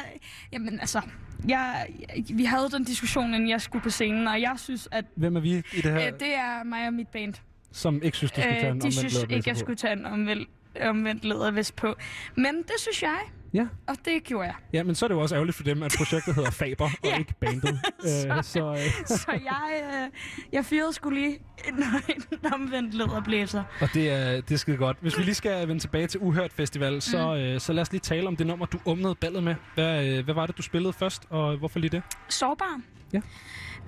[0.52, 1.02] Jamen, altså...
[1.48, 1.88] Jeg,
[2.34, 5.40] vi havde den diskussion, inden jeg skulle på scenen, og jeg synes, at Hvem er
[5.40, 7.34] vi i det her, øh, det er mig og mit band.
[7.72, 10.06] som ikke synes, du skulle tage en de omvendt synes ikke, jeg skulle tage en
[10.06, 10.50] omvendt,
[10.82, 11.96] omvendt lædervest på.
[12.36, 13.20] Men det synes jeg,
[13.54, 13.68] Ja.
[13.88, 14.56] og det gjorde jeg.
[14.74, 16.92] Ja, men så er det jo også ærgerligt for dem, at projektet hedder Faber, og
[17.10, 17.18] Ja.
[17.18, 17.80] ikke bandet.
[18.38, 20.10] øh, så, øh, Så jeg, øh,
[20.52, 21.84] jeg fyrede skulle lige en,
[22.32, 23.64] en omvendt læderblæser.
[23.82, 24.98] Og det er, det er skide godt.
[25.02, 27.40] Hvis vi lige skal vende tilbage til Uhørt Festival, så, Mm.
[27.40, 29.56] øh, så lad os lige tale om det nummer, du åbnede ballet med.
[29.74, 32.02] Hvad, øh, hvad var det, du spillede først, og hvorfor lige det?
[32.30, 32.82] Sårbar.
[33.14, 33.22] Ja.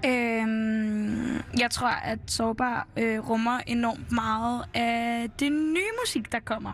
[0.05, 6.71] Øhm, jeg tror, at Sårbar øh, rummer enormt meget af det nye musik, der kommer.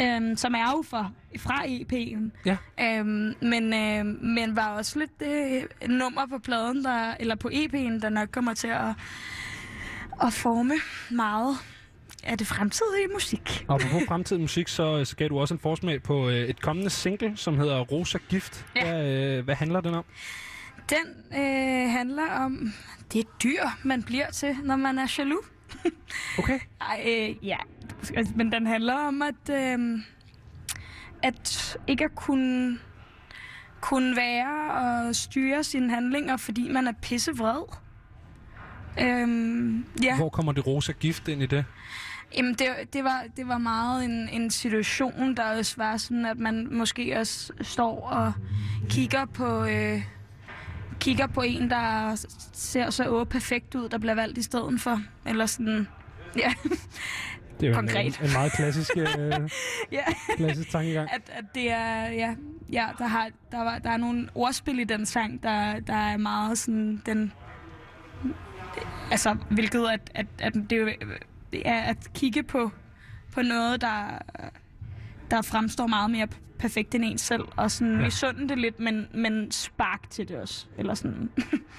[0.00, 2.30] Øhm, som er jo fra, fra EP'en.
[2.46, 2.56] Ja.
[2.80, 8.00] Øhm, men, øh, men var også lidt det nummer på pladen, der, eller på EP'en,
[8.00, 8.94] der nok kommer til at,
[10.22, 10.74] at forme
[11.10, 11.56] meget
[12.22, 13.64] af det fremtidige musik.
[13.68, 16.90] Og på fremtidig musik, så, så gav du også en forsmag på øh, et kommende
[16.90, 18.66] single, som hedder Rosa Gift.
[18.76, 18.84] Ja.
[18.84, 20.04] Hvad, øh, hvad handler den om?
[20.90, 22.72] Den øh, handler om
[23.12, 25.44] det dyr, man bliver til, når man er jaloux.
[26.38, 26.60] Okay.
[26.80, 27.56] Ej, øh, ja.
[28.16, 29.98] Altså, Men den handler om, at, øh,
[31.22, 32.78] at ikke at kunne,
[33.80, 37.62] kunne være og styre sine handlinger, fordi man er pissevred.
[39.00, 40.16] Øhm, ja.
[40.16, 41.64] Hvor kommer det rosa gift ind i det?
[42.36, 46.38] Jamen, det, det, var, det var meget en, en situation, der også var sådan, at
[46.38, 48.32] man måske også står og
[48.88, 50.02] kigger på, øh,
[51.00, 52.14] kigger på en, der
[52.52, 55.00] ser så åh, perfekt ud, der bliver valgt i stedet for.
[55.26, 55.88] Eller sådan,
[56.36, 56.52] ja.
[57.60, 58.18] Det er jo Konkret.
[58.20, 59.06] En, en meget klassisk, øh,
[59.92, 60.02] ja.
[60.36, 61.08] klassisk tankegang.
[61.12, 62.34] At, at det er, ja,
[62.72, 66.16] ja der, har, der, var, der er nogle ordspil i den sang, der, der er
[66.16, 67.32] meget sådan, den,
[69.10, 71.08] altså, hvilket at, at, at det er jo-
[71.52, 72.70] det er at kigge på,
[73.32, 74.18] på noget, der,
[75.30, 76.28] der fremstår meget mere
[76.58, 78.00] perfekt end en selv, og sådan Ja.
[78.04, 80.66] misunde det lidt, men, men spark til det også.
[80.78, 81.30] Eller sådan.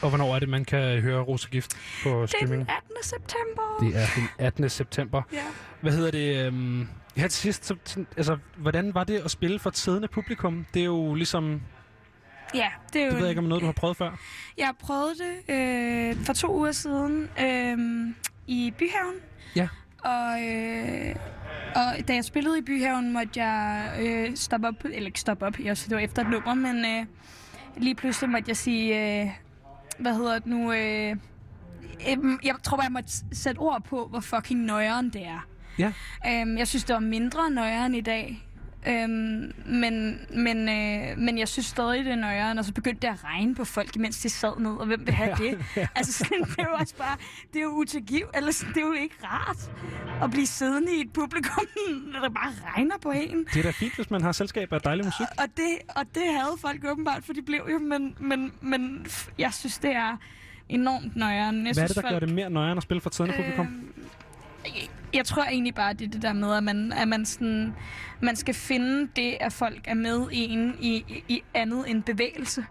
[0.01, 2.61] Og hvornår er det, man kan høre Rosa Gift på det er den streaming?
[2.61, 2.91] 18.
[3.03, 3.77] september.
[3.81, 4.69] Det er den 18.
[4.69, 5.21] september.
[5.33, 5.37] Ja.
[5.81, 6.45] Hvad hedder det?
[6.45, 7.75] Øhm, her til sidst, så,
[8.17, 10.65] altså, hvordan var det at spille for et siddende publikum?
[10.73, 11.61] Det er jo ligesom...
[12.55, 13.09] Ja, det er jo...
[13.11, 14.11] Det ved jeg ikke, om noget, du har prøvet før.
[14.57, 17.77] Jeg har prøvet det øh, for to uger siden øh,
[18.47, 19.15] i Byhaven.
[19.55, 19.67] Ja.
[20.03, 21.15] Og, øh,
[21.75, 25.59] og da jeg spillede i Byhaven, måtte jeg øh, stoppe op, eller ikke stoppe op,
[25.59, 27.05] jeg, det var efter et nummer, men øh,
[27.77, 29.29] lige pludselig måtte jeg sige, øh,
[29.99, 31.15] hvad hedder det nu, øh,
[32.09, 35.47] øh, jeg tror bare, jeg måtte sætte ord på, hvor fucking nøjeren det er.
[35.79, 35.93] Ja.
[36.27, 38.45] Øhm, jeg synes, det var mindre nøjeren i dag.
[38.87, 42.57] Øhm, men, men, øh, men jeg synes stadig, det er nøjeren.
[42.57, 44.71] Og så begyndte det at regne på folk, imens de sad ned.
[44.71, 45.65] Og hvem vil have det?
[45.95, 47.17] altså, sådan, det er jo også bare...
[47.53, 48.25] Det er jo utilgiv...
[48.35, 49.71] Eller sådan, det er jo ikke rart
[50.23, 51.65] at blive siddende i et publikum,
[52.13, 53.45] når der bare regner på en.
[53.53, 55.27] Det er da fint, hvis man har selskab af dejlig musik.
[55.37, 57.79] Og det, og det havde folk åbenbart, for de blev jo.
[57.79, 59.05] Men, men, men
[59.37, 60.17] jeg synes, det er
[60.69, 61.67] enormt nøjeren.
[61.67, 63.37] Jeg Hvad er det, der folk, gør det mere nøjere at spille for et siddende
[63.37, 63.67] Øh, publikum?
[65.13, 67.73] Jeg tror egentlig bare, det er det der med, at man, at man, sådan,
[68.21, 72.03] man skal finde det, at folk er med i en i, i- i andet end
[72.03, 72.65] bevægelse.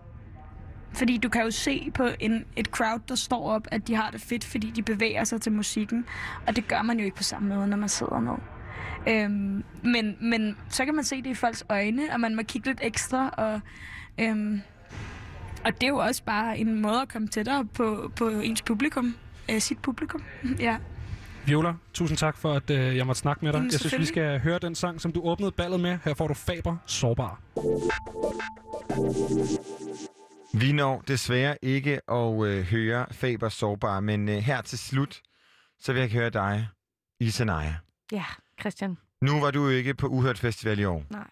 [0.93, 4.11] Fordi du kan jo se på en, et crowd, der står op, at de har
[4.11, 6.07] det fedt, fordi de bevæger sig til musikken.
[6.47, 8.35] Og det gør man jo ikke på samme måde, når man sidder ned.
[9.09, 12.69] Øhm, men, men så kan man se det i folks øjne, og man må kigge
[12.69, 13.29] lidt ekstra.
[13.29, 13.61] Og,
[14.19, 14.61] øhm,
[15.65, 19.15] og det er jo også bare en måde at komme tættere på, på ens publikum.
[19.51, 20.23] Øh, sit publikum.
[20.61, 20.77] ja.
[21.49, 23.59] Viola, tusind tak for, at øh, jeg måtte snakke med dig.
[23.59, 25.99] Jamen, jeg synes, vi skal høre den sang, som du åbnede ballet med.
[26.05, 27.41] Her får du Faber Sårbar.
[30.59, 35.21] Vi når desværre ikke at øh, høre Faber Sårbar, men øh, her til slut,
[35.81, 36.69] så vil jeg høre dig,
[37.21, 37.75] Isanaya.
[38.13, 38.25] Ja,
[38.61, 38.99] Christian.
[39.23, 41.05] Nu var du jo ikke på Uhørt Festival i år.
[41.11, 41.31] Nej.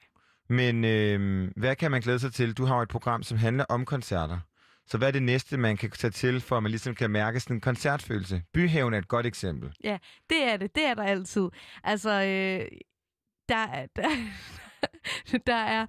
[0.48, 2.52] Men øh, hvad kan man glæde sig til?
[2.52, 4.38] Du har jo et program, som handler om koncerter.
[4.89, 7.40] Så hvad er det næste, man kan tage til, for at man ligesom kan mærke
[7.40, 8.42] sådan en koncertfølelse?
[8.52, 9.73] Byhaven er et godt eksempel.
[9.84, 9.98] Ja,
[10.31, 10.74] det er det.
[10.74, 11.48] Det er der altid.
[11.84, 12.66] Altså, øh,
[13.48, 14.08] der, er- der,
[15.47, 15.86] der er...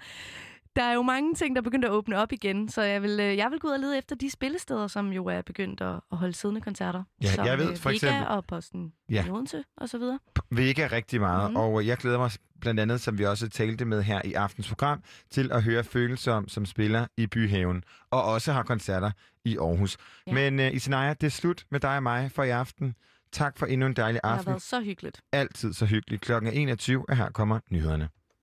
[0.75, 3.19] Der er jo mange ting, der er begyndt at åbne op igen, så jeg vil,
[3.19, 5.99] øh, jeg vil gå ud og lede efter de spillesteder, som jo er begyndt at,
[6.11, 7.03] at holde siddende koncerter.
[7.23, 9.25] Ja, som, jeg ved øh, for Vega eksempel- og Posten Ja.
[9.27, 10.19] i Odense og så videre.
[10.51, 11.55] Vega rigtig meget, mm.
[11.57, 15.03] og jeg glæder mig blandt andet, som vi også talte med her i aftens program,
[15.31, 19.11] til at høre Følelsom, som spiller i Byhaven, og også har koncerter
[19.45, 19.97] i Aarhus.
[20.27, 20.33] Ja.
[20.33, 22.95] Men uh, Isanaya, det er slut med dig og mig for i aften.
[23.31, 24.49] Tak for endnu en dejlig Det har aften.
[24.51, 25.21] været så hyggeligt.
[25.31, 26.21] Altid så hyggeligt.
[26.21, 28.09] Klokken er 21, og her kommer nyhederne.